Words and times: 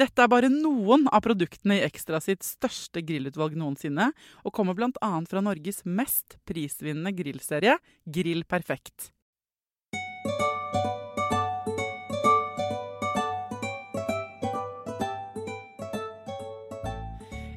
Dette 0.00 0.22
er 0.24 0.30
bare 0.32 0.48
noen 0.48 1.02
av 1.12 1.20
produktene 1.26 1.76
i 1.76 1.82
Ekstra 1.84 2.22
sitt 2.24 2.40
største 2.46 3.02
grillutvalg 3.04 3.52
noensinne, 3.58 4.06
og 4.48 4.54
kommer 4.56 4.72
bl.a. 4.72 5.10
fra 5.28 5.42
Norges 5.44 5.82
mest 5.84 6.38
prisvinnende 6.48 7.12
grillserie, 7.12 7.74
Grill 8.08 8.46
Perfekt. 8.48 9.10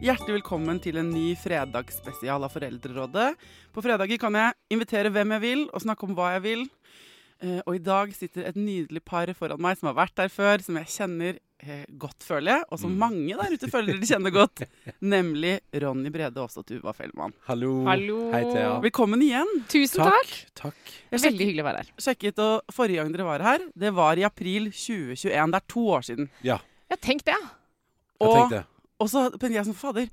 Hjertelig 0.03 0.41
velkommen 0.41 0.83
til 0.83 0.99
en 0.99 1.13
ny 1.15 1.29
fredagsspesial 1.39 2.43
av 2.43 2.51
Foreldrerådet. 2.51 3.29
På 3.71 3.85
fredager 3.85 4.19
kan 4.19 4.35
jeg 4.35 4.59
invitere 4.75 5.13
hvem 5.15 5.37
jeg 5.37 5.45
vil, 5.45 5.65
og 5.71 5.87
snakke 5.87 6.09
om 6.09 6.19
hva 6.19 6.33
jeg 6.35 6.43
vil. 6.49 6.67
Eh, 7.39 7.61
og 7.63 7.77
i 7.77 7.85
dag 7.87 8.11
sitter 8.11 8.51
et 8.51 8.59
nydelig 8.59 9.05
par 9.07 9.31
foran 9.31 9.63
meg 9.63 9.79
som 9.79 9.93
har 9.93 10.01
vært 10.03 10.19
der 10.19 10.31
før, 10.31 10.59
som 10.67 10.75
jeg 10.81 10.91
kjenner 10.91 11.39
eh, 11.63 11.85
godt, 11.99 12.23
føler 12.27 12.51
jeg, 12.57 12.65
og 12.71 12.79
som 12.81 12.91
Mm. 12.91 12.97
mange 12.99 13.37
der 13.39 13.53
ute 13.55 13.69
føler 13.71 13.99
de 13.99 14.07
kjenner 14.09 14.31
godt. 14.35 14.63
nemlig 15.01 15.53
Ronny 15.83 16.11
Brede 16.13 16.37
Aase 16.43 16.59
og 16.61 16.65
Tuva 16.69 16.93
Fellmann. 16.93 17.33
Hallo. 17.47 17.85
Hallo. 17.87 18.17
Hei, 18.33 18.43
Thea. 18.51 18.73
Velkommen 18.83 19.21
igjen. 19.25 19.49
Tusen 19.71 20.03
takk. 20.03 20.33
Takk. 20.59 20.83
Det 21.09 21.19
er 21.19 21.25
veldig 21.29 21.47
hyggelig 21.49 21.63
å 21.65 21.69
være 21.71 21.83
her. 21.83 21.89
Sjekket, 22.07 22.39
og 22.43 22.75
Forrige 22.75 23.01
gang 23.01 23.11
dere 23.15 23.25
var 23.31 23.39
her, 23.47 23.65
det 23.75 23.93
var 23.95 24.19
i 24.21 24.27
april 24.27 24.69
2021. 24.71 25.51
Det 25.55 25.61
er 25.63 25.67
to 25.73 25.87
år 25.97 26.05
siden. 26.11 26.29
Ja, 26.43 26.59
Jeg 26.93 26.99
tenkte 27.01 27.31
det. 27.33 27.41
jeg 28.21 28.29
tenkte 28.37 28.65
og 29.01 29.09
så 29.09 29.23
tenkte 29.33 29.55
jeg 29.57 29.65
som 29.65 29.73
fader 29.75 30.05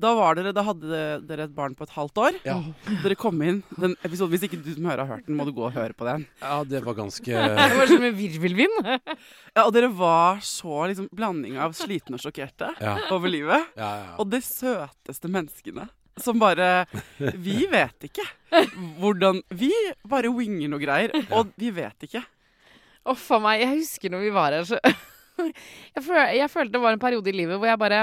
da, 0.00 0.10
var 0.16 0.34
dere, 0.38 0.52
da 0.56 0.62
hadde 0.66 1.00
dere 1.28 1.44
et 1.48 1.54
barn 1.54 1.74
på 1.78 1.84
et 1.84 1.92
halvt 1.94 2.18
år. 2.22 2.36
Ja. 2.46 2.56
Dere 3.04 3.16
kom 3.18 3.40
inn 3.44 3.62
den 3.76 3.92
episoden, 4.02 4.32
Hvis 4.32 4.46
ikke 4.48 4.58
du 4.64 4.70
som 4.74 4.86
hører 4.88 5.04
har 5.04 5.16
hørt 5.18 5.26
den, 5.28 5.36
må 5.36 5.44
du 5.46 5.52
gå 5.52 5.66
og 5.68 5.72
høre 5.76 5.92
på 5.94 6.06
den. 6.08 6.24
Ja, 6.40 6.62
det 6.64 6.80
var 6.84 6.94
ganske 6.98 7.24
Det 7.58 7.78
var 7.78 7.86
som 7.90 8.02
en 8.08 8.16
virvelvind. 8.18 8.78
Ja, 9.56 9.66
Og 9.66 9.72
dere 9.76 9.90
var 9.92 10.40
så 10.40 10.86
liksom 10.88 11.10
blanding 11.12 11.58
av 11.60 11.74
slitne 11.76 12.16
og 12.16 12.22
sjokkerte 12.24 12.70
Ja. 12.80 12.96
over 13.12 13.28
livet. 13.28 13.66
Ja, 13.76 13.90
ja. 14.00 14.14
Og 14.22 14.30
de 14.32 14.40
søteste 14.44 15.28
menneskene. 15.28 15.88
Som 16.20 16.36
bare 16.40 16.84
Vi 17.40 17.62
vet 17.72 18.04
ikke 18.08 18.24
hvordan 19.00 19.38
Vi 19.56 19.70
bare 20.08 20.28
winger 20.32 20.68
noe 20.68 20.80
greier, 20.82 21.14
og 21.32 21.52
vi 21.56 21.70
vet 21.72 22.04
ikke. 22.08 22.20
Uff 23.08 23.30
a 23.32 23.38
meg. 23.42 23.62
Jeg 23.64 23.78
husker 23.80 24.12
når 24.12 24.20
vi 24.26 24.32
var 24.34 24.52
her, 24.54 24.66
så 24.68 24.76
jeg, 25.40 26.02
føl, 26.04 26.20
jeg 26.36 26.50
følte 26.52 26.76
det 26.76 26.82
var 26.84 26.92
en 26.94 27.00
periode 27.02 27.32
i 27.32 27.36
livet 27.36 27.56
hvor 27.58 27.66
jeg 27.70 27.80
bare 27.80 28.02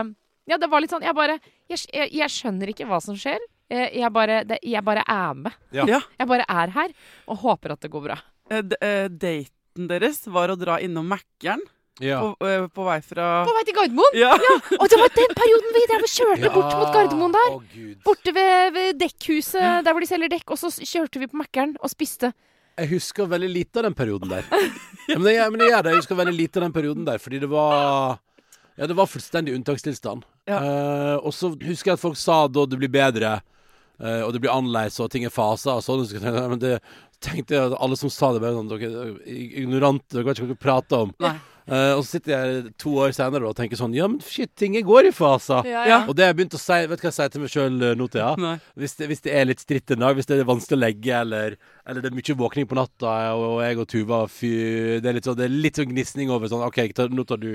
Ja, 0.49 0.57
det 0.57 0.69
var 0.71 0.81
litt 0.81 0.89
sånn 0.91 1.03
Jeg 1.05 1.13
bare 1.15 1.35
Jeg, 1.69 1.79
jeg, 1.93 2.09
jeg 2.17 2.33
skjønner 2.33 2.71
ikke 2.73 2.87
hva 2.89 2.97
som 3.05 3.15
skjer. 3.19 3.39
Jeg, 3.69 3.91
jeg, 4.01 4.09
bare, 4.11 4.39
det, 4.49 4.57
jeg 4.65 4.81
bare 4.83 5.03
er 5.05 5.33
med. 5.37 5.53
Ja. 5.75 5.83
Ja. 5.85 5.99
Jeg 6.17 6.27
bare 6.31 6.45
er 6.49 6.71
her 6.73 6.93
og 7.29 7.37
håper 7.43 7.75
at 7.75 7.83
det 7.85 7.91
går 7.93 8.07
bra. 8.07 8.15
Eh, 8.49 8.63
d- 8.65 8.79
eh, 8.81 9.05
daten 9.13 9.85
deres 9.91 10.23
var 10.33 10.49
å 10.49 10.57
dra 10.57 10.79
innom 10.81 11.05
Mækkern 11.11 11.61
ja. 12.01 12.17
på, 12.23 12.47
eh, 12.49 12.65
på 12.73 12.87
vei 12.87 12.97
fra 13.05 13.27
På 13.45 13.53
vei 13.53 13.61
til 13.67 13.75
Gardermoen! 13.77 14.17
Ja. 14.17 14.31
Og 14.79 14.87
det 14.89 14.97
var 14.97 15.13
den 15.13 15.35
perioden 15.37 15.75
vi 15.75 15.83
drev 15.91 16.07
og 16.07 16.13
kjørte 16.15 16.51
bort 16.55 16.73
mot 16.81 16.89
Gardermoen 16.95 17.35
der. 17.37 17.51
Å, 17.53 17.61
Gud. 17.75 17.99
Borte 18.07 18.33
ved, 18.39 18.73
ved 18.79 18.97
dekkhuset, 19.03 19.83
der 19.85 19.93
hvor 19.93 20.01
de 20.01 20.09
selger 20.09 20.33
dekk. 20.33 20.55
Og 20.55 20.61
så 20.63 20.71
kjørte 20.81 21.21
vi 21.21 21.29
på 21.29 21.37
Mækkern 21.43 21.75
og 21.77 21.93
spiste. 21.93 22.31
Jeg 22.79 22.89
husker 22.95 23.27
veldig 23.29 23.51
lite 23.51 23.81
av 23.83 23.89
den 23.89 23.95
perioden 24.01 24.31
der. 24.33 24.45
Ja, 25.09 25.17
men, 25.19 25.29
jeg, 25.35 25.51
men 25.51 25.61
jeg 25.65 25.71
gjør 25.73 25.83
det. 25.85 25.91
Jeg 25.93 26.01
husker 26.03 26.17
veldig 26.23 26.35
lite 26.37 26.57
av 26.61 26.65
den 26.67 26.73
perioden 26.75 27.05
der, 27.07 27.19
fordi 27.21 27.39
det 27.43 27.49
var 27.51 28.17
Ja, 28.79 28.87
det 28.87 28.95
var 28.95 29.09
fullstendig 29.11 29.53
unntakstilstand. 29.57 30.23
Ja. 30.47 30.61
Uh, 30.63 31.17
og 31.27 31.33
så 31.35 31.51
husker 31.51 31.91
jeg 31.91 31.99
at 31.99 32.03
folk 32.03 32.17
sa 32.19 32.45
da 32.47 32.63
det 32.69 32.79
blir 32.79 32.91
bedre, 32.93 33.41
uh, 33.99 34.21
og 34.23 34.31
det 34.31 34.39
blir 34.39 34.53
annerledes, 34.53 35.01
og 35.03 35.11
ting 35.11 35.27
er 35.27 35.35
faser 35.35 35.75
og 35.75 35.83
sånn. 35.83 36.05
Men 36.53 36.61
det 36.61 36.77
tenkte 37.19 37.57
jeg 37.57 37.69
at 37.73 37.75
alle 37.83 37.99
som 37.99 38.11
sa 38.13 38.31
det, 38.31 38.39
bare 38.43 38.55
sånn 38.55 38.71
Dere 38.71 38.89
er 39.03 39.15
ignorante, 39.63 40.13
dere 40.15 40.29
vet 40.29 40.39
ikke 40.39 40.47
hva 40.47 40.53
dere 40.53 40.63
prater 40.63 41.07
om. 41.07 41.15
Nei. 41.23 41.35
Uh, 41.69 41.99
og 41.99 41.99
så 42.01 42.15
sitter 42.15 42.31
jeg 42.33 42.71
to 42.81 42.95
år 42.97 43.11
senere 43.13 43.45
og 43.45 43.53
tenker 43.53 43.77
sånn 43.77 43.91
Ja, 43.93 44.07
men 44.09 44.23
shit, 44.25 44.49
ting 44.57 44.73
går 44.87 45.11
i 45.11 45.13
faser. 45.13 45.67
Ja. 45.69 45.83
ja. 45.85 45.99
Og 46.09 46.15
det 46.17 46.25
har 46.25 46.31
jeg 46.31 46.39
begynt 46.39 46.55
å 46.57 46.61
si 46.61 46.79
Vet 46.89 46.97
du 46.97 47.03
hva 47.03 47.11
jeg 47.11 47.17
sier 47.19 47.35
til 47.35 47.43
meg 47.43 47.53
sjøl 47.53 47.77
nå, 47.99 48.07
Thea? 48.09 48.31
Ja? 48.41 48.55
Hvis 48.79 48.97
det, 48.97 49.09
hvis 49.11 49.21
det 49.27 49.35
er 49.37 49.45
litt 49.51 49.61
stritt 49.61 49.93
en 49.93 50.01
dag, 50.01 50.17
hvis 50.17 50.31
det 50.31 50.39
er 50.39 50.49
vanskelig 50.49 50.79
å 50.79 50.81
legge, 50.87 51.19
eller, 51.19 51.59
eller 51.85 52.01
det 52.01 52.09
er 52.09 52.17
mye 52.17 52.37
våkning 52.39 52.65
på 52.71 52.79
natta, 52.79 53.13
og, 53.37 53.59
jeg 53.61 53.83
og 53.83 53.89
Tuva 53.91 54.23
fy, 54.31 54.51
det, 54.97 55.11
er 55.11 55.19
litt 55.19 55.29
sånn, 55.29 55.37
det 55.37 55.45
er 55.45 55.61
litt 55.67 55.77
sånn 55.77 55.91
gnisning 55.91 56.33
over 56.33 56.49
sånn 56.49 56.65
OK, 56.65 56.81
nå 57.13 57.27
tar 57.29 57.43
du 57.43 57.51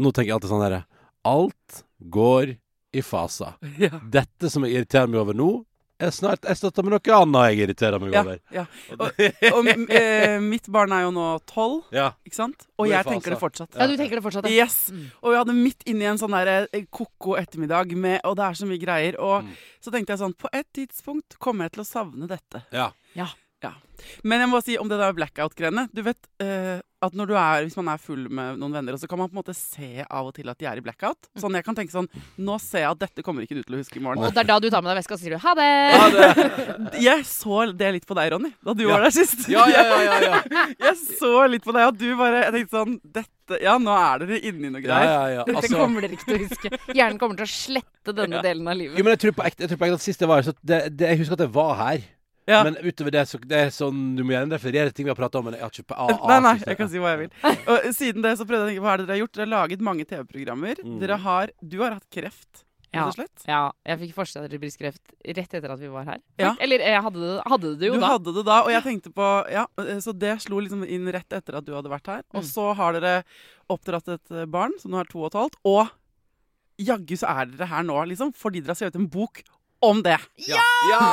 nå 0.00 0.12
tenker 0.12 0.30
jeg 0.32 0.38
alltid 0.38 0.50
sånn 0.54 0.64
herre 0.66 0.84
Alt 1.24 1.84
går 2.00 2.56
i 2.94 3.02
faser. 3.02 3.54
Ja. 3.80 3.98
Dette 4.02 4.50
som 4.52 4.64
jeg 4.66 4.74
irriterer 4.76 5.08
meg 5.10 5.20
over 5.22 5.34
nå, 5.34 5.52
er 6.04 6.10
snart 6.10 6.42
erstatta 6.50 6.82
med 6.82 6.90
noe 6.92 7.14
annet 7.16 7.44
jeg 7.54 7.60
irriterer 7.64 8.00
meg 8.02 8.12
Ja, 8.12 8.22
over. 8.24 8.38
ja. 8.52 8.64
Og, 8.98 9.20
og 9.54 9.68
eh, 9.94 10.34
mitt 10.42 10.66
barn 10.74 10.92
er 10.92 11.04
jo 11.06 11.12
nå 11.14 11.26
tolv, 11.48 11.84
Ja. 11.94 12.08
ikke 12.26 12.34
sant? 12.36 12.66
Og 12.76 12.90
jeg 12.90 12.98
det 13.06 13.12
tenker 13.14 13.30
det 13.34 13.38
fortsatt. 13.40 13.78
Ja, 13.78 13.86
du 13.88 13.94
tenker 13.96 14.18
det 14.18 14.24
fortsatt? 14.26 14.48
ja. 14.50 14.66
Yes. 14.66 14.90
Og 15.22 15.30
vi 15.32 15.38
hadde 15.38 15.54
midt 15.56 15.86
inni 15.88 16.04
en 16.10 16.18
sånn 16.20 16.34
der 16.34 16.66
eh, 16.74 16.84
ko-ko 16.92 17.36
ettermiddag, 17.40 17.94
med, 17.96 18.20
og 18.26 18.36
det 18.36 18.44
er 18.50 18.58
så 18.60 18.68
mye 18.68 18.82
greier. 18.82 19.16
Og 19.22 19.46
Mm. 19.46 19.54
så 19.80 19.90
tenkte 19.94 20.12
jeg 20.14 20.18
sånn 20.26 20.34
På 20.38 20.50
et 20.52 20.66
tidspunkt 20.74 21.38
kommer 21.38 21.64
jeg 21.70 21.72
til 21.78 21.84
å 21.86 21.88
savne 21.88 22.28
dette. 22.28 22.64
Ja. 22.74 22.90
Ja. 23.14 23.30
Men 24.26 24.42
jeg 24.42 24.50
må 24.50 24.58
si 24.60 24.74
om 24.76 24.88
det 24.90 24.98
der 25.00 25.14
blackout-greiene. 25.16 25.86
Du 25.94 26.02
vet 26.04 26.18
uh, 26.42 26.80
at 27.04 27.14
når 27.16 27.28
du 27.30 27.34
er, 27.38 27.62
hvis 27.64 27.76
man 27.78 27.88
er 27.92 28.00
full 28.02 28.26
med 28.32 28.58
noen 28.60 28.72
venner, 28.74 28.96
så 29.00 29.08
kan 29.08 29.20
man 29.20 29.28
på 29.30 29.36
en 29.36 29.38
måte 29.40 29.54
se 29.56 30.02
av 30.04 30.28
og 30.28 30.34
til 30.36 30.48
at 30.50 30.58
de 30.60 30.66
er 30.68 30.80
i 30.80 30.82
blackout. 30.84 31.28
Sånn 31.40 31.54
jeg 31.56 31.64
kan 31.64 31.76
tenke 31.78 31.92
sånn 31.94 32.08
Nå 32.40 32.56
ser 32.60 32.82
jeg 32.84 32.90
at 32.90 33.00
dette 33.04 33.24
kommer 33.24 33.44
ikke 33.46 33.56
du 33.58 33.62
til 33.62 33.76
å 33.76 33.80
huske 33.80 34.00
i 34.00 34.02
morgen. 34.04 34.24
Og 34.24 34.34
det 34.34 34.42
er 34.42 34.48
da 34.50 34.56
du 34.60 34.66
tar 34.72 34.82
med 34.84 34.90
deg 34.92 34.98
veska 35.02 35.16
og 35.16 35.22
sier 35.22 35.36
du 35.36 35.40
ha 35.44 35.54
det. 35.56 35.68
Ja, 35.94 36.08
det, 36.16 37.00
jeg 37.04 37.24
så 37.28 37.60
det 37.72 37.92
litt 37.98 38.08
på 38.08 38.16
deg, 38.18 38.32
Ronny, 38.34 38.50
da 38.66 38.74
du 38.76 38.82
Ja. 38.84 38.90
var 38.96 39.06
der 39.06 39.14
sist. 39.16 39.46
Ja, 39.52 39.64
ja, 39.72 39.84
ja, 39.88 40.00
ja, 40.04 40.18
ja. 40.26 40.64
Jeg 40.88 40.96
så 41.20 41.32
litt 41.52 41.64
på 41.64 41.72
deg, 41.76 41.86
og 41.92 41.96
du 42.00 42.08
bare 42.18 42.42
Jeg 42.48 42.52
tenkte 42.58 42.80
sånn 42.82 42.96
Dette 43.14 43.60
Ja, 43.62 43.76
nå 43.80 43.92
er 43.94 44.24
dere 44.24 44.40
inni 44.50 44.70
noe 44.72 44.82
greier. 44.84 45.08
ja, 45.08 45.22
ja. 45.38 45.44
Dette 45.48 45.60
Altså, 45.62 45.76
kommer 45.80 46.04
dere 46.04 46.16
ikke 46.16 46.28
til 46.28 46.36
å 46.40 46.42
huske. 46.48 46.72
Hjernen 46.96 47.20
kommer 47.20 47.38
til 47.40 47.46
å 47.46 47.52
slette 47.52 48.16
denne 48.16 48.40
delen 48.44 48.68
av 48.68 48.76
livet. 48.80 48.96
jo, 48.98 49.04
men 49.04 49.14
jeg 49.16 49.22
tror 49.26 49.36
på 49.38 49.46
ekte, 49.48 49.64
jeg 49.64 49.72
tror 49.72 49.80
på 49.84 49.88
ekte 49.88 50.00
at 50.00 50.04
sist 50.08 50.24
jeg 50.24 50.30
var 50.32 50.40
her, 50.42 50.48
så 50.50 50.56
det, 50.64 50.80
det, 50.96 51.08
Jeg 51.12 51.20
husker 51.22 51.36
at 51.38 51.44
jeg 51.46 51.52
var 51.54 51.74
her. 51.82 52.04
Ja. 52.46 52.58
Men 52.66 52.74
utover 52.76 53.10
det, 53.10 53.22
så 53.30 53.38
det 53.40 53.56
er 53.56 53.70
sånn 53.72 54.16
Du 54.18 54.22
må 54.22 54.34
gjerne 54.34 54.52
referere 54.52 54.90
til 54.90 54.98
ting 54.98 55.06
vi 55.06 55.12
har 55.14 55.16
prata 55.16 55.38
om, 55.40 55.46
men 55.46 55.54
jeg 55.56 55.62
har 55.64 55.70
ikke 55.72 55.86
på 55.88 55.96
a- 55.96 56.26
Nei, 56.28 56.40
nei, 56.44 56.58
jeg 56.66 56.76
kan 56.76 56.88
si 56.92 56.98
hva 57.00 57.14
jeg 57.14 57.22
vil. 57.22 57.30
Og 57.72 57.86
siden 57.96 58.22
det 58.26 58.34
så 58.36 58.44
prøvde 58.44 58.68
jeg 58.68 58.68
å 58.68 58.68
tenke 58.74 58.82
på 58.82 58.84
Hva 58.84 58.92
er 58.92 58.98
det 59.00 59.06
dere 59.08 59.16
har 59.16 59.22
gjort? 59.24 59.32
Dere 59.38 59.46
har 59.46 59.54
laget 59.54 59.80
mange 59.80 60.04
TV-programmer. 60.10 60.82
Mm. 60.84 60.98
Dere 61.00 61.16
har 61.24 61.50
Du 61.64 61.78
har 61.80 61.96
hatt 61.96 62.04
kreft. 62.12 62.60
Ja, 62.94 63.08
og. 63.08 63.42
Ja, 63.48 63.72
jeg 63.88 63.98
fikk 64.04 64.12
forstadier 64.14 64.60
brystkreft 64.62 65.14
rett 65.26 65.54
etter 65.58 65.72
at 65.72 65.80
vi 65.80 65.88
var 65.90 66.04
her. 66.06 66.20
Ja. 66.38 66.52
Eller 66.62 66.78
jeg 66.78 67.00
hadde 67.02 67.18
det, 67.24 67.40
hadde 67.50 67.72
det 67.80 67.88
jo 67.88 67.94
Du 67.96 68.00
da. 68.04 68.10
hadde 68.12 68.34
det 68.36 68.44
da, 68.46 68.58
og 68.62 68.70
jeg 68.70 68.82
tenkte 68.84 69.10
på 69.16 69.30
Ja, 69.50 69.64
eh, 69.82 69.98
så 70.04 70.12
det 70.16 70.36
slo 70.44 70.60
liksom 70.60 70.84
inn 70.86 71.08
rett 71.10 71.32
etter 71.34 71.56
at 71.58 71.64
du 71.66 71.72
hadde 71.74 71.90
vært 71.90 72.06
her. 72.06 72.22
Og 72.36 72.44
Mm. 72.44 72.50
så 72.52 72.68
har 72.76 72.92
dere 73.00 73.24
oppdratt 73.68 74.12
et 74.14 74.30
eh, 74.30 74.44
barn 74.46 74.70
som 74.78 74.92
nå 74.92 75.00
er 75.00 75.10
to 75.10 75.18
og 75.24 75.32
et 75.32 75.40
halvt, 75.40 75.56
og 75.64 75.90
jaggu 76.78 77.16
så 77.18 77.26
er 77.34 77.46
dere 77.50 77.66
her 77.70 77.82
nå, 77.82 77.98
liksom, 78.10 78.30
fordi 78.36 78.60
dere 78.62 78.74
har 78.74 78.78
skrevet 78.78 78.96
en 79.00 79.08
bok 79.10 79.42
om 79.88 80.02
det. 80.04 80.16
Ja! 80.48 80.60
ja! 80.90 81.08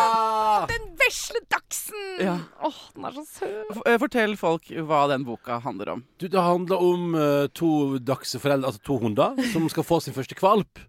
Den 0.72 0.92
vesle 1.00 1.42
dachsen! 1.52 2.06
Ja. 2.22 2.38
Åh, 2.64 2.80
den 2.96 3.08
er 3.10 3.18
så 3.18 3.26
søt. 3.28 3.82
Eh, 3.86 3.98
Fortell 4.02 4.38
folk 4.40 4.70
hva 4.88 5.04
den 5.12 5.26
boka 5.28 5.60
handler 5.64 5.96
om. 5.98 6.06
Du, 6.22 6.28
det 6.32 6.46
handler 6.46 6.82
om 6.84 7.12
uh, 7.18 7.48
to 7.58 7.98
dachseforeldre, 8.00 8.72
altså 8.72 8.84
to 8.88 8.98
hunder, 9.02 9.38
som 9.54 9.68
skal 9.72 9.88
få 9.88 10.00
sin 10.06 10.16
første 10.18 10.38
kvalp. 10.40 10.82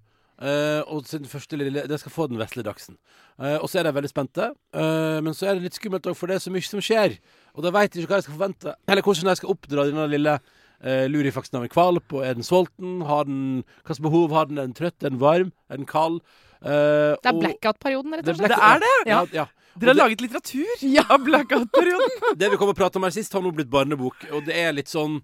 Uh, 0.42 0.82
og 0.90 1.04
sin 1.06 1.22
første 1.30 1.54
lille 1.54 1.84
De 1.86 1.96
skal 2.00 2.10
få 2.10 2.24
den 2.26 2.40
vesle 2.40 2.64
dachsen. 2.66 2.96
Uh, 3.38 3.60
og 3.62 3.68
så 3.70 3.78
er 3.78 3.86
de 3.86 3.92
veldig 3.94 4.10
spente. 4.10 4.48
eh, 4.74 5.20
men 5.22 5.36
så 5.38 5.46
er 5.46 5.54
det 5.54 5.68
litt 5.68 5.78
skummelt 5.78 6.06
òg, 6.10 6.16
for 6.18 6.26
det 6.26 6.36
er 6.36 6.42
så 6.42 6.50
mye 6.50 6.66
som 6.66 6.82
skjer. 6.82 7.14
Og 7.54 7.62
de 7.62 7.70
veit 7.74 7.94
ikke 7.94 8.10
hva 8.10 8.18
de 8.18 8.26
skal 8.26 8.34
forvente. 8.34 8.74
Eller 8.90 9.06
hvordan 9.06 9.30
de 9.30 9.36
skal 9.38 9.52
oppdra 9.54 9.86
denne 9.86 10.08
lille 10.10 10.34
uh, 10.38 11.04
lurifaksen 11.12 11.60
av 11.60 11.66
en 11.66 11.72
kvalp. 11.72 12.16
Og 12.16 12.26
er 12.26 12.34
den 12.34 12.46
sulten? 12.46 13.04
Har 13.06 13.28
den 13.28 13.62
Hvilket 13.84 14.02
behov 14.08 14.34
har 14.34 14.50
den? 14.50 14.58
Er 14.58 14.66
den 14.66 14.74
trøtt? 14.78 14.98
Er 15.02 15.14
den 15.14 15.22
varm? 15.22 15.52
Er 15.70 15.78
den 15.78 15.86
kald? 15.86 16.18
Eh, 16.62 17.16
Det 17.22 17.30
er 17.32 17.38
blackout-perioden, 17.40 18.14
rett 18.18 18.28
og 18.32 18.38
slett. 18.38 18.54
Det 18.54 18.58
er 18.70 18.82
det? 18.84 18.94
Ja, 19.10 19.20
ja. 19.32 19.46
Dere 19.72 19.88
har 19.88 19.94
det- 19.94 20.02
laget 20.02 20.20
litteratur 20.20 21.04
av 21.10 21.20
blackout-perioden. 21.26 22.16
Det 22.38 22.50
vi 22.50 22.56
kom 22.60 22.68
og 22.68 22.76
prate 22.76 22.96
om 23.00 23.06
her 23.06 23.14
sist, 23.14 23.32
har 23.32 23.42
nå 23.42 23.52
blitt 23.56 23.70
barnebok. 23.72 24.26
Og 24.32 24.44
det 24.46 24.54
er 24.56 24.72
litt 24.76 24.90
sånn 24.92 25.20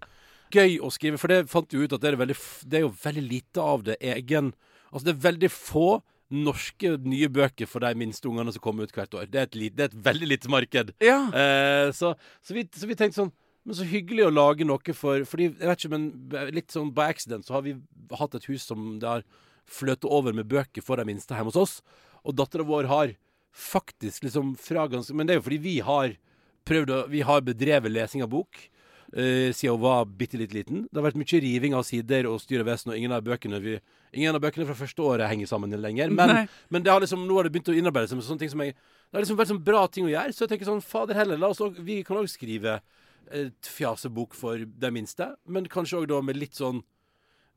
gøy 0.50 0.78
å 0.80 0.88
skrive, 0.90 1.18
for 1.20 1.28
det 1.28 1.42
fant 1.52 1.68
jo 1.72 1.82
ut 1.84 1.92
at 1.92 2.00
det 2.00 2.12
er, 2.14 2.16
veldig, 2.16 2.36
det 2.64 2.78
er 2.78 2.86
jo 2.86 2.92
veldig 3.02 3.24
lite 3.28 3.60
av 3.60 3.82
det 3.84 3.98
egen 4.00 4.54
Altså 4.88 5.04
det 5.04 5.12
er 5.18 5.24
veldig 5.30 5.50
få 5.52 5.88
norske 6.32 6.94
nye 7.04 7.28
bøker 7.28 7.68
for 7.68 7.84
de 7.84 7.90
minste 8.00 8.24
ungene 8.28 8.52
som 8.54 8.62
kommer 8.64 8.84
ut 8.88 8.92
hvert 8.96 9.12
år. 9.16 9.26
Det 9.28 9.36
er 9.36 9.42
et, 9.50 9.54
lite, 9.60 9.76
det 9.76 9.84
er 9.84 9.90
et 9.92 10.04
veldig 10.06 10.28
lite 10.30 10.48
marked. 10.48 10.92
Ja. 11.04 11.18
Eh, 11.28 11.90
så, 11.92 12.14
så, 12.40 12.54
vi, 12.56 12.64
så 12.72 12.88
vi 12.88 12.96
tenkte 12.96 13.20
sånn 13.20 13.32
Men 13.68 13.76
så 13.76 13.84
hyggelig 13.84 14.24
å 14.24 14.32
lage 14.32 14.64
noe 14.64 14.94
for 14.96 15.26
Fordi, 15.28 15.50
jeg 15.60 15.68
vet 15.68 15.82
ikke, 15.84 15.92
men 15.92 16.54
litt 16.56 16.72
sånn 16.72 16.88
by 16.96 17.10
accident 17.12 17.44
så 17.44 17.58
har 17.58 17.66
vi 17.66 17.74
hatt 18.16 18.34
et 18.38 18.48
hus 18.48 18.64
som 18.64 18.94
det 19.02 19.08
har 19.10 19.26
fløtet 19.68 20.08
over 20.08 20.36
med 20.36 20.48
bøker 20.48 20.84
for 20.84 21.00
de 21.00 21.06
minste 21.08 21.36
hjemme 21.36 21.52
hos 21.52 21.60
oss. 21.60 21.76
Og 22.24 22.36
dattera 22.36 22.66
vår 22.66 22.88
har 22.90 23.14
faktisk 23.58 24.26
liksom 24.26 24.54
fra 24.60 24.86
ganske 24.86 25.14
Men 25.16 25.26
det 25.26 25.34
er 25.34 25.38
jo 25.40 25.46
fordi 25.48 25.60
vi 25.62 25.78
har 25.84 26.16
prøvd 26.68 26.90
å 26.92 26.98
Vi 27.08 27.22
har 27.24 27.46
bedrevet 27.46 27.92
lesing 27.92 28.22
av 28.22 28.32
bok. 28.32 28.68
uh, 29.16 29.52
siden 29.52 29.72
hun 29.72 29.80
var 29.80 30.04
bitte 30.04 30.36
litt 30.36 30.52
liten. 30.52 30.82
Det 30.90 31.00
har 31.00 31.06
vært 31.06 31.16
mye 31.20 31.40
riving 31.40 31.74
av 31.74 31.86
sider 31.88 32.26
og 32.28 32.42
styr 32.42 32.60
og 32.60 32.68
vesen, 32.68 32.92
og 32.92 32.98
ingen 32.98 33.12
av 33.12 33.24
bøkene 33.24 33.60
vi, 33.64 33.78
Ingen 34.12 34.36
av 34.36 34.40
bøkene 34.40 34.64
fra 34.64 34.76
første 34.76 35.02
året 35.04 35.28
henger 35.28 35.46
sammen 35.46 35.72
lenger. 35.72 36.08
Men, 36.08 36.48
men 36.68 36.84
det 36.84 36.92
har 36.92 37.00
liksom, 37.00 37.26
nå 37.28 37.36
har 37.36 37.44
det 37.44 37.52
begynt 37.52 37.68
å 37.68 37.76
innarbeide 37.76 38.08
seg 38.08 38.16
med 38.16 38.24
sånne 38.24 38.40
ting 38.40 38.52
som 38.52 38.62
jeg 38.64 38.72
Det 38.74 39.16
har 39.16 39.24
liksom 39.24 39.36
vært 39.40 39.50
sånn 39.52 39.64
bra 39.64 39.82
ting 39.88 40.04
å 40.04 40.12
gjøre. 40.12 40.32
Så 40.32 40.44
jeg 40.44 40.52
tenker 40.52 40.68
sånn, 40.68 40.84
fader 40.84 41.16
heller, 41.16 41.40
la 41.40 41.48
oss 41.52 41.60
også, 41.60 41.84
vi 41.84 42.02
kan 42.04 42.20
òg 42.20 42.28
skrive 42.28 42.78
et 43.32 43.68
fjasebok 43.68 44.36
for 44.36 44.64
de 44.64 44.90
minste, 44.92 45.26
men 45.44 45.68
kanskje 45.68 46.02
òg 46.02 46.08
da 46.08 46.20
med 46.24 46.38
litt 46.40 46.56
sånn 46.56 46.82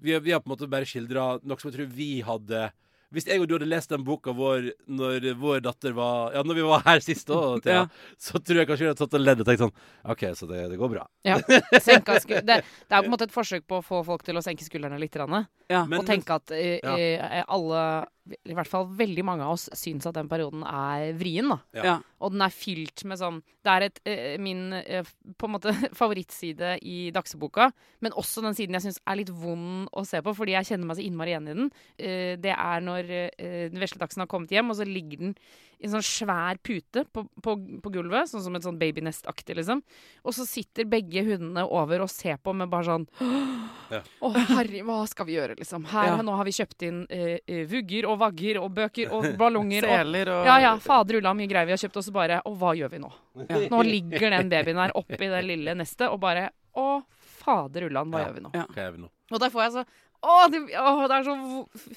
vi 0.01 0.13
har, 0.13 0.19
vi 0.25 0.31
har 0.33 0.39
på 0.41 0.49
en 0.49 0.55
måte 0.57 0.69
bare 0.69 0.85
skildra 0.89 1.39
noe 1.43 1.59
som 1.61 1.69
jeg 1.71 1.77
tror 1.79 1.91
vi 1.95 2.21
hadde 2.25 2.71
Hvis 3.11 3.25
jeg 3.27 3.41
og 3.43 3.47
du 3.49 3.57
hadde 3.57 3.67
lest 3.67 3.89
den 3.91 4.05
boka 4.07 4.31
vår 4.31 4.69
når 4.87 5.25
vår 5.35 5.59
datter 5.65 5.91
var 5.93 6.31
Ja, 6.33 6.43
når 6.47 6.55
vi 6.55 6.61
var 6.63 6.81
her 6.85 6.99
sist 7.03 7.27
òg, 7.27 7.65
Ja. 7.67 7.81
så 8.17 8.39
tror 8.39 8.61
jeg 8.61 8.67
kanskje 8.69 8.85
vi 8.85 8.89
hadde 8.93 9.01
tatt 9.03 9.17
og 9.19 9.25
ledd 9.25 9.41
og 9.43 9.49
tenkt 9.49 9.59
sånn 9.65 9.73
OK, 10.13 10.23
så 10.39 10.47
det, 10.47 10.61
det 10.71 10.77
går 10.79 10.89
bra. 10.93 11.03
Ja. 11.27 11.35
Senka 11.83 12.15
sku 12.23 12.37
det, 12.39 12.61
det 12.63 12.95
er 12.95 13.01
på 13.03 13.09
en 13.09 13.11
måte 13.11 13.27
et 13.27 13.35
forsøk 13.35 13.67
på 13.67 13.81
å 13.81 13.83
få 13.83 13.99
folk 14.07 14.23
til 14.23 14.39
å 14.39 14.41
senke 14.45 14.63
skuldrene 14.63 14.97
litt. 14.99 15.11
grann, 15.11 15.45
Ja. 15.69 15.83
Men- 15.85 15.99
og 15.99 16.07
tenke 16.07 16.33
at 16.39 16.51
i, 16.55 16.79
Ja. 16.83 16.95
eh, 16.95 17.43
alle, 17.47 18.07
i 18.31 18.55
hvert 18.57 18.69
fall 18.69 18.87
veldig 18.97 19.23
mange 19.27 19.45
av 19.45 19.55
oss, 19.55 19.67
syns 19.77 20.07
at 20.09 20.15
den 20.17 20.29
perioden 20.31 20.63
er 20.67 21.11
vrien. 21.19 21.49
da. 21.51 21.59
Ja. 21.77 21.95
Og 22.21 22.33
den 22.33 22.43
er 22.45 22.53
fylt 22.53 23.03
med 23.09 23.19
sånn 23.21 23.41
Det 23.61 23.69
er 23.69 23.83
et, 23.85 23.99
eh, 24.09 24.37
min 24.41 24.73
eh, 24.73 25.05
på 25.37 25.45
en 25.45 25.53
måte 25.53 25.73
favorittside 25.99 26.79
i 26.81 27.11
dagsboka, 27.13 27.69
men 28.01 28.15
også 28.17 28.41
den 28.41 28.57
siden 28.57 28.73
jeg 28.77 28.87
syns 28.87 29.01
er 29.05 29.19
litt 29.19 29.29
vond 29.29 29.89
å 29.93 30.05
se 30.07 30.21
på, 30.25 30.33
fordi 30.33 30.55
jeg 30.55 30.71
kjenner 30.71 30.89
meg 30.89 30.97
så 30.97 31.05
innmari 31.05 31.35
igjen 31.35 31.49
i 31.49 31.57
den. 31.59 31.69
Eh, 31.97 32.31
det 32.41 32.55
er 32.55 32.81
når 32.81 33.11
eh, 33.19 33.67
den 33.69 33.81
vesle 33.81 34.01
dagsen 34.01 34.25
har 34.25 34.31
kommet 34.31 34.53
hjem, 34.53 34.73
og 34.73 34.79
så 34.79 34.87
ligger 34.87 35.21
den 35.21 35.35
i 35.81 35.87
en 35.87 35.95
sånn 35.95 36.05
svær 36.05 36.59
pute 36.61 37.01
på, 37.09 37.23
på, 37.41 37.55
på 37.81 37.91
gulvet, 37.93 38.29
sånn 38.29 38.43
som 38.45 38.55
et 38.55 38.61
sånn 38.65 38.77
babynest-aktig, 38.77 39.55
liksom. 39.57 39.81
Og 40.23 40.35
så 40.37 40.45
sitter 40.45 40.85
begge 40.85 41.23
hundene 41.25 41.63
over 41.65 42.03
og 42.05 42.11
ser 42.13 42.37
på 42.37 42.53
med 42.53 42.69
bare 42.69 42.85
sånn 42.91 43.07
Ja. 43.91 43.99
Å, 44.23 44.29
herre, 44.37 44.83
hva 44.87 44.99
skal 45.09 45.25
vi 45.27 45.33
gjøre, 45.39 45.57
liksom? 45.59 45.83
Her, 45.91 46.11
Ja. 46.13 46.21
Nå 46.21 46.35
har 46.37 46.45
vi 46.47 46.53
kjøpt 46.55 46.85
inn 46.87 47.01
eh, 47.09 47.39
eh, 47.47 47.65
vugger 47.67 48.05
og 48.11 48.19
vagger 48.21 48.59
og 48.61 48.69
bøker 48.77 49.11
og 49.11 49.25
ballonger 49.41 49.87
Seler 49.89 50.29
og 50.31 50.45
ja, 50.47 50.59
ja, 50.63 50.75
fader 50.79 51.17
ulla, 51.19 51.33
mye 51.35 51.49
greier 51.51 51.65
vi 51.67 51.73
har 51.75 51.81
kjøpt, 51.81 51.97
og 51.97 52.05
så 52.05 52.13
bare 52.15 52.41
Og 52.45 52.55
hva 52.61 52.75
gjør 52.77 52.93
vi 52.93 53.01
nå? 53.03 53.09
Ja. 53.49 53.63
Nå 53.73 53.81
ligger 53.87 54.29
den 54.37 54.49
babyen 54.53 54.79
der 54.79 54.93
oppi 54.95 55.17
det 55.33 55.41
lille 55.49 55.75
nestet, 55.81 56.07
og 56.13 56.21
bare 56.23 56.51
Å, 56.77 57.01
fader 57.41 57.89
ullan, 57.89 58.13
hva 58.13 58.21
Ja. 58.21 58.29
gjør 58.29 58.37
vi 58.37 58.45
nå? 58.45 58.53
Ja. 58.55 58.65
Hva 58.69 58.85
gjør 58.85 58.95
vi 58.95 59.01
nå? 59.07 59.09
Og 59.31 59.39
der 59.41 59.49
får 59.53 59.63
jeg 59.67 59.75
så 59.79 59.85
å 60.21 60.33
det, 60.53 60.59
å, 60.77 60.89
det 61.09 61.15
er 61.15 61.23
så 61.25 61.33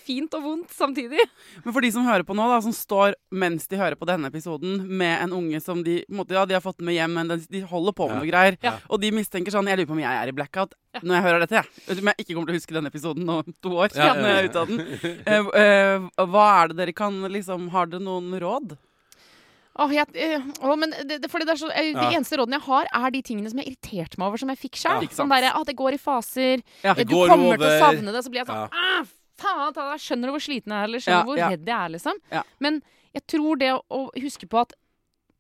fint 0.00 0.32
og 0.38 0.44
vondt 0.46 0.70
samtidig. 0.72 1.20
Men 1.60 1.74
for 1.76 1.84
de 1.84 1.90
som 1.92 2.06
hører 2.06 2.24
på 2.24 2.32
nå, 2.36 2.46
da, 2.48 2.56
som 2.64 2.72
står 2.72 3.12
mens 3.36 3.68
de 3.68 3.76
hører 3.76 3.98
på 4.00 4.08
denne 4.08 4.30
episoden 4.32 4.78
med 4.96 5.18
en 5.26 5.34
unge 5.36 5.60
som 5.60 5.82
de 5.84 5.98
måte, 6.08 6.32
Ja, 6.32 6.46
de 6.48 6.56
har 6.56 6.64
fått 6.64 6.80
med 6.80 6.96
hjem, 6.96 7.12
men 7.18 7.28
de, 7.28 7.36
de 7.52 7.60
holder 7.68 7.92
på 7.92 8.08
med 8.08 8.16
Ja. 8.16 8.22
noe 8.22 8.30
greier. 8.30 8.56
Ja. 8.64 8.72
Og 8.88 9.02
de 9.02 9.10
mistenker 9.12 9.52
sånn 9.52 9.68
Jeg 9.68 9.76
lurer 9.82 9.90
på 9.92 9.96
om 9.98 10.00
jeg 10.00 10.16
er 10.22 10.32
i 10.32 10.36
blackout 10.40 10.72
når 11.02 11.18
jeg 11.18 11.26
hører 11.26 11.44
dette. 11.44 11.60
Jeg. 11.60 11.84
Vet 11.90 12.00
Om 12.00 12.10
jeg 12.14 12.24
ikke 12.24 12.32
kommer 12.38 12.48
til 12.48 12.54
å 12.56 12.60
huske 12.62 12.78
denne 12.78 12.92
episoden 12.94 13.28
om 13.36 13.54
to 13.60 13.74
år. 13.76 13.92
Ja, 13.92 14.06
ja, 14.08 14.16
når 14.16 14.28
jeg 14.30 14.40
er 14.40 14.48
ute 14.48 14.64
av 14.64 14.72
den. 14.72 14.82
Eh, 15.34 15.52
eh, 15.60 16.08
hva 16.24 16.48
er 16.62 16.72
det 16.72 16.76
dere 16.80 16.96
kan 16.96 17.20
liksom 17.28 17.68
Har 17.76 17.92
dere 17.92 18.00
noen 18.08 18.32
råd? 18.40 18.76
Åh, 19.74 19.90
jeg, 19.90 20.06
eh, 20.14 20.44
men 20.78 20.90
det, 21.02 21.16
det, 21.18 21.28
det 21.30 21.56
så, 21.58 21.68
jeg, 21.74 21.94
Ja. 21.94 22.04
De 22.08 22.14
eneste 22.16 22.36
rådene 22.38 22.60
jeg 22.60 22.66
har, 22.68 22.86
er 22.94 23.10
de 23.10 23.22
tingene 23.26 23.50
som 23.50 23.58
jeg 23.58 23.72
irriterte 23.72 24.18
meg 24.18 24.28
over, 24.28 24.38
som 24.38 24.48
jeg 24.52 24.60
fikk 24.60 24.78
sjøl. 24.78 25.02
Ja, 25.02 25.08
sånn 25.10 25.26
sant. 25.32 25.50
ah, 25.50 25.64
det 25.66 25.74
går 25.76 25.96
i 25.96 25.98
faser. 25.98 26.62
Ja. 26.84 26.94
eh, 26.94 27.02
Du 27.04 27.14
kommer 27.16 27.28
kommer 27.34 27.58
til 27.58 27.66
å 27.66 27.80
savne 27.82 28.12
det. 28.14 28.22
Så 28.24 28.30
blir 28.30 28.44
jeg 28.44 28.46
sånn 28.46 28.62
Ja. 28.62 28.68
ah, 28.70 29.04
Faen, 29.34 29.72
ta 29.74 29.90
deg, 29.90 29.98
skjønner 29.98 30.30
du 30.30 30.32
hvor 30.36 30.44
sliten 30.46 30.70
jeg 30.70 30.78
er, 30.78 30.84
eller 30.86 31.00
skjønner 31.02 31.24
du 31.26 31.30
hvor 31.32 31.40
redd 31.50 31.66
jeg 31.66 31.74
er, 31.74 31.88
liksom. 31.90 32.20
Men 32.62 32.82
jeg 33.14 33.26
tror 33.26 33.58
det 33.58 33.72
å, 33.74 33.80
å 33.90 34.10
huske 34.22 34.46
på 34.46 34.60
at 34.62 34.72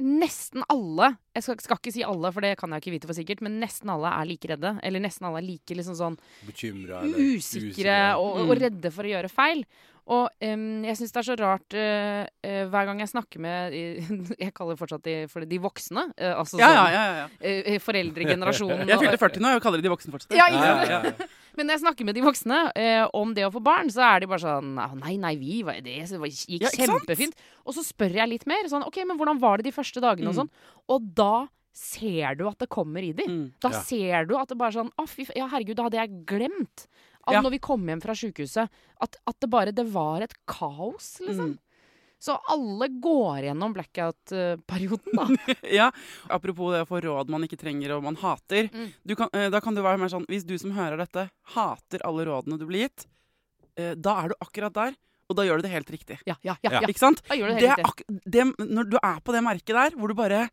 nesten 0.02 0.64
alle 0.68 1.12
Jeg 1.36 1.44
skal, 1.46 1.60
skal 1.62 1.78
ikke 1.78 1.92
si 1.94 2.02
alle, 2.02 2.30
for 2.34 2.40
det 2.42 2.56
kan 2.58 2.70
jeg 2.74 2.82
ikke 2.82 2.92
vite 2.96 3.06
for 3.06 3.14
sikkert, 3.14 3.40
men 3.46 3.60
nesten 3.62 3.90
alle 3.94 4.10
er 4.10 4.26
like 4.26 4.48
redde. 4.50 4.72
Eller 4.82 5.02
nesten 5.02 5.26
alle 5.28 5.38
er 5.38 5.46
like 5.46 5.74
liksom 5.78 5.94
sånn 5.98 6.18
Bekymra 6.46 7.04
eller 7.06 7.18
usikre 7.38 7.96
og, 8.18 8.40
og 8.42 8.50
Mm. 8.54 8.58
redde 8.66 8.90
for 8.94 9.06
å 9.06 9.12
gjøre 9.14 9.30
feil. 9.30 9.64
Og 10.06 10.28
um, 10.44 10.84
jeg 10.84 10.98
syns 10.98 11.12
det 11.14 11.20
er 11.22 11.26
så 11.30 11.34
rart 11.40 11.74
uh, 11.80 12.26
uh, 12.44 12.64
hver 12.68 12.84
gang 12.90 12.98
jeg 13.00 13.08
snakker 13.08 13.40
med 13.40 13.72
Jeg 14.44 14.52
kaller 14.52 14.76
fortsatt 14.76 15.02
de 15.06 15.14
for 15.32 15.46
de 15.48 15.58
voksne. 15.64 16.10
eh, 16.18 16.34
altså 16.36 16.58
Ja, 16.60 16.68
ja, 16.68 16.82
sånn 16.82 16.92
ja. 16.92 17.04
ja. 17.22 17.28
eh, 17.40 17.78
foreldregenerasjonen. 17.80 18.84
Jeg 18.92 19.00
fylte 19.00 19.20
40 19.22 19.40
nå, 19.40 19.54
jeg 19.54 19.62
kaller 19.64 19.80
de 19.80 19.86
de 19.88 19.92
voksne 19.94 20.12
fortsatt. 20.12 20.36
Ja, 20.36 20.46
Ja, 20.52 20.74
ja, 20.84 21.00
ja. 21.08 21.28
Men 21.56 21.68
når 21.68 21.76
jeg 21.76 21.82
snakker 21.84 22.04
med 22.08 22.16
de 22.18 22.22
voksne 22.26 22.56
om 23.14 23.30
det 23.32 23.44
å 23.46 23.50
få 23.54 23.60
barn, 23.62 23.86
så 23.94 24.02
er 24.02 24.24
de 24.24 24.26
bare 24.26 24.42
sånn 24.42 24.72
Nei, 24.98 25.12
nei, 25.22 25.36
vi 25.38 25.60
var 25.62 25.76
det 25.78 25.84
det 25.86 26.18
gikk 26.34 26.64
Ja, 26.66 26.72
kjempefint. 26.74 27.36
Og 27.64 27.76
så 27.76 27.84
spør 27.86 28.16
jeg 28.18 28.28
litt 28.32 28.46
mer. 28.50 28.66
Sånn, 28.68 28.82
OK, 28.88 28.98
men 29.06 29.16
hvordan 29.20 29.38
var 29.40 29.62
det 29.62 29.68
de 29.70 29.74
første 29.76 30.02
dagene? 30.02 30.32
Og 30.32 30.34
Mm. 30.34 30.40
sånn. 30.42 30.50
Og 30.90 31.06
da 31.14 31.46
ser 31.74 32.34
du 32.38 32.44
at 32.50 32.58
det 32.58 32.68
kommer 32.74 33.02
i 33.06 33.12
de. 33.14 33.24
Mm. 33.30 33.46
Da 33.62 33.70
Ja. 33.70 33.80
ser 33.86 34.26
du 34.26 34.34
at 34.36 34.48
det 34.50 34.58
bare 34.58 34.72
sånn 34.74 34.90
Å, 34.98 35.06
fy. 35.08 35.26
Ja, 35.36 35.46
herregud, 35.48 35.76
da 35.78 35.86
hadde 35.86 36.00
jeg 36.02 36.26
glemt. 36.26 36.86
At 37.26 37.32
Ja. 37.38 37.40
når 37.42 37.50
vi 37.56 37.58
kom 37.64 37.86
hjem 37.88 38.02
fra 38.04 38.12
sjukehuset, 38.14 38.68
at, 39.00 39.16
at 39.26 39.36
det 39.40 39.48
bare 39.50 39.72
Det 39.72 39.86
var 39.92 40.22
et 40.22 40.34
kaos, 40.46 41.18
liksom. 41.24 41.54
Mm. 41.54 41.58
Så 42.24 42.38
alle 42.48 42.86
går 43.04 43.42
gjennom 43.44 43.74
blackout-perioden, 43.74 45.12
da. 45.12 45.26
Ja, 45.78 45.90
Apropos 46.32 46.72
det 46.72 46.82
å 46.84 46.88
få 46.88 47.00
råd 47.04 47.28
man 47.32 47.44
ikke 47.44 47.58
trenger 47.60 47.96
og 47.96 48.04
man 48.06 48.16
hater. 48.16 48.70
Mm. 48.72 48.92
Du 49.04 49.14
kan, 49.18 49.28
eh, 49.36 49.50
da 49.52 49.60
kan 49.60 49.74
du 49.76 49.82
være 49.84 49.98
mer 50.00 50.08
sånn 50.12 50.24
Hvis 50.30 50.46
du 50.48 50.54
som 50.60 50.72
hører 50.76 50.96
dette, 51.02 51.26
hater 51.56 52.04
alle 52.04 52.24
rådene 52.28 52.56
du 52.60 52.64
blir 52.68 52.86
gitt, 52.86 53.06
eh, 53.76 53.92
da 53.94 54.16
er 54.22 54.32
du 54.32 54.36
akkurat 54.40 54.72
der, 54.72 54.94
og 55.28 55.36
da 55.36 55.44
gjør 55.44 55.60
du 55.60 55.66
det 55.66 55.72
helt 55.74 55.90
riktig. 55.92 56.18
Ja, 56.28 56.36
ja, 56.44 56.56
ja. 56.64 56.78
Ja. 56.78 56.80
Ikke 56.88 57.00
sant? 57.02 57.20
Da 57.28 57.36
gjør 57.36 57.52
du 57.52 57.54
det 57.58 57.60
Det 57.64 57.70
helt 57.74 57.84
er 57.84 57.90
riktig. 57.92 58.20
det, 58.24 58.46
når 58.72 58.88
du 58.94 58.96
er 59.02 59.20
på 59.24 59.32
det 59.36 59.42
merket 59.44 59.74
der, 59.76 59.90
hvor 59.98 60.08
du 60.08 60.14
bare 60.14 60.46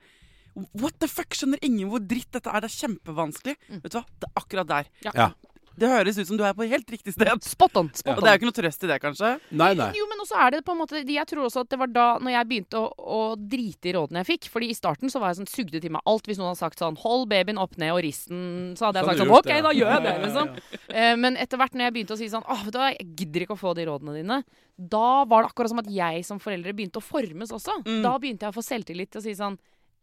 What 0.75 0.97
the 0.99 1.07
fuck? 1.07 1.31
Skjønner 1.31 1.59
ingen 1.63 1.87
hvor 1.87 2.01
dritt 2.03 2.27
dette 2.35 2.51
er. 2.51 2.59
Det 2.59 2.67
er 2.67 2.79
kjempevanskelig. 2.81 3.53
Mm. 3.69 3.77
Vet 3.85 3.93
du 3.93 3.97
hva? 4.01 4.03
Det 4.19 4.27
er 4.27 4.41
akkurat 4.41 4.67
der. 4.67 4.89
Ja. 5.07 5.29
Ja. 5.71 5.79
Det 5.81 5.89
høres 5.89 6.17
ut 6.19 6.27
som 6.27 6.37
du 6.37 6.43
er 6.45 6.53
på 6.57 6.65
helt 6.67 6.89
riktig 6.91 7.13
sted. 7.15 7.29
Spot 7.47 7.77
on. 7.79 7.89
Spot 7.95 8.17
Og 8.17 8.23
det 8.25 8.29
er 8.29 8.35
jo 8.35 8.39
ikke 8.41 8.49
noe 8.49 8.57
trøst 8.57 8.83
i 8.83 8.89
det, 8.91 8.97
kanskje. 9.01 9.29
Nei, 9.55 9.69
nei. 9.79 9.87
Jo, 9.97 10.05
men 10.11 10.19
også 10.21 10.35
er 10.43 10.51
det 10.51 10.59
på 10.67 10.73
en 10.75 10.79
måte 10.81 10.99
Jeg 11.07 11.25
tror 11.29 11.45
også 11.47 11.63
at 11.63 11.69
det 11.71 11.79
var 11.79 11.89
da 11.91 12.05
Når 12.21 12.33
jeg 12.35 12.47
begynte 12.49 12.81
å, 12.81 12.89
å 12.91 13.19
drite 13.39 13.89
i 13.89 13.93
rådene 13.95 14.21
jeg 14.21 14.27
fikk 14.33 14.49
Fordi 14.53 14.69
i 14.71 14.75
starten 14.77 15.09
så 15.13 15.21
var 15.23 15.31
jeg 15.31 15.39
sånn 15.41 15.49
sugde 15.49 15.81
til 15.81 15.93
meg 15.95 16.03
alt 16.11 16.27
Hvis 16.29 16.37
noen 16.41 16.51
hadde 16.51 16.59
sagt 16.61 16.83
sånn 16.83 16.99
Hold 17.01 17.27
babyen 17.31 17.59
opp 17.61 17.77
ned 17.81 17.93
og 17.95 18.01
risten 18.05 18.43
Så 18.77 18.89
hadde 18.89 19.01
jeg 19.01 19.07
Så 19.07 19.11
sagt 19.15 19.23
sånn 19.23 19.33
Ok, 19.39 19.49
det, 19.49 19.59
da 19.65 19.73
gjør 19.77 19.93
jeg 19.95 20.03
det 20.05 20.11
Ja, 20.11 20.19
ja, 20.19 20.25
liksom 20.27 20.53
Eh, 20.91 21.15
Men 21.23 21.37
etter 21.39 21.57
hvert 21.61 21.75
når 21.77 21.87
jeg 21.87 21.95
begynte 21.97 22.15
å 22.17 22.19
si 22.19 22.29
sånn 22.31 22.45
Åh, 22.45 22.63
vet 22.67 22.75
du 22.75 22.79
hva 22.81 22.91
Jeg 22.91 23.09
gidder 23.23 23.45
ikke 23.47 23.55
å 23.57 23.61
få 23.63 23.73
de 23.77 23.87
rådene 23.87 24.17
dine 24.19 24.41
Da 24.75 25.05
var 25.23 25.45
det 25.45 25.53
akkurat 25.53 25.71
som 25.71 25.79
at 25.81 25.91
jeg 25.91 26.25
som 26.27 26.41
foreldre 26.43 26.75
Begynte 26.75 26.99
å 27.01 27.05
formes 27.05 27.53
også 27.55 27.79
Mm. 27.85 28.01
Da 28.03 28.11
begynte 28.19 28.45
jeg 28.45 28.51
å 28.51 28.57
få 28.59 28.63
selvtillit 28.65 29.09
til 29.13 29.21
å 29.21 29.23
si 29.23 29.31
sånn 29.37 29.55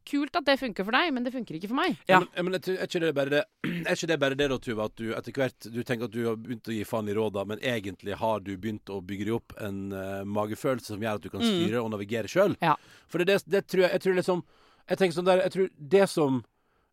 kult 0.07 0.37
at 0.37 0.45
det 0.45 0.59
funker 0.61 0.85
for 0.85 0.93
deg, 0.93 1.13
men 1.13 1.25
det 1.25 1.33
funker 1.35 1.57
ikke 1.59 1.69
for 1.69 1.77
meg. 1.81 1.97
Ja. 2.09 2.21
Men, 2.21 2.45
men 2.47 2.55
er 2.55 2.87
ikke- 2.87 3.01
det 3.01 3.15
bare 3.15 3.31
det, 3.31 3.45
er 3.65 3.95
ikke 3.97 4.07
det, 4.09 4.19
bare 4.21 4.35
det 4.39 4.49
da, 4.51 4.59
Tuva, 4.59 4.85
at 4.87 4.97
du 4.97 5.13
etter 5.15 5.33
hvert 5.33 5.69
du 5.73 5.83
tenker 5.83 6.05
at 6.05 6.11
du 6.15 6.25
har 6.27 6.37
begynt 6.37 6.69
å 6.69 6.73
gi 6.77 6.85
faen 6.85 7.09
i 7.09 7.15
råda, 7.15 7.45
men 7.47 7.59
egentlig 7.61 8.15
har 8.17 8.41
du 8.41 8.57
begynt 8.57 8.85
å 8.89 9.01
bygge 9.05 9.25
deg 9.27 9.35
opp 9.35 9.53
en 9.61 9.93
uh, 9.93 10.25
magefølelse 10.25 10.95
som 10.95 11.01
gjør 11.01 11.15
at 11.21 11.23
du 11.23 11.29
kan 11.31 11.41
Mm. 11.41 11.49
styre 11.67 11.83
og 11.83 11.91
navigere 11.93 12.29
sjøl? 12.29 12.57
Ja. 12.63 12.77
For 13.09 13.19
det, 13.19 13.27
det, 13.27 13.43
det 13.49 13.67
tror 13.69 13.83
jeg, 13.87 13.91
jeg 13.93 14.01
tror 14.07 14.15
liksom 14.23 14.45
Jeg 14.89 14.99
tenker 14.99 15.15
sånn 15.19 15.25
der 15.29 15.43
Jeg 15.45 15.53
tror 15.53 15.69
det 15.79 16.09
som 16.09 16.45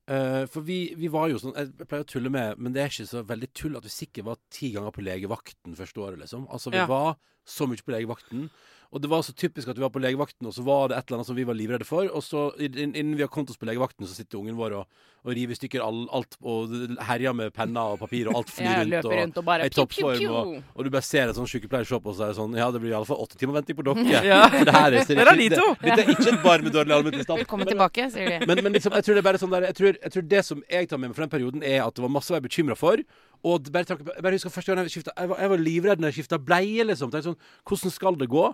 Uh, 0.06 0.46
For 0.46 0.62
vi, 0.62 0.94
vi 0.94 1.08
var 1.10 1.32
jo 1.32 1.40
sånn 1.42 1.56
Jeg 1.58 1.88
pleier 1.90 2.04
å 2.04 2.06
tulle 2.06 2.30
med, 2.30 2.60
men 2.62 2.74
det 2.76 2.84
er 2.84 2.92
ikke 2.92 3.08
så 3.10 3.24
veldig 3.26 3.48
tull 3.58 3.74
at 3.80 3.88
vi 3.88 3.90
sikkert 3.90 4.28
var 4.28 4.38
ti 4.54 4.68
ganger 4.76 4.94
på 4.94 5.02
legevakten 5.02 5.74
første 5.74 5.98
året, 5.98 6.20
liksom. 6.22 6.44
Altså, 6.54 6.70
vi 6.70 6.78
Ja. 6.78 6.86
var 6.86 7.16
så 7.44 7.66
mye 7.66 7.82
på 7.82 7.90
legevakten. 7.90 8.44
Og 8.92 9.02
det 9.02 9.10
var 9.12 9.24
så 9.26 9.34
typisk 9.34 9.70
at 9.72 9.78
vi 9.80 9.84
var 9.84 9.92
på 9.94 10.02
legevakten, 10.04 10.48
og 10.48 10.54
så 10.56 10.64
var 10.66 10.90
det 10.92 10.98
et 11.00 11.10
eller 11.10 11.20
annet 11.22 11.30
som 11.32 11.38
vi 11.38 11.48
var 11.48 11.58
livredde 11.58 11.88
for. 11.88 12.08
Og 12.12 12.24
så 12.24 12.48
innen 12.60 13.16
vi 13.18 13.24
har 13.26 13.32
kommet 13.32 13.52
oss 13.52 13.60
på 13.60 13.68
legevakten, 13.70 14.08
så 14.08 14.16
sitter 14.16 14.40
ungen 14.40 14.58
vår 14.60 14.78
og, 14.80 15.02
og 15.26 15.34
river 15.34 15.56
i 15.56 15.58
stykker 15.58 15.82
all, 15.82 16.04
alt 16.14 16.38
og 16.46 16.74
herjer 17.08 17.34
med 17.36 17.54
penner 17.56 17.96
og 17.96 18.00
papir, 18.04 18.30
og 18.30 18.42
alt 18.42 18.54
flyr 18.54 18.78
rundt. 18.84 18.98
og, 19.02 19.16
rundt 19.18 19.40
og 19.42 19.48
bare 19.48 19.70
pju, 19.70 19.76
toppform, 19.80 20.26
og, 20.30 20.52
og 20.76 20.86
du 20.86 20.92
bare 20.94 21.08
ser 21.08 21.32
en 21.32 21.38
sånn 21.40 21.50
sykepleier 21.50 21.88
se 21.90 22.00
på 22.00 22.14
og 22.14 22.18
så 22.18 22.28
er 22.28 22.34
det 22.34 22.38
sånn 22.40 22.56
Ja, 22.60 22.70
det 22.74 22.82
blir 22.84 22.94
i 22.94 22.98
alle 23.00 23.10
fall 23.10 23.22
åtte 23.26 23.40
timer 23.42 23.58
venting 23.60 23.80
på 23.80 23.88
dere. 23.88 24.06
Ja. 24.26 24.46
For 24.56 24.68
det 24.68 24.76
her 24.76 24.94
er, 24.94 25.10
det 25.10 25.22
er 25.26 25.40
de 25.40 25.50
to. 25.56 25.68
Det, 25.82 25.90
dette 25.90 26.06
er 26.06 26.14
ikke 26.14 26.32
et 26.36 26.44
barn 26.46 26.66
med 26.66 26.76
dårlig 26.76 26.96
allmenntilstand. 26.96 27.42
Velkommen 27.44 27.70
tilbake, 27.70 28.10
sier 28.14 28.36
de. 28.36 28.50
Men, 28.50 28.62
men 28.66 28.78
liksom, 28.78 28.96
jeg 28.96 29.08
tror 29.08 29.18
det 29.18 29.22
er 29.24 29.28
bare 29.28 29.42
sånn 29.42 29.54
der 29.56 29.68
jeg 29.70 29.78
tror, 29.80 29.98
jeg 30.02 30.14
tror 30.16 30.28
det 30.36 30.42
som 30.48 30.62
jeg 30.72 30.90
tar 30.92 31.02
med 31.02 31.12
meg 31.12 31.18
fra 31.18 31.26
den 31.26 31.34
perioden, 31.34 31.66
er 31.66 31.82
at 31.86 31.98
det 31.98 32.06
var 32.06 32.14
masse 32.14 32.32
å 32.32 32.38
være 32.38 32.46
bekymra 32.48 32.78
for. 32.80 33.02
Og 33.46 33.68
bare, 33.72 33.86
tanke 33.86 34.04
bare 34.08 34.34
husker 34.40 34.50
første 34.50 34.74
gang 34.74 34.82
jeg 34.88 34.92
skifta 34.96 35.12
jeg, 35.20 35.30
var- 35.30 35.40
jeg 35.44 35.50
var 35.54 35.58
livredd 35.62 36.00
når 36.02 36.10
jeg 36.12 36.18
skifta 36.26 36.40
bleie, 36.42 36.82
liksom. 36.88 37.12
Tenkte 37.14 37.30
sånn, 37.30 37.38
Hvordan 37.70 37.92
skal 37.94 38.16
det 38.18 38.30
gå? 38.32 38.46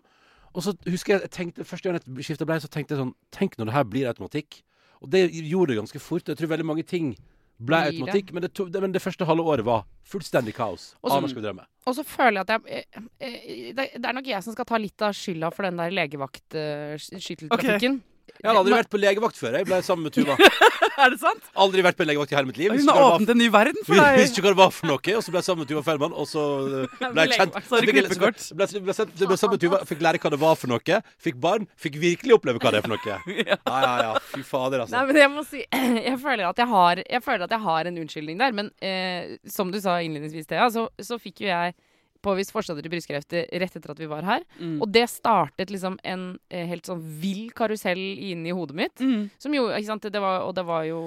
Og 0.54 0.62
så 0.66 0.74
husker 0.86 1.14
jeg, 1.16 1.22
jeg 1.22 1.32
tenkte, 1.32 1.64
Første 1.64 1.84
gang 1.88 1.96
jeg 2.02 2.26
skifta 2.28 2.44
bleie, 2.46 2.60
så 2.60 2.68
tenkte 2.68 2.92
jeg 2.98 3.00
sånn 3.00 3.14
Tenk 3.32 3.56
når 3.58 3.66
det 3.72 3.76
her 3.78 3.84
blir 3.88 4.08
automatikk. 4.12 4.60
Og 5.02 5.08
det 5.10 5.32
gjorde 5.32 5.68
det 5.72 5.78
ganske 5.80 6.00
fort. 6.04 6.28
Jeg 6.28 6.36
tror 6.38 6.48
veldig 6.52 6.66
mange 6.68 6.84
ting 6.86 7.16
ble 7.62 7.78
automatikk. 7.88 8.34
Men 8.34 8.42
det, 8.44 8.52
to, 8.54 8.66
det, 8.70 8.82
men 8.82 8.92
det 8.92 9.02
første 9.02 9.26
halve 9.26 9.44
året 9.46 9.64
var 9.66 9.86
fullstendig 10.04 10.54
kaos. 10.54 10.96
Og 11.02 11.10
så- 11.12 11.18
Aner 11.18 11.28
skal 11.30 11.42
vi 11.42 11.48
drømme. 11.48 11.66
Og 11.88 11.96
så 11.96 12.04
føler 12.06 12.44
jeg 12.44 12.50
at 12.50 12.50
jeg 12.50 12.62
eh, 12.68 12.84
eh, 13.22 13.74
Det 13.74 13.90
det 14.02 14.06
er 14.06 14.14
nok 14.14 14.26
jeg 14.28 14.44
som 14.44 14.54
skal 14.54 14.66
ta 14.66 14.78
litt 14.78 15.02
av 15.02 15.14
skylda 15.14 15.50
for 15.54 15.64
den 15.64 15.78
der 15.78 15.90
legevaktskytteltrafikken. 15.90 18.02
Jeg 18.42 18.50
hadde 18.50 18.62
aldri 18.64 18.74
vært 18.74 18.90
på 18.90 18.98
legevakt 18.98 19.38
før. 19.38 19.56
Jeg 19.60 19.68
ble 19.70 19.78
sammen 19.86 20.08
med 20.08 20.16
Tuva. 20.16 20.36
Er 21.02 21.14
det 21.14 21.20
sant? 21.22 21.46
Aldri 21.62 21.84
vært 21.86 21.98
på 21.98 22.06
legevakt 22.06 22.34
i 22.34 22.36
hele 22.36 22.50
mitt 22.50 22.58
liv. 22.60 22.74
Hun 22.74 22.90
har 22.90 23.04
åpnet 23.16 23.32
en 23.34 23.40
ny 23.40 23.48
verden 23.54 23.86
for 23.86 23.98
deg. 23.98 24.18
visste 24.20 24.38
ikke 24.42 24.48
hva 24.48 24.54
det 24.54 24.60
var 24.60 24.72
for 24.76 24.90
noe, 24.90 25.14
og 25.18 25.24
så 25.24 25.34
ble 25.34 25.40
jeg 25.42 25.48
sammen 25.48 25.64
med 25.64 25.70
Tuva 25.72 25.84
Fellmann, 25.86 26.16
og 26.18 26.28
så 26.30 26.44
uh, 26.66 26.96
ble 27.16 27.26
jeg 27.28 27.38
kjent. 27.38 27.58
Så 27.70 27.80
fikk 27.82 28.00
jeg- 28.00 28.08
ble, 28.12 28.32
ble, 28.32 28.68
ble, 28.90 29.06
ble 29.32 29.38
sammen 29.40 29.56
med 29.56 29.64
Tuva, 29.64 29.80
fikk 29.90 30.04
lære 30.06 30.22
hva 30.26 30.34
det 30.34 30.42
var 30.42 30.58
for 30.60 30.74
noe, 30.74 30.98
fikk 31.22 31.40
barn, 31.42 31.68
fikk 31.86 32.00
virkelig 32.02 32.38
oppleve 32.38 32.62
hva 32.62 32.74
det 32.76 32.82
er 32.82 32.88
for 32.88 32.96
noe. 32.96 33.20
Ja, 33.52 33.58
ja, 33.66 33.94
ja. 34.08 34.12
Fy 34.34 34.42
fader, 34.46 34.82
Nei, 34.82 34.86
altså. 34.86 35.06
men 35.10 35.22
jeg 35.22 35.32
må 35.34 35.46
si 35.48 35.62
Jeg 36.12 36.18
føler 36.22 36.46
at 36.50 36.60
jeg 36.62 36.70
har, 36.74 37.02
jeg 37.06 37.24
føler 37.26 37.46
at 37.48 37.56
jeg 37.56 37.66
har 37.70 37.90
en 37.92 38.02
unnskyldning 38.04 38.42
der. 38.42 38.58
Men 38.58 38.74
eh, 38.84 39.38
som 39.50 39.72
du 39.74 39.80
sa 39.82 39.98
innledningsvis, 40.04 40.50
Thea, 40.50 40.68
så, 40.74 40.88
så 41.02 41.18
fikk 41.22 41.46
jo 41.46 41.50
jeg 41.54 41.78
påvist 42.22 42.52
forstadier 42.54 42.86
til 42.86 42.92
brystkreft 42.94 43.34
rett 43.34 43.76
etter 43.78 43.92
at 43.92 44.00
vi 44.00 44.08
var 44.10 44.24
her. 44.28 44.44
Mm. 44.60 44.76
Og 44.82 44.92
det 44.94 45.04
startet 45.10 45.72
liksom 45.74 45.98
en 46.08 46.38
eh, 46.50 46.66
helt 46.70 46.86
sånn 46.86 47.02
vill 47.22 47.52
karusell 47.58 48.00
inni 48.00 48.54
hodet 48.56 48.76
mitt. 48.78 49.02
Mm. 49.02 49.30
Som 49.42 49.54
jo, 49.58 49.68
ikke 49.70 49.90
sant, 49.90 50.08
det 50.14 50.22
var, 50.22 50.42
og 50.48 50.54
det 50.58 50.66
var 50.68 50.84
jo 50.86 51.02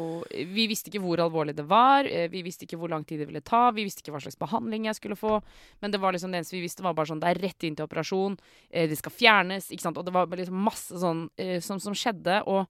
Vi 0.54 0.66
visste 0.70 0.90
ikke 0.90 1.02
hvor 1.04 1.22
alvorlig 1.22 1.54
det 1.56 1.66
var. 1.70 2.04
eh, 2.10 2.28
Vi 2.28 2.42
visste 2.42 2.66
ikke 2.66 2.78
hvor 2.80 2.90
lang 2.90 3.04
tid 3.04 3.20
det 3.22 3.28
ville 3.30 3.40
ta. 3.44 3.70
Vi 3.70 3.84
visste 3.86 4.02
ikke 4.04 4.12
hva 4.16 4.22
slags 4.24 4.38
behandling 4.40 4.86
jeg 4.90 4.98
skulle 5.00 5.16
få. 5.16 5.40
Men 5.80 5.90
det 5.94 6.00
var 6.02 6.12
liksom 6.12 6.30
det 6.32 6.42
eneste 6.42 6.56
vi 6.58 6.62
visste, 6.66 6.82
var 6.82 6.94
bare 6.94 7.06
sånn 7.12 7.20
Det 7.22 7.30
er 7.30 7.42
rett 7.46 7.64
inn 7.64 7.76
til 7.76 7.86
operasjon. 7.86 8.38
eh, 8.70 8.88
Det 8.88 8.98
skal 8.98 9.12
fjernes. 9.12 9.70
ikke 9.70 9.82
sant, 9.82 9.98
Og 9.98 10.04
det 10.04 10.12
var 10.12 10.26
liksom 10.26 10.54
masse 10.64 10.94
sånn 10.98 11.28
eh, 11.38 11.60
som, 11.60 11.78
som 11.80 11.94
skjedde. 11.94 12.42
Og, 12.46 12.66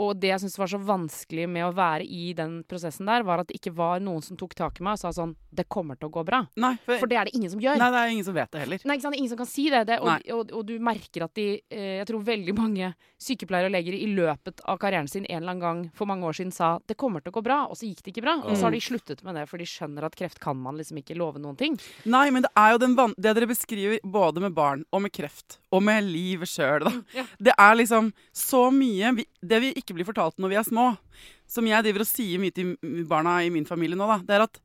og 0.00 0.16
det 0.20 0.32
jeg 0.32 0.42
syntes 0.44 0.58
var 0.60 0.70
så 0.72 0.80
vanskelig 0.80 1.46
med 1.50 1.66
å 1.66 1.72
være 1.76 2.06
i 2.06 2.30
den 2.36 2.60
prosessen 2.68 3.08
der, 3.10 3.24
var 3.26 3.42
at 3.42 3.50
det 3.50 3.58
ikke 3.58 3.74
var 3.76 4.00
noen 4.02 4.24
som 4.24 4.38
tok 4.40 4.54
tak 4.56 4.80
i 4.80 4.86
meg 4.86 4.96
og 4.96 5.02
sa 5.02 5.12
sånn 5.14 5.34
Det 5.50 5.66
kommer 5.68 5.98
til 5.98 6.08
å 6.08 6.14
gå 6.14 6.22
bra. 6.24 6.44
Nei, 6.62 6.72
for, 6.86 7.02
For 7.02 7.10
det 7.10 7.18
er 7.20 7.28
det 7.28 7.34
ingen 7.36 7.52
som 7.52 7.60
gjør. 7.60 7.78
nei, 7.80 7.90
det 7.92 8.00
er 8.00 8.14
ingen 8.14 8.26
som 8.26 8.36
vet 8.36 8.52
det 8.54 8.62
heller. 8.64 8.82
Nei, 8.86 8.96
ikke 8.96 9.06
sant? 9.06 9.14
Det 9.14 9.18
er 9.18 9.22
ingen 9.24 9.34
som 9.34 9.40
kan 9.40 9.50
si 9.50 9.66
det. 9.72 9.82
det 9.90 9.98
og, 10.00 10.26
og, 10.36 10.52
og 10.60 10.66
du 10.68 10.74
merker 10.82 11.26
at 11.26 11.34
de 11.36 11.46
eh, 11.58 11.96
Jeg 12.00 12.08
tror 12.10 12.24
veldig 12.30 12.56
mange 12.56 12.92
sykepleiere 13.20 13.68
og 13.68 13.74
leger 13.74 13.96
i 13.98 14.08
løpet 14.14 14.62
av 14.64 14.78
karrieren 14.80 15.10
sin 15.10 15.26
en 15.26 15.42
eller 15.42 15.52
annen 15.52 15.64
gang 15.64 15.82
for 15.96 16.08
mange 16.08 16.24
år 16.28 16.38
siden 16.38 16.54
sa 16.54 16.72
det 16.88 16.96
kommer 17.00 17.20
til 17.20 17.34
å 17.34 17.36
gå 17.36 17.44
bra, 17.44 17.58
og 17.68 17.76
så 17.76 17.88
gikk 17.88 18.04
det 18.04 18.14
ikke 18.14 18.24
bra. 18.24 18.38
Og 18.46 18.56
så 18.56 18.68
har 18.68 18.74
de 18.74 18.80
sluttet 18.84 19.24
med 19.26 19.36
det, 19.36 19.46
for 19.50 19.60
de 19.60 19.68
skjønner 19.68 20.06
at 20.06 20.16
kreft 20.16 20.40
kan 20.40 20.56
man 20.56 20.78
liksom 20.80 21.02
ikke 21.02 21.18
love 21.18 21.42
noen 21.42 21.58
ting. 21.60 21.76
Nei, 22.08 22.28
men 22.32 22.46
det 22.46 22.52
er 22.56 22.74
jo 22.74 22.80
det 22.80 23.18
dere 23.20 23.50
beskriver 23.50 24.00
både 24.04 24.46
med 24.46 24.56
barn 24.56 24.86
og 24.90 25.04
med 25.04 25.12
kreft 25.14 25.58
og 25.70 25.82
med 25.86 26.06
livet 26.06 26.50
sjøl, 26.50 26.86
da. 26.86 26.92
Ja. 27.14 27.26
Det 27.38 27.54
er 27.54 27.76
liksom 27.78 28.10
så 28.36 28.66
mye 28.74 29.12
vi, 29.18 29.26
Det 29.42 29.60
vi 29.62 29.70
ikke 29.78 29.94
blir 29.96 30.08
fortalt 30.08 30.38
når 30.40 30.52
vi 30.52 30.58
er 30.58 30.66
små, 30.66 30.88
som 31.50 31.66
jeg 31.66 31.86
driver 31.86 32.04
og 32.04 32.10
sier 32.10 32.42
mye 32.42 32.54
til 32.54 32.74
barna 33.10 33.40
i 33.44 33.52
min 33.54 33.66
familie 33.68 33.98
nå, 33.98 34.08
da, 34.10 34.18
det 34.26 34.36
er 34.36 34.46
at 34.46 34.60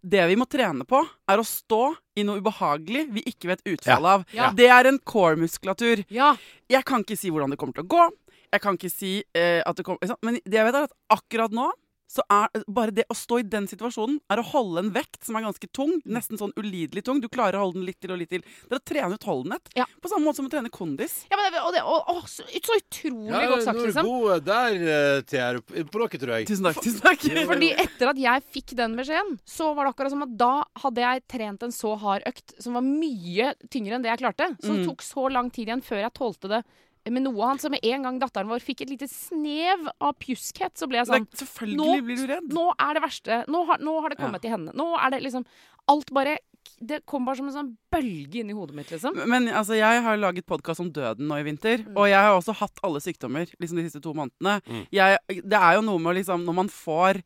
det 0.00 0.22
vi 0.30 0.36
må 0.40 0.46
trene 0.48 0.86
på, 0.88 1.02
er 1.28 1.40
å 1.40 1.44
stå 1.44 1.90
i 2.16 2.24
noe 2.24 2.40
ubehagelig 2.40 3.02
vi 3.12 3.24
ikke 3.28 3.50
vet 3.50 3.66
utfallet 3.68 4.14
av. 4.14 4.22
Ja. 4.32 4.48
Det 4.56 4.68
er 4.72 4.88
en 4.88 4.98
core-muskulatur. 5.04 6.06
Ja. 6.08 6.32
Jeg 6.72 6.86
kan 6.88 7.04
ikke 7.04 7.18
si 7.20 7.28
hvordan 7.32 7.52
det 7.52 7.58
kommer 7.60 7.76
til 7.76 7.84
å 7.84 7.90
gå. 7.92 8.06
Jeg 8.50 8.64
kan 8.64 8.78
ikke 8.78 8.90
si 8.92 9.12
eh, 9.36 9.60
at 9.60 9.76
det 9.76 9.84
kommer? 9.86 10.14
Men 10.24 10.40
det 10.40 10.56
jeg 10.56 10.66
vet, 10.66 10.78
er 10.78 10.88
at 10.88 10.96
akkurat 11.18 11.52
nå 11.54 11.68
så 12.10 12.24
er 12.26 12.64
bare 12.66 12.90
det 12.90 13.04
å 13.06 13.14
stå 13.14 13.36
i 13.38 13.44
den 13.46 13.68
situasjonen 13.70 14.16
er 14.34 14.40
å 14.42 14.44
holde 14.50 14.82
en 14.82 14.88
vekt 14.90 15.20
som 15.22 15.36
er 15.38 15.44
ganske 15.46 15.68
tung. 15.76 15.92
Nesten 16.10 16.40
sånn 16.40 16.50
ulidelig 16.58 17.04
tung. 17.06 17.20
Du 17.22 17.28
klarer 17.30 17.54
å 17.60 17.68
holde 17.68 17.78
den 17.78 17.86
litt 17.86 18.00
til 18.02 18.10
og 18.10 18.18
litt 18.18 18.32
til. 18.34 18.42
Det 18.66 18.74
er 18.74 18.80
å 18.80 18.86
trene 18.90 19.14
utholdenhet. 19.14 19.70
Ja. 19.78 19.86
På 20.02 20.10
samme 20.10 20.26
måte 20.26 20.40
som 20.40 20.48
å 20.48 20.50
trene 20.50 20.72
kondis. 20.74 21.20
ja 21.30 21.38
men 21.38 21.52
det, 21.54 21.60
og 21.62 21.70
det, 21.76 21.84
og, 21.86 22.10
og, 22.10 22.26
så, 22.26 22.42
så 22.50 22.78
utrolig 22.80 23.44
godt 23.52 23.62
sagt, 23.68 23.78
nå 23.78 23.84
er 23.84 23.86
du 23.86 23.92
liksom. 23.92 24.10
god 24.10 24.44
der, 24.50 24.80
eh, 24.96 25.20
Thea. 25.30 25.52
På 25.86 26.02
dere, 26.02 26.20
tror 26.24 26.34
jeg. 26.34 26.48
Tusen 26.50 26.66
takk. 26.66 26.82
tusen 26.82 27.00
takk. 27.06 27.28
Fordi 27.52 27.70
etter 27.86 28.10
at 28.10 28.22
jeg 28.26 28.46
fikk 28.58 28.74
den 28.82 28.98
beskjeden, 28.98 29.38
så 29.46 29.70
var 29.78 29.86
det 29.86 29.94
akkurat 29.94 30.16
som 30.16 30.26
at 30.26 30.34
da 30.42 30.52
hadde 30.82 31.06
jeg 31.06 31.24
trent 31.30 31.62
en 31.68 31.78
så 31.78 31.94
hard 32.02 32.26
økt 32.26 32.56
som 32.58 32.74
var 32.74 32.82
mye 32.90 33.54
tyngre 33.70 33.94
enn 34.00 34.02
det 34.02 34.10
jeg 34.16 34.24
klarte. 34.26 34.50
Så 34.58 34.74
det 34.74 34.80
Mm. 34.80 34.86
tok 34.90 35.02
så 35.06 35.30
lang 35.30 35.50
tid 35.54 35.68
igjen 35.68 35.82
før 35.84 36.02
jeg 36.02 36.14
tålte 36.18 36.48
det 36.50 36.64
med 37.08 37.24
noe 37.24 37.48
han 37.48 37.60
som 37.60 37.72
med 37.72 37.84
en 37.86 38.04
gang 38.04 38.18
datteren 38.20 38.50
vår 38.50 38.60
fikk 38.64 38.84
et 38.84 38.92
lite 38.92 39.08
snev 39.08 39.88
av 40.04 40.12
pjuskhet, 40.20 40.76
så 40.76 40.88
ble 40.90 41.00
jeg 41.00 41.08
sånn 41.08 41.24
er, 41.24 41.40
selvfølgelig 41.40 42.04
blir 42.04 42.20
du 42.20 42.26
redd. 42.28 42.52
Nå 42.52 42.66
er 42.76 42.98
det 42.98 43.02
verste. 43.06 43.40
Nå 43.48 43.64
har, 43.70 43.80
nå 43.80 43.96
har 44.04 44.12
det 44.12 44.20
kommet 44.20 44.44
til 44.44 44.52
henne. 44.52 44.74
Nå 44.76 44.92
er 44.98 45.16
det 45.16 45.24
liksom 45.24 45.46
Alt 45.90 46.10
bare 46.14 46.36
Det 46.78 47.00
kom 47.08 47.24
bare 47.26 47.40
som 47.40 47.48
en 47.48 47.54
sånn 47.54 47.70
bølge 47.90 48.42
inn 48.42 48.50
i 48.52 48.54
hodet 48.54 48.76
mitt, 48.76 48.90
liksom. 48.92 49.16
Men 49.26 49.48
altså, 49.48 49.74
jeg 49.78 50.02
har 50.04 50.18
laget 50.20 50.46
podkast 50.46 50.84
om 50.84 50.90
døden 50.92 51.26
nå 51.28 51.40
i 51.40 51.46
vinter. 51.46 51.82
Og 51.96 52.06
jeg 52.08 52.20
har 52.20 52.36
også 52.36 52.54
hatt 52.60 52.82
alle 52.86 53.00
sykdommer 53.02 53.48
liksom, 53.56 53.80
de 53.80 53.86
siste 53.88 54.02
to 54.04 54.12
månedene. 54.14 54.60
Mm. 54.68 54.84
Jeg, 54.94 55.40
det 55.40 55.60
er 55.60 55.78
jo 55.78 55.86
noe 55.88 56.02
med 56.04 56.20
liksom, 56.20 56.44
når 56.46 56.58
man 56.60 56.70
får 56.72 57.22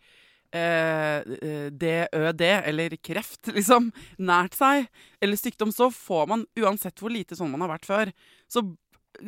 eh, 0.55 1.19
eh, 1.19 1.67
DØD, 1.71 2.45
eller 2.71 2.97
kreft, 3.03 3.51
liksom, 3.59 3.91
nært 4.23 4.57
seg, 4.59 4.89
eller 5.23 5.41
sykdom, 5.41 5.75
så 5.75 5.91
får 5.93 6.31
man, 6.31 6.47
uansett 6.63 7.03
hvor 7.03 7.13
lite 7.13 7.39
sånn 7.39 7.53
man 7.53 7.67
har 7.67 7.75
vært 7.75 7.91
før, 7.91 8.15
så, 8.51 8.65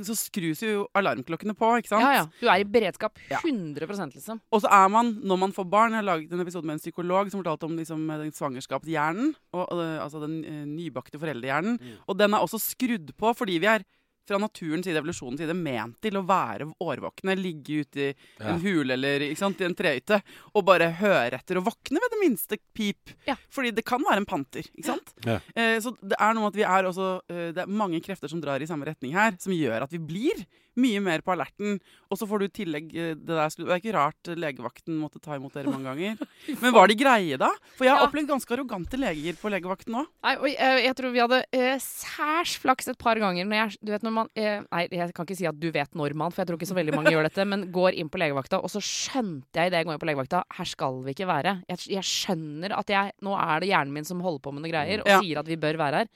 så 0.07 0.17
skrus 0.19 0.63
jo 0.65 0.87
alarmklokkene 0.97 1.55
på, 1.57 1.71
ikke 1.81 1.93
sant? 1.93 2.05
Ja, 2.05 2.23
ja. 2.23 2.25
Du 2.41 2.49
er 2.51 2.63
i 2.63 2.69
beredskap 2.69 3.19
Ja. 3.31 3.41
100 3.43 3.87
liksom. 4.15 4.41
Og 4.53 4.63
så 4.65 4.71
er 4.73 4.89
man, 4.93 5.15
når 5.23 5.39
man 5.39 5.53
får 5.53 5.69
barn 5.71 5.93
Jeg 5.93 6.03
har 6.03 6.09
laget 6.09 6.33
en 6.33 6.41
episode 6.41 6.67
med 6.67 6.79
en 6.79 6.83
psykolog 6.83 7.31
som 7.31 7.43
fortalte 7.43 7.69
om 7.69 7.77
liksom, 7.77 8.07
den 8.09 8.33
svangerskapshjernen. 8.33 9.35
Og, 9.53 9.69
altså 10.03 10.21
den 10.27 10.45
eh, 10.45 10.65
nybakte 10.67 11.19
foreldrehjernen. 11.19 11.79
Mm. 11.81 12.01
Og 12.07 12.19
den 12.19 12.35
er 12.35 12.45
også 12.45 12.61
skrudd 12.63 13.15
på 13.17 13.33
fordi 13.37 13.59
vi 13.63 13.71
er 13.71 13.87
fra 14.29 14.39
naturens 14.43 14.85
side, 14.89 14.99
evolusjonens 15.01 15.41
side, 15.43 15.55
ment 15.57 15.97
til 16.05 16.19
å 16.19 16.25
være 16.27 16.69
årvåkne. 16.83 17.37
Ligge 17.39 17.81
ute 17.85 18.01
i 18.09 18.15
Ja. 18.41 18.53
en 18.55 18.61
hule 18.61 18.93
eller 18.97 19.21
ikke 19.21 19.39
sant, 19.39 19.61
i 19.61 19.65
en 19.65 19.75
trehytte 19.75 20.21
og 20.55 20.65
bare 20.67 20.91
høre 21.01 21.35
etter 21.39 21.59
og 21.59 21.65
våkne 21.71 22.01
ved 22.03 22.11
det 22.15 22.21
minste 22.23 22.59
pip. 22.75 23.15
Ja. 23.27 23.37
Fordi 23.51 23.71
det 23.75 23.85
kan 23.85 24.01
være 24.03 24.19
en 24.23 24.27
panter. 24.27 24.63
ikke 24.67 24.85
sant? 24.93 25.15
Ja. 25.25 25.39
Eh, 25.55 25.79
så 25.81 25.97
det 26.03 26.17
er 26.19 26.35
noe 26.35 26.45
med 26.47 26.55
at 26.55 26.61
vi 26.61 26.67
er 26.67 26.85
også 26.91 27.21
eh, 27.31 27.53
Det 27.53 27.59
er 27.65 27.67
mange 27.67 28.01
krefter 28.03 28.29
som 28.29 28.41
drar 28.41 28.61
i 28.61 28.67
samme 28.67 28.85
retning 28.87 29.13
her, 29.15 29.33
som 29.39 29.53
gjør 29.53 29.83
at 29.83 29.91
vi 29.91 29.99
blir 29.99 30.47
mye 30.77 31.01
mer 31.01 31.23
på 31.25 31.33
alerten. 31.33 31.79
Og 32.13 32.19
så 32.21 32.27
får 32.29 32.39
du 32.39 32.45
i 32.45 32.53
tillegg 32.53 32.91
eh, 32.95 33.15
det 33.17 33.25
der 33.33 33.49
Det 33.49 33.65
er 33.71 33.81
ikke 33.81 33.95
rart 33.97 34.29
legevakten 34.37 34.99
måtte 35.01 35.19
ta 35.25 35.35
imot 35.39 35.55
dere 35.55 35.73
mange 35.73 35.89
ganger. 35.89 36.19
Men 36.61 36.75
var 36.75 36.87
de 36.89 36.95
greie, 37.01 37.39
da? 37.41 37.49
For 37.79 37.85
jeg 37.87 37.95
har 37.95 38.03
Ja. 38.03 38.07
opplevd 38.11 38.29
ganske 38.29 38.53
arrogante 38.53 38.99
leger 39.01 39.39
på 39.41 39.49
legevakten 39.51 39.95
òg. 40.03 40.07
Nei, 40.23 40.35
og 40.37 40.47
jeg, 40.53 40.85
jeg 40.85 40.95
tror 40.99 41.13
vi 41.15 41.23
hadde 41.25 41.41
eh, 41.53 41.79
særs 41.81 42.59
flaks 42.61 42.89
et 42.93 42.99
par 42.99 43.17
ganger 43.17 43.47
når 43.49 43.57
jeg 43.63 43.79
Du 43.87 43.93
vet 43.93 44.03
når 44.05 44.16
man 44.17 44.31
eh, 44.39 44.63
Nei, 44.73 44.83
jeg 44.91 45.13
kan 45.17 45.27
ikke 45.29 45.37
si 45.39 45.47
at 45.49 45.59
du 45.61 45.69
vet 45.75 45.93
når 45.99 46.15
man, 46.19 46.33
for 46.35 46.43
jeg 46.43 46.49
tror 46.51 46.59
ikke 46.61 46.69
så 46.71 46.77
veldig 46.79 46.95
mange 46.97 47.13
gjør 47.15 47.29
dette, 47.29 47.45
men 47.49 47.67
går 47.75 47.99
inn 48.01 48.11
på 48.13 48.21
legevakta, 48.23 48.61
og 48.65 48.73
så 48.73 48.81
skjønte 48.83 49.61
jeg 49.61 49.71
idet 49.73 49.83
jeg 49.83 49.89
går 49.91 49.97
inn 49.99 50.03
på 50.03 50.09
legevakta 50.11 50.43
Her 50.59 50.71
skal 50.73 51.03
vi 51.07 51.15
ikke 51.17 51.29
være. 51.31 51.57
Jeg, 51.71 51.85
jeg 51.99 52.09
skjønner 52.09 52.77
at 52.79 52.91
jeg 52.93 53.13
Nå 53.27 53.37
er 53.39 53.61
det 53.63 53.71
hjernen 53.73 53.95
min 53.99 54.09
som 54.09 54.21
holder 54.25 54.43
på 54.47 54.55
med 54.57 54.65
noen 54.65 54.73
greier, 54.75 55.05
og 55.05 55.13
Ja. 55.13 55.21
sier 55.21 55.39
at 55.43 55.47
vi 55.53 55.57
bør 55.61 55.79
være 55.85 56.03
her. 56.05 56.09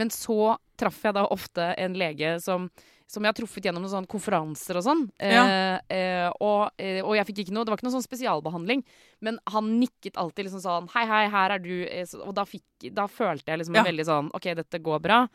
Men 0.00 0.08
så 0.08 0.56
traff 0.80 1.02
jeg 1.04 1.14
da 1.14 1.26
ofte 1.30 1.74
en 1.78 1.94
lege 2.00 2.38
som 2.42 2.70
som 3.12 3.20
jeg 3.26 3.28
har 3.28 3.36
truffet 3.36 3.66
gjennom 3.66 3.82
noen 3.84 3.92
sånne 3.92 4.08
konferanser 4.08 4.78
og 4.80 4.84
sånn. 4.86 5.00
Ja. 5.20 5.42
Eh, 5.44 5.80
eh, 5.92 6.28
og, 6.40 6.70
eh, 6.80 7.02
og 7.04 7.12
jeg 7.18 7.26
fikk 7.28 7.42
ikke 7.42 7.52
noe, 7.52 7.66
det 7.68 7.74
var 7.74 7.76
ikke 7.76 7.84
noe 7.90 7.92
sånn 7.98 8.06
spesialbehandling. 8.06 8.80
Men 9.20 9.36
han 9.52 9.68
nikket 9.82 10.16
alltid 10.16 10.46
liksom 10.46 10.62
sånn 10.64 10.88
Hei, 10.94 11.02
hei, 11.10 11.26
her 11.28 11.52
er 11.52 11.60
du. 11.60 11.74
Eh, 11.92 12.06
Og 12.24 12.32
da, 12.38 12.46
fikk, 12.48 12.64
da 12.96 13.04
følte 13.12 13.52
jeg 13.52 13.60
liksom 13.60 13.76
Ja. 13.76 13.82
veldig 13.84 14.06
sånn 14.08 14.30
OK, 14.32 14.48
dette 14.56 14.80
går 14.80 15.02
bra. 15.04 15.28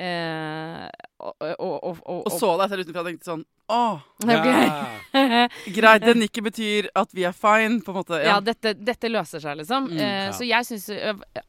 Eh, 0.00 0.86
og, 1.20 1.34
og, 1.60 1.72
og, 1.84 1.98
og, 2.08 2.20
Og 2.24 2.32
så 2.40 2.48
deg 2.56 2.70
selv 2.72 2.86
utenfra 2.86 3.02
og 3.02 3.08
tenkte 3.10 3.28
sånn 3.28 3.42
Å, 3.70 3.80
Okay. 4.24 4.62
Ja. 4.64 5.48
greit. 5.76 6.04
den 6.06 6.24
ikke 6.24 6.42
betyr 6.46 6.88
at 6.96 7.12
vi 7.14 7.26
er 7.28 7.34
fine, 7.36 7.78
på 7.84 7.92
en 7.92 7.98
måte. 8.00 8.18
Ja, 8.22 8.32
Ja. 8.32 8.38
dette, 8.44 8.72
dette 8.74 9.10
løser 9.12 9.42
seg, 9.44 9.58
liksom. 9.60 9.90
Mm, 9.92 10.00
eh, 10.00 10.24
ja. 10.26 10.32
Så 10.34 10.46
jeg 10.48 10.66
syns 10.66 10.88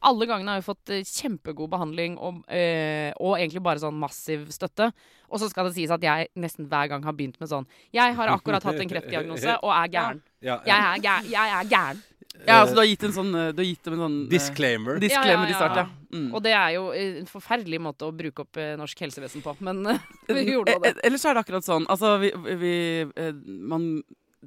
Alle 0.02 0.28
gangene 0.30 0.54
har 0.54 0.60
vi 0.60 0.66
fått 0.68 0.92
eh, 0.94 1.02
kjempegod 1.08 1.72
behandling 1.72 2.18
og, 2.20 2.42
eh, 2.52 3.10
og 3.18 3.38
egentlig 3.40 3.64
bare 3.64 3.82
sånn 3.82 3.96
massiv 3.98 4.44
støtte. 4.54 4.92
Og 5.32 5.40
så 5.40 5.48
skal 5.50 5.70
det 5.70 5.74
sies 5.78 5.90
at 5.94 6.04
jeg 6.04 6.28
nesten 6.36 6.68
hver 6.68 6.92
gang 6.92 7.02
har 7.08 7.16
begynt 7.16 7.40
med 7.40 7.48
sånn 7.48 7.66
Jeg 7.96 8.14
har 8.18 8.28
akkurat 8.36 8.62
hatt 8.68 8.80
en 8.84 8.90
kreftdiagnose 8.92 9.56
og 9.62 9.72
er 9.72 9.88
gæren. 9.96 10.22
Ja, 10.44 10.60
Jeg 10.68 10.78
er 10.78 11.04
gæren. 11.08 11.30
Jeg 11.32 11.58
er 11.58 11.70
gæren. 11.72 12.02
Ja, 12.40 12.62
altså 12.62 12.76
du 12.76 12.80
har 12.80 12.88
gitt 12.88 13.04
en 13.06 13.14
sånn 13.14 13.34
eh, 13.36 13.50
Du 13.52 13.60
har 13.62 13.68
gitt 13.68 13.84
dem 13.84 13.96
en 13.96 14.04
sånn 14.06 14.16
eh, 14.22 14.30
Disclaimer. 14.32 14.98
Disclaimer 15.02 15.44
Ja, 15.44 15.50
ja, 15.50 15.52
i 15.52 15.58
start, 15.58 15.76
ja. 15.76 15.84
ja. 15.84 16.18
Mm. 16.18 16.30
Og 16.36 16.42
det 16.44 16.54
er 16.56 16.72
jo 16.76 16.86
eh, 16.96 17.20
en 17.20 17.28
forferdelig 17.28 17.80
måte 17.82 18.08
å 18.08 18.14
bruke 18.16 18.44
opp 18.46 18.60
eh, 18.60 18.72
norsk 18.80 19.04
helsevesen 19.04 19.44
på, 19.44 19.54
men 19.64 19.84
eh, 19.94 20.08
vi 20.32 20.48
gjorde 20.54 20.76
nå 20.76 20.82
det. 20.86 20.96
Eh, 20.96 21.06
Ellers 21.08 21.24
er 21.28 21.36
det 21.36 21.44
akkurat 21.44 21.68
sånn. 21.68 21.86
Altså, 21.92 22.16
vi, 22.22 22.32
vi 22.60 22.74
eh, 23.04 23.32
Man 23.72 23.94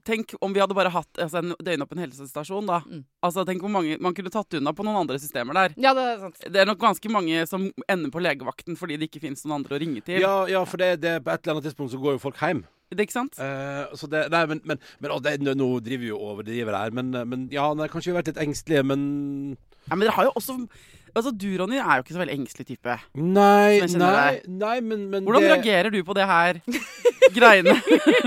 Tenk 0.04 0.34
om 0.44 0.52
vi 0.52 0.60
hadde 0.60 0.76
bare 0.76 0.92
hatt 0.92 1.20
altså, 1.24 1.40
en 1.40 1.54
døgnåpen 1.64 2.02
helsestasjon, 2.04 2.66
da. 2.68 2.82
Mm. 2.84 3.06
Altså, 3.24 3.46
tenk 3.48 3.64
hvor 3.64 3.72
mange 3.72 3.96
man 4.04 4.14
kunne 4.18 4.30
tatt 4.34 4.58
unna 4.60 4.74
på 4.76 4.84
noen 4.84 5.00
andre 5.00 5.16
systemer 5.24 5.56
der. 5.56 5.78
Ja, 5.80 5.94
det 5.96 6.04
er 6.04 6.18
sant. 6.20 6.42
Det 6.52 6.62
er 6.62 6.68
nok 6.68 6.82
ganske 6.84 7.12
mange 7.16 7.46
som 7.48 7.70
ender 7.88 8.12
på 8.12 8.20
legevakten 8.20 8.76
fordi 8.76 9.00
det 9.00 9.08
ikke 9.08 9.24
finnes 9.24 9.46
noen 9.46 9.62
andre 9.62 9.78
å 9.78 9.80
ringe 9.82 10.04
til. 10.04 10.20
Ja, 10.20 10.36
ja, 10.52 10.66
for 10.68 10.84
det, 10.84 10.98
det, 11.06 11.22
på 11.24 11.32
et 11.32 11.40
eller 11.48 11.56
annet 11.56 11.70
tidspunkt 11.70 11.96
så 11.96 12.02
går 12.04 12.18
jo 12.18 12.24
folk 12.28 12.44
hjem. 12.44 12.66
Det, 12.92 13.08
ikke 13.08 13.18
sant? 13.18 13.40
Uh, 13.42 13.90
så 13.98 14.08
det, 14.12 14.28
nei, 14.32 14.44
men, 14.52 14.62
men, 14.68 14.84
men 15.02 15.14
å, 15.16 15.22
det, 15.24 15.40
nå- 15.42 15.80
driver 15.84 16.04
vi 16.04 16.12
jo 16.12 16.20
overdriver 16.22 16.78
her, 16.78 16.94
men, 16.96 17.10
men 17.28 17.48
ja, 17.54 17.72
nei, 17.78 17.90
kanskje 17.92 18.12
vi 18.12 18.16
har 18.16 18.22
vært 18.22 18.34
litt 18.34 18.44
engstelige, 18.46 18.86
men 18.86 19.02
Ja, 19.90 19.96
men 19.96 20.06
dere 20.06 20.16
har 20.20 20.30
jo 20.30 20.36
også 20.38 20.60
Altså, 21.16 21.32
Du, 21.32 21.48
Ronny, 21.62 21.78
er 21.80 21.96
jo 21.96 22.04
ikke 22.04 22.14
så 22.14 22.20
veldig 22.20 22.34
engstelig 22.36 22.66
type. 22.68 22.96
Nei, 23.16 23.80
nei, 23.88 24.42
nei 24.52 24.74
men, 24.84 25.06
men 25.14 25.24
Hvordan 25.24 25.46
det, 25.46 25.52
reagerer 25.54 25.94
du 25.94 26.02
på 26.04 26.16
det 26.18 26.26
her 26.28 26.60
greiene? 27.36 27.72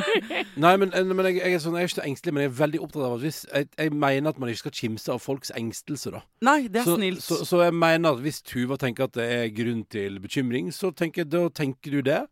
Nei, 0.65 0.73
men, 0.81 0.95
men 1.13 1.29
jeg, 1.29 1.37
jeg, 1.37 1.59
er 1.59 1.61
sånn, 1.63 1.77
jeg 1.77 1.85
er 1.85 1.91
ikke 1.91 1.99
så 1.99 2.07
engstelig, 2.09 2.35
men 2.35 2.47
jeg 2.47 2.51
er 2.51 2.57
veldig 2.63 2.81
opptatt 2.87 3.05
av 3.05 3.19
at 3.19 3.23
hvis 3.23 3.43
Jeg, 3.45 3.69
jeg 3.77 3.93
mener 3.93 4.33
at 4.33 4.41
man 4.41 4.51
ikke 4.51 4.63
skal 4.65 4.77
kimse 4.81 5.13
av 5.13 5.21
folks 5.23 5.53
engstelse, 5.55 6.15
da. 6.17 6.23
Nei, 6.49 6.57
det 6.73 6.81
er 6.81 6.89
så, 6.89 6.97
snilt. 6.97 7.23
Så, 7.23 7.43
så 7.47 7.63
jeg 7.67 7.77
mener 7.77 8.17
at 8.17 8.25
hvis 8.25 8.41
Tuva 8.43 8.81
tenker 8.81 9.07
at 9.07 9.15
det 9.21 9.29
er 9.37 9.47
grunn 9.55 9.85
til 9.93 10.19
bekymring, 10.25 10.73
så 10.75 10.91
tenker, 10.97 11.29
da 11.29 11.45
tenker 11.53 11.99
du 11.99 12.01
det. 12.09 12.23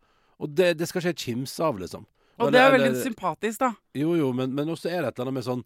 Og 0.40 0.56
det, 0.56 0.72
det 0.80 0.88
skal 0.88 1.04
ikke 1.04 1.12
jeg 1.14 1.22
kimse 1.22 1.64
av, 1.64 1.78
liksom. 1.80 2.08
Og 2.38 2.52
det 2.52 2.60
er 2.60 2.70
veldig 2.74 2.86
eller- 2.92 3.04
sympatisk, 3.04 3.58
da. 3.60 3.72
Jo, 3.94 4.14
jo, 4.14 4.32
men, 4.32 4.54
men 4.54 4.68
også 4.68 4.90
er 4.90 5.02
det 5.02 5.08
et 5.08 5.18
eller 5.18 5.30
annet 5.30 5.34
med 5.40 5.44
sånn 5.44 5.64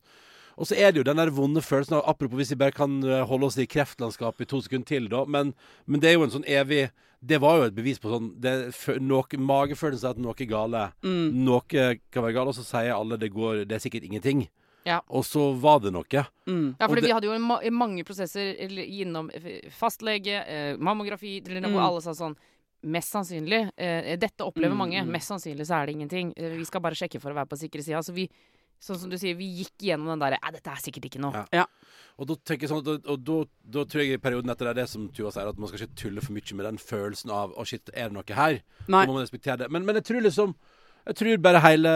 Og 0.61 0.67
så 0.67 0.77
er 0.77 0.93
det 0.93 0.99
jo 1.01 1.05
den 1.09 1.17
der 1.17 1.31
vonde 1.31 1.63
følelsen 1.63 1.97
av 1.97 2.03
Apropos 2.11 2.37
hvis 2.37 2.51
vi 2.51 2.57
bare 2.61 2.73
kan 2.77 3.03
eh, 3.03 3.25
holde 3.25 3.47
oss 3.47 3.57
i 3.59 3.67
kreftlandskapet 3.67 4.43
i 4.43 4.51
to 4.51 4.61
sekunder 4.61 4.87
til, 4.87 5.09
da. 5.09 5.25
Men, 5.25 5.55
men 5.87 6.01
det 6.01 6.11
er 6.11 6.19
jo 6.19 6.25
en 6.27 6.31
sånn 6.35 6.45
evig 6.47 6.91
Det 7.23 7.41
var 7.41 7.57
jo 7.59 7.65
et 7.71 7.75
bevis 7.75 7.99
på 7.99 8.11
sånn 8.13 8.31
det, 8.41 8.55
noe, 9.01 9.25
Magefølelsen 9.39 10.09
av 10.09 10.17
at 10.17 10.23
noe 10.23 10.35
er 10.39 10.47
gale. 10.51 10.93
Mm. 11.03 11.45
Noe 11.45 11.61
kan 11.69 12.23
være 12.25 12.33
gale, 12.35 12.49
og 12.49 12.55
så 12.57 12.65
sier 12.65 12.95
alle 12.95 13.17
det 13.21 13.33
går 13.33 13.65
Det 13.69 13.77
er 13.77 13.83
sikkert 13.89 14.05
ingenting. 14.09 14.49
Ja. 14.87 15.01
Og 15.13 15.25
så 15.29 15.51
var 15.61 15.81
det 15.85 15.93
noe. 15.93 16.05
Mm. 16.49 16.77
Ja, 16.81 16.87
for 16.89 16.97
vi 16.97 17.11
hadde 17.13 17.29
jo 17.29 17.39
ma 17.39 17.59
mange 17.71 18.03
prosesser 18.09 18.55
eller 18.59 18.83
innom 18.89 19.29
fastlege, 19.77 20.41
eh, 20.49 20.77
mammografi, 20.81 21.43
eller 21.47 21.61
Mm. 21.69 21.73
hvor 21.75 21.83
alle 21.85 22.01
sa 22.01 22.13
sånn 22.17 22.37
Mest 22.83 23.13
sannsynlig. 23.13 23.71
Eh, 23.77 24.17
dette 24.17 24.41
opplever 24.47 24.73
Mm, 24.73 24.79
mange. 24.79 25.03
mm. 25.05 25.11
Mest 25.13 25.29
sannsynlig 25.29 25.67
så 25.69 25.83
er 25.83 25.87
det 25.87 25.95
ingenting. 25.99 26.33
Eh, 26.37 26.57
vi 26.57 26.65
skal 26.65 26.81
bare 26.81 26.95
sjekke 26.97 27.21
for 27.21 27.31
å 27.31 27.35
være 27.35 27.49
på 27.51 27.59
sikre 27.61 27.83
sida. 27.85 28.01
Så 28.03 28.15
vi, 28.15 28.25
sånn 28.81 28.97
som 28.99 29.11
du 29.11 29.17
sier, 29.21 29.35
vi 29.37 29.49
gikk 29.61 29.77
gjennom 29.91 30.07
den 30.09 30.19
derre 30.23 30.39
dette 30.53 30.71
er 30.73 30.81
sikkert 30.81 31.05
ikke 31.11 31.21
noe. 31.21 31.45
Ja. 31.53 31.67
Og 32.19 32.27
da 32.27 32.35
tenker 32.37 32.63
jeg 32.67 32.71
sånn 32.71 32.81
at, 32.87 33.07
og 33.07 33.25
da, 33.25 33.45
da 33.65 33.85
tror 33.85 34.01
jeg 34.05 34.15
i 34.17 34.23
perioden 34.23 34.51
etter 34.51 34.65
det 34.65 34.71
er 34.73 34.81
det 34.83 34.89
som 34.89 35.09
Tuva 35.09 35.31
sier, 35.33 35.49
at 35.49 35.59
man 35.59 35.69
skal 35.69 35.81
ikke 35.85 35.97
tulle 35.97 36.21
for 36.25 36.33
mye 36.33 36.55
med 36.57 36.65
den 36.71 36.79
følelsen 36.79 37.31
av 37.31 37.53
Å, 37.57 37.65
shit, 37.69 37.89
er 37.93 38.09
det 38.09 38.17
noe 38.17 38.25
her? 38.37 38.63
Nei. 38.89 39.05
Da 39.05 39.07
må 39.09 39.15
man 39.19 39.25
respektere 39.25 39.59
det. 39.65 39.71
Men, 39.71 39.85
men 39.85 39.95
jeg 40.01 40.05
tror 40.05 40.21
liksom 40.25 40.55
Jeg 41.07 41.17
tror 41.17 41.37
bare 41.41 41.61
hele 41.65 41.93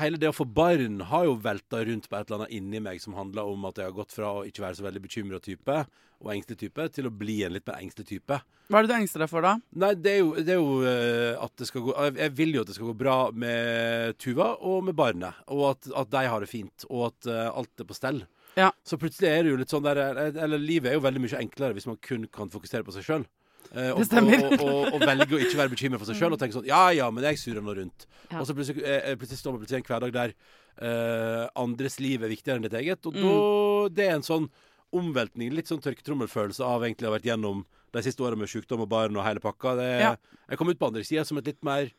Hele 0.00 0.18
det 0.20 0.30
å 0.30 0.34
få 0.34 0.46
barn 0.48 1.00
har 1.10 1.28
jo 1.28 1.36
velta 1.42 1.84
rundt 1.86 2.08
på 2.10 2.16
et 2.18 2.26
eller 2.26 2.44
annet 2.44 2.56
inni 2.56 2.80
meg 2.82 3.02
som 3.02 3.14
handler 3.18 3.50
om 3.50 3.68
at 3.68 3.78
jeg 3.78 3.88
har 3.88 3.96
gått 3.96 4.14
fra 4.14 4.32
å 4.40 4.42
ikke 4.48 4.64
være 4.64 4.78
så 4.78 4.86
veldig 4.86 5.02
bekymra 5.04 5.40
type 5.42 5.76
og 6.24 6.32
engstelig 6.32 6.60
type, 6.62 6.86
til 6.94 7.08
å 7.08 7.12
bli 7.12 7.42
en 7.44 7.52
litt 7.52 7.66
mer 7.68 7.82
engstelig 7.82 8.08
type. 8.08 8.38
Hva 8.70 8.80
er 8.80 8.86
det 8.86 8.94
du 8.94 8.96
engster 8.96 9.20
deg 9.20 9.28
for, 9.28 9.44
da? 9.44 9.58
Nei, 9.82 9.90
det 10.00 10.12
er 10.14 10.20
jo, 10.22 10.30
det 10.38 10.54
er 10.54 10.60
jo 10.60 10.76
eh, 10.88 11.34
at 11.36 11.52
det 11.60 11.68
skal 11.68 11.84
gå 11.84 11.96
jeg, 12.06 12.30
vil 12.38 12.54
jo 12.56 12.62
at 12.64 12.70
det 12.70 12.76
skal 12.78 12.88
gå 12.90 12.96
bra 13.02 13.16
med 13.44 14.16
Tuva 14.22 14.54
og 14.64 14.86
med 14.88 14.96
barnet. 14.96 15.42
Og 15.52 15.66
at, 15.74 15.90
at 16.00 16.14
de 16.14 16.24
har 16.32 16.44
det 16.44 16.48
fint, 16.48 16.86
og 16.88 17.10
at 17.10 17.28
eh, 17.28 17.50
alt 17.50 17.84
er 17.84 17.88
på 17.90 17.98
stell. 17.98 18.22
Ja. 18.56 18.70
Så 18.86 18.96
plutselig 19.02 19.28
er 19.28 19.42
det 19.42 19.52
jo 19.52 19.60
litt 19.60 19.72
sånn 19.72 19.82
der 19.82 19.98
eh, 19.98 20.36
Eller 20.44 20.62
livet 20.62 20.92
er 20.92 20.94
jo 20.96 21.02
veldig 21.04 21.24
mye 21.24 21.40
enklere 21.42 21.74
hvis 21.74 21.88
man 21.90 21.98
kun 21.98 22.28
kan 22.32 22.52
fokusere 22.52 22.86
på 22.86 22.94
seg 22.94 23.06
sjøl. 23.06 23.26
Og, 23.72 23.98
Det 23.98 24.06
stemmer. 24.06 24.44
Og, 24.52 24.60
og, 24.60 24.92
og 24.94 25.00
velge 25.00 25.34
å 25.34 25.40
ikke 25.42 25.56
være 25.58 25.72
bekymret 25.72 25.98
for 26.02 26.06
seg 26.10 26.16
sjøl 26.20 26.32
og 26.36 26.38
tenke 26.38 26.54
sånn 26.58 26.66
Ja 26.68 26.90
ja, 26.94 27.10
men 27.10 27.24
jeg 27.24 27.38
surrer 27.40 27.62
nå 27.64 27.74
rundt. 27.76 28.06
Ja. 28.30 28.40
Og 28.40 28.46
så 28.46 28.54
plutselig, 28.54 28.84
eh, 28.84 29.14
plutselig 29.16 29.40
står 29.40 29.52
man 29.56 29.60
plutselig 29.64 29.80
i 29.80 29.82
en 29.82 29.88
hverdag 29.88 30.12
der 30.12 30.34
eh, 30.80 31.48
andres 31.56 31.98
liv 32.02 32.22
er 32.22 32.28
viktigere 32.32 32.60
enn 32.60 32.66
ditt 32.68 32.78
eget. 32.80 33.06
Og 33.06 33.14
Mm. 33.14 33.24
da 33.24 33.88
Det 33.94 34.06
er 34.08 34.14
en 34.14 34.22
sånn 34.26 34.48
omveltning, 34.94 35.50
litt 35.52 35.66
sånn 35.66 35.82
tørketrommelfølelse 35.82 36.62
av 36.64 36.82
egentlig 36.86 37.08
å 37.08 37.10
ha 37.12 37.18
vært 37.18 37.26
gjennom 37.28 37.64
de 37.94 38.02
siste 38.02 38.22
årene 38.22 38.38
med 38.44 38.48
sykdom 38.50 38.80
og 38.82 38.88
barn 38.88 39.16
og 39.16 39.24
hele 39.26 39.40
pakka. 39.42 39.76
Det, 39.76 40.00
Ja. 40.00 40.16
Jeg 40.48 40.58
kom 40.58 40.68
ut 40.68 40.78
på 40.78 40.86
andre 40.86 41.02
sida 41.04 41.24
som 41.24 41.38
et 41.38 41.46
litt 41.46 41.62
mer 41.64 41.90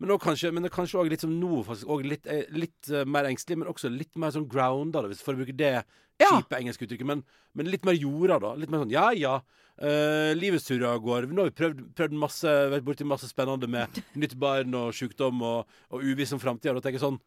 men, 0.00 0.08
også 0.10 0.20
kanskje, 0.32 0.52
men 0.54 0.62
det 0.62 0.72
kanskje 0.72 0.96
også 0.98 1.10
litt 1.10 1.20
som 1.20 1.30
nå, 1.38 1.62
faktisk. 1.62 2.04
Litt, 2.08 2.26
eh, 2.26 2.44
litt 2.50 2.88
eh, 2.90 3.04
mer 3.04 3.24
engstelig, 3.28 3.58
men 3.58 3.68
også 3.68 3.90
litt 3.92 4.16
mer 4.16 4.30
sånn 4.30 4.48
grounda, 4.48 5.02
hvis- 5.04 5.20
for 5.22 5.34
å 5.34 5.36
bruke 5.44 5.54
det 5.54 5.84
Kjipe 6.20 6.60
engelske 6.60 6.86
uttrykket. 6.86 7.08
Men, 7.08 7.24
men 7.56 7.70
litt 7.72 7.86
mer 7.88 7.96
jorda, 7.96 8.38
da. 8.42 8.52
Litt 8.60 8.72
mer 8.72 8.84
sånn 8.84 8.94
ja 8.94 9.08
ja. 9.16 9.38
Uh, 9.80 10.36
livet 10.36 10.60
surrer 10.60 10.90
av 10.90 11.00
går. 11.00 11.30
Nå 11.30 11.46
har 11.46 11.48
vi 11.48 11.56
prøvd, 11.56 11.78
prøvd 11.96 12.16
masse, 12.20 12.52
vært 12.74 12.84
borti 12.84 13.06
masse 13.08 13.30
spennende 13.30 13.68
med 13.70 14.02
nytt 14.20 14.36
barn 14.40 14.76
og 14.76 14.92
sykdom 14.96 15.40
og, 15.40 15.70
og 15.88 16.04
uviss 16.04 16.34
om 16.36 16.42
framtida. 16.42 16.76
Da 16.76 16.84
tenker 16.84 17.00
jeg 17.00 17.06
sånn 17.06 17.20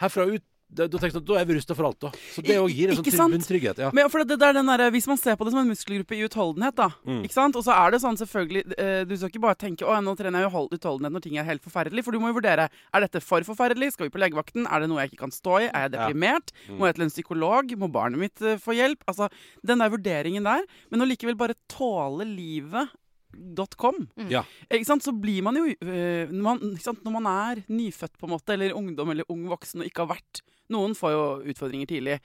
Herfra 0.00 0.24
ut 0.30 0.44
da, 0.72 0.86
da, 0.88 0.96
tenker 0.96 1.18
jeg 1.18 1.20
at 1.20 1.28
da 1.28 1.38
er 1.40 1.48
vi 1.48 1.56
rusta 1.58 1.74
for 1.76 1.88
alt, 1.88 1.98
da. 2.00 2.10
Så 2.32 2.42
det 2.44 2.56
òg 2.56 2.72
gir 2.72 2.92
en 2.92 3.00
Ikke 3.00 3.12
sånn 3.12 3.34
bunntrygghet. 3.34 3.80
Ja. 3.84 3.90
Men 3.92 4.08
for 4.12 4.24
det, 4.24 4.38
det 4.40 4.46
er 4.48 4.56
den 4.56 4.70
der, 4.70 4.84
Hvis 4.94 5.08
man 5.10 5.20
ser 5.20 5.36
på 5.36 5.44
det 5.44 5.52
som 5.52 5.60
en 5.60 5.68
muskelgruppe 5.68 6.16
i 6.16 6.22
utholdenhet, 6.24 6.76
da. 6.78 6.88
Mm. 7.04 7.20
Ikke 7.26 7.36
sant? 7.36 7.58
Og 7.60 7.66
så 7.66 7.74
er 7.76 7.92
det 7.92 8.00
sånn 8.04 8.16
selvfølgelig 8.20 8.62
eh, 8.80 9.02
Du 9.08 9.12
skal 9.18 9.32
ikke 9.32 9.44
bare 9.44 9.60
tenke 9.60 9.84
å, 9.84 9.98
nå 10.00 10.14
trener 10.16 10.46
jeg 10.46 10.48
jo 10.48 10.64
utholdenhet 10.78 11.12
når 11.12 11.26
ting 11.26 11.36
er 11.40 11.48
helt 11.48 11.64
forferdelig. 11.64 12.06
For 12.06 12.16
du 12.16 12.22
må 12.22 12.32
jo 12.32 12.38
vurdere 12.40 12.70
er 12.72 13.04
dette 13.04 13.20
for 13.24 13.44
forferdelig. 13.44 13.92
Skal 13.96 14.08
vi 14.08 14.14
på 14.14 14.22
legevakten? 14.22 14.64
Er 14.64 14.84
det 14.84 14.88
noe 14.92 15.04
jeg 15.04 15.12
ikke 15.12 15.24
kan 15.26 15.36
stå 15.36 15.58
i? 15.60 15.68
Er 15.68 15.86
jeg 15.86 15.92
Ja. 15.92 15.94
deprimert? 15.98 16.56
Mm. 16.68 16.80
Må 16.80 16.88
jeg 16.88 16.96
til 16.96 17.06
en 17.08 17.14
psykolog? 17.16 17.76
Må 17.82 17.92
barnet 17.92 18.22
mitt 18.24 18.42
eh, 18.42 18.56
få 18.56 18.76
hjelp? 18.78 19.04
Altså, 19.06 19.28
Den 19.60 19.84
der 19.84 19.92
vurderingen 19.92 20.48
der. 20.48 20.64
Men 20.90 21.04
å 21.04 21.08
likevel 21.08 21.36
bare 21.36 21.58
tåle 21.68 22.24
livet. 22.24 22.96
.com. 23.80 23.96
Ja. 24.28 24.44
Ikke 24.68 24.84
sant? 24.84 25.04
Så 25.04 25.12
blir 25.16 25.42
man 25.44 25.56
jo 25.56 25.64
øh, 25.64 26.32
man, 26.32 26.60
ikke 26.74 26.84
sant? 26.84 27.04
når 27.04 27.14
man 27.16 27.28
er 27.30 27.62
nyfødt, 27.72 28.18
på 28.20 28.28
en 28.28 28.34
måte, 28.34 28.52
eller 28.52 28.76
ungdom 28.76 29.12
eller 29.12 29.28
ung 29.32 29.46
voksen 29.50 29.82
og 29.82 29.88
ikke 29.88 30.04
har 30.04 30.10
vært 30.16 30.42
Noen 30.72 30.96
får 30.98 31.14
jo 31.14 31.26
utfordringer 31.52 31.90
tidlig 31.90 32.18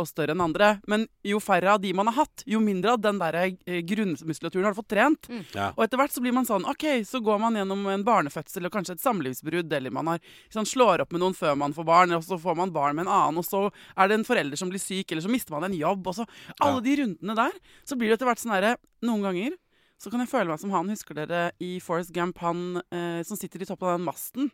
og 0.00 0.08
større 0.08 0.34
enn 0.34 0.42
andre, 0.42 0.72
men 0.90 1.04
jo 1.26 1.38
færre 1.42 1.74
av 1.74 1.82
de 1.82 1.92
man 1.94 2.08
har 2.10 2.24
hatt, 2.24 2.42
jo 2.50 2.58
mindre 2.62 2.96
av 2.96 3.02
den 3.02 3.20
der 3.20 3.36
eh, 3.38 3.80
grunnmuskulaturen 3.86 4.66
har 4.66 4.74
du 4.74 4.80
fått 4.80 4.90
trent. 4.90 5.28
Ja. 5.54 5.68
Og 5.76 5.84
etter 5.84 6.00
hvert 6.00 6.14
så 6.14 6.22
blir 6.24 6.34
man 6.34 6.48
sånn 6.48 6.66
OK, 6.70 6.86
så 7.06 7.20
går 7.24 7.38
man 7.42 7.58
gjennom 7.58 7.86
en 7.92 8.06
barnefødsel 8.06 8.66
og 8.66 8.74
kanskje 8.74 8.96
et 8.98 9.04
samlivsbrudd, 9.04 9.70
eller 9.78 9.94
man 9.94 10.14
har, 10.14 10.30
sånn, 10.52 10.66
slår 10.66 11.04
opp 11.04 11.14
med 11.14 11.22
noen 11.22 11.38
før 11.38 11.54
man 11.60 11.76
får 11.76 11.86
barn, 11.86 12.16
og 12.18 12.26
så 12.26 12.40
får 12.42 12.58
man 12.58 12.74
barn 12.74 12.98
med 12.98 13.06
en 13.06 13.14
annen, 13.14 13.42
og 13.42 13.46
så 13.46 13.68
er 13.70 14.10
det 14.10 14.18
en 14.18 14.26
forelder 14.26 14.60
som 14.60 14.72
blir 14.72 14.82
syk, 14.82 15.06
eller 15.12 15.24
så 15.24 15.30
mister 15.30 15.54
man 15.54 15.68
en 15.68 15.78
jobb, 15.78 16.10
og 16.10 16.18
så 16.18 16.26
Alle 16.64 16.82
de 16.82 16.96
rundene 16.98 17.38
der. 17.38 17.54
Så 17.86 17.98
blir 17.98 18.10
det 18.10 18.18
etter 18.18 18.28
hvert 18.28 18.42
sånn 18.42 18.54
herre 18.54 18.76
Noen 19.04 19.22
ganger 19.22 19.54
så 20.00 20.10
kan 20.10 20.20
jeg 20.20 20.28
føle 20.28 20.50
meg 20.50 20.60
som 20.60 20.72
han, 20.74 20.90
husker 20.90 21.16
dere 21.16 21.42
i 21.62 21.78
Forest 21.80 22.12
Gump, 22.12 22.40
han 22.42 22.80
eh, 22.92 23.22
som 23.24 23.38
sitter 23.38 23.62
i 23.62 23.68
toppen 23.68 23.88
av 23.88 23.94
den 23.96 24.04
masten? 24.04 24.50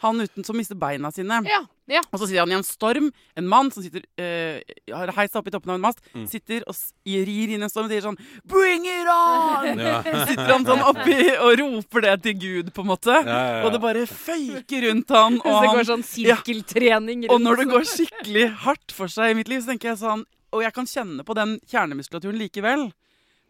Han 0.00 0.20
uten 0.24 0.44
som 0.46 0.56
mister 0.56 0.74
beina 0.80 1.10
sine. 1.12 1.42
Ja, 1.44 1.58
ja. 1.90 2.00
Og 2.12 2.20
så 2.20 2.26
sitter 2.28 2.40
han 2.44 2.52
i 2.52 2.56
en 2.56 2.64
storm. 2.64 3.10
En 3.36 3.46
mann 3.50 3.68
som 3.74 3.82
sitter 3.84 4.02
eh, 4.16 4.60
har 4.94 5.12
heist 5.16 5.36
opp 5.36 5.48
i 5.50 5.52
toppen 5.52 5.70
av 5.74 5.76
en 5.76 5.84
mast, 5.84 5.98
Mm. 6.14 6.26
sitter 6.26 6.62
og 6.66 6.74
rir 7.04 7.52
inn 7.54 7.60
i 7.60 7.66
en 7.66 7.70
storm 7.70 7.84
og 7.86 7.92
sier 7.92 8.02
sånn 8.06 8.16
Bring 8.48 8.86
it 8.88 9.10
on! 9.12 9.78
Ja. 9.90 10.00
Sitter 10.30 10.48
han 10.50 10.64
sånn 10.64 10.82
oppi 10.88 11.18
og 11.36 11.58
roper 11.60 12.00
det 12.06 12.14
til 12.24 12.34
Gud, 12.40 12.72
på 12.74 12.82
en 12.84 12.90
måte. 12.92 13.12
Ja, 13.12 13.22
ja, 13.24 13.56
ja. 13.60 13.64
Og 13.66 13.72
det 13.74 13.80
bare 13.84 14.06
føyker 14.08 14.88
rundt 14.88 15.10
han. 15.14 15.38
Så 15.40 15.48
Og, 15.52 15.60
det 15.62 15.74
går 15.76 15.88
sånn 15.92 16.06
sirkeltrening 16.06 17.26
og 17.30 17.40
når 17.42 17.62
det 17.62 17.68
går 17.70 17.84
skikkelig 17.88 18.46
hardt 18.64 18.92
for 18.96 19.10
seg 19.12 19.32
i 19.32 19.38
mitt 19.40 19.48
liv, 19.52 19.60
så 19.62 19.72
tenker 19.74 19.92
jeg 19.92 20.00
sånn 20.02 20.24
Og 20.52 20.64
jeg 20.64 20.74
kan 20.74 20.88
kjenne 20.88 21.22
på 21.22 21.34
den 21.38 21.58
kjernemuskulaturen 21.70 22.38
likevel. 22.40 22.88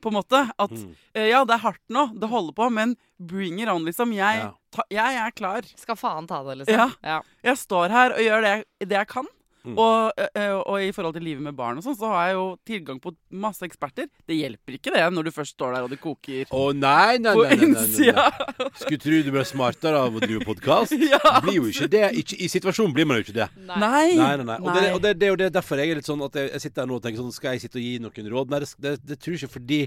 På 0.00 0.08
en 0.08 0.14
måte. 0.14 0.50
At 0.58 0.70
Mm. 0.70 0.94
uh, 1.16 1.26
ja, 1.28 1.44
det 1.44 1.54
er 1.54 1.58
hardt 1.64 1.82
nå, 1.88 2.06
det 2.18 2.28
holder 2.30 2.52
på, 2.56 2.70
men 2.72 2.96
bring 3.18 3.60
it 3.60 3.68
on, 3.68 3.84
liksom. 3.84 4.12
Jeg, 4.16 4.38
Ja. 4.44 4.50
ta, 4.72 4.82
jeg 4.90 5.14
er 5.16 5.30
klar. 5.32 5.62
Skal 5.76 5.96
faen 5.96 6.26
ta 6.26 6.42
det, 6.44 6.58
liksom. 6.62 6.74
Ja. 6.74 6.90
ja. 7.02 7.20
Jeg 7.44 7.56
står 7.58 7.90
her 7.90 8.10
og 8.16 8.18
gjør 8.18 8.40
det, 8.42 8.54
jeg- 8.80 8.88
det 8.88 8.96
jeg 8.96 9.08
kan. 9.08 9.26
Mm. 9.60 9.74
Og, 9.76 10.12
og, 10.16 10.60
og 10.72 10.82
i 10.82 10.92
forhold 10.96 11.16
til 11.18 11.24
livet 11.26 11.44
med 11.44 11.56
barn 11.56 11.76
og 11.76 11.84
sånn, 11.84 11.96
så 11.98 12.08
har 12.14 12.30
jeg 12.30 12.36
jo 12.38 12.44
tilgang 12.68 13.00
på 13.02 13.12
masse 13.42 13.64
eksperter. 13.66 14.06
Det 14.28 14.38
hjelper 14.38 14.78
ikke 14.78 14.94
det 14.94 15.02
når 15.12 15.28
du 15.28 15.32
først 15.36 15.56
står 15.56 15.76
der 15.76 15.84
og 15.84 15.92
det 15.92 15.98
koker 16.00 16.54
Å 16.56 16.62
nei, 16.72 17.18
nei, 17.20 17.34
på 17.36 17.44
nei, 17.44 17.58
nei, 17.58 17.68
nei, 17.74 17.84
nei, 18.06 18.14
nei. 18.16 18.68
Skulle 18.80 19.00
tro 19.02 19.20
du 19.26 19.30
ble 19.34 19.44
smartere 19.48 20.00
av 20.00 20.16
å 20.16 20.22
drive 20.22 20.46
podkast. 20.48 20.96
Ja. 21.10 21.40
Blir 21.42 21.56
jo 21.56 21.66
ikke 21.66 21.88
det. 21.90 22.02
Ikke, 22.20 22.36
I 22.38 22.46
situasjonen 22.52 22.92
blir 22.94 23.06
man 23.08 23.18
jo 23.18 23.24
ikke 23.24 23.34
det. 23.34 23.46
Nei. 23.66 23.78
Nei. 23.82 24.04
Nei, 24.14 24.28
nei, 24.38 24.44
nei. 24.46 24.58
Og, 24.62 24.68
det, 24.76 24.82
og 24.94 25.00
det, 25.02 25.14
det 25.18 25.26
er 25.26 25.32
jo 25.32 25.38
det 25.40 25.48
derfor 25.56 25.80
jeg 25.80 25.90
er 25.90 25.98
litt 25.98 26.08
sånn 26.08 26.22
at 26.22 26.36
jeg, 26.38 26.50
jeg 26.54 26.64
sitter 26.64 26.84
her 26.84 26.90
nå 26.90 26.98
og 27.00 27.04
tenker 27.04 27.22
sånn 27.22 27.34
Skal 27.34 27.56
jeg 27.56 27.64
sitte 27.64 27.80
og 27.80 27.86
gi 27.86 27.94
noen 28.04 28.30
råd? 28.34 28.52
Nei, 28.52 28.60
det, 28.62 28.70
det, 28.84 28.92
det 29.10 29.18
tror 29.18 29.34
jeg 29.34 29.42
ikke 29.42 29.56
fordi 29.56 29.80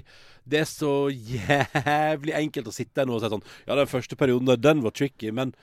det 0.52 0.60
er 0.60 0.68
så 0.68 0.92
jævlig 1.34 2.36
enkelt 2.42 2.68
å 2.68 2.74
sitte 2.74 3.02
her 3.02 3.08
nå 3.08 3.16
og 3.16 3.24
si 3.24 3.32
sånn 3.32 3.46
Ja, 3.64 3.78
den 3.78 3.90
første 3.90 4.18
perioden 4.20 4.50
der, 4.50 4.60
den 4.60 4.84
var 4.84 4.94
tricky, 4.94 5.32
men 5.34 5.54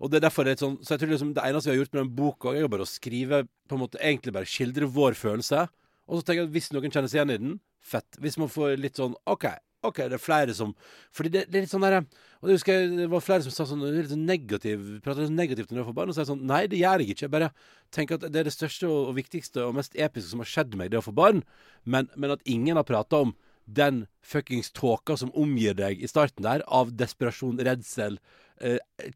og 0.00 0.10
det 0.10 0.18
er 0.18 0.26
derfor 0.26 0.46
det 0.46 0.56
er 0.56 0.62
sånn 0.62 0.76
Så 0.84 0.94
jeg 0.94 1.02
tror 1.02 1.12
liksom 1.14 1.34
det 1.36 1.44
eneste 1.46 1.70
vi 1.70 1.74
har 1.74 1.82
gjort 1.82 1.94
med 1.94 2.02
den 2.02 2.14
boka, 2.18 2.52
er 2.52 2.64
jo 2.64 2.72
bare 2.72 2.84
å 2.84 2.90
skrive 2.90 3.44
På 3.68 3.78
en 3.78 3.84
måte 3.84 4.00
egentlig 4.00 4.34
bare 4.36 4.48
skildre 4.50 4.88
vår 4.92 5.16
følelse. 5.18 5.66
Og 6.06 6.18
så 6.18 6.26
tenker 6.26 6.44
jeg 6.44 6.50
at 6.50 6.56
hvis 6.56 6.72
noen 6.74 6.92
kjenner 6.92 7.10
seg 7.10 7.20
igjen 7.20 7.32
i 7.34 7.38
den, 7.42 7.54
fett. 7.82 8.18
Hvis 8.22 8.36
man 8.38 8.50
får 8.52 8.76
litt 8.78 9.00
sånn 9.00 9.16
OK. 9.30 9.48
OK, 9.86 10.00
det 10.08 10.16
er 10.16 10.22
flere 10.22 10.54
som 10.56 10.72
Fordi 11.14 11.30
det, 11.32 11.44
det 11.50 11.58
er 11.58 11.66
litt 11.66 11.72
sånn 11.72 11.84
derre 11.84 12.02
Og 12.40 12.48
det 12.48 12.56
husker 12.56 12.78
jeg 12.78 12.94
det 12.96 13.08
var 13.12 13.22
flere 13.24 13.44
som 13.44 13.54
sa 13.54 13.66
sånn 13.68 13.84
litt 13.84 14.10
sånn 14.10 14.24
negativ 14.26 14.86
Prater 15.04 15.22
litt 15.22 15.30
sånn 15.30 15.38
negativt 15.38 15.72
når 15.72 15.82
jeg 15.82 15.88
får 15.90 15.98
barn. 15.98 16.12
Og 16.12 16.16
så 16.16 16.22
er 16.22 16.26
jeg 16.26 16.32
sånn 16.32 16.46
Nei, 16.48 16.62
det 16.72 16.80
gjør 16.80 17.02
jeg 17.04 17.14
ikke. 17.14 17.26
Jeg 17.26 17.34
bare 17.34 17.50
tenker 17.94 18.18
at 18.18 18.28
det 18.28 18.42
er 18.42 18.48
det 18.48 18.54
største 18.56 18.88
og, 18.90 19.10
og 19.10 19.18
viktigste 19.18 19.66
og 19.66 19.76
mest 19.78 19.96
episke 19.96 20.32
som 20.32 20.42
har 20.42 20.50
skjedd 20.50 20.78
meg, 20.78 20.92
det 20.92 21.00
å 21.00 21.06
få 21.06 21.14
barn. 21.16 21.44
Men, 21.84 22.10
men 22.16 22.34
at 22.34 22.44
ingen 22.48 22.80
har 22.80 22.88
prata 22.88 23.22
om 23.26 23.36
den 23.66 24.04
fuckings 24.22 24.70
tåka 24.70 25.16
som 25.18 25.32
omgir 25.34 25.74
deg 25.74 26.02
i 26.02 26.10
starten 26.10 26.46
der, 26.46 26.62
av 26.66 26.92
desperasjon, 26.94 27.58
redsel, 27.66 28.20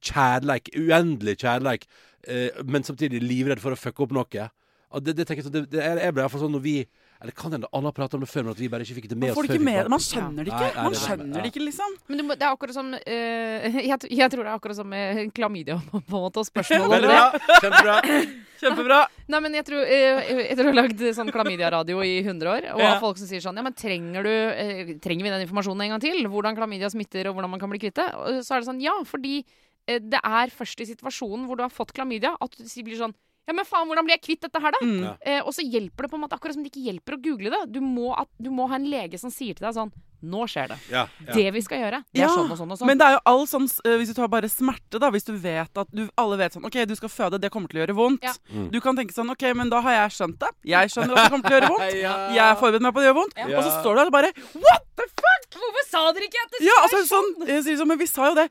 kjærleik, 0.04 0.70
uendelig 0.76 1.36
kjærleik, 1.40 1.86
eh, 2.28 2.48
men 2.64 2.86
samtidig 2.86 3.22
livredd 3.24 3.62
for 3.62 3.76
å 3.76 3.80
fucke 3.80 4.04
opp 4.06 4.16
noe. 4.16 4.48
Og 4.90 5.04
det, 5.04 5.16
det, 5.16 5.26
tenker 5.26 5.42
jeg, 5.42 5.48
sånn, 5.48 5.56
det, 5.56 5.66
det 5.72 5.84
jeg 5.86 6.14
ble 6.14 6.22
i 6.22 6.24
hvert 6.24 6.34
fall 6.34 6.44
sånn 6.44 6.56
når 6.56 6.64
vi 6.66 6.76
Eller 7.20 7.34
kan 7.36 7.52
hende 7.52 7.68
alle 7.76 7.84
har 7.90 7.92
pratet 7.92 8.14
om 8.16 8.22
det 8.24 8.28
før, 8.32 8.44
men 8.46 8.54
at 8.54 8.60
vi 8.62 8.68
bare 8.72 8.80
ikke 8.86 8.94
fikk 8.96 9.08
det 9.10 9.16
med 9.20 9.28
Man 9.28 9.30
oss 9.34 9.36
får 9.36 9.48
det 9.50 9.56
før 9.58 9.64
med. 9.66 9.88
Man 9.92 10.00
skjønner 10.00 10.46
det 10.46 10.52
ikke. 10.54 10.60
Nei, 10.60 10.70
nei, 10.72 10.82
Man 10.82 10.92
det 10.94 10.96
er 10.96 11.00
det. 11.00 11.06
skjønner 11.06 11.36
Ja. 11.36 11.42
det 11.44 11.50
ikke, 11.52 11.64
liksom. 11.66 11.96
Men 12.08 12.16
du 12.16 12.22
må, 12.24 12.36
det 12.40 12.46
er 12.46 12.54
akkurat 12.56 12.74
som 12.78 12.88
uh, 12.94 13.66
jeg, 13.90 13.98
jeg 14.20 14.30
tror 14.32 14.40
det 14.46 14.50
er 14.50 14.54
akkurat 14.56 14.78
som 14.80 14.88
med 14.88 15.32
klamydia 15.36 15.76
på 15.90 16.00
en 16.00 16.06
måte, 16.14 16.40
og 16.40 16.48
spørsmål 16.48 16.86
om 16.86 16.94
det. 16.96 17.10
bra. 17.10 17.58
Kjempebra. 17.60 17.98
Kjempebra. 18.60 18.98
Nei, 19.32 19.40
men 19.44 19.54
jeg 19.60 19.64
tror, 19.68 19.84
uh, 19.84 20.32
jeg 20.32 20.56
tror 20.56 20.66
jeg 20.66 20.72
har 20.72 20.78
lagd 20.80 21.04
sånn 21.20 21.32
klamydia-radio 21.36 22.00
i 22.08 22.14
100 22.24 22.50
år, 22.56 22.70
og 22.74 22.82
Ja. 22.86 22.94
folk 23.04 23.20
som 23.20 23.28
sier 23.28 23.40
sånn 23.44 23.56
Ja, 23.60 23.64
men 23.68 23.76
trenger 23.76 24.24
du 24.24 24.32
eh, 24.32 24.94
Trenger 25.00 25.24
vi 25.28 25.32
den 25.32 25.44
informasjonen 25.44 25.84
en 25.86 25.94
gang 25.96 26.02
til? 26.04 26.24
Hvordan 26.28 26.56
klamydia 26.56 26.88
smitter, 26.92 27.28
og 27.30 27.36
hvordan 27.36 27.52
man 27.52 27.60
kan 27.60 27.68
bli 27.72 27.80
kvitt 27.84 27.96
det? 28.00 28.08
Så 28.44 28.56
er 28.56 28.60
det 28.64 28.68
sånn 28.72 28.80
Ja, 28.84 28.96
fordi 29.08 29.42
eh, 29.88 30.00
det 30.00 30.20
er 30.24 30.52
først 30.56 30.80
i 30.84 30.88
situasjonen 30.88 31.44
hvor 31.48 31.56
du 31.60 31.64
har 31.68 31.72
fått 31.72 31.92
klamydia, 31.96 32.32
at 32.40 32.56
du 32.56 32.64
blir 32.84 32.96
sånn 33.00 33.12
ja, 33.48 33.54
men 33.56 33.66
faen, 33.66 33.88
hvordan 33.88 34.06
blir 34.06 34.14
jeg 34.14 34.22
kvitt 34.22 34.44
dette 34.46 34.60
her, 34.62 34.76
da? 34.76 34.80
Mm. 34.84 35.00
Eh, 35.26 35.40
og 35.42 35.54
så 35.56 35.64
hjelper 35.64 36.06
det 36.06 36.10
på 36.12 36.18
en 36.18 36.22
måte 36.22 36.36
akkurat 36.36 36.54
som 36.54 36.62
det 36.62 36.70
ikke 36.70 36.84
hjelper 36.84 37.16
å 37.16 37.20
google 37.24 37.50
det. 37.54 37.62
Du 37.74 37.80
må, 37.82 38.12
at, 38.14 38.28
du 38.38 38.50
må 38.54 38.68
ha 38.70 38.78
en 38.78 38.86
lege 38.86 39.18
som 39.18 39.32
sier 39.34 39.56
til 39.58 39.66
deg 39.66 39.76
sånn 39.76 39.92
Nå 40.20 40.44
skjer 40.52 40.66
det. 40.68 40.76
Ja, 40.92 41.06
ja. 41.24 41.32
Det 41.32 41.46
vi 41.54 41.62
skal 41.64 41.78
gjøre, 41.80 42.02
det 42.12 42.20
er 42.20 42.26
Ja, 42.26 42.34
sånn 42.36 42.50
og 42.52 42.58
sånn 42.60 42.74
og 42.74 42.76
sånn. 42.76 42.90
Men 42.90 42.98
det 43.00 43.06
er 43.06 43.14
jo 43.14 43.20
all 43.30 43.46
sånn 43.48 43.64
eh, 43.88 43.94
Hvis 43.96 44.10
du 44.12 44.18
tar 44.18 44.28
bare 44.28 44.50
smerte, 44.52 45.00
da. 45.00 45.08
Hvis 45.14 45.24
du 45.24 45.32
vet 45.32 45.80
at 45.80 45.94
du, 45.96 46.02
alle 46.20 46.36
vet 46.42 46.52
sånn 46.58 46.66
OK, 46.68 46.76
du 46.84 46.92
skal 46.98 47.08
føde, 47.08 47.40
det 47.40 47.48
kommer 47.54 47.72
til 47.72 47.80
å 47.80 47.82
gjøre 47.86 47.96
vondt. 47.96 48.26
Ja. 48.28 48.34
Mm. 48.52 48.68
Du 48.74 48.76
kan 48.84 49.00
tenke 49.00 49.16
sånn 49.16 49.32
OK, 49.32 49.46
men 49.56 49.72
da 49.72 49.80
har 49.86 49.96
jeg 49.96 50.18
skjønt 50.18 50.36
det. 50.44 50.52
Jeg 50.74 50.92
skjønner 50.92 51.16
at 51.16 51.24
det 51.24 51.32
kommer 51.32 51.48
til 51.48 51.56
å 51.56 51.60
gjøre 51.60 51.72
vondt. 51.72 51.98
Ja. 52.04 52.14
Jeg 52.36 52.44
er 52.44 52.60
forberedt 52.60 52.84
meg 52.84 52.92
på 52.92 53.00
at 53.00 53.06
det 53.06 53.08
gjør 53.08 53.18
vondt. 53.22 53.40
Ja. 53.40 53.48
Og 53.56 53.64
så 53.64 53.72
står 53.80 53.96
du 53.96 54.02
der 54.02 54.12
og 54.12 54.16
bare 54.20 54.34
What 54.60 54.86
the 55.00 55.08
fuck? 55.08 55.29
Hvorfor 55.50 55.84
sa 55.88 56.00
dere 56.14 56.26
ikke 56.28 56.42
at 56.44 56.52
det 56.54 56.60
Ja, 56.62 56.74
altså 56.84 57.00
sånn 57.08 57.48
jeg 57.48 57.64
sier 57.66 57.78
sånn, 57.80 57.88
Men 57.90 57.98
vi 57.98 58.06
sa 58.06 58.28
jo 58.30 58.34
det. 58.38 58.44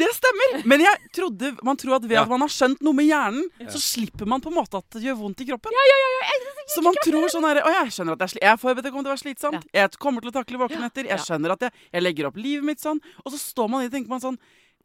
Det 0.00 0.08
stemmer. 0.16 0.62
Men 0.72 0.80
jeg 0.86 1.10
trodde 1.16 1.50
Man 1.66 1.76
tror 1.76 1.96
at 1.98 2.06
ved 2.06 2.16
Ja. 2.16 2.22
at 2.22 2.28
man 2.32 2.40
har 2.40 2.48
skjønt 2.48 2.80
noe 2.80 2.96
med 2.96 3.06
hjernen, 3.10 3.44
så 3.68 3.80
slipper 3.80 4.26
man 4.26 4.40
på 4.40 4.48
en 4.48 4.56
måte 4.56 4.78
at 4.80 4.88
det 4.96 5.02
gjør 5.04 5.18
vondt 5.20 5.40
i 5.44 5.48
kroppen. 5.50 5.72
Ja, 5.76 5.84
ja, 5.90 5.98
ja 6.16 6.64
Så 6.74 6.82
man 6.82 6.94
tror 7.04 7.28
sånn 7.28 7.44
her 7.44 7.60
Å, 7.60 7.72
jeg 7.84 7.92
skjønner 7.92 8.16
at 8.16 8.24
jeg, 8.24 8.40
jeg 8.40 8.52
er 8.52 8.56
forberedt, 8.56 8.84
det 8.88 8.92
kommer 8.94 9.04
til 9.04 9.12
å 9.12 9.16
være 9.16 9.24
slitsomt. 9.26 9.66
Jeg 9.74 9.90
kommer 9.98 10.20
til 10.24 10.30
å 10.32 10.36
takle 10.40 10.62
våkenetter. 10.64 11.10
Jeg 11.12 11.18
skjønner 11.26 11.52
at 11.52 11.60
jeg, 11.68 11.72
jeg 11.92 12.02
legger 12.02 12.26
opp 12.30 12.36
livet 12.40 12.64
mitt 12.64 12.80
sånn. 12.80 13.00
Og 13.24 13.32
så 13.32 13.38
står 13.38 13.68
man 13.68 13.82
i 13.84 13.88
det 13.88 13.92
og 13.92 13.98
tenker 13.98 14.08
man 14.16 14.20
sånn 14.24 14.38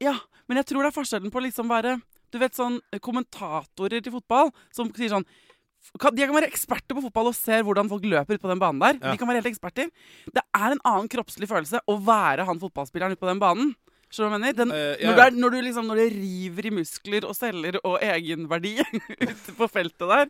Ja, 0.04 0.18
men 0.48 0.58
jeg 0.60 0.66
tror 0.68 0.84
det 0.84 0.92
er 0.92 1.00
forskjellen 1.00 1.32
på 1.32 1.40
å 1.40 1.46
liksom 1.48 1.72
være 1.72 2.02
Du 2.32 2.40
vet 2.42 2.52
sånn 2.58 2.82
kommentatorer 3.00 4.02
til 4.04 4.12
fotball 4.12 4.52
som 4.76 4.92
sier 4.92 5.14
sånn 5.14 5.26
kan- 6.00 6.16
de 6.16 6.26
kan 6.26 6.36
være 6.36 6.50
eksperter 6.52 6.96
på 6.98 7.06
fotball 7.08 7.28
og 7.32 7.36
ser 7.36 7.64
hvordan 7.64 7.90
folk 7.90 8.04
løper 8.04 8.36
ut 8.36 8.42
på 8.42 8.52
den 8.52 8.60
banen 8.60 8.80
der. 8.80 9.00
Ja. 9.02 9.12
De 9.12 9.18
kan 9.18 9.28
være 9.28 9.42
helt 9.42 9.52
eksperter. 9.54 9.90
Det 10.34 10.44
er 10.56 10.72
en 10.72 10.84
annen 10.84 11.10
kroppslig 11.12 11.48
følelse 11.48 11.82
å 11.88 11.98
være 12.04 12.46
han 12.46 12.60
fotballspilleren 12.60 13.12
ute 13.16 13.22
på 13.22 13.32
den 13.32 13.40
banen. 13.40 13.76
Skjønner 14.16 14.30
du 14.30 14.32
hva 14.32 14.38
jeg 14.38 14.44
mener? 14.46 14.56
Den, 14.56 14.72
uh, 14.72 14.96
ja, 15.02 15.10
når, 15.10 15.20
er, 15.20 15.32
når, 15.42 15.50
du 15.52 15.58
liksom, 15.66 15.88
når 15.90 15.96
det 16.00 16.04
river 16.14 16.68
i 16.70 16.72
muskler 16.78 17.26
og 17.28 17.34
celler 17.36 17.78
og 17.84 17.96
egenverdi 18.06 18.76
ute 19.26 19.56
på 19.58 19.68
feltet 19.68 20.06
der, 20.12 20.30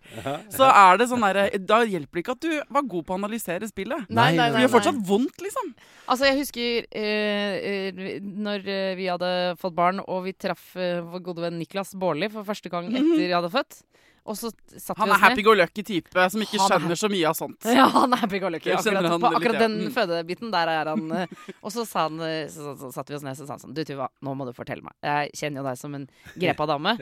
så 0.50 0.70
er 0.72 0.98
det 0.98 1.10
sånn 1.12 1.22
derre 1.22 1.44
Da 1.60 1.82
hjelper 1.84 2.18
det 2.18 2.24
ikke 2.24 2.36
at 2.38 2.46
du 2.48 2.54
var 2.78 2.88
god 2.88 3.06
på 3.06 3.14
å 3.14 3.20
analysere 3.20 3.68
spillet. 3.70 4.08
Nei, 4.10 4.32
nei, 4.38 4.48
Det 4.48 4.56
Du 4.56 4.62
gjør 4.64 4.72
nei. 4.72 4.74
fortsatt 4.78 5.04
vondt, 5.12 5.44
liksom. 5.44 5.74
Altså, 6.08 6.26
jeg 6.32 6.40
husker 6.40 6.88
eh, 7.04 7.92
eh, 7.92 8.16
når 8.24 8.66
vi 8.98 9.10
hadde 9.12 9.32
fått 9.62 9.76
barn, 9.78 10.00
og 10.08 10.24
vi 10.30 10.34
traff 10.34 10.72
uh, 10.80 11.04
vår 11.12 11.26
gode 11.28 11.46
venn 11.46 11.60
Niklas 11.60 11.94
Baarli 12.00 12.32
for 12.32 12.48
første 12.48 12.72
gang 12.72 12.90
etter 12.90 13.28
jeg 13.28 13.36
hadde 13.36 13.54
født. 13.54 13.84
Og 14.26 14.34
så 14.40 14.50
satt 14.82 14.98
Han 14.98 15.06
vi 15.08 15.12
er 15.12 15.16
oss 15.16 15.22
ned. 15.22 15.30
happy-go-lucky-type 15.30 16.24
som 16.34 16.42
ikke 16.42 16.58
Han 16.58 16.66
er 16.66 16.80
skjønner 16.80 16.98
så 16.98 17.10
mye 17.14 17.28
av 17.30 17.36
sånt. 17.38 17.66
Ja, 17.70 17.84
han 17.94 18.14
er 18.16 18.22
happy 18.24 18.40
go 18.42 18.50
lucky. 18.50 18.72
Akkurat, 18.74 19.06
på 19.22 19.30
akkurat 19.38 19.60
den 19.62 19.76
fødebiten, 19.94 20.50
der 20.56 20.72
er 20.74 20.90
han. 20.90 21.04
eh, 21.12 21.28
Og 21.62 21.72
så, 21.76 21.86
sa 21.86 22.08
han, 22.08 22.18
eh, 22.26 22.48
så, 22.50 22.72
så, 22.72 22.74
så 22.80 22.90
satte 22.96 23.14
vi 23.14 23.20
oss 23.20 23.26
ned 23.28 23.38
og 23.38 23.46
sa 23.46 23.54
han 23.54 23.62
sånn 23.62 23.76
Du 23.78 23.84
Tuva, 23.86 24.08
nå 24.26 24.34
må 24.34 24.48
du 24.50 24.54
fortelle 24.58 24.82
meg. 24.82 24.96
Jeg 25.06 25.30
kjenner 25.38 25.62
jo 25.62 25.68
deg 25.70 25.78
som 25.78 25.94
en 26.00 26.08
grepa 26.42 26.66
dame. 26.74 26.96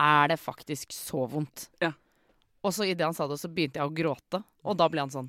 Er 0.00 0.28
det 0.32 0.38
faktisk 0.40 0.96
så 0.96 1.26
vondt? 1.28 1.68
Ja. 1.84 1.92
Og 2.64 2.72
så 2.74 2.88
idet 2.88 3.04
han 3.04 3.14
sa 3.14 3.28
det, 3.28 3.36
så 3.38 3.50
begynte 3.52 3.82
jeg 3.82 3.90
å 3.90 3.92
gråte. 3.94 4.40
Og 4.64 4.76
da 4.80 4.88
ble 4.88 5.04
han 5.04 5.12
sånn 5.12 5.28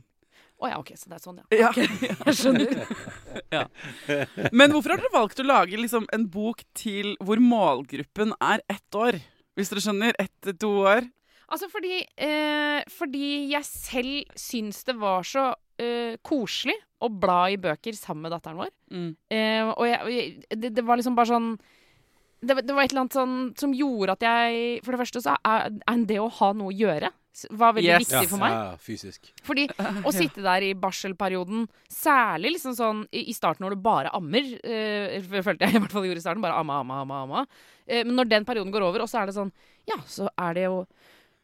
Å 0.60 0.68
ja, 0.72 0.80
OK, 0.80 0.90
så 1.00 1.08
det 1.12 1.20
er 1.20 1.22
sånn, 1.24 1.38
ja. 1.40 1.68
Ja. 1.68 1.70
Jeg 2.28 2.36
skjønner. 2.36 2.80
Men 4.60 4.72
hvorfor 4.74 4.92
har 4.96 5.00
dere 5.04 5.12
valgt 5.14 5.40
å 5.40 5.46
lage 5.48 5.78
liksom 5.80 6.08
en 6.16 6.26
bok 6.32 6.64
til 6.76 7.14
hvor 7.24 7.40
målgruppen 7.44 8.34
er 8.44 8.64
ett 8.72 8.96
år? 8.96 9.20
Hvis 9.60 9.72
dere 9.74 9.84
skjønner? 9.84 10.16
Ett 10.24 10.54
to 10.62 10.70
år? 10.88 11.08
Altså 11.50 11.68
fordi, 11.72 12.04
eh, 12.22 12.84
fordi 12.94 13.50
jeg 13.52 13.66
selv 13.66 14.38
syns 14.38 14.84
det 14.86 14.96
var 15.02 15.26
så 15.26 15.48
eh, 15.82 16.16
koselig 16.24 16.76
å 17.02 17.10
bla 17.10 17.48
i 17.50 17.58
bøker 17.58 17.96
sammen 17.98 18.28
med 18.28 18.34
datteren 18.36 18.60
vår. 18.62 18.70
Mm. 18.94 19.10
Eh, 19.34 19.72
og 19.74 19.86
jeg, 19.90 20.30
det, 20.54 20.72
det 20.78 20.84
var 20.86 21.00
liksom 21.00 21.16
bare 21.18 21.32
sånn 21.32 21.50
det, 22.40 22.54
var- 22.56 22.64
det 22.64 22.76
var 22.78 22.86
et 22.86 22.94
eller 22.94 23.02
annet 23.04 23.18
sånn 23.18 23.34
som 23.60 23.74
gjorde 23.76 24.14
at 24.16 24.22
jeg 24.24 24.78
For 24.86 24.96
det 24.96 25.00
første 25.02 25.22
så 25.26 25.34
er, 25.44 25.74
er 25.92 26.06
det 26.08 26.20
å 26.24 26.30
ha 26.38 26.54
noe 26.56 26.70
å 26.72 26.78
gjøre 26.78 27.10
var 27.52 27.74
veldig 27.78 27.90
Yes. 27.90 28.08
viktig 28.08 28.30
for 28.32 28.42
meg. 28.42 28.52
Ja, 28.56 28.78
fysisk. 28.82 29.30
Fordi 29.46 29.68
å 30.08 30.14
sitte 30.16 30.42
der 30.46 30.66
i 30.66 30.74
barselperioden, 30.74 31.68
særlig 31.92 32.56
liksom 32.58 32.76
sånn 32.78 33.04
i, 33.12 33.32
starten 33.38 33.66
når 33.66 33.76
du 33.78 33.84
bare 33.86 34.12
ammer 34.18 34.50
øh, 34.60 35.30
følte 35.44 35.66
jeg 35.68 35.76
i 35.78 35.84
hvert 35.84 35.94
fall 35.94 36.08
gjorde 36.10 36.24
i 36.24 36.26
starten. 36.26 36.44
Bare 36.44 36.58
amma, 36.60 36.82
amma, 36.84 37.02
amma. 37.06 37.22
amma. 37.24 37.46
Eh, 37.88 38.04
men 38.04 38.16
når 38.20 38.30
den 38.34 38.46
perioden 38.50 38.74
går 38.74 38.86
over, 38.90 39.06
og 39.06 39.10
så 39.12 39.22
er 39.22 39.30
det 39.32 39.38
sånn 39.38 39.54
Ja, 39.90 39.98
så 40.10 40.28
er 40.38 40.54
det 40.58 40.68
jo 40.68 40.84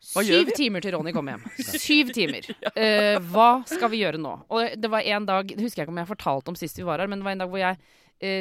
Syv 0.05 0.51
timer 0.53 0.83
til 0.83 0.93
Ronny 0.93 1.13
kommer 1.15 1.37
hjem. 1.37 1.45
Syv 1.81 2.11
timer. 2.13 2.45
Uh, 2.75 3.15
hva 3.31 3.63
skal 3.69 3.87
vi 3.93 4.01
gjøre 4.01 4.19
nå? 4.19 4.33
Og 4.51 4.73
det 4.77 4.89
var 4.91 5.05
en 5.07 5.25
dag 5.25 5.47
Det 5.47 5.63
husker 5.63 5.81
jeg 5.81 5.87
ikke 5.87 5.93
om 5.93 6.01
jeg 6.01 6.09
fortalte 6.09 6.51
om 6.51 6.57
sist 6.59 6.77
vi 6.77 6.83
var 6.85 6.99
her, 6.99 7.07
men 7.07 7.21
det 7.21 7.25
var 7.25 7.37
en 7.37 7.41
dag 7.45 7.49
hvor 7.53 7.61
jeg 7.61 7.79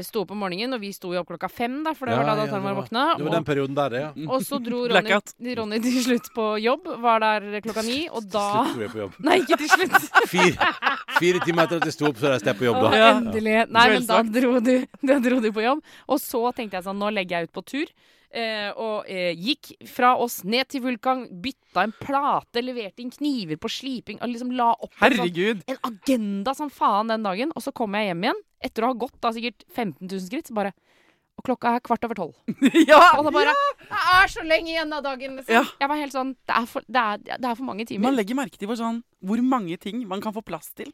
sto 0.07 0.21
opp 0.23 0.31
om 0.31 0.39
morgenen, 0.39 0.73
og 0.77 0.81
vi 0.81 0.93
sto 0.95 1.11
jo 1.13 1.19
opp 1.21 1.29
klokka 1.33 1.49
fem, 1.51 1.81
da, 1.85 1.93
for 1.99 2.07
det 2.07 2.15
var 2.17 2.25
da 2.25 2.31
Ja, 2.31 2.37
ja, 2.37 2.45
datteren 2.45 2.63
det 2.63 2.69
vår 2.69 2.75
var- 2.75 2.83
våkna. 2.85 3.05
Det 3.19 3.25
var 3.27 3.35
den 3.35 3.45
perioden 3.49 3.75
der, 3.75 3.97
ja. 4.01 4.09
og 4.31 4.45
så 4.47 4.61
dro 4.63 4.85
Ronny, 4.93 5.55
Ronny 5.59 5.81
til 5.83 5.99
slutt 6.07 6.31
på 6.37 6.47
jobb. 6.63 6.87
Var 7.05 7.25
der 7.27 7.61
klokka 7.67 7.83
ni, 7.85 7.99
og 8.09 8.23
da 8.31 8.45
Slutt 8.55 8.73
tror 8.77 8.85
jeg 8.87 8.93
på 8.95 9.03
jobb. 9.03 9.19
Nei, 9.29 9.39
ikke 9.43 9.59
til 9.65 9.73
slutt. 9.75 9.99
Fire, 10.35 10.71
fire 11.19 11.45
timer 11.45 11.67
etter 11.67 11.83
at 11.83 11.89
jeg 11.91 11.97
sto 11.99 12.09
opp, 12.13 12.19
så 12.23 12.31
reiste 12.33 12.53
jeg 12.53 12.61
på 12.63 12.69
jobb, 12.71 12.81
da. 12.87 12.95
Ja. 12.97 13.11
endelig. 13.19 13.57
Nei, 13.75 13.87
men 13.97 14.07
da 14.09 14.23
dro, 14.23 14.57
du, 14.65 14.75
da 15.03 15.19
dro 15.29 15.41
du 15.43 15.51
på 15.53 15.65
jobb. 15.67 15.83
Og 16.09 16.21
så 16.23 16.45
tenkte 16.55 16.79
jeg 16.79 16.87
sånn, 16.89 17.01
nå 17.03 17.11
legger 17.15 17.41
jeg 17.43 17.51
ut 17.51 17.57
på 17.59 17.65
tur. 17.75 17.95
Eh, 18.35 18.71
og 18.83 19.07
eh, 19.07 19.31
gikk 19.39 19.77
fra 19.87 20.17
oss 20.19 20.41
ned 20.43 20.67
til 20.73 20.83
Vulkan, 20.83 21.21
bytta 21.45 21.85
en 21.87 21.93
plate, 21.95 22.65
leverte 22.67 23.05
inn 23.05 23.13
kniver 23.15 23.61
på 23.63 23.71
sliping. 23.71 24.19
Og 24.19 24.33
liksom 24.33 24.51
la 24.59 24.73
opp 24.75 24.91
en, 25.07 25.15
sånn, 25.21 25.61
en 25.71 25.79
agenda 25.87 26.55
som 26.59 26.73
faen 26.75 27.13
den 27.13 27.23
dagen. 27.23 27.53
Og 27.55 27.63
så 27.63 27.71
kom 27.71 27.95
jeg 27.95 28.11
hjem 28.11 28.27
igjen, 28.27 28.41
etter 28.64 28.87
å 28.87 28.90
ha 28.92 28.96
gått 29.05 29.16
da 29.22 29.33
sikkert 29.37 29.66
15 29.68 30.09
000 30.09 30.24
skritt, 30.27 30.48
så 30.50 30.57
bare 30.57 30.72
Og 31.35 31.42
klokka 31.48 31.72
er 31.74 31.83
kvart 31.83 32.05
over 32.07 32.14
tolv. 32.14 32.35
ja! 32.90 33.00
Og 33.18 33.27
da 33.27 33.31
bare 33.35 33.53
Det 33.81 34.00
er 34.14 34.29
så 34.31 34.44
lenge 34.46 34.70
igjen 34.70 34.92
av 34.94 35.03
dagen! 35.03 35.37
Liksom. 35.40 35.55
Ja. 35.57 35.64
Jeg 35.83 35.90
var 35.90 35.98
helt 35.98 36.14
sånn 36.14 36.35
det 36.46 36.55
er, 36.61 36.66
for, 36.70 36.87
det, 36.87 37.03
er, 37.03 37.22
det 37.42 37.48
er 37.50 37.59
for 37.59 37.66
mange 37.66 37.87
timer. 37.90 38.07
Man 38.07 38.18
legger 38.18 38.38
merke 38.38 38.61
til 38.61 38.70
hvor, 38.70 38.79
sånn, 38.79 39.00
hvor 39.18 39.42
mange 39.42 39.77
ting 39.83 40.05
man 40.09 40.22
kan 40.22 40.35
få 40.37 40.44
plass 40.46 40.70
til. 40.79 40.92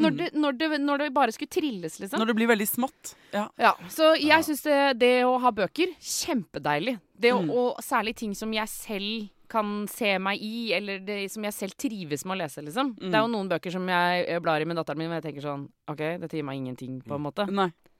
Når 0.00 0.14
det, 0.16 0.28
når, 0.32 0.56
det, 0.56 0.68
når 0.80 1.02
det 1.02 1.08
bare 1.12 1.32
skulle 1.34 1.52
trilles, 1.52 1.98
liksom. 2.00 2.18
Når 2.18 2.30
det 2.30 2.36
blir 2.38 2.48
veldig 2.48 2.66
smått. 2.68 3.14
Ja. 3.34 3.46
Ja, 3.60 3.74
så 3.92 4.14
jeg 4.16 4.46
syns 4.46 4.62
det, 4.64 4.78
det 5.02 5.10
å 5.28 5.34
ha 5.42 5.50
bøker, 5.52 5.92
kjempedeilig. 6.00 6.96
Det 7.20 7.34
å, 7.36 7.42
Mm. 7.44 7.50
Og 7.52 7.82
særlig 7.84 8.14
ting 8.16 8.32
som 8.34 8.52
jeg 8.52 8.68
selv 8.72 9.28
kan 9.50 9.84
se 9.90 10.14
meg 10.22 10.42
i, 10.42 10.70
eller 10.76 11.02
det, 11.04 11.20
som 11.32 11.44
jeg 11.46 11.56
selv 11.56 11.76
trives 11.80 12.24
med 12.24 12.36
å 12.36 12.40
lese, 12.44 12.64
liksom. 12.64 12.94
Mm. 12.96 13.06
Det 13.08 13.18
er 13.18 13.24
jo 13.26 13.34
noen 13.34 13.50
bøker 13.50 13.74
som 13.74 13.86
jeg 13.90 14.42
blar 14.44 14.62
i 14.62 14.68
med 14.68 14.78
datteren 14.80 15.02
min, 15.02 15.12
og 15.12 15.18
jeg 15.18 15.28
tenker 15.28 15.46
sånn 15.46 15.68
OK, 15.90 16.02
dette 16.22 16.38
gir 16.38 16.46
meg 16.46 16.60
ingenting, 16.60 17.00
på 17.06 17.18
en 17.18 17.26
måte. 17.28 17.48
Nei. 17.50 17.70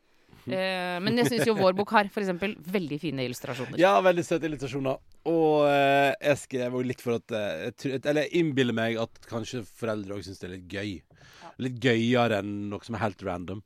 Eh, 0.51 0.97
men 1.05 1.19
jeg 1.21 1.29
syns 1.29 1.49
jo 1.51 1.53
vår 1.59 1.75
bok 1.77 1.91
har 1.95 2.09
for 2.11 2.25
eksempel 2.25 2.55
veldig 2.73 2.97
fine 3.03 3.27
illustrasjoner. 3.29 3.77
Ja, 3.79 3.93
veldig 4.03 4.25
søte 4.25 4.49
illustrasjoner. 4.49 4.97
Og 5.29 5.67
eh, 5.69 6.15
jeg 6.17 6.41
skrev 6.41 6.79
jo 6.79 6.81
litt 6.89 7.05
for 7.05 7.19
at 7.19 7.35
eh, 7.37 7.67
jeg 7.77 8.01
Eller 8.01 8.25
jeg 8.25 8.41
innbiller 8.41 8.77
meg 8.77 8.97
at 9.03 9.21
kanskje 9.31 9.61
foreldre 9.69 10.17
òg 10.17 10.25
syns 10.27 10.41
det 10.41 10.49
er 10.49 10.55
litt 10.57 10.73
gøy. 10.73 10.95
Litt 11.67 11.77
gøyere 11.85 12.41
enn 12.41 12.55
noe 12.73 12.87
som 12.87 12.97
er 12.97 13.05
helt 13.05 13.27
random. 13.27 13.61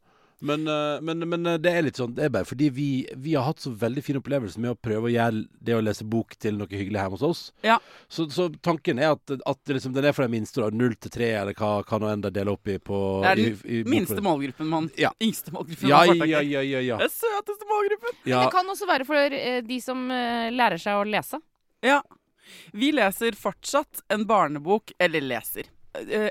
Men, 0.45 0.67
eh, 0.69 1.01
men, 1.01 1.23
men 1.29 1.47
eh, 1.49 1.57
det 1.63 1.71
er 1.73 1.85
litt 1.87 1.97
sånn 1.97 2.13
Det 2.13 2.27
er 2.27 2.33
bare 2.35 2.45
fordi 2.45 2.67
vi, 2.77 2.87
vi 3.17 3.33
har 3.33 3.47
hatt 3.47 3.63
så 3.63 3.71
veldig 3.81 4.03
fin 4.05 4.19
opplevelse 4.21 4.61
med 4.61 4.75
å 4.75 4.77
prøve 4.77 5.09
å 5.09 5.13
gjøre 5.15 5.45
det 5.65 5.77
å 5.77 5.81
lese 5.81 6.05
bok 6.05 6.35
til 6.37 6.59
noe 6.59 6.69
hyggelig 6.69 7.01
hjemme 7.01 7.17
hos 7.17 7.25
oss. 7.25 7.41
Ja. 7.65 7.79
Så, 8.13 8.27
så 8.35 8.51
tanken 8.65 9.01
er 9.01 9.15
at, 9.15 9.33
at 9.33 9.73
liksom, 9.73 9.95
den 9.97 10.05
er 10.11 10.13
for 10.17 10.27
de 10.27 10.35
minste, 10.35 10.61
da. 10.61 10.69
Null 10.75 10.97
til 11.01 11.15
tre, 11.15 11.31
eller 11.41 11.57
hva, 11.57 11.71
hva 11.89 12.01
nå 12.03 12.11
enn 12.13 12.25
de 12.27 12.33
deler 12.37 12.53
opp 12.53 12.69
i 12.69 12.77
på 12.77 12.99
Det 13.25 13.31
er 13.31 13.41
den 13.41 13.63
i 13.65 13.81
minste 13.89 14.21
målgruppen 14.25 14.69
man 14.73 14.91
Ja. 15.01 15.15
Yngste 15.25 15.55
målgruppen 15.55 15.89
Ja, 15.89 16.03
man 16.11 16.21
i. 16.27 16.31
ja, 16.35 16.43
ja, 16.45 16.65
ja, 16.75 16.83
ja. 16.93 16.99
Den 17.01 17.15
søteste 17.15 17.71
målgruppen! 17.71 18.19
Men 18.27 18.37
det 18.45 18.53
kan 18.59 18.75
også 18.75 18.89
være 18.91 19.09
for 19.09 19.39
eh, 19.39 19.61
de 19.65 19.79
som 19.83 20.05
lærer 20.11 20.81
seg 20.83 21.01
å 21.01 21.07
lese. 21.09 21.41
Ja. 21.85 22.03
Vi 22.77 22.91
leser 22.93 23.37
fortsatt 23.39 24.05
en 24.13 24.27
barnebok, 24.29 24.93
eller 25.01 25.25
leser. 25.25 25.71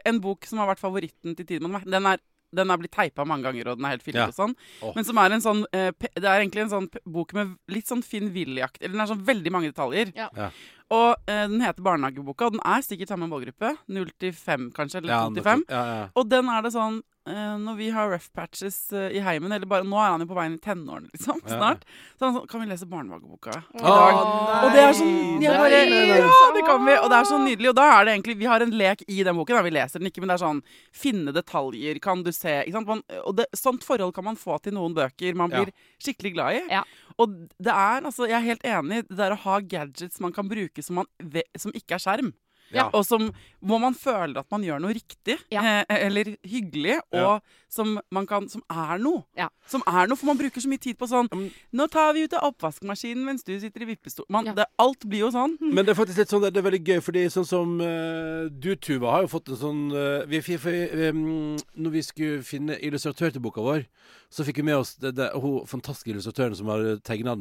En 0.06 0.20
bok 0.22 0.46
som 0.46 0.60
har 0.62 0.68
vært 0.70 0.82
favoritten 0.84 1.34
til 1.38 1.48
Tidemann. 1.48 1.86
Den 1.90 2.06
er, 2.10 2.22
den 2.54 2.70
er 2.72 2.78
blitt 2.78 2.92
teipa 2.96 3.26
mange 3.26 3.44
ganger, 3.48 3.72
og 3.72 3.78
den 3.80 3.86
er 3.86 3.96
helt 3.96 4.04
filmet 4.06 4.22
Ja. 4.22 4.28
og 4.28 4.38
sånn. 4.38 4.56
Oh. 4.82 4.94
Men 4.96 5.04
som 5.08 5.18
er 5.18 5.32
en 5.32 5.42
sånn 5.42 5.66
eh, 5.74 5.92
pe- 5.92 6.12
Det 6.16 6.24
er 6.30 6.40
egentlig 6.44 6.62
en 6.68 6.70
sånn 6.70 6.90
bok 7.06 7.34
med 7.34 7.56
litt 7.68 7.88
sånn 7.90 8.04
Finn 8.04 8.30
Willy-akt 8.34 8.78
Eller 8.82 8.94
den 8.94 9.02
er 9.02 9.12
sånn 9.16 9.26
veldig 9.26 9.52
mange 9.52 9.72
detaljer. 9.74 10.14
Ja. 10.16 10.30
Ja. 10.38 10.50
Og 10.94 11.16
eh, 11.28 11.48
den 11.48 11.62
heter 11.62 11.82
Barnehageboka, 11.82 12.46
og 12.46 12.52
den 12.58 12.62
er 12.66 12.82
sikkert 12.86 13.10
samme 13.10 13.26
målgruppe. 13.28 13.72
0 13.90 14.12
til 14.20 14.32
5, 14.32 14.72
kanskje, 14.76 14.98
eller 15.02 15.10
Ja, 15.14 15.22
2 15.30 15.34
til 15.40 15.44
5. 15.44 15.64
Ja, 15.70 15.84
ja. 15.86 16.08
Og 16.16 16.30
den 16.30 16.50
er 16.50 16.62
det 16.62 16.72
sånn 16.76 17.02
Når 17.26 17.76
vi 17.78 17.86
har 17.96 18.10
rough 18.12 18.26
patches 18.36 18.92
eh, 18.92 19.14
i 19.16 19.20
heimen, 19.24 19.52
eller 19.56 19.64
bare 19.66 19.86
Nå 19.88 19.96
er 19.96 20.10
han 20.12 20.20
jo 20.20 20.28
på 20.28 20.36
veien 20.36 20.58
i 20.58 20.60
tenårene, 20.60 21.08
liksom. 21.14 21.38
Ja. 21.48 21.56
Snart. 21.56 21.86
Så 22.18 22.26
er 22.26 22.28
han 22.28 22.36
sånn 22.36 22.50
Kan 22.52 22.60
vi 22.60 22.68
lese 22.68 22.88
barnevageboka? 22.92 23.54
i 23.72 23.80
dag?» 23.80 24.20
Og 24.66 24.68
det 24.76 24.82
er 24.84 24.98
sånn 24.98 25.14
jeg 25.40 25.54
Nei, 25.54 25.62
bare, 25.62 25.80
nei, 25.88 26.02
nei. 26.10 26.18
Ja, 26.20 26.50
det 26.58 26.66
kan 26.68 26.84
vi! 26.84 26.98
Og 27.00 27.08
det 27.14 27.20
er 27.22 27.30
så 27.30 27.40
nydelig. 27.40 27.70
Og 27.72 27.78
da 27.80 27.86
er 27.94 28.04
det 28.10 28.18
egentlig 28.18 28.36
Vi 28.42 28.50
har 28.52 28.66
en 28.66 28.76
lek 28.76 29.06
i 29.08 29.22
den 29.24 29.40
boken. 29.40 29.56
Da. 29.56 29.64
Vi 29.70 29.72
leser 29.78 30.04
den 30.04 30.12
ikke, 30.12 30.20
men 30.26 30.34
det 30.34 30.36
er 30.36 30.44
sånn 30.44 30.62
Finne 30.92 31.32
detaljer, 31.40 32.02
kan 32.04 32.26
du 32.28 32.32
se 32.36 32.58
ikke 32.66 32.76
sant? 32.76 32.92
Man, 32.92 33.06
Og 33.24 33.40
det, 33.40 33.48
sånt 33.56 33.88
forhold 33.88 34.12
kan 34.20 34.28
man 34.28 34.36
få 34.44 34.60
til 34.62 34.76
noen 34.76 34.94
bøker 35.00 35.34
man 35.40 35.50
Ja. 35.56 35.64
blir 35.64 35.72
skikkelig 36.04 36.34
glad 36.36 36.60
i. 36.60 36.64
Ja. 36.76 36.84
Og 37.24 37.30
det 37.56 37.72
er, 37.72 38.04
altså, 38.04 38.28
jeg 38.28 38.36
er 38.42 38.48
helt 38.52 38.64
enig. 38.68 39.04
Det 39.08 39.16
der 39.24 39.32
å 39.38 39.40
ha 39.48 39.60
gadgets 39.62 40.20
man 40.20 40.34
kan 40.36 40.50
bruke 40.52 40.84
som, 40.84 41.00
man, 41.00 41.08
som 41.56 41.72
ikke 41.72 41.96
er 41.96 42.04
skjerm. 42.04 42.34
Ja. 42.74 42.90
Og 42.94 43.06
som, 43.06 43.30
hvor 43.64 43.80
man 43.80 43.94
føler 43.94 44.40
at 44.40 44.50
man 44.52 44.64
gjør 44.64 44.80
noe 44.82 44.94
riktig, 44.94 45.38
Ja. 45.52 45.62
eh, 45.62 45.86
eller 46.08 46.36
hyggelig, 46.44 47.00
Ja. 47.14 47.36
og 47.36 47.42
som, 47.70 48.00
man 48.12 48.26
kan, 48.28 48.48
som 48.50 48.62
er 48.70 48.98
noe. 49.02 49.24
Ja. 49.38 49.50
Som 49.68 49.84
er 49.88 50.08
noe, 50.08 50.18
For 50.18 50.26
man 50.28 50.38
bruker 50.38 50.62
så 50.62 50.68
mye 50.70 50.80
tid 50.80 50.98
på 50.98 51.08
sånn 51.08 51.28
Mm. 51.34 51.52
Nå 51.74 51.88
tar 51.90 52.14
vi 52.14 52.24
ut 52.24 52.34
av 52.34 52.54
oppvaskmaskinen 52.54 53.24
mens 53.26 53.44
du 53.44 53.60
sitter 53.60 53.82
i 53.82 53.86
vippestol. 53.96 54.26
Ja. 54.30 54.66
alt 54.80 55.00
blir 55.06 55.20
jo 55.20 55.32
sånn. 55.32 55.58
Men 55.62 55.86
det 55.86 55.90
er 55.90 56.06
faktisk 56.06 56.18
litt 56.18 56.30
sånn, 56.30 56.42
det 56.42 56.58
er 56.58 56.70
veldig 56.70 56.84
gøy, 56.84 57.02
fordi 57.02 57.26
sånn 57.30 57.46
som 57.48 57.80
uh, 57.82 58.50
du, 58.50 58.76
Tuva, 58.76 59.12
har 59.12 59.22
jo 59.24 59.28
fått 59.28 59.50
en 59.50 59.56
sånn 59.56 59.92
uh, 59.92 60.26
vi, 60.26 60.40
vi, 60.40 60.58
vi, 60.58 61.08
em, 61.08 61.58
Når 61.78 61.92
vi 61.92 62.02
skulle 62.02 62.44
finne 62.44 62.78
illustratør 62.80 63.32
til 63.32 63.42
boka 63.42 63.62
vår, 63.62 63.86
så 64.30 64.44
fikk 64.44 64.58
vi 64.58 64.64
med 64.64 64.76
oss 64.78 64.96
det, 64.96 65.16
det, 65.16 65.32
hun 65.34 65.66
fantastiske 65.66 66.10
illustratøren 66.12 66.56
som 66.56 66.68
har 66.68 66.98
tegna 67.04 67.34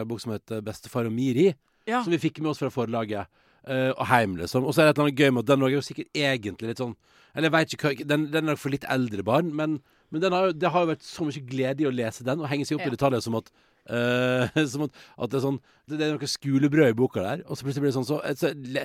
en 0.00 0.08
bok 0.08 0.20
som 0.20 0.32
heter 0.32 0.60
'Bestefar 0.60 1.06
og 1.06 1.12
Miri', 1.12 1.54
Ja. 1.86 2.02
som 2.02 2.10
vi 2.10 2.18
fikk 2.18 2.40
med 2.40 2.50
oss 2.50 2.58
fra 2.58 2.68
forlaget. 2.70 3.26
Eh, 3.66 3.90
og 3.92 4.06
heim, 4.10 4.36
liksom. 4.40 4.64
Og 4.64 4.74
så 4.74 4.82
er 4.82 4.88
det 4.88 4.94
et 4.94 4.98
eller 4.98 5.08
annet 5.08 5.20
gøy 5.20 5.30
med 5.34 5.44
at 5.44 5.50
den 5.52 5.66
er 5.66 5.74
jo 5.74 5.84
sikkert 5.84 6.10
egentlig 6.14 6.72
litt 6.72 6.82
sånn 6.82 6.96
Eller 7.34 7.50
jeg 7.50 7.54
vet 7.56 7.74
ikke 7.76 7.90
hva 7.90 8.08
Den, 8.12 8.26
den 8.32 8.44
er 8.44 8.50
nok 8.54 8.62
for 8.62 8.72
litt 8.72 8.86
eldre 8.88 9.22
barn, 9.26 9.52
men, 9.54 9.78
men 10.10 10.22
den 10.22 10.32
har 10.32 10.48
jo, 10.48 10.56
det 10.56 10.70
har 10.72 10.84
jo 10.86 10.92
vært 10.94 11.06
så 11.06 11.26
mye 11.28 11.46
glede 11.50 11.84
i 11.84 11.88
å 11.88 11.94
lese 11.94 12.24
den, 12.24 12.40
og 12.40 12.48
henge 12.50 12.64
seg 12.68 12.78
opp 12.78 12.86
Ja. 12.86 12.92
i 12.92 12.96
detaljer 12.96 13.24
som 13.26 13.38
at 13.42 13.52
Uh, 13.86 14.50
som 14.72 14.82
at, 14.82 14.96
at 15.14 15.30
det 15.30 15.36
er 15.38 15.42
sånn 15.44 15.58
Det, 15.86 15.94
det 16.00 16.06
er 16.08 16.16
noe 16.16 16.26
skulebrød 16.26 16.88
i 16.90 16.96
boka 16.98 17.22
der, 17.22 17.44
og 17.46 17.54
så 17.54 17.62
plutselig 17.62 17.84
blir 17.84 17.92
det 17.92 17.98
sånn 18.00 18.08
så, 18.08 18.16
så 18.34 18.50
le, 18.74 18.82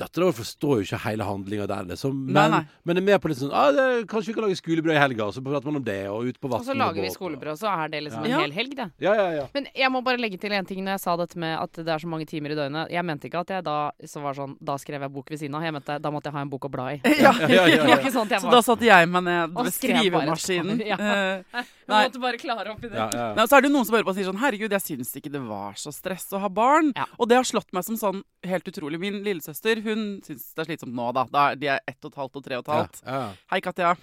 Dattera 0.00 0.30
vår 0.30 0.36
forstår 0.38 0.80
jo 0.80 0.86
ikke 0.86 0.98
hele 1.04 1.26
handlinga 1.28 1.66
der, 1.68 1.88
liksom. 1.90 2.14
Men, 2.32 2.54
nei. 2.54 2.60
men 2.88 3.00
er 3.00 3.04
med 3.04 3.20
på 3.20 3.30
litt 3.30 3.40
sånn 3.40 3.52
ah, 3.52 3.68
det, 3.74 3.86
Kanskje 4.08 4.32
vi 4.32 4.36
kan 4.38 4.46
lage 4.46 4.58
skolebrød 4.60 4.94
i 4.94 5.00
helga, 5.00 5.26
og 5.28 5.34
så 5.36 5.42
prater 5.44 5.68
man 5.68 5.80
om 5.80 5.84
det, 5.84 5.98
og 6.08 6.30
ut 6.30 6.38
på 6.40 6.50
Og 6.56 6.64
så 6.64 6.76
lager 6.76 7.04
vi 7.04 7.10
skolebrød, 7.12 7.52
og 7.52 7.60
så 7.60 7.68
er 7.72 7.92
det 7.92 8.02
liksom 8.06 8.24
Ja. 8.24 8.38
en 8.38 8.46
hel 8.46 8.54
helg, 8.56 8.76
det. 8.78 8.86
Ja, 9.04 9.14
ja, 9.18 9.26
ja. 9.36 9.44
Men 9.52 9.68
jeg 9.76 9.92
må 9.92 10.02
bare 10.06 10.20
legge 10.22 10.38
til 10.40 10.54
en 10.56 10.66
ting 10.68 10.80
når 10.84 10.96
jeg 10.96 11.02
sa 11.04 11.16
dette 11.20 11.40
med 11.40 11.56
at 11.58 11.82
det 11.84 11.92
er 11.92 12.02
så 12.02 12.08
mange 12.08 12.26
timer 12.30 12.54
i 12.54 12.58
døgnet. 12.58 12.90
Jeg 12.94 13.04
mente 13.04 13.28
ikke 13.28 13.42
at 13.44 13.52
jeg 13.56 13.66
da 13.66 13.76
så 14.06 14.22
var 14.24 14.38
sånn 14.38 14.56
Da 14.60 14.76
skrev 14.80 15.04
jeg 15.04 15.12
bok 15.12 15.30
ved 15.30 15.42
siden 15.42 15.58
av. 15.58 15.66
Jeg 15.66 15.76
mente 15.76 15.98
da 16.00 16.12
måtte 16.14 16.30
jeg 16.30 16.36
ha 16.38 16.44
en 16.46 16.52
bok 16.52 16.68
å 16.68 16.72
bla 16.72 16.88
i. 16.94 17.00
Ja. 17.20 17.34
ja, 17.52 17.66
ja, 17.68 17.84
ja. 17.84 18.10
sånn 18.10 18.30
Så 18.30 18.48
da 18.48 18.62
satte 18.64 18.86
jeg 18.86 19.08
meg 19.10 19.26
ned 19.26 19.52
ved 19.52 19.74
skrivemaskinen. 19.76 20.80
ja. 20.90 20.96
Jeg 20.96 21.66
Nei. 21.90 22.04
måtte 22.06 22.22
bare 22.22 22.40
klare 22.40 22.72
opp 22.72 22.84
i 22.84 22.88
det. 22.88 22.96
ja, 22.96 23.08
ja. 23.12 23.28
Nei, 23.36 23.44
så 23.50 23.58
er 23.58 23.66
det 23.66 23.72
noen 23.74 23.84
som 23.84 23.96
hører 23.98 24.06
på 24.08 24.14
og 24.14 24.16
sier 24.16 24.28
sånn 24.30 24.40
Herregud, 24.40 24.72
jeg 24.72 24.84
syns 24.86 25.12
ikke 25.18 25.32
det 25.34 25.42
var 25.44 25.76
så 25.76 25.92
stress 25.92 26.28
å 26.32 26.40
ha 26.40 26.48
barn. 26.48 26.92
Ja. 26.96 27.04
Og 27.18 27.28
det 27.28 27.36
har 27.36 27.44
slått 27.44 27.68
meg 27.76 27.84
som 27.84 27.98
sånn 28.00 28.22
helt 28.46 28.68
utrolig. 28.70 29.00
Min 29.02 29.20
lillesøster 29.26 29.59
hun 29.64 30.04
syns 30.24 30.46
det 30.54 30.62
er 30.62 30.68
slitsomt 30.68 30.94
nå, 30.96 31.10
da. 31.16 31.24
da 31.30 31.42
de 31.58 31.68
er 31.74 31.82
ett 31.88 31.98
og 32.06 32.12
et 32.12 32.20
halvt 32.20 32.38
og 32.40 32.44
tre 32.44 32.58
og 32.58 32.64
et 32.64 32.72
halvt. 32.74 33.02
Ja, 33.04 33.18
ja. 33.18 33.26
Hei, 33.52 33.60
Katja. 33.64 33.94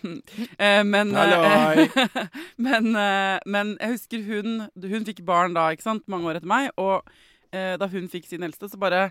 Eh, 0.58 0.84
men, 0.86 1.13
eh, 1.15 1.98
men, 2.67 2.91
eh, 2.98 3.39
men 3.46 3.74
jeg 3.78 3.93
husker 3.93 4.24
hun 4.26 4.67
Hun 4.74 5.06
fikk 5.06 5.22
barn 5.26 5.54
da, 5.56 5.67
ikke 5.74 5.86
sant, 5.86 6.06
mange 6.10 6.30
år 6.30 6.39
etter 6.39 6.50
meg. 6.50 6.70
Og 6.82 7.02
eh, 7.54 7.76
da 7.80 7.89
hun 7.91 8.10
fikk 8.12 8.30
sin 8.30 8.46
eldste, 8.46 8.70
så 8.72 8.80
bare 8.82 9.10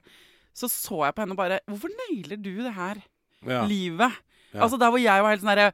så 0.57 0.71
så 0.73 1.03
jeg 1.05 1.17
på 1.17 1.23
henne 1.23 1.37
og 1.37 1.41
bare 1.41 1.61
Hvorfor 1.69 1.93
nailer 1.93 2.41
du 2.41 2.55
det 2.65 2.73
her 2.77 3.03
ja. 3.45 3.65
livet? 3.69 4.15
Altså 4.57 4.79
Der 4.81 4.91
hvor 4.91 5.03
jeg 5.03 5.23
var 5.23 5.35
helt 5.35 5.45
sånn 5.45 5.53
herre 5.53 5.73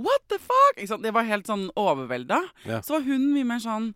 What 0.00 0.22
the 0.30 0.38
fuck? 0.38 0.78
Jeg 0.78 1.12
var 1.12 1.26
helt 1.26 1.48
sånn 1.50 1.66
overvelda. 1.76 2.38
Så 2.86 2.94
var 2.94 3.02
hun 3.04 3.32
mye 3.34 3.48
mer 3.48 3.58
sånn 3.60 3.90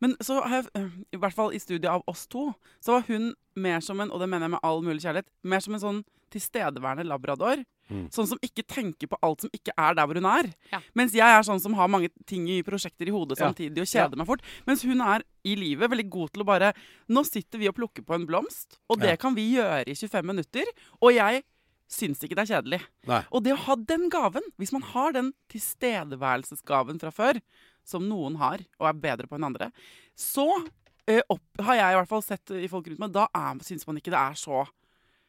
Men 0.00 0.16
så 0.22 0.40
har 0.44 0.62
jeg, 0.62 0.70
øh, 0.78 0.90
i 1.12 1.16
hvert 1.16 1.34
fall 1.34 1.54
i 1.54 1.58
studiet 1.58 1.90
av 1.90 2.02
oss 2.06 2.26
to, 2.30 2.52
så 2.80 2.92
var 2.98 3.02
hun 3.08 3.32
mer 3.56 3.80
som 3.80 4.00
en, 4.00 4.10
og 4.12 4.20
det 4.20 4.28
mener 4.28 4.46
jeg 4.46 4.50
med 4.50 4.60
all 4.62 4.82
mulig 4.82 5.02
kjærlighet, 5.02 5.26
mer 5.42 5.60
som 5.64 5.74
en 5.74 5.80
sånn 5.80 6.04
tilstedeværende 6.30 7.06
labrador. 7.08 7.64
Mm. 7.88 8.10
Sånn 8.12 8.26
som 8.28 8.38
ikke 8.44 8.66
tenker 8.68 9.08
på 9.08 9.16
alt 9.24 9.40
som 9.40 9.50
ikke 9.56 9.72
er 9.80 9.94
der 9.96 10.06
hvor 10.06 10.14
hun 10.20 10.26
er. 10.28 10.50
Ja. 10.70 10.80
Mens 10.94 11.14
jeg 11.16 11.24
er 11.24 11.40
sånn 11.46 11.60
som 11.60 11.72
har 11.78 11.88
mange 11.88 12.10
ting 12.28 12.44
i 12.52 12.60
prosjekter 12.62 13.08
i 13.08 13.14
hodet 13.14 13.38
Ja. 13.40 13.48
samtidig 13.48 13.80
og 13.80 13.88
kjeder 13.88 14.16
meg 14.20 14.26
fort. 14.28 14.42
Mens 14.66 14.82
hun 14.84 15.00
er 15.00 15.24
i 15.42 15.54
livet 15.56 15.88
veldig 15.90 16.10
god 16.10 16.32
til 16.34 16.42
å 16.42 16.46
bare 16.46 16.74
Nå 17.08 17.24
sitter 17.24 17.58
vi 17.58 17.66
og 17.68 17.74
plukker 17.74 18.04
på 18.04 18.14
en 18.14 18.26
blomst, 18.26 18.76
og 18.90 19.00
det 19.00 19.08
Ja. 19.08 19.16
kan 19.16 19.34
vi 19.34 19.54
gjøre 19.56 19.88
i 19.88 19.94
25 19.94 20.22
minutter. 20.26 20.64
Og 21.00 21.14
jeg 21.14 21.42
syns 21.88 22.20
ikke 22.22 22.36
det 22.36 22.44
er 22.50 22.60
kjedelig. 22.60 22.82
Nei. 23.06 23.24
Og 23.32 23.42
det 23.42 23.54
å 23.54 23.56
ha 23.64 23.74
den 23.76 24.10
gaven, 24.10 24.42
hvis 24.58 24.72
man 24.72 24.82
har 24.82 25.12
den 25.12 25.32
tilstedeværelsesgaven 25.48 27.00
fra 27.00 27.10
før, 27.10 27.40
som 27.88 28.04
noen 28.08 28.36
har, 28.40 28.62
og 28.78 28.90
er 28.90 28.98
bedre 29.02 29.28
på 29.30 29.38
enn 29.38 29.48
andre, 29.48 29.70
så 30.18 30.44
uh, 30.60 31.22
opp, 31.32 31.44
har 31.64 31.78
jeg 31.80 31.94
i 31.94 31.98
hvert 32.02 32.10
fall 32.10 32.24
sett 32.26 32.52
i 32.58 32.68
folk 32.70 32.88
rundt 32.90 33.00
meg, 33.02 33.14
da 33.16 33.26
er- 33.34 33.64
syns 33.64 33.86
man 33.88 33.96
ikke 34.00 34.12
det 34.12 34.20
er 34.20 34.36
så 34.38 34.66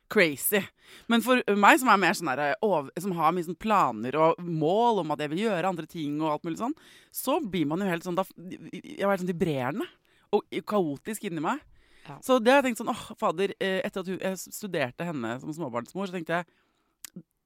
crazy. 0.10 0.60
Men 1.08 1.22
for 1.22 1.38
meg, 1.54 1.78
som 1.80 1.92
er 1.94 2.00
mer 2.02 2.16
sånn 2.18 2.32
der, 2.34 2.56
som 3.00 3.12
har 3.14 3.34
mye 3.36 3.46
sånn 3.46 3.58
planer 3.62 4.16
og 4.18 4.40
mål 4.42 5.04
om 5.04 5.12
at 5.14 5.22
jeg 5.22 5.30
vil 5.36 5.44
gjøre 5.46 5.70
andre 5.70 5.86
ting, 5.86 6.16
og 6.24 6.32
alt 6.34 6.48
mulig 6.48 6.58
sånn, 6.58 6.74
så 7.14 7.38
blir 7.46 7.68
man 7.70 7.84
jo 7.84 7.90
helt 7.92 8.08
sånn 8.08 8.18
da, 8.18 8.26
Jeg 8.74 9.04
var 9.06 9.14
helt 9.14 9.22
sånn 9.22 9.30
vibrerende 9.30 9.86
og 10.34 10.50
kaotisk 10.66 11.28
inni 11.30 11.42
meg. 11.46 11.62
Ja. 12.08 12.18
Så 12.26 12.40
det 12.42 12.52
har 12.52 12.64
jeg 12.64 12.72
tenkt 12.72 12.82
sånn 12.82 12.90
åh, 12.90 13.04
fader, 13.22 13.54
eh, 13.62 13.80
etter 13.86 14.02
at 14.02 14.10
jeg 14.10 14.42
studerte 14.58 15.06
henne 15.06 15.36
som 15.44 15.54
småbarnsmor, 15.54 16.10
så 16.10 16.18
tenkte 16.18 16.40
jeg 16.40 16.50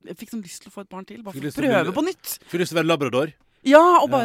jeg 0.03 0.17
fikk 0.19 0.33
sånn 0.33 0.43
lyst 0.43 0.63
til 0.63 0.71
å 0.71 0.73
få 0.75 0.81
et 0.83 0.89
barn 0.91 1.05
til. 1.07 1.21
Bare 1.23 1.35
for 1.35 1.47
å 1.47 1.51
prøve 1.55 1.93
på 1.95 2.03
nytt. 2.03 2.31
Fikk 2.51 2.59
lyst 2.59 2.73
til 2.73 2.77
å 2.77 2.81
være 2.81 2.89
labrador. 2.91 3.31
Ja, 3.63 3.83
og 4.03 4.09
Ja. 4.11 4.17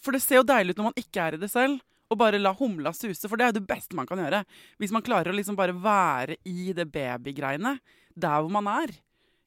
For 0.00 0.14
det 0.14 0.22
ser 0.24 0.40
jo 0.40 0.46
deilig 0.48 0.74
ut 0.74 0.80
når 0.80 0.90
man 0.90 1.00
ikke 1.02 1.26
er 1.26 1.36
i 1.36 1.42
det 1.42 1.50
selv. 1.52 1.80
Og 2.12 2.18
bare 2.20 2.40
la 2.40 2.52
humla 2.52 2.90
suse, 2.92 3.24
for 3.24 3.40
det 3.40 3.44
er 3.44 3.52
jo 3.54 3.60
det 3.60 3.68
beste 3.70 3.96
man 3.96 4.08
kan 4.08 4.20
gjøre. 4.20 4.42
Hvis 4.82 4.92
man 4.92 5.04
klarer 5.04 5.32
å 5.32 5.36
liksom 5.36 5.56
bare 5.56 5.72
være 5.72 6.36
i 6.44 6.74
det 6.76 6.84
babygreiene 6.92 7.78
der 8.12 8.42
hvor 8.42 8.52
man 8.52 8.68
er. 8.68 8.92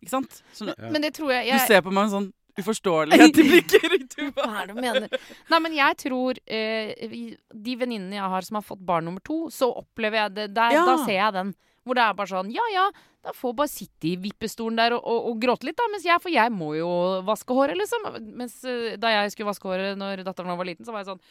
Ikke 0.01 0.13
sant? 0.15 0.39
Så, 0.53 0.65
men, 0.65 0.95
Men 0.95 1.05
det 1.05 1.13
tror 1.17 1.31
jeg, 1.36 1.53
Du 1.53 1.67
ser 1.67 1.84
på 1.86 1.93
meg 1.93 2.08
med 2.08 2.13
sånn 2.15 2.31
uforståelighet 2.55 3.38
i 3.38 3.45
blikket. 3.51 4.15
Hva 4.36 4.47
er 4.62 4.69
det 4.71 4.75
du 4.75 4.81
mener? 4.81 5.15
Nei, 5.51 5.60
men 5.62 5.75
jeg 5.75 5.97
tror 6.05 6.39
eh, 6.47 7.13
De 7.51 7.75
venninnene 7.79 8.17
jeg 8.17 8.31
har 8.36 8.47
som 8.47 8.58
har 8.60 8.65
fått 8.65 8.81
barn 8.86 9.05
nummer 9.10 9.23
to, 9.25 9.45
så 9.53 9.69
opplever 9.84 10.23
jeg 10.23 10.36
det 10.39 10.47
der, 10.55 10.77
Ja. 10.77 10.86
Da 10.89 10.97
ser 11.05 11.19
jeg 11.19 11.36
den. 11.38 11.53
Hvor 11.85 11.97
det 11.97 12.01
er 12.03 12.15
bare 12.17 12.31
sånn 12.31 12.47
Ja 12.53 12.63
ja, 12.73 12.85
da 13.25 13.31
får 13.33 13.53
bare 13.57 13.69
sitte 13.71 14.07
i 14.09 14.15
vippestolen 14.21 14.77
der 14.77 14.95
og, 14.97 15.03
og, 15.05 15.31
og 15.31 15.39
gråte 15.41 15.65
litt, 15.69 15.77
da. 15.77 15.85
Mens 15.93 16.05
jeg, 16.05 16.17
for 16.21 16.33
jeg 16.33 16.51
må 16.53 16.71
jo 16.77 16.89
vaske 17.25 17.53
håret, 17.57 17.77
liksom. 17.77 18.05
Mens 18.37 18.57
eh, 18.65 18.95
da 19.01 19.11
jeg 19.13 19.33
skulle 19.33 19.49
vaske 19.51 19.69
håret 19.69 19.97
når 20.01 20.23
datteren 20.25 20.49
vår 20.53 20.59
var 20.61 20.69
liten, 20.71 20.85
så 20.85 20.93
var 20.93 21.03
jeg 21.03 21.11
sånn 21.13 21.21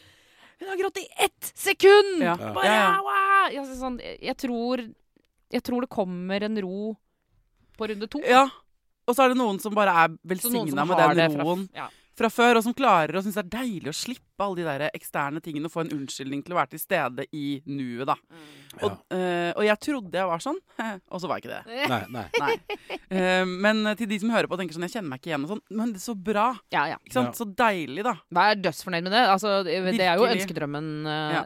Hun 0.62 0.68
har 0.70 0.78
grått 0.80 1.00
i 1.02 1.06
ett 1.26 1.52
sekund! 1.58 2.22
Ja. 2.22 2.36
Bare, 2.38 2.66
Ja, 2.70 2.74
ja. 2.80 2.90
«Wow!» 3.02 3.48
Jeg, 3.52 3.60
er 3.66 3.78
sånn, 3.78 3.98
jeg, 4.00 4.36
tror 4.40 4.80
Jeg 5.52 5.62
tror 5.66 5.84
det 5.84 5.90
kommer 5.92 6.46
en 6.46 6.60
ro 6.64 6.94
på 7.74 7.88
runde 7.90 8.06
to. 8.08 8.20
Ja. 8.22 8.46
Og 9.04 9.16
så 9.16 9.24
er 9.26 9.34
det 9.34 9.36
noen 9.42 9.58
som 9.60 9.74
bare 9.76 9.92
er 10.04 10.12
velsigna 10.24 10.86
med 10.86 10.96
den 10.96 11.18
roen. 11.18 11.34
fra- 11.34 11.44
roen. 11.44 11.64
Ja. 11.74 11.88
Fra 12.18 12.30
før, 12.30 12.60
og 12.60 12.66
som 12.66 12.74
klarer 12.76 13.18
å 13.18 13.22
synes 13.24 13.38
det 13.38 13.44
er 13.46 13.52
deilig 13.62 13.90
å 13.90 13.96
slippe 13.96 14.44
alle 14.44 14.58
de 14.58 14.64
der 14.66 14.82
eksterne 14.96 15.40
tingene 15.42 15.68
og 15.68 15.74
få 15.74 15.84
en 15.84 15.92
unnskyldning 15.94 16.42
til 16.42 16.54
å 16.54 16.58
være 16.58 16.72
til 16.74 16.82
stede 16.82 17.26
i 17.34 17.60
nuet, 17.70 18.06
da. 18.08 18.16
Og, 18.82 18.96
eh, 19.14 19.52
og 19.54 19.62
jeg 19.62 19.78
trodde 19.86 20.18
jeg 20.18 20.26
var 20.26 20.42
sånn, 20.42 20.58
og 21.12 21.22
så 21.22 21.30
var 21.30 21.38
jeg 21.38 21.44
ikke 21.44 21.54
det. 21.54 21.88
Nei, 21.92 22.00
nei. 22.10 22.24
Nei. 22.44 22.54
Uh, 23.14 23.44
men 23.46 23.84
til 23.98 24.10
de 24.10 24.18
som 24.22 24.32
hører 24.34 24.48
på 24.50 24.56
og 24.56 24.62
tenker 24.62 24.74
sånn, 24.76 24.86
jeg 24.88 24.96
kjenner 24.96 25.12
meg 25.12 25.22
ikke 25.22 25.30
igjen 25.30 25.46
og 25.46 25.52
sånn, 25.54 25.62
men 25.78 25.92
det 25.94 26.00
er 26.02 26.06
så 26.06 26.16
bra. 26.18 26.48
Ja, 26.74 26.86
ja. 26.90 26.98
Ikke 27.04 27.18
sant? 27.18 27.30
Ja. 27.30 27.38
Så 27.38 27.46
deilig, 27.62 28.02
da. 28.06 28.16
Vær 28.34 28.58
dødsfornøyd 28.58 29.06
med 29.06 29.14
det. 29.14 29.22
Altså, 29.30 29.54
det 29.66 29.78
det 29.94 30.08
er 30.08 30.18
jo 30.18 30.28
ønskedrømmen, 30.30 30.90
uh, 31.06 31.22
Ja. 31.34 31.42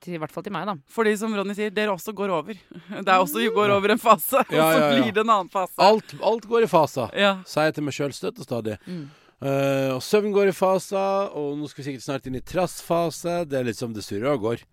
til, 0.00 0.16
i 0.16 0.20
hvert 0.20 0.32
fall 0.32 0.44
til 0.46 0.54
meg, 0.56 0.66
da. 0.68 0.74
Fordi 0.92 1.14
som 1.20 1.34
Ronny 1.36 1.54
sier, 1.56 1.72
dere 1.74 1.92
også 1.94 2.14
går 2.16 2.32
over. 2.40 2.56
Det 3.00 3.08
er 3.08 3.20
også 3.20 3.42
går 3.54 3.72
over 3.74 3.94
en 3.94 4.00
fase, 4.00 4.40
og 4.42 4.52
Ja, 4.54 4.66
så 4.72 4.78
ja, 4.80 4.88
ja. 4.90 4.90
blir 5.02 5.14
det 5.14 5.22
en 5.24 5.32
annen 5.32 5.52
fase. 5.52 5.76
Alt, 5.82 6.14
alt 6.24 6.46
går 6.48 6.66
i 6.66 6.70
faser, 6.70 7.12
Ja. 7.16 7.32
sier 7.48 7.68
jeg 7.68 7.78
til 7.78 7.86
meg 7.86 7.96
sjøl 7.96 8.14
støtt 8.16 8.40
og 8.40 8.46
stadig. 8.46 8.76
Mm. 8.86 9.08
Eh, 9.40 9.88
og 9.94 10.02
søvn 10.04 10.34
går 10.36 10.50
i 10.50 10.56
faser, 10.56 11.32
og 11.32 11.56
nå 11.56 11.68
skal 11.68 11.80
vi 11.80 11.88
sikkert 11.88 12.04
snart 12.04 12.28
inn 12.28 12.36
i 12.36 12.44
trassfase. 12.44 13.44
Det 13.48 13.60
er 13.60 13.70
litt 13.70 13.80
som 13.80 13.94
det 13.96 14.04
surrer 14.04 14.34
og 14.34 14.44
går. 14.44 14.66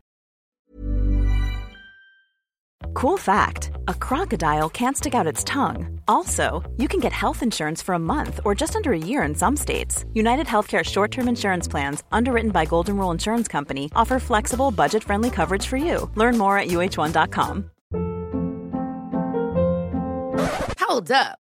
Cool 2.94 3.18
fact 3.18 3.72
a 3.88 3.94
crocodile 3.94 4.70
can't 4.70 4.98
stick 4.98 5.16
out 5.16 5.28
its 5.28 5.44
tongue. 5.44 6.00
Also, 6.08 6.64
you 6.78 6.88
can 6.88 7.00
get 7.00 7.14
health 7.14 7.42
insurance 7.44 7.82
for 7.82 7.94
a 7.96 8.00
month 8.00 8.40
or 8.44 8.54
just 8.56 8.76
under 8.76 8.92
a 8.92 8.98
year 8.98 9.24
in 9.24 9.36
some 9.36 9.56
states. 9.56 10.06
United 10.14 10.48
Healthcare 10.48 10.84
short 10.84 11.12
term 11.12 11.28
insurance 11.28 11.68
plans, 11.68 12.04
underwritten 12.12 12.52
by 12.52 12.66
Golden 12.66 12.98
Rule 12.98 13.12
Insurance 13.12 13.48
Company, 13.48 13.90
offer 13.96 14.20
flexible, 14.20 14.72
budget 14.72 15.04
friendly 15.04 15.30
coverage 15.30 15.66
for 15.66 15.78
you. 15.78 16.10
Learn 16.16 16.38
more 16.38 16.58
at 16.58 16.68
uh1.com. 16.68 17.72
Hold 20.80 21.12
up. 21.12 21.38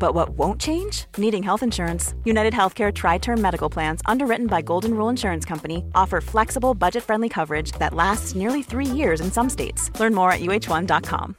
But 0.00 0.14
what 0.14 0.30
won't 0.30 0.60
change? 0.60 1.04
Needing 1.16 1.44
health 1.44 1.62
insurance. 1.62 2.14
United 2.24 2.52
Healthcare 2.52 2.92
Tri 2.92 3.18
Term 3.18 3.40
Medical 3.40 3.70
Plans, 3.70 4.00
underwritten 4.06 4.48
by 4.48 4.62
Golden 4.62 4.94
Rule 4.94 5.10
Insurance 5.10 5.44
Company, 5.44 5.84
offer 5.94 6.20
flexible, 6.20 6.74
budget 6.74 7.04
friendly 7.04 7.28
coverage 7.28 7.70
that 7.78 7.94
lasts 7.94 8.34
nearly 8.34 8.64
three 8.64 8.84
years 8.84 9.20
in 9.20 9.30
some 9.30 9.48
states. 9.48 9.92
Learn 10.00 10.14
more 10.14 10.32
at 10.32 10.40
uh1.com. 10.40 11.36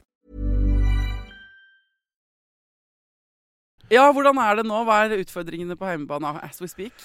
ja, 3.92 4.06
hvordan 4.12 4.38
er 4.40 4.60
det 4.60 4.64
nå? 4.68 4.80
Hva 4.86 5.02
er 5.04 5.20
utfordringene 5.20 5.76
på 5.76 5.90
hjemmebane 5.90 6.38
as 6.46 6.62
we 6.62 6.70
speak? 6.70 6.96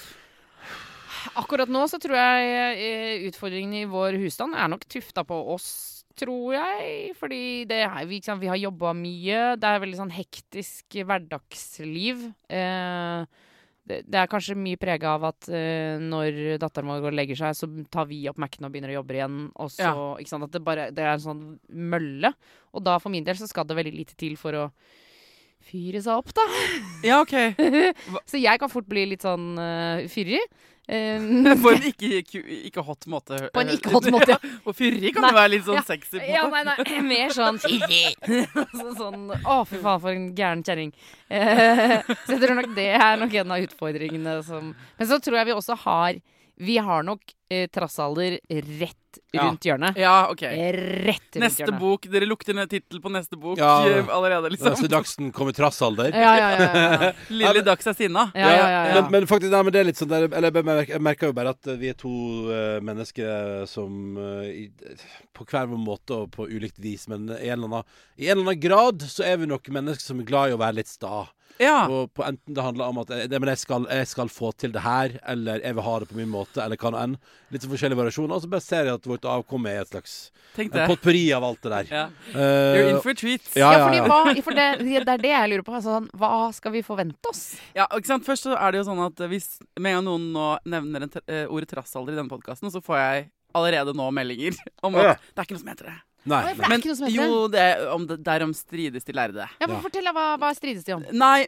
Akkurat 1.36 1.68
nå 1.68 1.84
så 1.90 1.98
tror 2.00 2.16
jeg 2.16 2.78
eh, 2.80 3.26
utfordringene 3.28 3.82
i 3.82 3.90
vår 3.90 4.16
husstand 4.22 4.56
er 4.56 4.70
nok 4.72 4.86
tufta 4.88 5.24
på 5.26 5.36
oss, 5.52 5.97
tror 6.20 6.54
jeg. 6.56 7.12
Fordi 7.18 7.42
det 7.70 7.82
er, 7.86 7.98
vi, 8.10 8.20
sant, 8.24 8.42
vi 8.42 8.50
har 8.50 8.58
jobba 8.60 8.94
mye. 8.96 9.42
Det 9.60 9.68
er 9.68 9.82
veldig 9.84 10.00
sånn 10.00 10.14
hektisk 10.14 10.98
hverdagsliv. 11.08 12.26
Eh, 12.52 13.44
det, 13.88 14.02
det 14.04 14.18
er 14.20 14.28
kanskje 14.28 14.56
mye 14.58 14.76
prega 14.80 15.14
av 15.16 15.24
at 15.30 15.48
eh, 15.48 15.96
når 16.02 16.58
datteren 16.60 16.90
vår 16.92 17.02
går 17.06 17.14
og 17.14 17.18
legger 17.22 17.38
seg, 17.40 17.56
så 17.56 17.68
tar 17.88 18.08
vi 18.10 18.20
opp 18.28 18.40
Mac-en 18.42 18.68
og 18.68 18.74
begynner 18.74 18.92
å 18.92 18.98
jobbe 19.00 19.16
igjen. 19.16 19.38
Og 19.56 19.72
så, 19.72 19.86
Ja. 19.88 19.92
ikke 20.20 20.34
sant, 20.34 20.44
at 20.48 20.52
det, 20.54 20.62
bare, 20.66 20.90
det 20.92 21.04
er 21.06 21.14
en 21.14 21.24
sånn 21.24 21.44
mølle. 21.72 22.34
Og 22.76 22.84
da 22.84 22.98
for 23.00 23.14
min 23.14 23.24
del 23.24 23.38
så 23.40 23.48
skal 23.48 23.64
det 23.68 23.78
veldig 23.78 23.94
lite 23.96 24.18
til 24.20 24.36
for 24.40 24.58
å 24.58 24.66
fyre 25.68 26.00
seg 26.04 26.20
opp, 26.20 26.30
da. 26.36 26.44
Ja, 27.04 27.22
OK. 27.24 27.34
Så 28.30 28.38
jeg 28.40 28.60
kan 28.60 28.70
fort 28.70 28.86
bli 28.88 29.02
litt 29.10 29.24
sånn 29.26 29.50
uh, 29.58 30.04
fyrig. 30.08 30.38
Eh, 30.88 31.20
På 31.62 31.70
en 31.74 31.82
ikke, 31.84 32.40
ikke 32.70 32.82
hot 32.84 33.04
måte. 33.12 33.38
På 33.52 33.60
en 33.60 33.72
ikke 33.74 33.92
hot 33.92 34.08
måte, 34.12 34.30
ja. 34.34 34.38
Og 34.64 34.76
fyrig 34.76 35.12
kan 35.12 35.26
Nei, 35.26 35.32
jo 35.34 35.38
være 35.38 35.52
litt 35.52 35.66
sånn 35.66 35.76
ja. 35.76 35.84
sexy. 35.84 36.22
Ja, 36.24 36.46
nei, 36.48 36.62
nei, 36.64 37.02
mer 37.04 37.34
sånn 37.36 37.60
så, 37.62 38.86
Sånn 38.96 39.28
Å, 39.36 39.58
fy 39.68 39.82
faen, 39.82 40.00
for 40.00 40.14
en 40.14 40.30
gæren 40.38 40.64
kjerring. 40.64 40.94
Uh, 41.28 41.98
så 42.24 42.38
jeg 42.38 42.40
tror 42.46 42.56
nok 42.56 42.72
det 42.78 42.88
er 42.96 43.20
nok 43.20 43.36
en 43.36 43.52
av 43.52 43.64
utfordringene 43.66 44.38
som 44.46 44.70
Men 44.72 45.10
så 45.10 45.18
tror 45.20 45.42
jeg 45.42 45.50
vi 45.50 45.56
også 45.58 45.76
har 45.84 46.22
Vi 46.58 46.76
har 46.82 47.04
nok 47.06 47.20
eh, 47.50 47.68
trassalder 47.70 48.38
rett 48.50 48.96
Ja. 49.32 49.44
rundt 49.48 49.64
hjørnet. 49.64 49.96
Ja, 49.96 50.28
OK. 50.30 50.42
Rett 50.42 51.22
rundt 51.34 51.38
Neste 51.42 51.62
hjørnet. 51.64 51.80
bok. 51.80 52.06
Dere 52.12 52.26
lukter 52.28 52.54
ned 52.54 52.68
tittel 52.70 53.00
på 53.00 53.10
neste 53.10 53.38
bok 53.40 53.58
Ja. 53.58 53.86
eh, 53.88 54.08
allerede, 54.14 54.50
liksom. 54.52 54.74
Neste 54.74 54.88
Dagsen 54.92 55.32
kommer 55.32 55.52
trassalder. 55.56 56.10
Ja, 56.12 56.34
ja, 56.36 56.50
ja. 56.50 57.02
ja, 57.06 57.12
Lille 57.40 57.62
Dags 57.66 57.86
er 57.86 57.94
sinna. 57.96 58.26
ja, 58.34 58.50
ja, 58.50 58.68
ja, 58.68 58.82
ja. 58.88 59.00
Men, 59.02 59.10
men 59.14 59.26
faktisk, 59.30 59.50
nei, 59.54 59.62
men 59.64 59.72
det 59.74 59.80
er 59.80 59.88
litt 59.88 60.00
sånn 60.00 60.10
der, 60.12 60.28
Eller 60.28 60.52
jeg, 60.52 60.64
merker, 60.68 60.92
jeg 60.92 61.04
merker 61.08 61.32
jo 61.32 61.36
bare 61.40 61.54
at 61.56 61.66
eh, 61.72 61.78
vi 61.80 61.88
er 61.92 61.96
to 61.98 62.12
uh, 62.50 62.78
mennesker 62.84 63.64
som 63.70 64.18
uh, 64.18 64.44
i, 64.44 64.68
På 65.34 65.46
hver 65.48 65.70
vår 65.72 65.82
måte 65.82 66.20
og 66.24 66.30
på 66.36 66.46
ulikt 66.50 66.78
vis, 66.82 67.08
men 67.08 67.28
i 67.38 67.48
en, 67.48 67.58
eller 67.58 67.70
annen, 67.72 67.84
i 68.18 68.28
en 68.28 68.38
eller 68.38 68.52
annen 68.52 68.60
grad 68.62 69.02
så 69.08 69.24
er 69.24 69.38
vi 69.40 69.48
nok 69.50 69.68
mennesker 69.72 70.04
som 70.12 70.20
er 70.20 70.28
glad 70.28 70.50
i 70.50 70.56
å 70.58 70.60
være 70.60 70.80
litt 70.82 70.90
sta. 70.90 71.26
Ja. 71.58 71.88
Og 71.90 72.12
på 72.14 72.22
enten 72.26 72.54
det 72.54 72.62
handler 72.64 72.92
om 72.92 73.00
at 73.02 73.10
jeg, 73.14 73.28
det, 73.32 73.40
men 73.42 73.50
jeg, 73.52 73.60
skal, 73.64 73.86
jeg 73.90 74.06
skal 74.10 74.30
få 74.32 74.52
til 74.58 74.72
det 74.74 74.82
her, 74.84 75.16
eller 75.26 75.62
jeg 75.64 75.74
vil 75.78 75.86
ha 75.86 75.94
det 76.02 76.08
på 76.10 76.18
min 76.18 76.30
måte, 76.30 76.60
eller 76.62 76.78
hva 76.80 76.92
nå 76.94 77.00
enn. 77.02 77.16
Litt 77.54 77.64
så 77.64 77.70
forskjellige 77.72 77.98
variasjoner. 77.98 78.34
Og 78.36 78.44
så 78.44 78.50
bare 78.52 78.64
ser 78.64 78.88
jeg 78.90 78.98
at 79.00 79.08
vårt 79.10 79.26
avkom 79.28 79.66
er 79.70 79.80
et 79.82 79.92
slags 79.92 80.16
Tenk 80.56 80.74
en 80.74 80.88
potpurri 80.90 81.24
av 81.36 81.44
alt 81.46 81.60
det 81.62 81.70
der. 81.74 81.90
Ja. 81.92 82.04
Eh, 82.32 82.78
You're 82.78 82.90
in 82.94 83.00
for 83.04 83.12
a 83.14 83.18
treat. 83.18 83.44
Ja, 83.54 83.72
Ja, 83.76 83.90
ja, 83.94 84.04
hva, 84.08 84.34
for 84.42 84.56
det, 84.58 84.68
det 84.82 84.96
er 85.02 85.22
det 85.22 85.30
jeg 85.34 85.50
lurer 85.52 85.66
på. 85.66 85.74
Altså, 85.78 85.98
sånn, 85.98 86.08
hva 86.18 86.30
skal 86.56 86.74
vi 86.74 86.82
forvente 86.86 87.30
oss? 87.30 87.42
Ja, 87.76 87.86
ikke 87.94 88.10
sant? 88.10 88.26
Først 88.26 88.48
så 88.48 88.56
er 88.58 88.74
det 88.74 88.80
jo 88.82 88.88
sånn 88.88 89.02
at 89.04 89.22
hvis 89.30 89.50
med 89.78 89.92
en 89.92 89.98
gang 90.00 90.06
noen 90.08 90.28
nå 90.34 90.46
nevner 90.72 91.06
en, 91.06 91.12
eh, 91.26 91.44
ordet 91.46 91.70
trassalder 91.74 92.16
i 92.16 92.18
denne 92.18 92.32
podkasten, 92.32 92.72
så 92.74 92.82
får 92.82 92.98
jeg 93.02 93.28
allerede 93.58 93.94
nå 93.96 94.10
meldinger 94.14 94.58
om 94.86 94.96
at 95.00 95.16
det 95.34 95.40
er 95.40 95.46
ikke 95.46 95.56
noe 95.56 95.62
som 95.62 95.70
heter 95.72 95.90
det. 95.92 95.96
Nei, 96.24 96.42
Det 96.54 96.64
er. 96.64 96.68
Men 96.68 96.80
ikke 96.80 96.88
noe 96.90 96.96
som 96.98 97.06
heter 97.06 97.20
det. 97.22 97.28
jo, 97.28 97.46
det, 97.48 97.68
om 97.94 98.06
det, 98.06 98.18
derom 98.24 98.54
strides 98.54 99.04
de 99.04 99.12
lærde. 99.12 99.46
Ja, 99.60 99.66
men 99.66 99.76
Ja. 99.78 99.84
Fortell, 99.84 100.10
hva, 100.12 100.26
hva 100.38 100.54
strides 100.56 100.84
de 100.84 100.92
om? 100.96 101.04
Nei, 101.12 101.46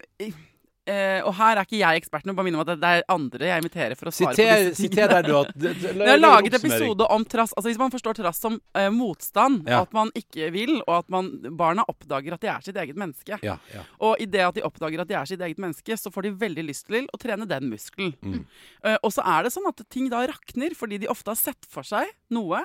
eh, 0.90 1.20
og 1.26 1.34
her 1.36 1.58
er 1.58 1.66
ikke 1.66 1.78
jeg 1.78 2.00
eksperten, 2.00 2.32
bare 2.34 2.46
minne 2.46 2.58
om 2.58 2.64
at 2.64 2.70
det 2.80 2.88
er 2.88 3.02
andre 3.12 3.50
jeg 3.50 3.62
inviterer 3.62 3.94
for 3.98 4.08
å 4.08 4.12
svare 4.14 4.34
Siter, 4.34 4.48
på 4.48 4.70
disse 4.70 4.80
siter 4.80 4.96
tingene. 4.96 5.12
der, 5.12 5.28
du, 5.28 5.36
at 5.36 5.52
det, 5.54 5.74
det, 5.82 6.08
har 6.08 6.18
laget 6.22 6.56
episode 6.56 7.06
om 7.14 7.26
trass. 7.28 7.52
Altså 7.56 7.68
Hvis 7.68 7.78
man 7.82 7.92
forstår 7.92 8.16
trass 8.22 8.40
som 8.40 8.56
eh, 8.74 8.88
motstand, 8.90 9.68
Ja. 9.68 9.82
at 9.82 9.92
man 9.92 10.10
ikke 10.16 10.50
vil, 10.54 10.80
og 10.86 10.94
at 11.02 11.08
man, 11.12 11.30
barna 11.60 11.84
oppdager 11.86 12.32
at 12.34 12.40
de 12.40 12.48
er 12.54 12.60
sitt 12.64 12.76
eget 12.80 12.96
menneske. 12.96 13.38
Ja, 13.44 13.58
ja. 13.74 13.84
Og 14.00 14.16
i 14.18 14.26
det 14.26 14.40
at 14.48 14.54
de 14.56 14.62
oppdager 14.66 15.00
at 15.04 15.08
de 15.12 15.14
er 15.20 15.26
sitt 15.26 15.40
eget 15.40 15.58
menneske, 15.58 15.94
så 16.00 16.10
får 16.10 16.22
de 16.30 16.30
veldig 16.46 16.64
lyst 16.72 16.88
til 16.88 17.06
å 17.12 17.20
trene 17.20 17.46
den 17.46 17.68
muskelen. 17.70 18.14
Mm. 18.24 18.44
Eh, 18.86 18.96
og 19.02 19.12
så 19.12 19.22
er 19.26 19.44
det 19.44 19.52
sånn 19.54 19.68
at 19.68 19.84
ting 19.90 20.08
da 20.08 20.24
rakner, 20.26 20.74
fordi 20.74 20.98
de 21.04 21.12
ofte 21.12 21.30
har 21.34 21.38
sett 21.38 21.68
for 21.68 21.82
seg 21.86 22.08
noe. 22.30 22.64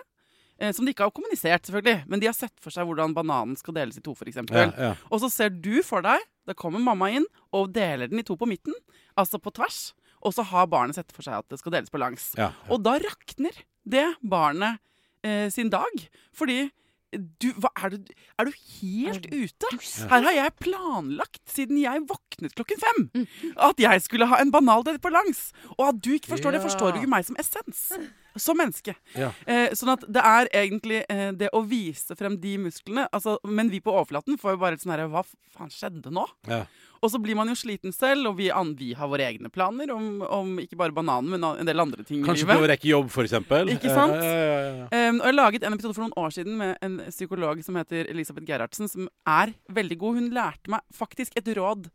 Eh, 0.59 0.71
som 0.75 0.85
de 0.85 0.93
ikke 0.93 1.07
har 1.07 1.13
kommunisert, 1.15 1.67
selvfølgelig, 1.67 2.05
men 2.11 2.21
de 2.21 2.29
har 2.29 2.37
sett 2.37 2.53
for 2.63 2.73
seg 2.73 2.87
hvordan 2.87 3.15
bananen 3.17 3.57
skal 3.59 3.75
deles 3.77 3.99
i 3.99 4.03
to, 4.05 4.15
for 4.17 4.29
Ja, 4.75 4.89
ja. 4.89 4.93
Og 5.09 5.21
så 5.23 5.31
ser 5.33 5.49
du 5.53 5.81
for 5.85 6.05
deg 6.05 6.23
Da 6.45 6.53
kommer 6.53 6.77
mamma 6.77 7.09
inn 7.09 7.25
og 7.57 7.71
deler 7.73 8.07
den 8.11 8.21
i 8.21 8.25
to 8.25 8.35
på 8.37 8.45
midten, 8.45 8.75
altså 9.17 9.39
på 9.41 9.49
tvers. 9.55 9.95
Og 10.21 10.33
så 10.35 10.43
har 10.45 10.67
barnet 10.69 10.97
sett 10.97 11.09
for 11.13 11.25
seg 11.25 11.39
at 11.39 11.49
det 11.49 11.57
skal 11.57 11.73
deles 11.73 11.89
på 11.89 11.97
langs. 12.01 12.31
Ja, 12.37 12.51
Og 12.69 12.83
da 12.85 12.99
rakner 13.01 13.55
det 13.85 14.05
barnet 14.21 14.77
eh, 15.25 15.49
sin 15.49 15.71
dag. 15.73 16.03
Fordi 16.37 16.67
du, 17.15 17.47
hva, 17.61 17.69
er, 17.79 17.95
du, 17.95 18.13
er 18.39 18.49
du 18.49 18.51
helt 18.81 19.25
ute? 19.31 19.69
Her 20.11 20.25
har 20.27 20.35
jeg 20.35 20.53
planlagt 20.59 21.41
siden 21.49 21.79
jeg 21.79 22.03
våknet 22.09 22.55
klokken 22.57 22.81
fem 22.81 23.25
at 23.55 23.79
jeg 23.79 24.03
skulle 24.03 24.27
ha 24.29 24.41
en 24.41 24.51
banal 24.53 24.83
del 24.87 24.99
på 24.99 25.11
langs. 25.13 25.47
Og 25.77 25.87
at 25.89 26.01
du 26.03 26.11
ikke 26.17 26.33
forstår 26.35 26.57
det, 26.57 26.63
forstår 26.65 26.93
du 26.93 27.01
ikke 27.01 27.13
meg 27.15 27.27
som 27.27 27.37
essens. 27.41 27.87
Som 28.35 28.57
menneske. 28.59 28.95
Ja. 29.15 29.29
Eh, 29.47 29.71
sånn 29.77 29.93
at 29.93 30.03
det 30.11 30.23
er 30.23 30.49
egentlig 30.51 31.03
eh, 31.11 31.29
det 31.37 31.51
å 31.55 31.61
vise 31.67 32.17
frem 32.19 32.35
de 32.41 32.57
musklene. 32.65 33.05
Altså, 33.15 33.37
men 33.47 33.69
vi 33.71 33.79
på 33.83 33.93
overflaten 33.93 34.39
får 34.41 34.55
jo 34.55 34.61
bare 34.63 34.75
et 34.75 34.83
sånn 34.83 34.91
herre 34.95 35.07
Hva 35.11 35.23
faen 35.55 35.71
skjedde 35.71 36.11
nå? 36.13 36.25
Ja. 36.49 36.65
Og 37.05 37.11
så 37.13 37.19
blir 37.21 37.37
man 37.37 37.49
jo 37.51 37.55
sliten 37.57 37.93
selv, 37.93 38.31
og 38.31 38.39
vi, 38.39 38.47
vi 38.79 38.87
har 38.97 39.09
våre 39.11 39.27
egne 39.27 39.51
planer 39.53 39.91
om, 39.93 40.23
om 40.25 40.55
ikke 40.63 40.77
bare 40.79 40.95
bananen, 40.95 41.35
men 41.35 41.43
en 41.45 41.67
del 41.67 41.83
andre 41.83 42.03
ting 42.03 42.23
Kanskje 42.25 42.41
i 42.41 42.47
livet. 42.47 42.49
Kanskje 42.49 42.49
prøve 42.49 42.67
å 42.67 42.71
rekke 42.71 42.89
jobb, 42.89 43.11
for 43.13 43.27
eksempel. 43.27 43.71
Ikke 43.75 43.91
sant? 43.93 44.15
Ja, 44.15 44.31
ja, 44.31 44.47
ja, 44.47 44.71
ja. 44.79 45.03
Um, 45.11 45.19
og 45.19 45.29
jeg 45.29 45.37
laget 45.37 45.67
en 45.67 45.77
episode 45.77 45.97
for 45.97 46.05
noen 46.07 46.17
år 46.23 46.33
siden 46.33 46.57
med 46.61 46.81
en 46.85 46.97
psykolog 47.11 47.61
som 47.67 47.77
heter 47.77 48.09
Elisabeth 48.09 48.49
Gerhardsen, 48.49 48.89
som 48.89 49.09
er 49.29 49.53
veldig 49.77 49.99
god. 50.01 50.19
Hun 50.21 50.33
lærte 50.33 50.73
meg 50.73 50.97
faktisk 50.97 51.37
et 51.37 51.51
råd. 51.59 51.91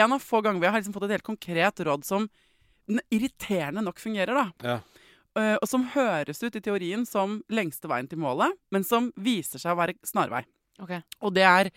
En 0.00 0.16
av 0.16 0.24
få 0.24 0.40
ganger 0.40 0.62
hvor 0.62 0.70
jeg 0.70 0.76
har 0.76 0.82
liksom 0.82 0.96
fått 0.96 1.08
et 1.10 1.16
helt 1.18 1.28
konkret 1.28 1.84
råd 1.90 2.08
som 2.08 2.30
irriterende 3.12 3.84
nok 3.84 4.00
fungerer. 4.00 4.40
da. 4.40 4.46
Ja. 4.64 4.78
Uh, 5.36 5.56
og 5.60 5.68
som 5.68 5.82
høres 5.92 6.40
ut 6.40 6.54
i 6.56 6.62
teorien 6.64 7.02
som 7.04 7.42
lengste 7.52 7.90
veien 7.90 8.08
til 8.08 8.20
målet, 8.22 8.56
men 8.72 8.86
som 8.88 9.10
viser 9.20 9.60
seg 9.60 9.74
å 9.74 9.80
være 9.82 9.98
snarvei. 10.06 10.46
Okay. 10.82 11.00
Og 11.24 11.32
det 11.36 11.44
er 11.48 11.70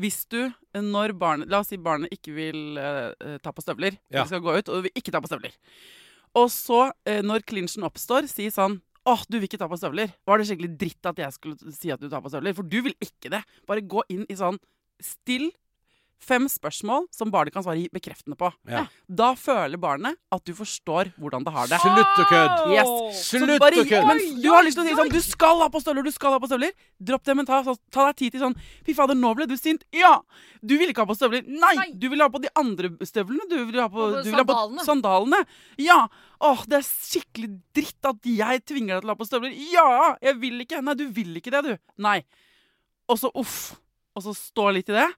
hvis 0.00 0.22
du, 0.28 0.40
eh, 0.44 0.84
når 0.84 1.14
barnet 1.16 1.50
La 1.52 1.62
oss 1.62 1.70
si 1.72 1.78
barnet 1.80 2.12
ikke 2.12 2.34
vil 2.36 2.78
eh, 2.80 3.12
eh, 3.16 3.36
ta 3.42 3.52
på 3.54 3.64
støvler. 3.64 3.96
Ja. 4.12 4.26
Skal 4.28 4.42
gå 4.44 4.56
ut 4.58 4.72
og 4.72 4.86
vil 4.86 4.98
ikke 4.98 5.14
ta 5.14 5.22
på 5.24 5.30
støvler. 5.30 5.54
Og 6.38 6.48
så, 6.52 6.90
eh, 7.08 7.22
når 7.24 7.46
clinchen 7.48 7.86
oppstår, 7.88 8.28
si 8.30 8.50
sånn 8.52 8.80
Åh, 9.02 9.24
du 9.26 9.40
vil 9.40 9.48
ikke 9.48 9.58
ta 9.58 9.66
på 9.66 9.74
støvler. 9.80 10.12
Var 10.22 10.38
det 10.38 10.44
skikkelig 10.46 10.76
dritt 10.78 11.06
at 11.10 11.16
jeg 11.18 11.34
skulle 11.34 11.72
si 11.74 11.90
at 11.90 11.98
du 11.98 12.06
tar 12.06 12.20
på 12.22 12.30
støvler? 12.30 12.54
For 12.54 12.62
du 12.62 12.76
vil 12.86 12.94
ikke 13.02 13.32
det. 13.32 13.40
Bare 13.66 13.82
gå 13.82 14.04
inn 14.14 14.22
i 14.30 14.36
sånn 14.38 14.60
Still 15.02 15.48
fem 16.22 16.44
spørsmål 16.50 17.08
som 17.14 17.30
barnet 17.34 17.54
kan 17.54 17.64
svare 17.64 17.88
bekreftende 17.92 18.36
på. 18.38 18.48
Ja. 18.70 18.84
Da 19.10 19.32
føler 19.38 19.80
barnet 19.82 20.18
at 20.32 20.44
du 20.46 20.52
forstår 20.56 21.10
hvordan 21.20 21.44
det 21.46 21.52
har 21.54 21.70
det. 21.70 21.80
Slutt 21.82 22.20
å 22.22 22.26
kødde! 22.30 22.68
Yes. 22.76 23.22
Slutt 23.26 23.50
å 23.56 23.70
kødde! 23.88 24.02
men 24.08 24.22
du 24.42 24.48
har 24.52 24.62
lyst 24.66 24.78
til 24.78 24.84
å 24.84 24.88
si 24.88 24.96
sånn 24.98 25.12
Du 25.12 25.20
skal 25.24 25.62
ha 25.64 25.68
på 25.72 25.82
støvler! 25.82 26.06
Du 26.06 26.14
skal 26.14 26.36
ha 26.36 26.40
på 26.42 26.50
støvler! 26.50 26.72
Dropp 27.02 27.24
det, 27.26 27.36
men 27.38 27.48
ta, 27.48 27.60
ta 27.92 28.06
deg 28.10 28.18
tid 28.22 28.36
til 28.36 28.44
sånn 28.44 28.56
Fy 28.86 28.94
fader, 28.98 29.18
nå 29.18 29.32
ble 29.38 29.48
du 29.50 29.56
sint. 29.58 29.82
Ja! 29.96 30.14
Du 30.62 30.76
vil 30.78 30.92
ikke 30.92 31.04
ha 31.04 31.10
på 31.10 31.18
støvler. 31.18 31.42
Nei! 31.48 31.74
Nei. 31.80 31.88
Du 31.98 32.08
vil 32.12 32.22
ha 32.22 32.30
på 32.32 32.40
de 32.42 32.50
andre 32.58 32.92
støvlene. 33.08 33.48
Du 33.50 33.58
vil 33.58 33.80
ha 33.82 33.88
på, 33.90 33.98
Og 34.06 34.18
på 34.20 34.22
du 34.22 34.30
vil 34.30 34.38
ha 34.38 34.46
på 34.46 34.56
sandalene. 34.56 34.86
sandalene. 34.86 35.42
Ja! 35.82 35.98
Åh, 36.42 36.62
det 36.70 36.80
er 36.80 36.86
skikkelig 36.86 37.50
dritt 37.76 38.08
at 38.08 38.26
jeg 38.26 38.62
tvinger 38.66 38.96
deg 38.98 39.04
til 39.04 39.10
å 39.10 39.14
ha 39.16 39.18
på 39.20 39.28
støvler. 39.28 39.56
Ja! 39.74 39.88
Jeg 40.22 40.38
vil 40.42 40.62
ikke. 40.64 40.80
Nei, 40.86 40.94
du 40.98 41.04
vil 41.14 41.34
ikke 41.42 41.52
det, 41.54 41.62
du. 41.66 41.74
Nei. 42.02 42.20
Og 43.10 43.18
så 43.20 43.30
uff. 43.38 43.74
Og 44.16 44.24
så 44.26 44.34
stå 44.36 44.70
litt 44.76 44.90
i 44.92 44.96
det. 44.96 45.08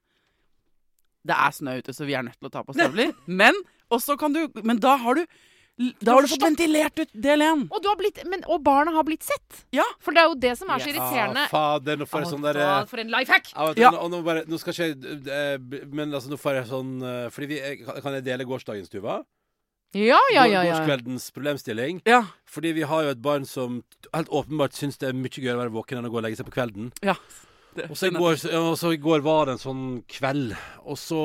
Det 1.25 1.33
er 1.35 1.51
snø 1.57 1.77
ute, 1.81 1.93
så 1.97 2.05
vi 2.05 2.13
er 2.13 2.23
nødt 2.27 2.37
til 2.39 2.47
å 2.47 2.53
ta 2.53 2.61
på 2.67 2.75
støvler. 2.77 3.11
Men, 3.25 3.57
og 3.89 4.01
så 4.03 4.15
kan 4.21 4.33
du, 4.35 4.43
men 4.63 4.77
da 4.83 4.95
har 5.01 5.15
du 5.17 5.25
da 5.99 6.13
har 6.15 6.23
du 6.23 6.29
fått 6.31 6.39
ventilert 6.45 6.95
ut 7.01 7.09
del 7.19 7.41
én. 7.43 7.65
Og, 7.67 7.81
du 7.83 7.89
har 7.89 7.97
blitt, 7.99 8.21
men, 8.31 8.45
og 8.47 8.61
barna 8.63 8.93
har 8.95 9.03
blitt 9.03 9.25
sett. 9.27 9.57
Ja. 9.75 9.83
For 9.99 10.15
det 10.15 10.21
er 10.21 10.29
jo 10.29 10.37
det 10.39 10.53
som 10.55 10.69
er 10.71 10.79
så 10.79 10.87
irriterende. 10.87 11.41
Ja, 11.43 11.51
fader, 11.51 11.97
nå 11.99 12.05
får 12.07 12.21
jeg 12.23 12.29
sånn 12.31 12.45
der 12.45 12.59
eh, 12.63 12.85
for 12.87 13.01
en 13.03 13.11
life 13.11 13.33
hack! 13.33 13.49
Ja, 13.51 13.65
vet 13.73 13.81
Ja. 13.83 13.89
nå- 13.91 14.05
nå, 14.13 14.21
bare, 14.23 14.45
nå 14.47 14.55
skal 14.61 14.71
ikke 14.71 14.87
jeg 14.87 15.27
eh, 15.27 15.83
Men 15.91 16.13
altså, 16.15 16.31
nå 16.31 16.39
får 16.39 16.61
jeg 16.61 16.69
sånn 16.69 16.93
eh, 17.03 17.25
Fordi 17.35 17.49
vi, 17.51 17.59
kan 17.83 18.15
jeg 18.15 18.23
dele 18.23 18.47
gårsdagens, 18.47 18.87
Tuva? 18.93 19.17
Ja, 19.95 20.21
ja, 20.31 20.45
ja. 20.47 20.63
Ja. 20.63 20.77
Gårdskveldens 20.79 21.27
problemstilling. 21.35 21.99
Ja. 22.07 22.21
Fordi 22.47 22.71
vi 22.79 22.87
har 22.87 23.03
jo 23.03 23.11
et 23.17 23.21
barn 23.23 23.43
som 23.47 23.81
helt 24.13 24.31
åpenbart 24.31 24.79
syns 24.79 24.95
det 25.03 25.09
er 25.11 25.19
mye 25.19 25.27
gøyere 25.35 25.57
å 25.59 25.63
være 25.65 25.75
våken 25.75 25.99
enn 25.99 26.07
å 26.07 26.11
gå 26.15 26.21
og 26.21 26.23
legge 26.29 26.39
seg 26.39 26.47
på 26.47 26.55
kvelden. 26.55 26.93
ja. 27.03 27.15
Og 27.89 27.97
så 27.99 28.07
i 28.07 28.13
går, 28.15 28.37
så 28.79 28.91
i 28.95 28.99
går 29.01 29.23
var 29.25 29.47
det 29.47 29.55
en 29.55 29.61
sånn 29.61 29.83
kveld, 30.07 30.53
og 30.85 30.97
så 30.99 31.19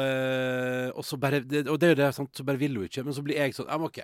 eh, 0.00 0.88
Og 0.96 1.04
så 1.06 1.18
bare 1.20 1.40
det, 1.44 1.64
Og 1.70 1.78
det 1.80 1.88
er 1.88 1.94
jo 1.94 1.98
det, 2.00 2.08
sant, 2.16 2.32
så 2.34 2.46
bare 2.46 2.60
vil 2.60 2.76
hun 2.78 2.88
ikke. 2.88 3.04
Men 3.06 3.16
så 3.16 3.24
blir 3.26 3.38
jeg 3.38 3.54
sånn 3.56 3.68
Ja, 3.70 3.78
men 3.78 3.90
OK. 3.90 4.00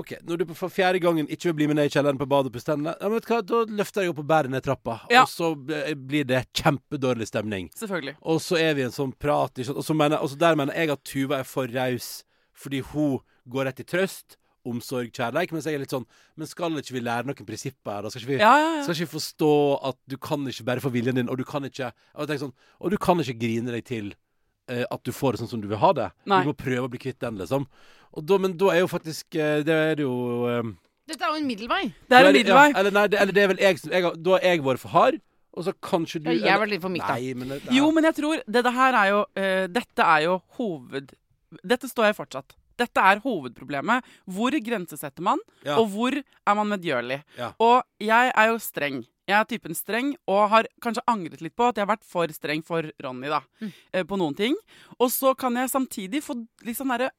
Ok, 0.00 0.14
Når 0.26 0.42
du 0.42 0.54
for 0.54 0.72
fjerde 0.72 1.02
gangen 1.02 1.26
ikke 1.26 1.50
vil 1.50 1.56
bli 1.58 1.70
med 1.70 1.80
ned 1.80 1.90
i 1.90 1.94
kjelleren 1.94 2.20
på 2.20 2.28
badet 2.30 2.52
og 2.52 2.54
pusse 2.54 2.68
tennene, 2.68 2.94
ja, 2.94 3.08
men 3.08 3.18
vet 3.18 3.26
du 3.26 3.32
hva, 3.34 3.40
da 3.42 3.62
løfter 3.80 4.06
jeg 4.06 4.12
opp 4.12 4.20
og 4.22 4.28
bærer 4.30 4.52
ned 4.52 4.62
trappa. 4.62 5.00
Ja. 5.10 5.24
Og 5.24 5.32
så 5.32 5.50
eh, 5.74 5.94
blir 5.98 6.28
det 6.30 6.44
kjempedårlig 6.60 7.26
stemning. 7.26 7.70
Selvfølgelig. 7.80 8.14
Og 8.22 8.38
så 8.44 8.60
er 8.60 8.76
vi 8.78 8.84
i 8.84 8.86
en 8.86 8.94
sånn 8.94 9.14
prat, 9.18 9.58
og 9.74 9.82
så 9.82 9.96
mener, 9.98 10.22
og 10.22 10.30
så 10.30 10.38
der 10.38 10.58
mener 10.60 10.78
jeg 10.78 10.94
at 10.94 11.02
Tuva 11.02 11.40
er 11.40 11.48
for 11.48 11.70
raus 11.74 12.20
fordi 12.60 12.82
hun 12.92 13.22
går 13.48 13.70
rett 13.70 13.80
i 13.80 13.86
trøst, 13.88 14.36
omsorg, 14.68 15.10
kjærleik, 15.16 15.52
mens 15.54 15.68
jeg 15.68 15.78
er 15.78 15.82
litt 15.82 15.94
sånn 15.94 16.06
Men 16.36 16.48
skal 16.50 16.74
ikke 16.80 16.96
vi 16.96 17.02
lære 17.04 17.28
noen 17.28 17.46
prinsipper 17.48 17.94
her? 17.94 18.02
da? 18.04 18.10
Skal 18.12 18.24
ikke 18.24 18.32
vi 18.32 18.40
Ja, 18.40 18.50
ja, 18.60 18.72
ja. 18.76 18.82
skal 18.84 18.96
ikke 18.96 19.08
vi 19.08 19.14
forstå 19.14 19.52
at 19.90 19.98
du 20.10 20.16
kan 20.20 20.44
ikke 20.50 20.66
bare 20.68 20.84
få 20.84 20.92
viljen 20.92 21.16
din, 21.16 21.30
og 21.32 21.40
du 21.40 21.46
kan 21.48 21.64
ikke 21.68 21.92
Og, 22.14 22.28
jeg 22.28 22.42
sånn, 22.42 22.52
og 22.80 22.92
du 22.92 22.98
kan 23.00 23.22
ikke 23.22 23.38
grine 23.40 23.72
deg 23.72 23.86
til 23.88 24.12
eh, 24.70 24.84
at 24.84 25.02
du 25.06 25.12
får 25.14 25.34
det 25.34 25.42
sånn 25.42 25.52
som 25.54 25.62
du 25.62 25.66
vil 25.70 25.80
ha 25.80 25.90
det. 25.96 26.10
Nei. 26.30 26.42
Du 26.44 26.52
må 26.52 26.56
prøve 26.58 26.86
å 26.86 26.92
bli 26.92 27.00
kvitt 27.02 27.18
den, 27.22 27.40
liksom. 27.40 27.66
Og 28.14 28.26
da, 28.26 28.38
men 28.42 28.54
da 28.58 28.70
er 28.74 28.82
jo 28.82 28.90
faktisk 28.90 29.38
eh, 29.38 29.62
Det 29.66 29.74
er 29.74 29.98
det 29.98 30.06
jo 30.06 30.14
eh, 30.50 30.70
Dette 31.10 31.26
er 31.26 31.34
jo 31.34 31.40
en 31.40 31.48
middelvei. 31.48 31.82
Det 32.06 32.18
er 32.18 32.28
en 32.28 32.36
middelvei. 32.36 32.68
Ja, 32.70 32.78
eller, 32.82 32.94
nei, 32.94 33.08
det, 33.10 33.18
eller 33.22 33.34
det 33.34 33.42
er 33.42 33.52
vel 33.54 33.64
jeg 33.64 33.80
som 33.82 33.90
Da 33.90 34.36
har 34.36 34.46
jeg 34.46 34.64
vært 34.66 34.82
for 34.82 34.94
hard, 34.94 35.18
og 35.50 35.66
så 35.66 35.74
kanskje 35.82 36.22
du 36.22 36.30
jeg 36.30 36.46
har 36.46 36.60
vært 36.62 36.74
litt 36.76 36.84
for 36.84 36.94
myk, 36.94 37.02
da. 37.02 37.16
Nei, 37.18 37.32
men 37.34 37.50
det, 37.50 37.60
Jo, 37.74 37.88
men 37.94 38.06
jeg 38.06 38.16
tror 38.20 38.44
det, 38.46 38.62
det 38.66 38.72
her 38.76 38.98
er 39.00 39.08
jo 39.10 39.24
uh, 39.26 39.64
Dette 39.74 40.06
er 40.06 40.26
jo 40.28 40.36
hoved... 40.60 41.10
Dette 41.66 41.90
står 41.90 42.10
jeg 42.10 42.16
fortsatt. 42.20 42.54
Dette 42.80 43.04
er 43.12 43.20
hovedproblemet. 43.24 44.06
Hvor 44.30 44.56
grensesetter 44.64 45.24
man, 45.26 45.38
Ja. 45.66 45.76
og 45.78 45.88
hvor 45.92 46.16
er 46.16 46.54
man 46.58 46.70
medgjørlig? 46.72 47.20
Ja. 47.38 47.52
Og 47.60 47.82
jeg 48.00 48.32
er 48.34 48.46
jo 48.52 48.58
streng. 48.58 49.02
Jeg 49.30 49.38
er 49.38 49.44
typen 49.46 49.76
streng, 49.78 50.14
og 50.26 50.48
har 50.50 50.66
kanskje 50.82 51.04
angret 51.06 51.40
litt 51.44 51.54
på 51.54 51.68
at 51.68 51.76
jeg 51.78 51.86
har 51.86 51.92
vært 51.96 52.04
for 52.08 52.26
streng 52.34 52.64
for 52.66 52.88
Ronny, 53.04 53.28
da. 53.30 53.42
Mm. 53.60 53.72
eh, 53.94 54.02
På 54.08 54.18
noen 54.18 54.34
ting. 54.34 54.56
Og 54.98 55.10
så 55.14 55.36
kan 55.38 55.54
jeg 55.54 55.70
samtidig 55.70 56.22
få 56.24 56.34
litt 56.66 56.76
sånn 56.80 56.90
derre 56.90 57.12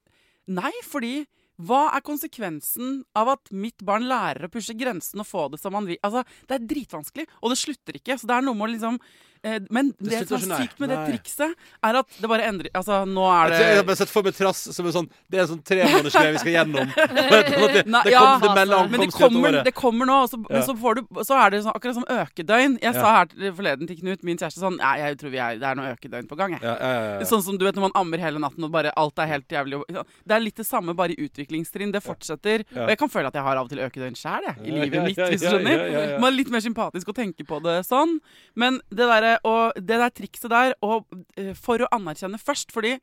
Nei, 0.52 0.72
fordi 0.84 1.22
hva 1.62 1.94
er 1.96 2.02
konsekvensen 2.02 3.04
av 3.16 3.30
at 3.36 3.52
mitt 3.54 3.78
barn 3.86 4.08
lærer 4.10 4.48
å 4.48 4.52
pushe 4.52 4.74
grensen 4.76 5.22
og 5.22 5.28
få 5.30 5.44
det 5.54 5.60
som 5.62 5.72
man 5.72 5.86
vil? 5.86 6.00
Altså, 6.04 6.26
Det 6.50 6.58
er 6.58 6.66
dritvanskelig, 6.68 7.28
og 7.42 7.52
det 7.54 7.60
slutter 7.62 7.94
ikke. 8.00 8.18
Så 8.20 8.26
det 8.28 8.36
er 8.36 8.42
noe 8.42 8.56
med 8.58 8.68
å 8.68 8.74
liksom 8.74 8.98
Men 9.44 9.88
det, 9.98 10.12
det 10.12 10.28
som 10.30 10.52
er 10.54 10.62
sykt 10.62 10.82
med 10.82 10.92
det 10.92 10.98
trikset, 11.08 11.56
er 11.82 11.98
at 11.98 12.18
det 12.22 12.30
bare 12.30 12.46
endrer 12.46 12.70
Altså, 12.78 13.00
nå 13.10 13.24
er 13.26 13.50
det 13.50 13.62
jeg 13.62 13.80
har 13.80 13.88
bare 13.88 13.98
sett 13.98 14.12
for 14.14 14.26
meg 14.28 14.36
trass 14.38 14.60
som 14.76 14.86
en 14.86 14.94
sånn 14.94 15.08
Det 15.26 15.40
er 15.40 15.44
en 15.48 15.50
sånn 15.56 15.64
tremånedersgreie 15.66 16.36
vi 16.36 16.42
skal 16.44 16.54
gjennom. 16.54 16.92
det, 16.96 17.84
Nei, 17.90 18.04
det, 18.06 18.14
ja, 18.14 18.22
kom, 18.38 18.54
det 18.54 18.66
Men 18.92 19.02
det 19.02 19.08
kommer, 19.16 19.58
det 19.66 19.74
kommer 19.74 20.10
nå, 20.12 20.18
så, 20.30 20.38
men 20.46 20.62
så, 20.68 20.76
får 20.78 21.00
du, 21.00 21.02
så 21.26 21.40
er 21.40 21.56
det 21.56 21.64
sånn, 21.66 21.74
akkurat 21.74 21.98
som 21.98 22.06
økedøgn. 22.06 22.78
Jeg 22.84 22.92
Ja. 22.92 23.02
sa 23.02 23.14
her 23.18 23.56
forleden 23.58 23.90
til 23.90 23.98
Knut, 24.02 24.22
min 24.28 24.38
kjæreste, 24.38 24.62
sånn 24.62 24.78
Nei, 24.78 24.94
jeg 25.02 25.18
tror 25.22 25.34
vi 25.34 25.42
er, 25.42 25.58
det 25.62 25.68
er 25.72 25.78
noe 25.80 25.90
økedøgn 25.96 26.30
på 26.30 26.38
gang, 26.38 26.56
jeg. 26.58 26.64
Ja, 26.68 26.76
ja, 26.78 26.92
ja, 26.94 27.10
ja. 27.22 27.28
Sånn 27.32 27.42
som 27.46 27.58
du 27.58 27.66
vet 27.66 27.78
når 27.80 27.88
man 27.88 27.96
ammer 28.04 28.22
hele 28.22 28.42
natten 28.44 28.68
og 28.68 28.72
bare 28.74 28.94
alt 29.00 29.20
er 29.24 29.30
helt 29.32 29.50
jævlig. 29.52 29.82
Det 29.90 30.38
er 30.38 30.44
litt 30.44 30.62
det 30.62 30.68
samme, 30.68 30.94
bare 30.98 31.16
i 31.16 31.26
utviklingstrinn. 31.26 31.94
Det 31.96 32.04
fortsetter. 32.06 32.66
Ja. 32.70 32.86
Og 32.86 32.94
jeg 32.94 33.02
kan 33.02 33.12
føle 33.14 33.32
at 33.32 33.38
jeg 33.40 33.46
har 33.48 33.58
av 33.58 33.66
og 33.70 33.74
til 33.74 33.82
økedøgn 33.88 34.18
sjæl, 34.20 34.48
jeg. 34.52 34.58
I 34.68 34.78
livet 34.78 35.06
mitt, 35.10 35.22
hvis 35.34 35.42
du 35.42 35.50
skjønner. 35.50 36.18
Man 36.22 36.30
er 36.32 36.38
litt 36.38 36.54
mer 36.54 36.64
sympatisk 36.64 37.10
å 37.10 37.18
tenke 37.18 37.48
på 37.48 37.62
det 37.66 37.80
sånn. 37.90 38.20
Men 38.60 38.82
det 38.92 39.08
derre 39.10 39.31
og 39.48 39.78
det 39.78 40.00
der 40.02 40.14
trikset 40.14 40.52
der, 40.54 40.76
og 40.86 41.10
eh, 41.40 41.54
for 41.58 41.84
å 41.84 41.90
anerkjenne 41.96 42.40
først, 42.42 42.74
fordi 42.76 42.98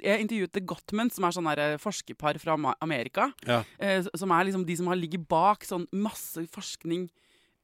jeg 0.00 0.24
intervjuet 0.24 0.52
The 0.54 0.62
Gottman, 0.64 1.10
som 1.12 1.26
er 1.26 1.34
sånn 1.36 1.48
der 1.50 1.62
eh, 1.64 1.80
forskerpar 1.80 2.38
fra 2.42 2.56
Amerika. 2.84 3.30
Ja. 3.46 3.62
Eh, 3.78 4.06
som 4.16 4.32
er 4.34 4.48
liksom 4.48 4.64
de 4.66 4.78
som 4.80 4.88
har 4.90 5.00
ligget 5.00 5.26
bak 5.30 5.66
sånn 5.68 5.86
masse 5.92 6.46
forskning 6.54 7.08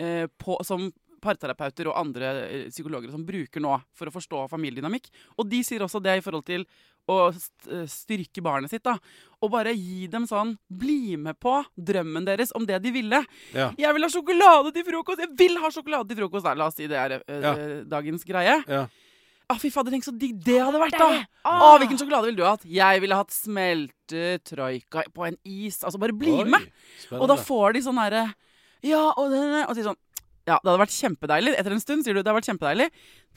eh, 0.03 0.27
på, 0.41 0.59
som 0.67 0.91
parterapeuter 1.21 1.91
og 1.91 1.99
andre 2.01 2.33
eh, 2.47 2.67
psykologer 2.73 3.13
som 3.13 3.25
bruker 3.27 3.63
nå 3.63 3.77
for 3.97 4.09
å 4.09 4.15
forstå 4.15 4.47
familiedynamikk. 4.53 5.11
Og 5.39 5.49
de 5.51 5.63
sier 5.67 5.85
også 5.85 6.03
det 6.03 6.19
i 6.19 6.25
forhold 6.25 6.47
til 6.49 6.67
eh, 7.71 7.87
styrke 7.89 8.43
barnet 8.45 8.71
sitt. 8.71 8.83
da 8.85 8.97
Og 9.43 9.51
bare 9.51 9.73
gi 9.75 10.07
dem 10.13 10.27
sånn 10.29 10.57
Bli 10.69 11.17
med 11.17 11.39
på 11.41 11.65
drømmen 11.77 12.27
deres 12.27 12.53
om 12.55 12.67
det 12.67 12.83
de 12.83 12.91
ville. 12.93 13.23
Ja. 13.55 13.71
Jeg 13.79 13.95
vil 13.97 14.03
ha 14.03 14.09
sjokolade 14.13 14.73
til 14.75 14.85
frokost! 14.85 15.19
Jeg 15.25 15.33
vil 15.39 15.57
ha 15.59 15.71
sjokolade 15.71 16.09
til 16.09 16.21
frokost! 16.21 16.45
Da, 16.45 16.55
la 16.55 16.67
oss 16.67 16.77
si 16.77 16.87
det 16.87 16.99
er 16.99 17.17
øh, 17.21 17.41
Ja. 17.43 17.55
dagens 17.85 18.25
greie. 18.25 18.63
Ja. 18.69 18.87
Ah, 19.51 19.59
fy 19.59 19.67
fader, 19.75 19.91
tenk 19.91 20.05
så 20.07 20.13
digg 20.15 20.37
det 20.47 20.61
hadde 20.63 20.79
vært, 20.79 20.95
da! 20.95 21.25
Ah. 21.43 21.63
Å, 21.75 21.79
hvilken 21.83 21.99
sjokolade 21.99 22.29
ville 22.29 22.39
du 22.39 22.45
hatt? 22.47 22.63
Jeg 22.65 23.01
ville 23.03 23.17
hatt 23.19 23.33
smeltetroika 23.35 25.03
på 25.15 25.27
en 25.27 25.37
is. 25.43 25.81
Altså, 25.83 25.99
bare 25.99 26.15
bli 26.15 26.37
Oi, 26.37 26.45
med! 26.47 26.69
spennende. 27.01 27.23
Og 27.25 27.29
da 27.33 27.37
får 27.41 27.75
de 27.75 27.83
sånn 27.89 27.99
herre 27.99 28.29
Ja, 28.87 29.03
og 29.19 29.35
Og 29.35 29.75
sier 29.75 29.89
sånn 29.91 29.99
Ja, 30.51 30.59
det 30.59 30.67
hadde 30.73 30.81
vært 30.83 30.95
kjempedeilig. 30.99 31.53
Etter 31.61 31.75
en 31.77 31.83
stund 31.83 32.03
sier 32.05 32.17
du 32.17 32.21
det 32.21 32.27
hadde 32.27 32.39
vært 32.41 32.49
kjempedeilig. 32.51 32.89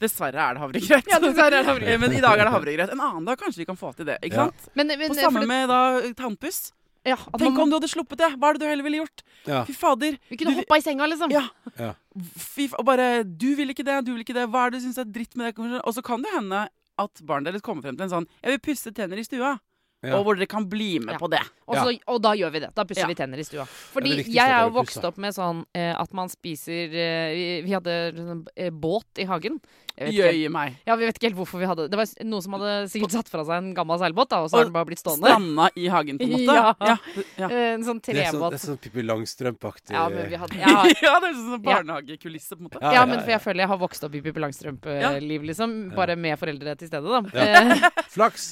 Dessverre 0.02 0.40
er 0.48 0.56
det 0.56 0.62
havregrøt. 0.64 1.10
Ja, 1.12 1.18
dessverre 1.22 1.60
er 1.60 1.62
det 1.62 1.68
havregrøt. 1.70 1.92
Eh, 1.94 2.00
Men 2.02 2.12
i 2.16 2.22
dag 2.24 2.40
er 2.40 2.48
det 2.48 2.54
havregrøt. 2.56 2.94
En 2.96 3.02
annen 3.06 3.28
dag 3.28 3.38
kanskje 3.38 3.62
vi 3.62 3.66
kan 3.68 3.78
få 3.78 3.92
til 3.94 4.08
det. 4.10 4.18
ikke 4.26 4.34
Ja. 4.40 4.46
sant? 4.50 4.70
Men, 4.74 4.88
men, 4.90 5.10
Og 5.12 5.16
samme 5.20 5.40
det- 5.44 5.48
med 5.48 5.68
da 5.70 5.80
tannpuss. 6.18 6.72
ja, 7.06 7.14
at 7.14 7.38
Tenk 7.38 7.52
man, 7.54 7.60
om 7.62 7.70
du 7.70 7.76
hadde 7.78 7.90
sluppet 7.92 8.18
det. 8.18 8.30
Hva 8.40 8.48
er 8.50 8.52
det 8.58 8.60
du 8.60 8.66
heller 8.66 8.82
ville 8.88 8.98
gjort? 9.04 9.22
Ja. 9.46 9.62
Fy 9.68 9.72
fader. 9.72 10.18
Vi 10.30 10.36
kunne 10.40 10.50
Du- 10.54 10.60
hoppa 10.64 10.76
i 10.76 10.80
senga, 10.80 11.06
liksom. 11.06 11.30
Ja. 11.30 11.44
Ja. 11.78 11.92
Fy 12.36 12.68
og 12.78 12.84
bare 12.84 13.22
Du 13.24 13.54
vil 13.54 13.68
ikke 13.70 13.84
det, 13.84 14.04
du 14.04 14.12
vil 14.14 14.24
ikke 14.24 14.34
det. 14.34 14.48
Hva 14.50 14.66
er 14.66 14.70
det 14.70 14.80
du 14.82 14.86
syns 14.88 14.98
er 14.98 15.04
dritt 15.04 15.36
med 15.36 15.54
det? 15.54 15.80
Og 15.84 15.94
så 15.94 16.02
kan 16.02 16.20
det 16.22 16.32
hende 16.34 16.66
at 16.98 17.14
barnet 17.22 17.52
deres 17.52 17.62
kommer 17.62 17.82
frem 17.82 17.96
til 17.96 18.04
en 18.04 18.10
sånn 18.10 18.26
Jeg 18.42 18.50
vil 18.58 18.74
pusse 18.74 18.90
tenner 18.94 19.18
i 19.18 19.22
stua. 19.26 19.58
Ja. 20.04 20.18
Og 20.18 20.24
hvor 20.26 20.36
dere 20.38 20.46
kan 20.50 20.66
bli 20.68 20.98
med 21.00 21.14
Ja. 21.16 21.18
på 21.18 21.30
det. 21.32 21.40
Og, 21.66 21.76
så, 21.80 21.94
og 22.12 22.20
da 22.22 22.34
gjør 22.36 22.52
vi 22.52 22.60
det. 22.60 22.74
Da 22.76 22.84
pusser 22.84 23.06
Ja. 23.06 23.08
vi 23.08 23.14
tenner 23.16 23.38
i 23.40 23.44
stua. 23.46 23.64
Fordi 23.66 24.18
jeg 24.28 24.36
er 24.50 24.66
jo 24.66 24.74
vokst 24.76 25.04
opp 25.04 25.16
med 25.16 25.32
sånn 25.34 25.64
eh, 25.74 25.94
at 25.96 26.12
man 26.12 26.28
spiser 26.28 26.92
eh, 26.92 27.32
vi, 27.34 27.46
vi 27.64 27.72
hadde 27.72 27.94
sånn, 28.18 28.44
eh, 28.56 28.70
båt 28.70 29.22
i 29.22 29.24
hagen. 29.24 29.60
Jøye 29.94 30.48
meg. 30.50 30.74
Ja, 30.88 30.96
Vi 30.98 31.06
vet 31.06 31.14
ikke 31.20 31.28
helt 31.28 31.36
hvorfor 31.38 31.60
vi 31.62 31.66
hadde 31.70 31.84
Det 31.86 31.94
var 31.94 32.08
noe 32.26 32.32
noen 32.34 32.42
som 32.42 32.56
hadde 32.56 32.70
sikkert 32.90 33.12
satt 33.14 33.28
fra 33.30 33.44
seg 33.46 33.60
en 33.60 33.68
gammel 33.76 34.00
seilbåt, 34.02 34.28
da, 34.32 34.40
og 34.42 34.48
så 34.50 34.58
har 34.58 34.64
den 34.66 34.72
bare 34.74 34.88
blitt 34.88 34.98
stående. 34.98 35.30
Stranda 35.30 35.68
i 35.78 35.84
hagen, 35.86 36.18
på 36.18 36.26
en 36.26 36.32
måte. 36.34 36.56
Ja. 36.58 36.74
ja. 36.82 36.96
ja. 37.38 37.48
Eh, 37.48 37.74
En 37.76 37.84
sånn 37.86 38.00
Det 38.02 38.10
sånn, 38.16 38.34
trebåt. 38.34 38.50
det 38.50 38.58
er 38.58 38.64
sånn 38.66 38.80
Pippi 38.82 39.04
Langstrømpe-aktig 39.06 39.94
Ja, 39.94 40.08
men 40.10 40.26
vi 40.32 40.40
hadde 40.42 40.58
ja. 40.64 40.72
ja, 40.98 41.14
det 41.22 41.28
er 41.30 41.38
sånn 41.38 41.62
barnehagekulisse, 41.62 42.56
på 42.58 42.64
en 42.64 42.66
måte. 42.66 42.82
Ja, 42.82 42.90
ja, 42.90 42.98
ja, 42.98 43.06
men 43.06 43.22
for 43.22 43.30
jeg 43.36 43.42
føler 43.46 43.64
jeg 43.64 43.70
har 43.70 43.78
vokst 43.84 44.02
opp 44.08 44.18
i 44.18 44.22
Pippi 44.26 44.42
Langstrømpe-liv, 44.42 45.46
liksom. 45.52 45.76
Bare 45.94 46.16
med 46.18 46.38
foreldre 46.42 46.74
til 46.80 46.90
stede, 46.90 47.06
da. 47.06 47.22
Ja. 47.38 47.62
Eh, 47.62 47.88
Flaks! 48.14 48.48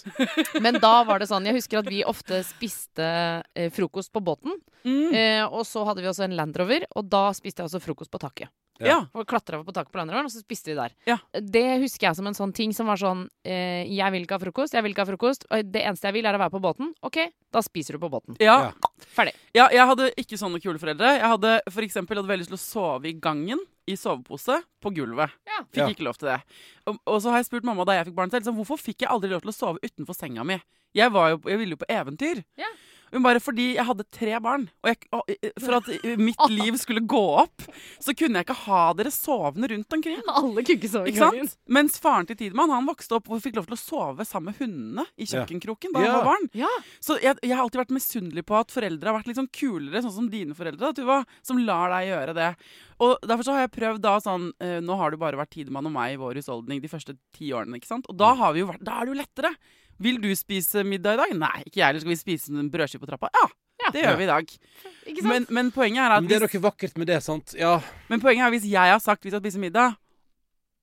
Men 0.62 0.78
da 0.82 0.94
var 1.10 1.18
det 1.22 1.26
sånn 1.30 1.41
Jeg 1.48 1.58
husker 1.58 1.80
at 1.80 1.90
vi 1.90 2.02
ofte 2.08 2.42
spiste 2.46 3.06
eh, 3.54 3.70
frokost 3.74 4.12
på 4.14 4.22
båten. 4.24 4.58
Mm. 4.86 5.14
Eh, 5.14 5.44
og 5.46 5.66
så 5.68 5.84
hadde 5.88 6.04
vi 6.04 6.10
også 6.10 6.26
en 6.26 6.36
Land 6.38 6.58
Rover, 6.58 6.86
og 6.96 7.08
da 7.12 7.28
spiste 7.36 7.62
jeg 7.62 7.70
også 7.70 7.82
frokost 7.84 8.12
på 8.12 8.20
taket. 8.22 8.52
Ja. 8.88 8.98
Og 9.14 9.26
klatra 9.28 9.60
på 9.64 9.72
taket 9.74 9.92
på 9.92 9.98
Land 10.00 10.10
Roveren, 10.10 10.26
og 10.26 10.32
så 10.34 10.40
spiste 10.42 10.72
vi 10.72 10.76
der. 10.78 10.92
Ja. 11.06 11.18
Det 11.38 11.64
husker 11.82 12.08
jeg 12.08 12.16
som 12.18 12.26
en 12.30 12.34
sånn 12.38 12.52
ting 12.56 12.72
som 12.76 12.86
var 12.90 12.96
sånn 13.00 13.28
eh, 13.44 13.84
Jeg 13.90 14.12
vil 14.14 14.24
ikke 14.26 14.38
ha 14.38 14.42
frokost, 14.42 14.74
jeg 14.74 14.82
vil 14.82 14.92
ikke 14.94 15.04
ha 15.04 15.10
frokost. 15.12 15.46
Og 15.50 15.70
det 15.72 15.82
eneste 15.86 16.08
jeg 16.10 16.16
vil, 16.18 16.26
er 16.26 16.38
å 16.38 16.42
være 16.42 16.54
på 16.54 16.62
båten. 16.64 16.92
OK, 17.02 17.18
da 17.52 17.62
spiser 17.62 17.94
du 17.98 18.02
på 18.02 18.10
båten. 18.12 18.36
Ja. 18.42 18.72
Ferdig. 19.12 19.34
ja, 19.54 19.68
jeg 19.74 19.86
hadde 19.90 20.10
ikke 20.16 20.38
sånne 20.40 20.60
kule 20.62 20.78
foreldre. 20.82 21.14
Jeg 21.18 21.28
hadde 21.34 21.54
for 21.70 21.82
eksempel 21.86 22.18
hadde 22.20 22.30
veldig 22.32 22.46
lyst 22.46 22.54
til 22.54 22.60
å 22.60 22.64
sove 22.64 23.10
i 23.10 23.16
gangen 23.18 23.60
i 23.90 23.96
sovepose 23.98 24.60
på 24.80 24.92
gulvet. 24.94 25.30
Ja. 25.48 25.62
Fikk 25.72 25.82
Ja. 25.82 25.88
ikke 25.90 26.04
lov 26.06 26.14
til 26.20 26.28
det. 26.30 26.38
Og, 26.86 26.98
og 27.06 27.18
så 27.22 27.30
har 27.34 27.42
jeg 27.42 27.46
spurt 27.50 27.64
mamma 27.66 27.84
da 27.84 27.96
jeg 27.98 28.06
fikk 28.10 28.14
barn 28.18 28.30
selv, 28.30 28.46
så 28.46 28.54
hvorfor 28.54 28.78
fikk 28.78 29.02
jeg 29.02 29.10
aldri 29.10 29.30
lov 29.34 29.42
til 29.42 29.50
å 29.50 29.56
sove 29.56 29.82
utenfor 29.82 30.14
senga 30.14 30.44
mi? 30.46 30.60
Jeg, 30.94 31.10
var 31.10 31.30
jo, 31.32 31.38
jeg 31.48 31.58
ville 31.58 31.74
jo 31.74 31.80
på 31.80 31.88
eventyr. 31.90 32.42
Ja. 32.60 32.68
Hun 33.12 33.24
bare 33.24 33.40
fordi 33.44 33.74
jeg 33.76 33.84
hadde 33.84 34.06
tre 34.14 34.38
barn, 34.40 34.62
og 34.82 34.88
jeg, 34.88 34.98
og, 35.12 35.28
for 35.60 35.76
at 35.78 35.88
mitt 36.20 36.42
liv 36.48 36.78
skulle 36.80 37.02
gå 37.04 37.20
opp, 37.42 37.66
så 38.00 38.14
kunne 38.16 38.40
jeg 38.40 38.46
ikke 38.48 38.56
ha 38.64 38.80
dere 38.96 39.12
sovende 39.12 39.68
rundt 39.74 39.96
omkring. 39.98 40.22
Alle 40.32 40.64
kunne 40.64 40.78
ikke 40.78 40.90
sove 40.92 41.10
Ikke 41.12 41.26
sant? 41.26 41.56
Mens 41.68 41.98
faren 42.02 42.28
til 42.30 42.38
Tidemann 42.40 42.72
han 42.72 42.88
vokste 42.88 43.18
opp 43.18 43.28
og 43.28 43.42
fikk 43.44 43.58
lov 43.60 43.68
til 43.68 43.76
å 43.76 43.80
sove 43.82 44.26
sammen 44.28 44.52
med 44.52 44.62
hundene 44.62 45.04
i 45.20 45.28
kjøkkenkroken 45.28 45.92
da 45.94 46.02
Ja. 46.02 46.08
han 46.08 46.16
var 46.18 46.30
barn. 46.32 46.48
Ja. 46.56 46.70
Så 47.04 47.18
jeg, 47.22 47.36
jeg 47.44 47.52
har 47.54 47.62
alltid 47.66 47.82
vært 47.84 47.94
misunnelig 47.98 48.46
på 48.48 48.56
at 48.58 48.72
foreldre 48.74 49.12
har 49.12 49.18
vært 49.20 49.28
litt 49.30 49.40
sånn 49.42 49.52
kulere, 49.52 50.02
sånn 50.06 50.16
som 50.16 50.30
dine 50.32 50.56
foreldre, 50.56 50.80
da, 50.88 50.96
Tuva, 50.96 51.20
som 51.46 51.60
lar 51.60 51.92
deg 51.92 52.08
gjøre 52.10 52.36
det. 52.38 52.50
Og 53.02 53.16
derfor 53.26 53.46
så 53.46 53.54
har 53.56 53.64
jeg 53.66 53.74
prøvd 53.76 54.02
da 54.04 54.16
sånn 54.22 54.50
eh, 54.62 54.78
Nå 54.84 54.94
har 55.00 55.10
det 55.12 55.18
bare 55.18 55.38
vært 55.40 55.52
Tidemann 55.56 55.88
og 55.88 55.94
meg 55.94 56.14
i 56.14 56.20
vår 56.20 56.38
husholdning 56.40 56.80
de 56.82 56.90
første 56.90 57.16
ti 57.34 57.52
årene, 57.52 57.80
ikke 57.80 57.90
sant? 57.90 58.08
Og 58.08 58.16
da, 58.18 58.32
har 58.38 58.54
vi 58.54 58.62
jo 58.62 58.68
vært, 58.70 58.84
da 58.86 59.00
er 59.00 59.08
det 59.08 59.14
jo 59.14 59.20
lettere. 59.20 59.52
Vil 60.02 60.20
du 60.22 60.30
spise 60.38 60.82
middag 60.86 61.16
i 61.16 61.20
dag? 61.22 61.34
Nei, 61.38 61.58
ikke 61.66 61.80
jeg. 61.80 61.88
Eller 61.88 62.02
skal 62.02 62.12
vi 62.12 62.20
spise 62.20 62.54
en 62.54 62.70
brødskive 62.72 63.02
på 63.04 63.10
trappa? 63.10 63.30
Ja, 63.36 63.90
det 63.94 64.04
gjør 64.04 64.18
vi 64.18 64.26
i 64.26 64.30
dag. 64.30 64.54
Ikke 65.06 65.22
sant? 65.22 65.28
Men, 65.30 65.46
men 65.50 65.72
poenget 65.74 66.04
er 66.04 66.16
at 66.16 66.22
Men 66.22 66.30
det 66.30 66.38
er 66.38 66.46
hvis, 66.46 66.56
noe 66.58 66.66
vakkert 66.68 66.98
med 67.00 67.10
det, 67.10 67.18
sant? 67.24 67.54
Ja. 67.58 67.74
men 68.10 68.22
poenget 68.22 68.46
er 68.46 68.54
hvis 68.54 68.68
jeg 68.70 68.94
har 68.94 69.02
sagt 69.02 69.26
vi 69.26 69.32
skal 69.32 69.42
spise 69.42 69.62
middag, 69.62 69.96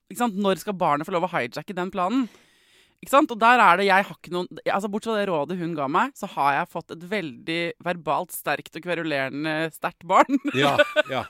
ikke 0.09 0.23
sant? 0.23 0.39
når 0.41 0.63
skal 0.63 0.77
barnet 0.79 1.07
få 1.07 1.15
lov 1.15 1.27
å 1.27 1.31
hijacke 1.31 1.75
den 1.77 1.91
planen? 1.93 2.27
Ikke 2.99 3.13
sant? 3.13 3.31
Og 3.31 3.39
der 3.39 3.61
er 3.63 3.79
det 3.79 3.85
jeg 3.87 4.05
har 4.09 4.17
ikke 4.17 4.33
noen 4.33 4.59
altså 4.65 4.89
Bortsett 4.91 5.13
fra 5.13 5.21
det 5.21 5.27
rådet 5.29 5.55
hun 5.61 5.71
ga 5.77 5.85
meg, 5.91 6.11
så 6.19 6.27
har 6.33 6.57
jeg 6.57 6.71
fått 6.73 6.91
et 6.97 7.05
veldig 7.13 7.59
verbalt 7.85 8.33
sterkt 8.35 8.75
og 8.75 8.83
kverulerende 8.83 9.53
sterkt 9.71 10.03
barn. 10.09 10.41
Ja, 10.57 10.73
ja. 11.07 11.23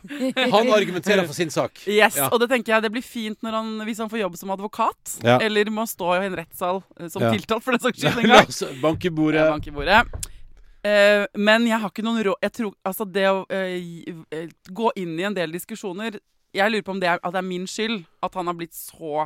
Han 0.56 0.72
argumenterer 0.74 1.28
for 1.28 1.38
sin 1.38 1.54
sak. 1.54 1.84
Yes, 1.86 2.18
Ja. 2.20 2.32
Og 2.34 2.42
det 2.42 2.50
tenker 2.52 2.74
jeg 2.74 2.84
det 2.88 2.92
blir 2.92 3.06
fint 3.06 3.46
han, 3.46 3.78
hvis 3.86 4.02
han 4.02 4.10
får 4.10 4.24
jobb 4.24 4.36
som 4.40 4.52
advokat. 4.56 5.20
Ja. 5.24 5.38
Eller 5.44 5.70
må 5.74 5.86
stå 5.88 6.16
i 6.18 6.26
en 6.26 6.40
rettssal 6.40 6.82
eh, 6.98 7.08
som 7.12 7.22
tiltalt, 7.22 7.64
for 7.64 7.78
den 7.78 7.84
saks 7.84 8.02
skyld. 8.02 8.24
en 8.24 8.34
gang. 8.34 8.82
Bank 8.86 9.06
i 9.06 9.14
bordet. 9.14 9.44
Ja, 9.44 9.54
bank 9.54 9.70
i 9.70 9.76
bordet. 9.76 10.02
Uh, 10.80 11.26
men 11.36 11.68
jeg 11.68 11.76
har 11.76 11.92
ikke 11.92 12.06
noen 12.06 12.22
råd 12.24 12.46
Jeg 12.46 12.54
tror 12.56 12.76
altså 12.88 13.04
det 13.04 13.26
å 13.28 13.42
uh, 13.44 14.52
gå 14.72 14.92
inn 15.02 15.18
i 15.20 15.26
en 15.28 15.36
del 15.36 15.52
diskusjoner 15.52 16.16
Jeg 16.56 16.72
lurer 16.72 16.86
på 16.88 16.94
om 16.96 17.02
det 17.04 17.10
er, 17.12 17.20
at 17.20 17.36
det 17.36 17.42
er 17.42 17.48
min 17.50 17.66
skyld 17.68 17.98
at 18.24 18.38
han 18.40 18.48
har 18.48 18.56
blitt 18.56 18.78
så 18.78 19.26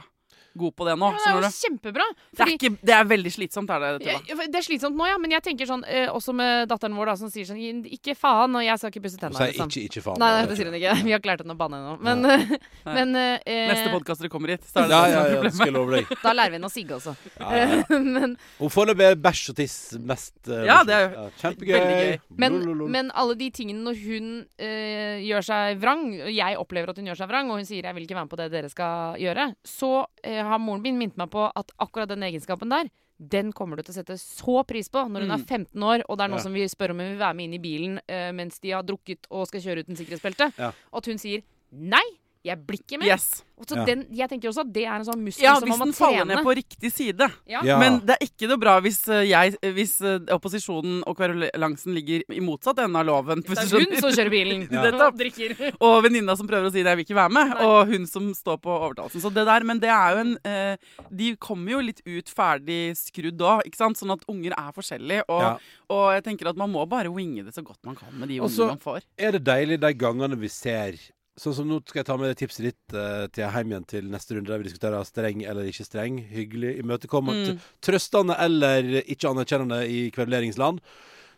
god 0.57 0.75
på 0.77 0.85
det 0.87 0.95
nå. 0.99 1.09
Ja, 1.13 1.19
det 1.23 1.31
er 1.31 1.47
jo 1.47 1.51
kjempebra. 1.63 2.05
Det 2.33 2.45
er, 2.45 2.51
ikke, 2.55 2.71
det 2.81 2.93
er 2.95 3.07
veldig 3.09 3.31
slitsomt, 3.33 3.71
er 3.73 3.83
det? 3.83 3.91
Tuva? 4.05 4.47
Det 4.53 4.59
er 4.59 4.65
slitsomt 4.65 4.97
nå, 4.97 5.07
ja, 5.09 5.17
men 5.21 5.33
jeg 5.33 5.43
tenker 5.45 5.69
sånn 5.69 5.83
eh, 5.89 6.07
også 6.11 6.35
med 6.37 6.67
datteren 6.71 6.97
vår 6.97 7.11
da, 7.13 7.15
som 7.19 7.31
sier 7.33 7.47
sånn 7.47 7.59
Ikke 7.93 8.15
faen, 8.17 8.53
og 8.57 8.63
jeg 8.65 8.77
skal 8.81 8.93
ikke 8.93 9.03
pusse 9.05 9.19
Hun 9.23 9.37
sier 9.37 9.53
Liksom. 9.53 9.69
ikke 9.69 9.83
'ikke 9.87 10.03
faen'. 10.05 10.19
Nei, 10.21 10.29
nei, 10.35 10.45
det 10.49 10.57
sier 10.57 10.69
hun 10.69 10.77
ikke. 10.77 10.93
Vi 11.07 11.13
har 11.13 11.21
ikke 11.21 11.31
lært 11.31 11.43
henne 11.43 11.55
å 11.55 11.59
banne 11.59 11.79
ennå. 11.81 11.95
Men, 12.03 12.23
ja. 12.29 12.59
men 12.97 13.15
eh, 13.19 13.69
Neste 13.71 13.93
podkast 13.93 14.23
dere 14.23 14.31
kommer 14.33 14.53
hit, 14.53 14.65
så 14.69 14.83
er 14.83 14.89
det 14.89 14.93
Ja, 14.97 15.01
ja, 15.07 15.23
ja, 15.33 15.41
det 15.45 15.53
skal 15.55 15.71
jeg 15.71 15.75
love 15.75 15.97
deg. 15.97 16.13
da 16.25 16.35
lærer 16.35 16.53
vi 16.53 16.59
henne 16.59 16.69
å 16.69 16.73
sigge 16.73 16.97
også. 16.97 17.15
Ja, 17.39 17.49
ja. 17.57 17.99
men, 17.99 18.37
Og 18.59 18.71
foreløpig 18.73 19.09
er 19.09 19.19
bæsj 19.19 19.43
og 19.53 19.59
tiss 19.59 19.77
mest 19.99 20.49
eh, 20.49 20.65
Ja, 20.69 20.81
det 20.87 20.97
er 20.97 21.05
jo 21.07 21.11
ja, 21.17 21.25
Kjempegøy. 21.41 21.73
gøy. 21.73 22.19
men, 22.43 22.59
men 22.93 23.11
alle 23.17 23.37
de 23.39 23.49
tingene 23.53 23.83
når 23.83 23.99
hun 24.03 24.29
eh, 24.61 25.19
gjør 25.25 25.49
seg 25.49 25.81
vrang, 25.81 26.05
og 26.27 26.31
jeg 26.33 26.59
opplever 26.61 26.93
at 26.93 26.99
hun 27.01 27.09
gjør 27.09 27.21
seg 27.23 27.31
vrang, 27.31 27.51
og 27.51 27.61
hun 27.61 27.67
sier 27.67 27.83
'jeg 27.83 27.95
vil 27.95 28.05
ikke 28.05 28.17
være 28.17 28.27
med 28.27 28.33
på 28.33 28.41
det 28.41 28.49
dere 28.53 28.69
skal 28.71 29.17
gjøre', 29.21 29.49
så 29.67 29.91
eh, 30.23 30.42
har 30.49 30.59
moren 30.59 30.81
min 30.81 30.97
minnet 30.97 31.17
meg 31.17 31.29
på 31.33 31.45
at 31.55 31.71
akkurat 31.79 32.09
den 32.09 32.23
egenskapen 32.23 32.69
der 32.69 32.89
den 33.23 33.51
kommer 33.55 33.77
du 33.77 33.83
til 33.85 33.93
å 33.93 33.97
sette 33.99 34.17
så 34.19 34.63
pris 34.67 34.89
på 34.91 35.03
når 35.07 35.21
hun 35.27 35.31
er 35.35 35.43
15 35.45 35.83
år, 35.85 36.03
og 36.09 36.17
det 36.17 36.23
er 36.25 36.31
noen 36.33 36.41
Ja. 36.41 36.43
som 36.43 36.53
vil 36.57 36.69
spørre 36.69 36.91
om 36.91 36.99
hun 36.99 37.11
vil 37.13 37.19
være 37.21 37.37
med 37.37 37.45
inn 37.45 37.53
i 37.53 37.61
bilen 37.61 37.99
uh, 38.09 38.31
mens 38.35 38.59
de 38.59 38.71
har 38.73 38.83
drukket 38.83 39.29
og 39.29 39.47
skal 39.47 39.61
kjøre 39.61 39.83
uten 39.85 39.95
sikkerhetsbelte. 39.95 40.51
Ja. 40.57 40.71
At 40.91 41.05
hun 41.05 41.17
sier 41.21 41.43
'nei, 41.71 42.03
jeg 42.43 42.57
blir 42.67 42.79
ikke 42.79 42.99
med'. 42.99 43.07
Yes. 43.07 43.43
Og 43.57 43.65
så 43.67 43.77
Ja. 43.77 43.85
den, 43.85 44.07
jeg 44.11 44.27
tenker 44.29 44.49
også 44.49 44.61
at 44.65 44.73
det 44.73 44.83
er 44.83 44.95
en 44.95 45.05
sånn 45.05 45.21
muskel 45.23 45.43
Ja, 45.43 45.53
som 45.59 45.69
hvis 45.69 45.77
den 45.79 45.93
faller 45.93 46.25
ned 46.25 46.43
på 46.43 46.53
riktig 46.57 46.91
side. 46.91 47.31
Ja. 47.47 47.61
Ja. 47.63 47.77
Men 47.79 47.99
det 48.03 48.17
er 48.19 48.25
ikke 48.27 48.47
noe 48.49 48.57
bra 48.57 48.81
hvis, 48.81 49.07
eh, 49.07 49.23
jeg, 49.29 49.55
hvis 49.61 50.01
eh, 50.01 50.19
opposisjonen 50.35 51.03
og 51.07 51.15
kverulansen 51.15 51.93
ligger 51.95 52.23
i 52.29 52.39
motsatt 52.41 52.79
ende 52.83 52.99
av 52.99 53.05
loven. 53.05 53.41
Det 53.41 53.57
er 53.57 53.69
hun 53.79 53.95
som 54.01 54.11
kjører 54.11 54.29
bilen. 54.33 54.67
Ja. 54.73 55.07
Og 55.07 55.15
drikker. 55.17 55.75
Og 55.79 56.03
venninna 56.03 56.35
som 56.35 56.47
prøver 56.47 56.67
å 56.67 56.71
si 56.73 56.83
'jeg 56.83 56.97
vil 56.97 57.05
ikke 57.05 57.15
være 57.15 57.31
med', 57.31 57.53
Nei. 57.55 57.63
og 57.63 57.87
hun 57.87 58.05
som 58.07 58.33
står 58.33 58.57
på 58.59 58.71
overtalelsen. 58.73 59.21
Så 59.21 59.31
det 59.33 59.45
der, 59.45 59.63
Men 59.63 59.79
det 59.79 59.89
er 59.89 60.11
jo 60.15 60.19
en 60.19 60.37
eh, 60.43 60.77
De 61.15 61.35
kommer 61.37 61.71
jo 61.71 61.79
litt 61.79 62.01
ut 62.05 62.25
ferdig 62.27 62.91
skrudd 62.97 63.37
òg, 63.39 63.61
ikke 63.65 63.77
sant? 63.77 63.95
Sånn 63.97 64.11
at 64.11 64.25
unger 64.27 64.51
er 64.51 64.71
forskjellige. 64.73 65.23
Og, 65.29 65.41
Ja. 65.41 65.57
og 65.89 66.13
jeg 66.15 66.23
tenker 66.25 66.49
at 66.49 66.57
man 66.57 66.71
må 66.71 66.85
bare 66.89 67.07
winge 67.13 67.45
det 67.45 67.53
så 67.53 67.63
godt 67.63 67.77
man 67.85 67.95
kan 67.95 68.09
med 68.19 68.27
de 68.27 68.39
Og 68.41 68.49
ungene 68.49 68.55
så- 68.57 68.67
man 68.67 68.79
får. 68.79 69.01
Er 69.17 69.31
det 69.31 69.43
deilig 69.45 69.79
de 69.79 69.93
gangene 69.93 70.35
vi 70.37 70.47
ser 70.49 70.97
Sånn 71.39 71.55
som 71.57 71.65
nå 71.67 71.79
skal 71.89 72.03
jeg 72.03 72.05
ta 72.05 72.15
med 72.17 72.29
det 72.29 72.37
tipset 72.43 72.65
ditt 72.67 72.93
uh, 72.93 73.25
til 73.33 73.47
hjem 73.47 73.71
igjen 73.71 73.87
til 73.89 74.09
neste 74.13 74.35
runde, 74.35 74.51
der 74.51 74.61
vi 74.61 74.67
diskuterer 74.69 75.03
streng 75.07 75.41
eller 75.49 75.65
ikke 75.65 75.85
streng. 75.87 76.19
Hyggelig, 76.29 76.75
imøtekommende, 76.83 77.55
Mm. 77.55 77.63
trøstende 77.81 78.35
eller 78.39 79.01
ikke 79.01 79.31
anerkjennende 79.31 79.79
i 79.89 80.11
kveruleringsland. 80.13 80.79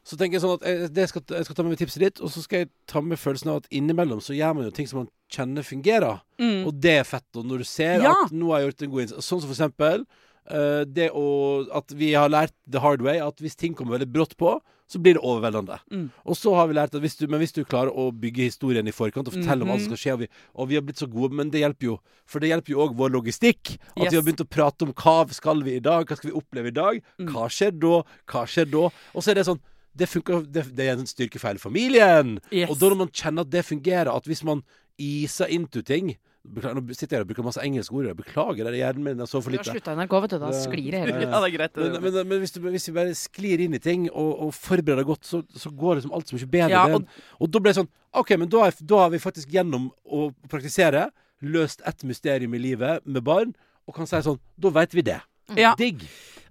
Så 0.06 0.18
tenker 0.20 0.36
jeg 0.38 0.44
sånn 0.44 0.60
at 0.60 0.66
jeg, 0.68 0.90
det 0.94 1.06
skal, 1.10 1.24
jeg 1.34 1.46
skal 1.48 1.56
ta 1.56 1.64
med 1.64 1.72
meg 1.74 1.80
tipset 1.80 2.04
ditt, 2.04 2.20
og 2.22 2.30
så 2.30 2.44
skal 2.44 2.60
jeg 2.66 2.70
ta 2.92 3.00
med 3.02 3.18
følelsen 3.18 3.50
av 3.50 3.64
at 3.64 3.72
innimellom 3.74 4.20
så 4.22 4.36
gjør 4.38 4.54
man 4.60 4.68
jo 4.68 4.72
ting 4.76 4.86
som 4.92 5.00
man 5.00 5.10
kjenner 5.34 5.64
fungerer. 5.66 6.20
Mm. 6.38 6.68
Og 6.68 6.76
det 6.84 6.98
er 7.00 7.08
fett. 7.08 7.26
Og 7.40 7.48
når 7.48 7.64
du 7.64 7.64
ser 7.72 8.04
Ja. 8.04 8.12
at 8.26 8.32
nå 8.36 8.52
har 8.52 8.60
jeg 8.62 8.70
gjort 8.74 8.84
en 8.86 8.92
god 8.92 9.02
innsats 9.08 9.26
Sånn 9.32 9.42
som 9.42 9.50
for 9.50 9.56
eksempel 9.56 10.06
det 10.48 11.10
å 11.12 11.66
At 11.74 11.92
vi 11.92 12.14
har 12.14 12.30
lært 12.30 12.54
the 12.70 12.80
hard 12.80 13.02
way 13.02 13.18
at 13.20 13.38
hvis 13.42 13.56
ting 13.58 13.74
kommer 13.74 13.98
veldig 13.98 14.12
brått 14.14 14.36
på, 14.38 14.60
så 14.88 15.00
blir 15.02 15.16
det 15.18 15.24
overveldende. 15.26 15.80
Mm. 15.92 16.12
Og 16.30 16.36
så 16.38 16.54
har 16.54 16.68
vi 16.70 16.76
lært 16.78 16.94
at 16.94 17.02
hvis 17.02 17.18
du, 17.18 17.26
Men 17.28 17.40
hvis 17.42 17.54
du 17.56 17.64
klarer 17.66 17.90
å 17.90 18.12
bygge 18.14 18.46
historien 18.46 18.86
i 18.88 18.92
forkant 18.94 19.28
og 19.28 19.34
fortelle 19.34 19.64
om 19.66 19.70
hva 19.72 19.80
som 19.80 19.90
Mhm. 19.90 19.98
skal 19.98 20.02
skje, 20.04 20.14
og 20.14 20.20
vi, 20.20 20.28
og 20.56 20.68
vi 20.70 20.76
har 20.76 20.82
blitt 20.86 21.02
så 21.02 21.10
gode 21.10 21.34
Men 21.34 21.50
det 21.50 21.62
hjelper 21.64 21.82
jo. 21.90 22.00
For 22.28 22.40
det 22.40 22.50
hjelper 22.52 22.70
jo 22.70 22.86
òg 22.88 22.96
vår 22.96 23.10
logistikk. 23.10 23.78
At 23.98 24.04
Yes. 24.04 24.12
vi 24.12 24.18
har 24.18 24.24
begynt 24.24 24.46
å 24.46 24.50
prate 24.50 24.82
om 24.86 24.94
hva 24.94 25.34
skal 25.34 25.64
vi 25.64 25.76
i 25.78 25.80
dag, 25.80 26.06
hva 26.06 26.16
skal 26.16 26.30
vi 26.32 26.38
oppleve 26.38 26.68
i 26.68 26.72
dag, 26.72 27.02
Mm. 27.20 27.34
hva 27.34 27.48
skjer 27.50 27.72
da, 27.80 28.04
hva 28.28 28.46
skjer 28.46 28.70
da? 28.70 28.86
Og 29.16 29.24
så 29.24 29.32
er 29.32 29.34
det 29.36 29.46
sånn 29.48 29.60
det, 29.98 30.08
funker, 30.10 30.46
det, 30.52 30.76
det 30.76 30.86
er 30.90 31.00
en 31.00 31.06
styrkefeil 31.08 31.56
hele 31.56 31.58
familien. 31.58 32.40
Yes. 32.52 32.70
Og 32.70 32.78
da 32.78 32.90
når 32.90 32.98
man 32.98 33.08
kjenner 33.10 33.42
at 33.42 33.50
det 33.50 33.66
fungerer, 33.66 34.14
at 34.16 34.26
hvis 34.26 34.44
man 34.44 34.62
iser 35.00 35.46
into 35.50 35.82
ting 35.82 36.18
Beklager, 36.46 36.76
nå 36.78 36.94
sitter 36.96 37.18
jeg 37.18 37.26
og 37.26 37.28
bruker 37.32 37.44
masse 37.48 37.62
engelske 37.66 37.94
ord. 37.98 38.06
Jeg 38.06 38.18
beklager, 38.20 38.64
det 38.64 38.72
er 38.74 38.78
hjernen 38.80 39.04
min. 39.04 39.18
Jeg 39.24 39.28
så 39.28 39.42
for 39.42 39.50
Du 39.52 39.58
har 39.58 39.64
lite. 39.64 39.74
slutta 39.76 39.92
i 39.92 39.96
NRK, 40.00 40.14
vet 40.22 40.30
du. 40.30 40.38
Da 40.40 40.52
sklir 40.54 40.92
det 40.92 41.00
hele 41.02 41.12
Ja. 41.12 41.20
tiden. 41.20 41.32
Ja, 41.34 41.40
det 41.42 41.50
er 41.54 41.58
greit. 41.58 41.76
Men, 41.76 42.02
men, 42.04 42.28
men 42.30 42.40
hvis, 42.44 42.52
du, 42.56 42.60
hvis 42.62 42.88
vi 42.90 42.94
bare 42.96 43.16
sklir 43.18 43.60
inn 43.66 43.74
i 43.74 43.80
ting 43.80 44.10
og, 44.12 44.32
og 44.46 44.54
forbereder 44.54 45.04
godt, 45.06 45.26
så, 45.26 45.42
så 45.56 45.70
går 45.74 45.96
liksom 46.02 46.14
alt 46.14 46.28
så 46.30 46.36
mye 46.38 46.52
bedre. 46.52 46.70
Ja, 46.70 46.86
og- 46.96 47.08
og 47.42 47.52
da 47.52 47.60
ble 47.60 47.72
det 47.74 47.80
sånn 47.82 47.90
OK, 48.14 48.30
men 48.40 48.48
da, 48.50 48.66
er, 48.68 48.74
da 48.86 48.98
har 49.04 49.10
vi 49.10 49.18
faktisk 49.20 49.50
gjennom 49.52 49.90
å 50.08 50.30
praktisere 50.48 51.10
løst 51.42 51.82
ett 51.86 52.04
mysterium 52.04 52.54
i 52.56 52.60
livet 52.60 53.06
med 53.06 53.24
barn, 53.24 53.56
og 53.88 53.94
kan 53.96 54.08
si 54.08 54.16
sånn 54.24 54.40
Da 54.58 54.70
veit 54.70 54.94
vi 54.96 55.02
det. 55.02 55.20
Ja. 55.58 55.76
Digg. 55.76 56.02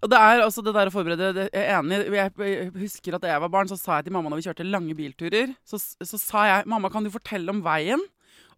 Og 0.05 0.11
det 0.13 0.19
er 0.21 0.43
altså 0.45 0.63
det 0.63 0.75
der 0.77 0.87
å 0.91 0.93
forberede 0.93 1.33
det, 1.35 1.47
Jeg 1.55 1.65
er 1.65 1.81
enig. 1.81 2.13
Jeg 2.13 2.73
husker 2.77 3.15
at 3.17 3.23
da 3.23 3.29
jeg 3.33 3.41
var 3.41 3.49
barn, 3.49 3.67
så 3.67 3.79
sa 3.81 3.97
jeg 3.97 4.05
til 4.05 4.13
mamma 4.13 4.29
når 4.31 4.43
vi 4.43 4.49
kjørte 4.51 4.67
lange 4.71 4.95
bilturer, 4.95 5.55
så, 5.65 5.79
så 5.81 6.19
sa 6.21 6.45
jeg 6.47 6.67
'Mamma, 6.67 6.91
kan 6.93 7.03
du 7.03 7.11
fortelle 7.11 7.49
om 7.49 7.63
veien?' 7.63 8.05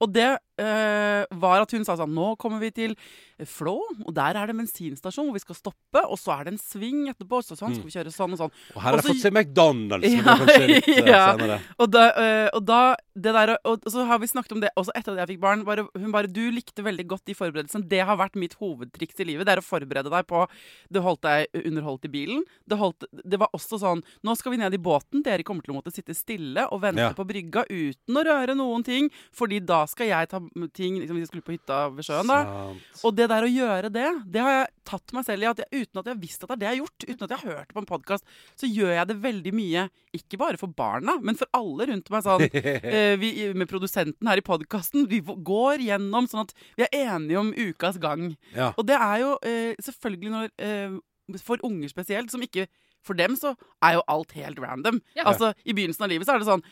Og 0.00 0.12
det 0.12 0.38
eh, 0.58 1.24
var 1.30 1.62
at 1.62 1.70
hun 1.72 1.84
sa 1.84 1.96
sånn 1.96 2.14
'Nå 2.14 2.36
kommer 2.38 2.60
vi 2.60 2.70
til 2.70 2.96
Flå, 3.44 3.76
og 4.06 4.14
der 4.16 4.32
er 4.32 4.46
det 4.46 4.54
en 4.56 4.62
bensinstasjon 4.64 5.26
hvor 5.28 5.36
vi 5.36 5.44
skal 5.44 5.56
stoppe.' 5.56 6.04
'Og 6.08 6.16
så 6.16 6.32
er 6.40 6.44
det 6.44 6.52
en 6.54 6.58
sving 6.58 7.08
etterpå, 7.12 7.42
så 7.44 7.56
sånn 7.56 7.74
skal 7.76 7.84
vi 7.84 7.92
kjøre 7.92 8.12
sånn 8.12 8.32
og 8.32 8.38
sånn.' 8.38 8.54
Og 8.76 8.80
her 8.80 8.90
har 8.90 9.02
jeg 9.02 9.10
fått 9.10 9.20
se 9.20 9.30
McDonald's. 9.30 10.08
Ja, 10.08 10.34
litt, 10.66 10.88
eh, 10.88 11.06
ja. 11.12 11.58
Og 11.78 11.90
da, 11.90 12.08
eh, 12.16 12.48
og 12.54 12.64
da 12.64 12.96
der, 13.16 13.56
og, 13.64 13.80
og 13.84 13.92
så 13.92 14.04
har 14.04 14.18
vi 14.20 14.28
snakket 14.28 14.52
om 14.52 14.60
det 14.60 14.70
også 14.76 14.92
etter 14.94 15.12
at 15.12 15.24
jeg 15.24 15.36
fikk 15.36 15.40
barn. 15.40 15.64
Bare, 15.64 15.86
hun 15.96 16.12
bare 16.12 16.28
'Du 16.28 16.50
likte 16.52 16.84
veldig 16.84 17.06
godt 17.08 17.24
de 17.26 17.34
forberedelsene.' 17.34 17.88
Det 17.88 18.00
har 18.04 18.16
vært 18.16 18.36
mitt 18.36 18.54
hovedtriks 18.60 19.20
i 19.20 19.24
livet. 19.24 19.46
Det 19.46 19.56
er 19.56 19.62
å 19.62 19.64
forberede 19.64 20.10
deg 20.10 20.26
på 20.26 20.46
Det 20.92 21.02
holdt 21.02 21.22
deg 21.22 21.46
underholdt 21.64 22.04
i 22.04 22.08
bilen. 22.08 22.44
Det, 22.68 22.78
holdt, 22.78 23.04
det 23.12 23.38
var 23.38 23.48
også 23.52 23.80
sånn 23.80 24.02
'Nå 24.24 24.36
skal 24.36 24.52
vi 24.52 24.58
ned 24.58 24.74
i 24.74 24.78
båten. 24.78 25.22
Dere 25.22 25.42
kommer 25.42 25.62
til 25.62 25.74
å 25.74 25.80
måtte 25.80 25.92
sitte 25.92 26.14
stille 26.14 26.68
og 26.70 26.80
vente 26.80 27.00
Ja. 27.00 27.12
på 27.12 27.26
brygga 27.26 27.64
uten 27.68 28.16
å 28.16 28.24
røre 28.24 28.54
noen 28.56 28.84
ting.' 28.84 29.10
Fordi 29.32 29.60
da 29.64 29.84
skal 29.86 30.06
jeg 30.08 30.28
ta 30.28 30.40
ting 30.74 30.98
liksom, 31.00 31.18
Vi 31.18 31.26
skulle 31.28 31.44
på 31.44 31.54
hytta 31.54 31.86
ved 31.94 32.06
sjøen, 32.06 32.30
da. 32.30 32.38
Sant. 32.46 33.04
Og 33.06 33.14
det 33.16 33.28
der 33.32 33.46
å 33.46 33.50
gjøre 33.50 33.90
det, 33.92 34.06
det 34.32 34.42
har 34.44 34.54
jeg 34.54 34.68
tatt 34.88 35.14
meg 35.16 35.26
selv 35.26 35.44
i. 35.44 35.48
At 35.50 35.62
jeg, 35.62 35.82
uten 35.84 36.00
at 36.00 36.08
jeg 36.08 36.14
har 36.14 36.22
visst 36.22 36.44
at 36.44 36.50
det 36.50 36.56
er 36.56 36.60
det 36.60 36.68
jeg 36.68 36.74
har 36.74 36.80
gjort, 36.82 37.06
uten 37.06 37.26
at 37.26 37.34
jeg 37.34 37.40
har 37.42 37.58
hørt 37.58 37.68
det 37.68 37.76
på 37.76 37.82
en 37.82 37.88
podkast, 37.90 38.30
så 38.58 38.70
gjør 38.70 38.92
jeg 38.94 39.10
det 39.10 39.18
veldig 39.24 39.54
mye. 39.56 39.86
Ikke 40.20 40.40
bare 40.40 40.60
for 40.60 40.78
barna, 40.78 41.16
men 41.22 41.38
for 41.38 41.50
alle 41.56 41.88
rundt 41.90 42.12
meg. 42.12 42.24
Sånn, 42.26 42.46
eh, 42.92 43.16
vi, 43.20 43.32
med 43.56 43.70
produsenten 43.70 44.30
her 44.30 44.42
i 44.42 44.46
podkasten. 44.46 45.08
Vi 45.10 45.20
går 45.26 45.84
gjennom 45.86 46.30
sånn 46.30 46.46
at 46.46 46.56
vi 46.78 46.86
er 46.86 46.96
enige 47.04 47.42
om 47.42 47.52
ukas 47.52 48.00
gang. 48.02 48.32
Ja. 48.56 48.72
Og 48.76 48.88
det 48.88 48.96
er 48.98 49.20
jo 49.24 49.36
eh, 49.46 49.74
selvfølgelig 49.82 50.34
når 50.36 50.50
eh, 50.62 50.96
For 51.42 51.60
unger 51.66 51.90
spesielt, 51.90 52.30
som 52.30 52.42
ikke 52.44 52.68
For 53.02 53.18
dem 53.18 53.34
så 53.38 53.56
er 53.82 53.98
jo 53.98 54.02
alt 54.10 54.34
helt 54.38 54.58
random. 54.62 55.00
Ja. 55.18 55.28
Altså, 55.30 55.52
I 55.64 55.74
begynnelsen 55.74 56.06
av 56.06 56.12
livet 56.12 56.28
så 56.28 56.36
er 56.36 56.42
det 56.42 56.48
sånn 56.48 56.64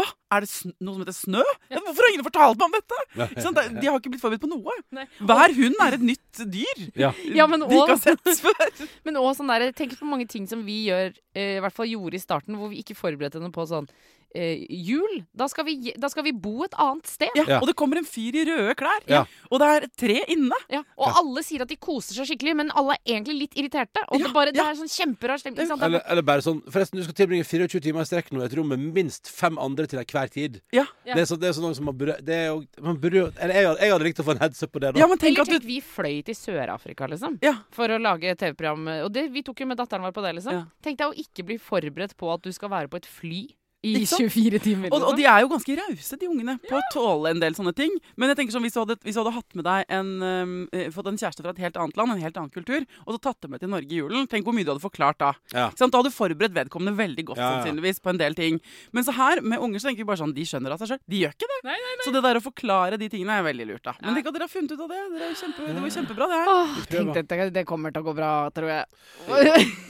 Hva? 0.00 0.06
Er 0.32 0.44
det 0.44 0.48
sn 0.50 0.72
noe 0.80 0.94
som 0.94 1.02
heter 1.04 1.16
snø? 1.16 1.42
Hvorfor 1.74 2.04
har 2.06 2.12
ingen 2.14 2.26
fortalt 2.26 2.60
meg 2.60 2.66
om 2.68 2.76
dette? 2.78 3.00
Sant? 3.42 3.60
De 3.76 3.88
har 3.90 3.98
ikke 3.98 4.12
blitt 4.14 4.22
forberedt 4.22 4.44
på 4.44 4.50
noe. 4.50 4.76
Nei. 4.96 5.04
Hver 5.20 5.56
hund 5.58 5.82
er 5.84 5.96
et 5.98 6.06
nytt 6.12 6.42
dyr 6.54 6.84
Ja. 6.98 7.10
Ja, 7.36 7.46
men 7.50 7.64
de 7.66 7.68
ikke 7.74 7.96
har 7.96 8.00
sett 8.00 8.32
før. 8.40 8.70
Men 9.06 9.18
også 9.20 9.40
sånn 9.42 9.52
der, 9.52 9.66
tenk 9.76 9.96
på 9.98 10.08
mange 10.08 10.26
ting 10.30 10.46
som 10.50 10.62
vi 10.66 10.84
gjør, 10.88 11.12
eh, 11.36 11.58
i 11.58 11.62
hvert 11.64 11.76
fall 11.76 11.90
gjorde 11.90 12.16
i 12.16 12.22
starten, 12.22 12.56
hvor 12.58 12.70
vi 12.72 12.80
ikke 12.84 12.96
forberedte 12.98 13.40
henne 13.40 13.52
på 13.54 13.66
sånn 13.68 13.88
eh, 14.34 14.64
jul. 14.68 15.22
Da 15.36 15.48
skal, 15.50 15.66
vi, 15.66 15.92
da 15.98 16.08
skal 16.12 16.24
vi 16.26 16.32
bo 16.32 16.64
et 16.66 16.74
annet 16.78 17.06
sted. 17.10 17.28
Ja, 17.38 17.44
Ja. 17.50 17.58
Og 17.60 17.66
det 17.66 17.74
kommer 17.76 17.98
en 17.98 18.06
fyr 18.06 18.36
i 18.38 18.44
røde 18.46 18.74
klær. 18.78 19.02
Ja. 19.10 19.24
Og 19.50 19.58
det 19.62 19.68
er 19.74 19.86
tre 19.98 20.18
inne. 20.30 20.56
Ja, 20.70 20.82
og 20.96 21.16
alle 21.18 21.42
sier 21.42 21.64
at 21.64 21.70
de 21.72 21.76
koser 21.80 22.14
seg 22.14 22.28
skikkelig, 22.30 22.54
men 22.60 22.70
alle 22.78 22.94
er 22.98 23.14
egentlig 23.16 23.38
litt 23.40 23.56
irriterte. 23.58 24.04
Og 24.10 24.20
Ja, 24.20 24.26
det, 24.28 24.34
bare, 24.36 24.52
det 24.54 24.62
er 24.62 24.76
sånn 24.78 24.90
kjemperar 24.92 25.40
stemning. 25.40 25.66
sant? 25.66 25.82
Er 25.82 25.86
Eller, 25.90 26.04
eller 26.06 26.22
bare 26.22 26.44
sånn 26.44 26.60
Forresten, 26.70 27.00
du 27.00 27.04
skal 27.06 27.16
tilbringe 27.22 27.44
24 27.44 27.80
timer 27.82 28.02
i 28.06 28.10
strekk 28.10 28.30
nå 28.32 28.42
i 28.42 28.46
et 28.46 28.54
rom 28.58 28.68
med 28.70 28.78
minst 28.94 29.28
fem 29.28 29.58
andre 29.58 29.86
til 29.90 29.98
hver 30.04 30.30
tid. 30.30 30.60
Ja. 30.72 30.84
Det 31.04 31.16
er, 31.18 31.24
så, 31.26 31.36
det 31.40 31.54
sånn 31.56 31.66
noe 31.66 31.74
som 31.74 31.88
man 31.90 31.96
burde 31.98 32.18
det 32.22 32.34
er 32.36 32.46
jo, 32.52 32.62
man 32.84 32.98
burde 33.00 33.32
Eller 33.40 33.54
jeg, 33.54 33.76
jeg 33.80 33.92
hadde 33.92 34.04
likt 34.04 34.20
å 34.22 34.26
få 34.26 34.34
en 34.36 34.42
heads 34.44 34.62
up 34.62 34.72
på 34.72 34.80
det, 34.82 34.92
da. 34.94 35.00
Ja, 35.00 35.06
men 35.10 35.18
tenk 35.18 35.38
Eller 35.38 35.56
at 35.58 35.62
du 35.62 35.66
vi 35.66 35.80
fløy 35.84 36.20
til 36.26 36.36
Sør-Afrika, 36.38 37.08
liksom. 37.10 37.38
Ja. 37.42 37.56
For 37.74 37.90
å 37.90 37.98
lage 38.00 38.34
TV-program. 38.36 38.86
Og 39.06 39.12
det, 39.14 39.26
vi 39.34 39.42
tok 39.46 39.60
jo 39.64 39.66
med 39.70 39.78
datteren 39.80 40.04
vår 40.06 40.12
på 40.16 40.22
det, 40.24 40.34
liksom. 40.38 40.52
Ja. 40.54 40.64
Tenk 40.84 40.98
deg 41.00 41.10
å 41.10 41.16
ikke 41.24 41.44
bli 41.50 41.58
forberedt 41.58 42.16
på 42.20 42.30
at 42.32 42.42
du 42.44 42.52
skal 42.54 42.70
være 42.72 42.90
på 42.92 43.00
et 43.00 43.08
fly 43.08 43.42
i 43.82 44.04
24 44.04 44.58
timer. 44.60 44.90
Og, 44.90 44.98
og 44.98 45.14
liksom. 45.14 45.18
de 45.20 45.24
er 45.30 45.40
jo 45.44 45.48
ganske 45.54 45.76
rause, 45.78 46.16
de 46.20 46.28
ungene, 46.28 46.56
på 46.68 46.76
å 46.76 46.82
tåle 46.92 47.32
en 47.32 47.40
del 47.40 47.54
sånne 47.56 47.72
ting. 47.76 47.94
Men 48.20 48.32
jeg 48.32 48.40
tenker 48.40 48.56
sånn, 48.56 48.64
hvis 48.66 48.76
du 48.76 48.80
hadde, 48.82 48.96
hvis 49.06 49.16
du 49.16 49.20
hadde 49.22 49.32
hatt 49.32 49.56
med 49.56 49.66
deg 49.66 49.94
en, 49.96 50.10
um, 50.20 50.52
eh, 50.76 50.90
fått 50.92 51.08
en 51.08 51.20
kjæreste 51.20 51.44
fra 51.44 51.54
et 51.54 51.62
helt 51.64 51.78
annet 51.80 51.96
land, 52.00 52.12
en 52.12 52.20
helt 52.24 52.36
annen 52.40 52.52
kultur, 52.52 52.84
og 53.06 53.14
så 53.16 53.20
tatt 53.30 53.40
det 53.46 53.50
med 53.54 53.62
til 53.64 53.72
Norge 53.72 53.88
i 53.88 54.00
julen, 54.02 54.28
tenk 54.30 54.44
hvor 54.44 54.56
mye 54.56 54.66
du 54.68 54.72
hadde 54.74 54.84
forklart 54.84 55.20
da. 55.22 55.32
Ja. 55.54 55.68
Da 55.72 55.88
hadde 55.88 56.10
du 56.10 56.14
forberedt 56.14 56.56
vedkommende 56.56 56.92
veldig 56.98 57.24
godt, 57.32 57.40
Ja, 57.40 57.46
ja. 57.46 57.62
sannsynligvis, 57.62 58.02
på 58.04 58.12
en 58.12 58.20
del 58.20 58.36
ting. 58.36 58.60
Men 58.92 59.06
så 59.06 59.16
her, 59.16 59.40
med 59.40 59.64
unger, 59.64 59.80
så 59.80 59.88
tenker 59.88 60.04
vi 60.04 60.10
bare 60.12 60.20
sånn, 60.20 60.34
de 60.36 60.44
skjønner 60.44 60.76
av 60.76 60.82
seg 60.82 60.92
sjøl. 60.92 61.00
De 61.08 61.22
gjør 61.24 61.34
ikke 61.36 61.50
det. 61.54 61.60
Nei, 61.70 61.78
nei, 61.80 61.94
nei. 61.96 62.04
Så 62.04 62.14
det 62.14 62.24
der 62.26 62.40
å 62.40 62.44
forklare 62.44 63.00
de 63.00 63.08
tingene 63.12 63.40
er 63.40 63.46
veldig 63.48 63.68
lurt, 63.72 63.84
da. 63.88 63.96
Men 64.00 64.10
Ja. 64.12 64.16
tenk 64.20 64.28
at 64.28 64.36
dere 64.36 64.48
har 64.48 64.52
funnet 64.52 64.76
ut 64.76 64.84
av 64.84 64.92
det. 64.92 65.00
Dere 65.16 65.30
er 65.30 65.40
kjempe, 65.40 65.66
det 65.70 65.80
var 65.80 65.94
kjempebra, 65.96 66.28
det 66.30 66.40
her. 66.40 66.52
Åh, 66.52 66.76
tenk 66.92 67.14
dette, 67.16 67.50
det 67.56 67.66
kommer 67.66 67.92
til 67.96 68.04
å 68.04 68.08
gå 68.10 68.16
bra, 68.20 68.32
tror 68.52 68.68
jeg. 68.68 68.84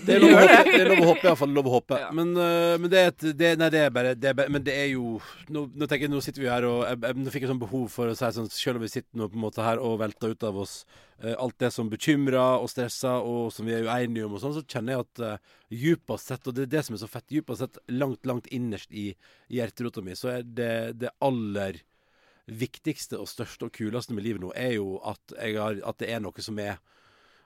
Det 0.06 0.14
er 0.14 0.22
lov 0.22 0.30
å 0.30 1.10
håpe, 1.10 1.22
det 1.26 1.34
er 1.34 1.54
lov 1.54 1.66
å 1.66 1.74
håpe. 1.74 1.98
Ja. 2.00 2.10
Men, 2.14 2.32
øh, 2.36 2.78
men 2.80 2.90
det 2.90 2.98
er 3.00 3.10
et 3.12 3.26
det, 3.36 3.50
Nei, 3.60 3.68
det 3.80 3.86
er 3.88 3.94
bare, 3.94 4.14
det 4.16 4.28
er 4.30 4.36
bare 4.36 4.52
Men 4.52 4.64
det 4.64 4.74
er 4.76 4.88
jo 4.92 5.18
Nå, 5.48 5.64
nå 5.72 5.88
tenker 5.88 6.06
jeg, 6.06 6.12
nå 6.12 6.20
sitter 6.24 6.44
vi 6.44 6.50
her, 6.50 6.66
og 6.68 6.82
jeg, 6.86 6.98
jeg, 7.06 7.18
nå 7.18 7.32
fikk 7.34 7.46
jeg 7.46 7.52
sånn 7.52 7.62
behov 7.62 7.86
for 7.92 8.10
å 8.10 8.16
si 8.18 8.30
sånn 8.36 8.50
Selv 8.52 8.80
om 8.80 8.84
vi 8.84 8.92
sitter 8.92 9.20
nå 9.20 9.28
på 9.30 9.38
en 9.38 9.44
måte 9.46 9.64
her 9.64 9.82
og 9.82 9.98
velter 10.02 10.34
ut 10.34 10.46
av 10.46 10.60
oss 10.62 10.74
øh, 11.22 11.34
alt 11.34 11.58
det 11.62 11.72
som 11.74 11.90
bekymrer 11.92 12.60
og 12.60 12.68
stresser, 12.72 13.26
og 13.26 13.50
som 13.54 13.68
vi 13.68 13.76
er 13.76 13.88
uenige 13.88 14.26
om, 14.28 14.36
og 14.36 14.42
sånn, 14.42 14.56
så 14.56 14.64
kjenner 14.64 14.96
jeg 14.96 15.06
at 15.06 15.22
uh, 15.24 15.58
djupest 15.82 16.32
sett, 16.32 16.48
og 16.48 16.56
det 16.56 16.66
er 16.66 16.72
det 16.74 16.82
som 16.86 16.96
er 16.96 17.02
så 17.02 17.10
fett, 17.10 17.26
djupest 17.32 17.64
sett 17.64 17.80
langt, 17.92 18.24
langt 18.28 18.48
innerst 18.54 18.92
i, 18.96 19.10
hjerterota 19.52 20.04
mi, 20.04 20.16
så 20.18 20.32
er 20.36 20.46
det 20.46 20.72
det 21.02 21.12
aller 21.24 21.82
viktigste 22.50 23.20
og 23.20 23.28
største 23.30 23.68
og 23.68 23.74
kuleste 23.76 24.16
med 24.16 24.26
livet 24.26 24.42
nå, 24.42 24.54
er 24.56 24.78
jo 24.78 24.96
at, 25.06 25.36
har, 25.36 25.82
at 25.86 26.00
det 26.00 26.08
er 26.14 26.24
noe 26.24 26.44
som 26.44 26.58
er 26.62 26.80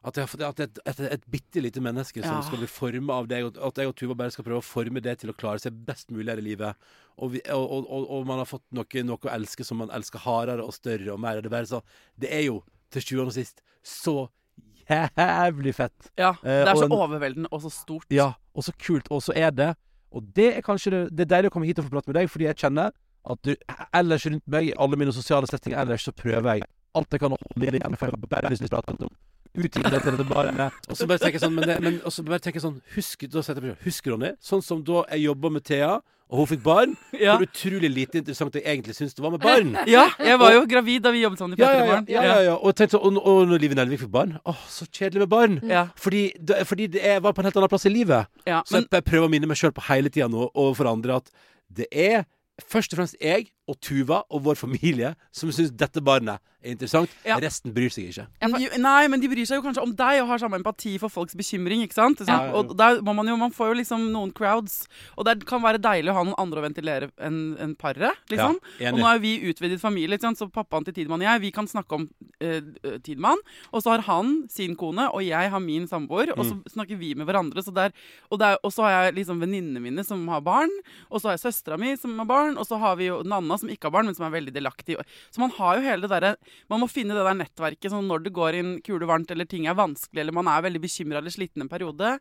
at, 0.05 0.19
jeg, 0.21 0.29
at 0.45 0.61
et, 0.61 0.79
et, 0.91 1.01
et 1.17 1.23
bitte 1.33 1.63
lite 1.65 1.81
menneske 1.81 2.21
som 2.21 2.43
skal 2.45 2.61
bli 2.61 2.69
forma 2.69 3.17
av 3.23 3.29
deg, 3.31 3.47
at 3.57 3.79
jeg 3.81 3.89
og 3.89 3.95
Tuva 3.97 4.17
bare 4.19 4.35
skal 4.35 4.45
prøve 4.45 4.61
å 4.61 4.67
forme 4.67 5.01
det 5.05 5.15
til 5.23 5.33
å 5.33 5.37
klare 5.37 5.63
seg 5.63 5.77
best 5.87 6.11
mulig 6.13 6.29
her 6.29 6.43
i 6.43 6.45
livet. 6.45 6.77
Og, 7.17 7.31
vi, 7.33 7.41
og, 7.55 7.65
og, 7.89 8.05
og, 8.05 8.27
man 8.29 8.43
har 8.43 8.49
fått 8.51 8.65
noe, 8.77 9.05
noe 9.09 9.17
å 9.25 9.33
elske 9.33 9.65
som 9.65 9.81
man 9.81 9.93
elsker 9.97 10.21
hardere 10.27 10.67
og 10.67 10.75
større 10.77 11.15
og 11.15 11.23
mer. 11.25 11.41
Det 11.41 11.49
er, 11.49 11.55
bare 11.57 11.71
så, 11.71 11.81
det 12.21 12.33
er 12.37 12.45
jo 12.51 12.59
til 12.93 13.07
sjuende 13.07 13.33
og 13.33 13.39
sist 13.39 13.65
så 13.85 14.29
jævlig 14.91 15.73
fett. 15.75 16.11
Ja, 16.21 16.35
Eh, 16.45 16.61
det 16.65 16.69
er 16.69 16.75
så 16.77 16.85
og 16.85 16.91
en- 16.91 16.99
overveldende 16.99 17.49
og 17.51 17.63
så 17.65 17.73
stort. 17.73 18.05
Ja, 18.13 18.35
og 18.55 18.65
så 18.69 18.73
kult. 18.77 19.09
Og 19.11 19.23
så 19.25 19.33
er 19.37 19.51
det 19.51 19.75
Og 20.15 20.23
det 20.35 20.59
er 20.59 20.63
kanskje 20.63 20.91
det, 20.93 20.99
det 21.11 21.23
er 21.25 21.31
deilig 21.33 21.49
å 21.51 21.53
komme 21.57 21.67
hit 21.67 21.79
og 21.81 21.89
få 21.89 21.91
prate 21.91 22.07
med 22.07 22.15
deg, 22.15 22.29
fordi 22.31 22.45
jeg 22.47 22.55
kjenner 22.61 22.93
at 23.27 23.39
du 23.43 23.57
ellers 23.93 24.27
rundt 24.29 24.45
meg, 24.47 24.69
i 24.69 24.75
alle 24.79 24.97
mine 25.01 25.11
sosiale 25.13 25.49
settinger 25.51 25.81
ellers, 25.81 26.05
så 26.07 26.13
prøver 26.15 26.61
jeg 26.61 26.69
alt 26.95 27.11
jeg 27.11 27.23
kan 27.25 27.33
å 27.35 27.39
holde 27.41 27.67
igjen. 27.67 27.97
For 27.99 28.07
jeg 28.07 28.15
har 28.15 28.29
bare 28.31 28.53
lyst 28.53 28.63
til 28.63 28.71
å 28.71 28.77
prate 28.77 28.95
om 29.09 29.11
Utvikle 29.55 29.91
det 29.95 30.01
til 30.03 30.25
bare 30.27 30.71
Og 30.91 30.97
så 30.99 31.07
bare 31.07 31.23
tenker 31.23 31.39
jeg 31.39 31.45
sånn, 31.45 31.55
men 31.55 31.69
det, 31.69 31.77
men 31.83 32.01
bare 32.27 32.43
tenker 32.43 32.59
jeg 32.59 32.65
sånn 32.65 32.81
Husk, 32.97 33.23
da 33.31 33.43
setter 33.47 33.69
jeg 33.69 33.77
på 33.79 33.87
Husk, 33.87 34.09
Ronny, 34.11 34.33
sånn 34.43 34.65
som 34.67 34.83
da 34.87 35.05
jeg 35.13 35.29
jobba 35.29 35.51
med 35.55 35.65
Thea, 35.69 35.93
og 36.35 36.41
hun 36.41 36.49
fikk 36.51 36.63
barn, 36.65 36.97
Ja. 37.13 37.37
hvor 37.37 37.45
utrolig 37.47 37.91
lite 37.93 38.19
interessant 38.19 38.55
jeg 38.57 38.65
egentlig 38.65 38.97
syntes 38.97 39.15
det 39.15 39.23
var 39.23 39.31
med 39.31 39.41
barn. 39.45 39.75
Ja, 39.95 40.09
jeg 40.19 40.39
var 40.41 40.55
jo 40.57 40.65
gravid 40.67 41.05
da 41.05 41.13
vi 41.15 41.23
jobbet 41.23 41.39
sammen 41.39 41.55
i 41.55 41.63
Ja, 41.63 41.71
ja, 41.71 41.85
ja, 41.85 42.03
ja, 42.09 42.23
ja, 42.25 42.39
ja. 42.49 42.55
Og, 42.57 42.75
tenkte, 42.75 42.99
sånn, 42.99 43.19
og, 43.21 43.27
og 43.31 43.49
når 43.53 43.63
Live 43.63 43.79
Nelvik 43.79 44.03
fikk 44.03 44.11
barn 44.15 44.39
Åh, 44.43 44.63
så 44.69 44.89
kjedelig 44.91 45.27
med 45.27 45.31
barn. 45.31 45.59
Ja. 45.71 45.87
Fordi, 46.01 46.25
det, 46.41 46.65
fordi 46.67 46.89
det, 46.97 47.05
jeg 47.05 47.23
var 47.23 47.37
på 47.37 47.45
en 47.45 47.51
helt 47.51 47.61
annen 47.61 47.71
plass 47.71 47.87
i 47.87 47.93
livet. 47.95 48.27
Ja, 48.49 48.63
Så 48.67 48.81
men, 48.81 48.89
jeg 48.91 49.07
prøver 49.07 49.29
å 49.29 49.35
minne 49.37 49.47
meg 49.51 49.61
sjøl 49.61 49.75
på 49.77 49.85
hele 49.87 50.11
tida 50.11 50.27
nå 50.33 50.49
overfor 50.51 50.91
andre 50.91 51.21
at 51.23 51.31
det 51.71 51.87
er 51.93 52.25
først 52.71 52.95
og 52.95 53.01
fremst 53.03 53.17
jeg 53.23 53.51
og 53.69 53.79
Tuva 53.81 54.23
og 54.31 54.43
vår 54.45 54.57
familie 54.61 55.15
som 55.33 55.49
syns 55.55 55.71
dette 55.73 56.03
barnet 56.05 56.41
er 56.65 56.73
interessant. 56.73 57.11
Ja. 57.29 57.37
Resten 57.41 57.73
bryr 57.77 57.91
seg 57.93 58.07
ikke. 58.09 58.25
men 58.41 58.81
nei, 58.81 59.07
men 59.13 59.21
de 59.21 59.29
bryr 59.29 59.45
seg 59.45 59.59
jo 59.59 59.65
kanskje 59.67 59.83
om 59.85 59.91
deg 59.97 60.23
og 60.23 60.29
har 60.31 60.39
samme 60.41 60.57
empati 60.57 60.95
for 60.99 61.13
folks 61.13 61.35
bekymring. 61.37 61.83
ikke 61.85 61.93
sant? 61.97 62.19
Sånn, 62.23 62.29
Ja, 62.29 62.47
ja, 62.47 62.53
ja. 62.53 62.53
Og 62.61 62.77
der 62.77 63.01
må 63.05 63.15
man 63.15 63.29
jo, 63.29 63.37
man 63.37 63.53
får 63.53 63.73
jo 63.73 63.75
liksom 63.83 64.07
noen 64.13 64.33
crowds, 64.33 64.87
og 65.19 65.27
det 65.29 65.45
kan 65.49 65.61
være 65.63 65.79
deilig 65.81 66.09
å 66.13 66.15
ha 66.17 66.23
noen 66.25 66.39
andre 66.41 66.61
å 66.61 66.65
ventilere 66.65 67.11
enn 67.21 67.57
en 67.61 67.75
paret. 67.77 68.17
liksom. 68.33 68.57
Ja, 68.81 68.93
Og 68.93 68.99
nå 69.01 69.07
er 69.15 69.19
vi 69.21 69.35
utvidet 69.53 69.81
familie, 69.81 70.17
ikke 70.17 70.29
sant? 70.31 70.39
så 70.41 70.49
pappaen 70.51 70.85
til 70.85 70.95
Tidemann 70.95 71.21
og 71.21 71.29
jeg 71.29 71.41
vi 71.41 71.51
kan 71.53 71.67
snakke 71.69 71.93
om 72.01 72.09
eh, 72.41 72.61
Tidemann. 73.05 73.39
Og 73.73 73.83
så 73.85 73.91
har 73.93 74.05
han 74.09 74.47
sin 74.49 74.75
kone, 74.77 75.09
og 75.13 75.21
jeg 75.25 75.51
har 75.51 75.61
min 75.61 75.87
samboer. 75.87 76.33
Og 76.37 76.45
Mm. 76.45 76.49
så 76.65 76.73
snakker 76.77 76.97
vi 76.99 77.15
med 77.15 77.27
hverandre. 77.27 77.63
Så 77.63 77.73
der, 77.75 77.93
og, 78.31 78.39
der, 78.39 78.57
og 78.65 78.73
så 78.73 78.83
har 78.89 79.05
jeg 79.05 79.15
liksom 79.21 79.39
venninnene 79.41 79.81
mine 79.81 80.05
som 80.05 80.27
har 80.29 80.41
barn. 80.41 80.71
Og 81.11 81.21
så 81.21 81.29
har 81.29 81.37
jeg 81.37 81.45
søstera 81.53 81.79
mi 81.79 81.95
som 81.97 82.17
har 82.19 82.27
barn. 82.27 82.57
Og 82.57 82.67
så 82.67 82.79
har 82.79 82.97
vi 82.97 83.07
jo 83.13 83.23
Nanna 83.23 83.54
som 83.61 83.71
ikke 83.73 83.89
har 83.89 83.95
barn, 83.97 84.09
men 84.11 84.17
som 84.17 84.27
er 84.29 84.37
veldig 84.37 84.55
delaktig. 84.55 84.99
Så 85.35 85.43
man 85.43 85.55
har 85.59 85.79
jo 85.79 85.87
hele 85.87 86.07
det 86.07 86.13
derre 86.13 86.35
Man 86.71 86.81
må 86.83 86.89
finne 86.91 87.17
det 87.17 87.25
der 87.27 87.37
nettverket 87.39 87.93
sånn 87.93 88.09
når 88.11 88.25
det 88.25 88.35
går 88.37 88.61
inn 88.61 88.73
kule 88.85 89.09
varmt, 89.09 89.31
eller 89.31 89.49
ting 89.49 89.69
er 89.71 89.79
vanskelig, 89.79 90.23
eller 90.23 90.37
man 90.37 90.51
er 90.51 90.65
veldig 90.67 90.83
bekymra 90.83 91.21
eller 91.21 91.35
sliten 91.35 91.65
en 91.65 91.71
periode. 91.71 92.17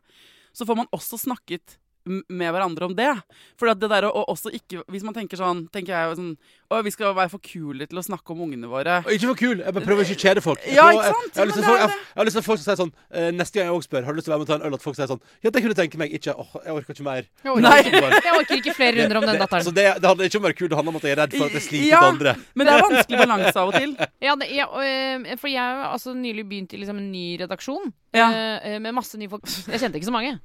Så 0.54 0.66
får 0.66 0.78
man 0.78 0.92
også 0.94 1.18
snakket 1.18 1.78
med 2.04 2.52
hverandre 2.52 2.88
om 2.88 2.94
det. 2.96 3.10
For 3.58 3.72
det 3.72 3.88
der 3.88 4.06
å 4.08 4.24
også 4.28 4.52
ikke 4.54 4.82
Hvis 4.92 5.04
man 5.06 5.14
tenker 5.16 5.40
sånn, 5.40 5.64
tenker 5.72 5.94
jeg 5.94 6.10
jo 6.10 6.16
sånn 6.18 6.34
Å, 6.72 6.78
vi 6.84 6.90
skal 6.94 7.12
være 7.16 7.28
for 7.28 7.42
kule 7.44 7.84
til 7.86 7.98
å 8.00 8.02
snakke 8.04 8.32
om 8.32 8.40
ungene 8.46 8.68
våre. 8.70 9.00
Og 9.04 9.12
ikke 9.12 9.28
for 9.32 9.38
kul. 9.40 9.58
Jeg 9.60 9.74
bare 9.76 9.84
prøver 9.84 10.06
ikke 10.06 10.16
å 10.16 10.22
kjede 10.24 10.42
folk. 10.44 10.62
Jeg 10.64 10.78
Ja, 10.78 10.86
ikke 10.94 11.10
sant? 11.10 11.24
Jeg, 11.24 11.34
jeg, 11.34 11.40
har 11.42 11.48
lyst 11.50 11.58
til 11.58 11.66
folk, 11.68 11.80
jeg, 11.82 11.90
jeg 12.14 12.20
har 12.20 12.28
lyst 12.28 12.34
til 12.38 12.42
at 12.42 12.46
folk 12.48 12.60
skal 12.62 12.76
si 12.76 12.80
sånn 12.80 12.92
uh, 12.94 13.28
Neste 13.36 13.58
gang 13.58 13.68
jeg 13.68 13.74
også 13.76 13.88
spør, 13.90 14.06
har 14.06 14.14
du 14.14 14.20
lyst 14.20 14.28
til 14.28 14.32
å 14.32 14.34
være 14.34 14.42
med 14.42 14.48
og 14.48 14.52
ta 14.52 14.56
en 14.56 14.64
øl, 14.68 14.76
at 14.78 14.84
folk 14.84 14.96
sier 14.98 15.10
sånn 15.10 15.20
Ja, 15.44 15.50
det 15.52 15.62
kunne 15.64 15.74
du 15.76 15.80
tenke 15.82 16.00
meg. 16.00 16.14
Ikke 16.16 16.34
åh, 16.40 16.54
jeg 16.64 16.76
orker 16.78 16.96
ikke 16.96 17.06
mer. 17.06 17.28
Jeg 17.44 17.52
orker, 17.52 17.66
Nei. 17.68 18.20
jeg 18.24 18.38
orker 18.40 18.62
ikke 18.62 18.76
flere 18.78 18.96
runder 19.02 19.20
om 19.20 19.26
den 19.28 19.40
datteren. 19.44 19.66
så 19.68 19.74
det, 19.76 19.86
det 20.00 20.08
handler 20.10 20.30
ikke 20.30 20.40
om 20.40 20.46
å 20.46 20.48
være 20.48 20.58
kul, 20.62 20.70
det 20.72 20.78
handler 20.80 20.94
om 20.94 21.00
at 21.02 21.06
jeg 21.08 21.16
er 21.16 21.20
redd 21.22 21.36
for 21.36 21.46
at 21.50 21.58
jeg 21.58 21.66
sliter 21.68 21.90
Ja. 21.92 22.00
andre. 22.08 22.34
Men 22.54 22.70
det 22.70 22.74
er 22.78 22.86
vanskelig 22.88 23.20
balanse 23.24 23.54
av 23.54 23.72
og 23.74 23.78
til. 23.78 23.94
Ja, 24.24 24.32
det, 24.40 24.46
ja, 24.56 24.64
og, 24.72 24.80
eh, 24.88 25.36
for 25.36 25.50
jeg 25.52 25.60
har 25.60 25.90
altså 25.92 26.14
nylig 26.16 26.46
begynt 26.48 26.72
i 26.72 26.80
liksom 26.80 26.96
en 27.02 27.10
ny 27.12 27.26
redaksjon. 27.42 27.92
Ja. 28.14 28.28
eh, 28.62 28.78
med 28.80 28.94
masse 28.94 29.18
nye 29.18 29.28
folk. 29.28 29.42
Jeg 29.68 29.80
kjente 29.82 29.98
ikke 29.98 30.06
så 30.06 30.14
mange. 30.14 30.36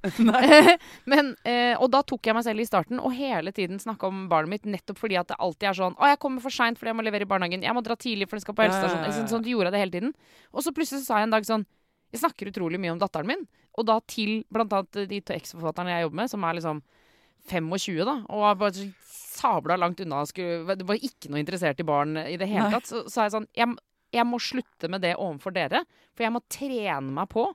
Men, 1.11 1.31
eh, 1.45 1.75
og 1.77 1.91
da 1.93 2.01
tok 2.07 2.25
jeg 2.27 2.35
meg 2.35 2.45
selv 2.47 2.63
i 2.63 2.67
starten 2.67 2.99
og 2.99 3.13
hele 3.15 3.53
tiden 3.55 3.79
snakka 3.81 4.09
om 4.09 4.23
barnet 4.31 4.55
mitt 4.57 4.65
nettopp 4.69 4.97
fordi 4.99 5.19
at 5.21 5.29
det 5.29 5.37
alltid 5.39 5.69
er 5.69 5.77
sånn 5.77 5.95
Å, 5.99 6.08
jeg 6.13 6.21
kommer 6.21 6.43
for 6.43 6.53
seint 6.53 6.79
fordi 6.79 6.91
jeg 6.91 6.99
må 6.99 7.05
levere 7.05 7.25
i 7.25 7.29
barnehagen. 7.29 7.65
Jeg 7.65 7.75
må 7.75 7.83
dra 7.85 7.97
tidlig 7.99 8.27
for 8.29 8.39
den 8.39 8.45
skal 8.45 8.57
på 8.57 8.65
helsestasjonen. 8.65 9.15
Sånn, 9.15 9.31
sånn 9.31 9.49
gjorde 9.49 9.69
jeg 9.69 9.75
det 9.75 9.83
hele 9.83 9.95
tiden. 9.95 10.15
Og 10.53 10.65
så 10.65 10.73
plutselig 10.75 11.03
så 11.03 11.11
sa 11.11 11.21
jeg 11.21 11.29
en 11.29 11.35
dag 11.35 11.47
sånn 11.47 11.67
Jeg 12.09 12.23
snakker 12.23 12.49
utrolig 12.49 12.79
mye 12.81 12.95
om 12.95 13.01
datteren 13.01 13.29
min. 13.29 13.43
Og 13.77 13.85
da 13.85 13.99
til 14.09 14.39
blant 14.49 14.73
annet 14.73 15.09
de 15.11 15.19
to 15.21 15.35
eksforfatterne 15.35 15.93
jeg 15.93 16.07
jobber 16.07 16.19
med, 16.23 16.31
som 16.31 16.45
er 16.47 16.57
liksom 16.57 16.81
25, 17.49 18.01
da, 18.05 18.15
og 18.29 18.57
bare 18.59 18.73
så 18.75 18.87
sabla 19.39 19.77
langt 19.79 20.01
unna. 20.03 20.23
Skulle, 20.27 20.75
det 20.75 20.87
var 20.89 20.99
ikke 20.99 21.31
noe 21.31 21.41
interessert 21.41 21.79
i 21.79 21.87
barn 21.87 22.17
i 22.25 22.37
det 22.39 22.49
hele 22.49 22.69
tatt. 22.73 22.89
Så 22.89 23.05
sa 23.07 23.27
jeg 23.27 23.35
sånn 23.37 23.47
jeg, 23.57 23.77
jeg 24.13 24.25
må 24.27 24.41
slutte 24.41 24.89
med 24.91 25.05
det 25.05 25.15
overfor 25.15 25.55
dere, 25.55 25.83
for 26.17 26.25
jeg 26.25 26.35
må 26.35 26.41
trene 26.51 27.13
meg 27.21 27.29
på 27.31 27.45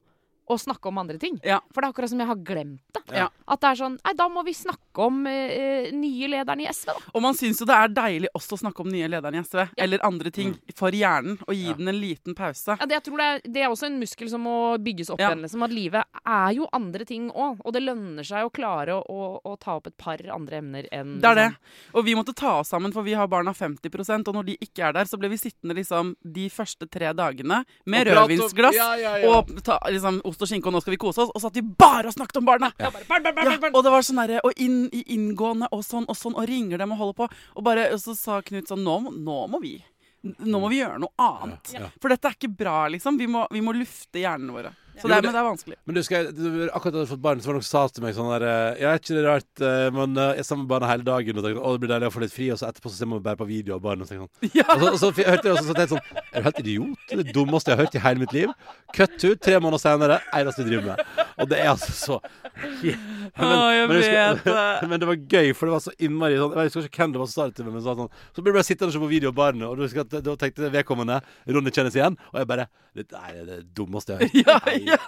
å 0.50 0.58
snakke 0.60 0.86
om 0.90 0.98
andre 0.98 1.18
ting. 1.18 1.38
Ja. 1.44 1.60
For 1.72 1.80
det 1.80 1.88
er 1.88 1.92
akkurat 1.94 2.10
som 2.10 2.20
jeg 2.20 2.28
har 2.28 2.36
glemt 2.36 2.80
det. 2.92 3.02
Ja. 3.16 3.28
At 3.48 3.60
det 3.60 3.68
er 3.70 3.78
sånn 3.80 3.98
Nei, 4.04 4.12
da 4.16 4.26
må 4.28 4.42
vi 4.44 4.52
snakke 4.56 5.04
om 5.06 5.26
eh, 5.26 5.90
nye 5.92 6.28
lederen 6.28 6.60
i 6.60 6.66
SV, 6.70 6.86
da. 6.92 7.12
Og 7.14 7.22
man 7.24 7.34
syns 7.34 7.60
jo 7.60 7.66
det 7.68 7.74
er 7.76 7.88
deilig 7.88 8.28
også 8.36 8.56
å 8.56 8.60
snakke 8.64 8.80
om 8.84 8.88
nye 8.92 9.08
lederen 9.08 9.34
i 9.38 9.42
SV, 9.44 9.62
eller 9.76 10.04
andre 10.04 10.30
ting, 10.30 10.54
for 10.76 10.90
hjernen, 10.94 11.38
og 11.48 11.54
gi 11.54 11.64
Ja. 11.68 11.74
den 11.78 11.88
en 11.88 12.00
liten 12.00 12.34
pause. 12.36 12.76
Ja, 12.78 12.86
det, 12.86 12.94
jeg 12.98 13.04
tror 13.08 13.18
det, 13.18 13.24
er, 13.24 13.40
det 13.56 13.62
er 13.64 13.68
også 13.72 13.86
en 13.86 13.98
muskel 14.00 14.28
som 14.30 14.42
må 14.44 14.76
bygges 14.84 15.10
opp 15.10 15.20
Ja. 15.20 15.30
igjen. 15.32 15.42
Liksom, 15.46 15.62
at 15.64 15.70
livet 15.72 16.04
er 16.26 16.52
jo 16.54 16.68
andre 16.72 17.04
ting 17.08 17.30
òg. 17.30 17.60
Og 17.64 17.72
det 17.72 17.82
lønner 17.82 18.24
seg 18.24 18.44
å 18.44 18.52
klare 18.52 18.94
å, 18.98 19.02
å, 19.08 19.40
å 19.44 19.56
ta 19.60 19.76
opp 19.76 19.86
et 19.88 19.96
par 19.96 20.18
andre 20.34 20.58
emner 20.60 20.88
enn 20.92 21.20
Det 21.20 21.30
er 21.30 21.34
det. 21.34 21.48
liksom- 21.50 21.94
Og 21.94 22.04
vi 22.04 22.14
måtte 22.14 22.34
ta 22.34 22.58
oss 22.60 22.68
sammen, 22.70 22.92
for 22.92 23.02
vi 23.02 23.12
har 23.14 23.26
barna 23.28 23.52
50% 23.54 24.28
og 24.28 24.34
når 24.34 24.44
de 24.46 24.56
ikke 24.60 24.88
er 24.88 24.92
der, 24.92 25.04
så 25.04 25.18
ble 25.18 25.28
vi 25.28 25.36
sittende 25.36 25.74
liksom 25.74 26.14
de 26.24 26.48
første 26.48 26.88
tre 26.90 27.12
dagene 27.14 27.64
med 27.86 28.08
Og 28.08 28.16
rødvinsglass 28.28 28.74
Ja, 28.74 28.94
ja, 28.96 29.16
ja. 29.18 29.28
og 29.30 29.48
ta, 29.64 29.78
liksom, 29.88 30.20
ost 30.34 30.44
og 30.44 30.50
skinke, 30.50 30.68
og 30.68 30.76
nå 30.76 30.82
skal 30.84 30.96
vi 30.96 31.00
kose 31.00 31.24
oss. 31.24 31.32
Og 31.32 31.40
så 31.40 31.48
satt 31.48 31.58
vi 31.58 31.64
bare 31.64 32.10
og 32.10 32.16
snakket 32.16 32.42
om 32.42 32.48
barna! 32.48 32.70
Ja. 32.78 32.90
og 33.70 33.80
det 33.86 33.94
var 33.94 34.04
sånn 34.04 34.20
derre 34.20 34.42
Og 34.44 34.60
inn, 34.60 34.84
i 34.92 35.04
inngående 35.14 35.70
og 35.72 35.84
sånn 35.86 36.06
og 36.10 36.18
sånn, 36.18 36.36
og 36.36 36.46
ringer 36.50 36.82
dem 36.82 36.94
og 36.94 37.00
holder 37.00 37.18
på. 37.22 37.28
Og, 37.54 37.64
bare, 37.66 37.88
og 37.94 38.00
så 38.02 38.16
sa 38.18 38.40
Knut 38.44 38.70
sånn 38.70 38.84
Nå, 38.84 38.98
nå 39.14 39.40
må 39.50 39.60
vi 39.62 39.78
nå 40.24 40.56
må 40.56 40.70
vi 40.72 40.78
gjøre 40.78 40.96
noe 41.02 41.12
annet. 41.20 41.74
Ja, 41.74 41.82
ja. 41.84 41.88
For 42.00 42.08
dette 42.08 42.30
er 42.30 42.36
ikke 42.38 42.48
bra, 42.56 42.86
liksom. 42.88 43.18
Vi 43.20 43.26
må, 43.28 43.42
vi 43.52 43.60
må 43.60 43.74
lufte 43.76 44.22
hjernene 44.22 44.54
våre. 44.56 44.70
Så 44.94 45.08
det, 45.10 45.16
er, 45.16 45.22
men 45.26 45.32
det 45.34 45.40
er 45.40 45.46
vanskelig. 45.48 45.76
Men 45.86 45.96
du, 45.96 46.02
skal, 46.06 46.24
jeg- 46.28 46.34
du, 46.38 46.68
akkurat 46.70 46.84
da 46.84 46.90
du 46.94 46.98
hadde 47.02 47.10
fått 47.10 47.22
barn, 47.24 47.40
så 47.42 47.50
var 47.50 47.56
det 47.56 47.60
noen 47.60 47.66
som 47.66 47.88
sa 47.88 47.94
til 47.96 48.04
meg 48.04 48.14
sånn 48.14 48.28
der 48.30 48.44
eh, 48.46 48.82
Ja, 48.84 48.92
er 48.94 49.00
ikke 49.02 49.16
det 49.16 49.24
rart, 49.26 49.62
eh, 49.66 49.88
men 49.96 50.14
eh, 50.20 50.28
jeg 50.38 50.44
er 50.44 50.46
sammen 50.48 50.64
med 50.64 50.70
barna 50.74 50.90
hele 50.92 51.06
dagen, 51.08 51.40
og 51.40 51.44
tenker, 51.48 51.58
å, 51.60 51.72
det 51.74 51.82
blir 51.84 51.92
deilig 51.94 52.08
å 52.10 52.14
få 52.14 52.22
litt 52.22 52.34
fri, 52.36 52.46
og 52.54 52.60
så 52.60 52.68
etterpå 52.70 52.92
så 52.92 53.00
ser 53.00 53.10
man 53.10 53.22
bare 53.24 53.40
på 53.40 53.48
video 53.48 53.74
av 53.74 53.82
barna, 53.84 54.06
og 54.06 54.12
tenker 54.12 54.24
sånn. 54.24 54.52
Og 54.54 54.84
så, 54.84 54.92
og 54.94 55.00
så 55.02 55.10
f- 55.10 55.24
hørte 55.26 55.50
jeg 55.50 55.56
også 55.58 55.66
så 55.72 55.76
tenkte 55.80 55.96
sånn 55.96 56.22
Er 56.22 56.38
du 56.44 56.48
helt 56.48 56.62
idiot? 56.62 57.02
Det 57.10 57.18
er 57.18 57.22
det 57.24 57.34
dummeste 57.34 57.72
jeg 57.72 57.78
har 57.80 57.84
hørt 57.88 57.98
i 57.98 58.04
hele 58.06 58.22
mitt 58.22 58.36
liv. 58.38 58.54
Cut 58.94 59.18
ut 59.26 59.42
tre 59.44 59.58
måneder 59.58 59.82
senere, 59.82 60.20
eneste 60.38 60.62
jeg 60.62 60.70
driver 60.70 60.92
med. 60.92 61.26
Og 61.42 61.50
det 61.50 61.58
er 61.64 61.72
altså 61.74 61.92
så 61.98 62.20
men, 63.34 63.50
Å, 63.50 63.58
jeg 63.74 63.88
husker- 63.90 64.14
vet 64.14 64.44
det. 64.46 64.88
men 64.92 65.00
det 65.02 65.08
var 65.10 65.16
gøy, 65.34 65.48
for 65.58 65.66
det 65.66 65.74
var 65.74 65.82
så 65.82 65.92
innmari 65.98 66.36
sånn 66.38 66.54
Jeg 66.54 66.70
husker 66.70 66.86
ikke 66.88 67.02
hvem 67.02 67.14
det 67.16 67.20
var 67.22 67.30
som 67.30 67.34
sa 67.40 67.46
det 67.50 67.56
til 67.58 67.66
meg, 67.66 67.74
men 67.78 67.84
sa 67.86 67.94
sånn 67.98 68.10
Så 68.36 68.44
blir 68.44 68.54
du 68.54 68.58
bare 68.60 68.66
sittende 68.68 68.92
og 68.92 68.96
se 68.96 69.02
på 69.02 69.10
video 69.10 69.32
av 69.32 69.38
barnet, 69.38 69.66
og 69.66 69.74
du 69.80 69.84
husker 69.86 70.04
at 70.04 70.14
da 70.24 70.36
tenkte 70.38 70.70
vedkommende 70.74 71.18
Ronny 71.50 71.72
kjennes 71.74 71.98
igjen, 71.98 72.18
og 72.32 72.40
jeg 72.42 72.50
bare 72.52 72.68
Dette 72.94 73.18
er 73.26 73.40
det 73.48 73.56
dummeste 73.74 74.14
jeg 74.14 74.20
har 74.20 74.28
hørt. 74.30 74.34
Ja, 74.44 74.58
Nei, 74.68 74.76
ja. 74.92 74.98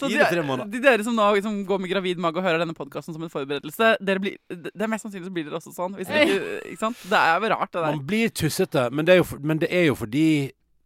Så 0.00 0.08
Gi 0.10 0.16
de, 0.16 0.20
det 0.22 0.28
tre 0.30 0.42
måneder. 0.46 0.70
de 0.72 0.80
dere 0.84 1.04
som 1.06 1.16
nå 1.16 1.26
liksom 1.38 1.60
går 1.68 1.82
med 1.82 1.92
gravid 1.92 2.22
mage 2.22 2.40
og 2.40 2.46
hører 2.46 2.62
denne 2.62 2.76
podkasten 2.76 3.16
som 3.16 3.22
en 3.26 3.32
forberedelse, 3.32 3.92
dere 4.00 4.22
blir, 4.22 4.38
det 4.48 4.72
er 4.76 4.90
mest 4.92 5.06
sannsynlig 5.06 5.28
så 5.28 5.34
blir 5.36 5.46
dere 5.48 5.60
også 5.60 5.74
sånn. 5.76 5.94
Hvis 5.98 6.10
dere, 6.10 6.40
ikke? 6.72 6.90
Det 7.10 7.20
er 7.20 7.36
jo 7.46 7.52
rart, 7.54 7.70
det 7.72 7.78
der. 7.80 7.86
Man 7.96 8.02
blir 8.08 8.34
tussete, 8.42 8.88
men 8.92 9.08
det 9.08 9.16
er 9.16 9.22
jo, 9.22 9.28
for, 9.32 9.46
men 9.52 9.62
det 9.62 9.70
er 9.72 9.86
jo 9.90 9.94
fordi 9.98 10.26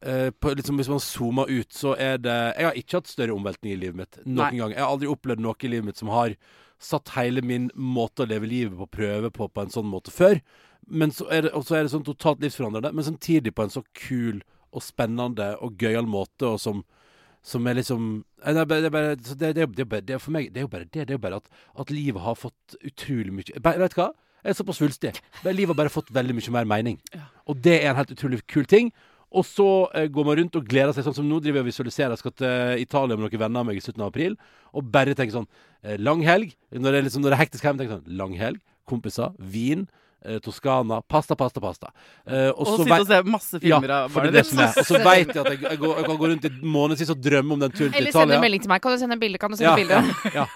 eh, 0.03 0.29
på, 0.31 0.53
liksom, 0.59 0.77
Hvis 0.81 0.93
man 0.93 1.03
zoomer 1.03 1.51
ut, 1.51 1.73
så 1.75 1.97
er 1.99 2.21
det 2.23 2.37
Jeg 2.59 2.69
har 2.69 2.79
ikke 2.83 3.01
hatt 3.01 3.11
større 3.11 3.35
omveltning 3.35 3.75
i 3.75 3.81
livet 3.81 3.97
mitt 4.03 4.21
noen 4.25 4.43
Nei. 4.43 4.61
gang. 4.61 4.77
Jeg 4.77 4.85
har 4.85 4.93
aldri 4.93 5.11
opplevd 5.11 5.43
noe 5.45 5.57
i 5.61 5.73
livet 5.73 5.91
mitt 5.93 5.99
som 6.03 6.13
har 6.15 6.37
satt 6.83 7.15
hele 7.15 7.41
min 7.41 7.71
måte 7.75 8.27
å 8.27 8.29
leve 8.29 8.49
livet 8.51 8.77
på 8.77 8.87
prøve 8.99 9.31
på 9.33 9.47
på 9.49 9.63
en 9.65 9.73
sånn 9.73 9.89
måte 9.89 10.13
før. 10.13 10.43
Men 10.87 11.11
så 11.11 11.25
er 11.33 11.47
det, 11.47 11.53
og 11.57 11.65
så 11.67 11.79
er 11.79 11.87
det 11.87 11.93
sånn 11.95 12.05
totalt 12.05 12.43
livsforandrende, 12.45 12.93
men 12.95 13.07
samtidig 13.07 13.55
på 13.57 13.65
en 13.65 13.73
så 13.73 13.81
kul 13.97 14.43
og 14.77 14.85
spennende 14.85 15.55
og 15.65 15.81
gøyal 15.81 16.07
måte, 16.07 16.51
og 16.53 16.61
som 16.61 16.85
som 17.47 17.67
er 17.71 17.77
liksom 17.79 18.07
Det 18.43 18.57
er 18.59 18.67
bare, 18.67 18.83
det 18.83 18.89
er 18.91 18.95
bare, 18.95 19.17
det, 19.17 19.43
er- 19.47 19.53
det, 19.55 19.85
er 19.85 19.91
bare 19.91 20.19
For 20.23 20.35
meg 20.35 20.49
det 20.53 20.61
er 20.63 20.65
jo 20.67 20.71
bare 20.73 20.87
det. 20.89 21.05
Det 21.07 21.11
er 21.13 21.19
jo 21.19 21.23
bare 21.23 21.39
at, 21.39 21.51
at 21.79 21.91
livet 21.95 22.23
har 22.25 22.35
fått 22.39 22.75
utrolig 22.83 23.31
mye 23.35 23.61
Vet 23.63 23.95
du 23.95 24.01
hva? 24.01 24.09
Jeg 24.47 24.53
er 24.53 24.57
såpass 24.61 24.79
svulstig. 24.79 25.11
Livet 25.47 25.73
har 25.73 25.79
bare 25.79 25.91
fått 25.91 26.11
veldig 26.15 26.35
mye 26.39 26.53
mer 26.55 26.67
mening. 26.71 26.99
Og 27.51 27.59
det 27.63 27.81
er 27.81 27.89
en 27.91 27.97
helt 27.99 28.13
utrolig 28.15 28.39
kul 28.47 28.67
ting. 28.71 28.93
Og 29.35 29.43
så 29.45 29.65
eh, 29.99 30.07
går 30.07 30.27
man 30.29 30.37
rundt 30.39 30.55
og 30.61 30.69
gleder 30.71 30.95
seg, 30.95 31.03
sånn 31.09 31.17
som 31.17 31.27
nå 31.27 31.41
driver 31.43 31.59
jeg 31.59 31.65
og 31.65 31.71
visualiserer. 31.73 32.13
Jeg 32.15 32.21
skal 32.23 32.35
til 32.39 32.83
Italia 32.85 33.17
med 33.19 33.25
noen 33.27 33.43
venner 33.43 33.65
av 33.65 33.67
meg 33.67 33.81
i 33.81 33.83
slutten 33.83 34.05
av 34.07 34.13
april. 34.13 34.37
Og 34.71 34.87
bare 34.95 35.17
tenker 35.19 35.35
sånn 35.35 35.49
eh, 35.83 35.97
Lang 35.99 36.23
helg. 36.23 36.55
Når 36.71 36.87
det 36.95 37.01
er, 37.01 37.07
liksom, 37.09 37.25
når 37.27 37.35
det 37.35 37.39
er 37.39 37.43
hektisk 37.43 37.67
hjemme, 37.67 37.81
tenker 37.83 37.97
jeg 37.97 38.05
sånn 38.05 38.21
Lang 38.23 38.37
helg. 38.39 38.63
Kompiser. 38.87 39.35
Vin. 39.57 39.83
Eh, 40.27 40.39
Toskana. 40.43 41.01
Pasta, 41.03 41.37
pasta, 41.39 41.61
pasta. 41.61 41.91
Eh, 42.27 42.49
og 42.51 42.67
Og 42.67 42.81
sitte 42.81 42.99
og 42.99 43.07
se 43.07 43.19
masse 43.31 43.61
filmer 43.63 43.93
ja, 43.93 43.99
av 44.07 44.15
barnet 44.15 44.35
er. 44.41 44.73
Og 44.81 44.89
så 44.89 44.99
veit 45.07 45.31
jeg 45.31 45.39
at 45.39 45.51
jeg, 45.53 45.61
jeg, 45.63 45.79
går, 45.79 45.93
jeg 46.01 46.09
kan 46.09 46.19
gå 46.19 46.31
rundt 46.33 46.49
i 46.49 46.51
månedsvis 46.77 47.13
og 47.15 47.21
drømme 47.23 47.55
om 47.55 47.63
den 47.63 47.71
turen 47.77 47.93
til 47.93 48.09
Italia. 48.09 48.11
Eller 48.11 48.35
sende 48.35 48.41
melding 48.43 48.65
til 48.65 48.73
meg. 48.73 48.83
Kan 48.83 48.97
du 48.97 48.99
sende 49.05 49.19
bilde? 49.23 49.39
Kan 49.39 49.55
du 49.55 49.59
sende 49.61 49.71
Ja, 49.71 49.77
bilde? 49.79 50.01
ja, 50.35 50.35
ja. 50.41 50.47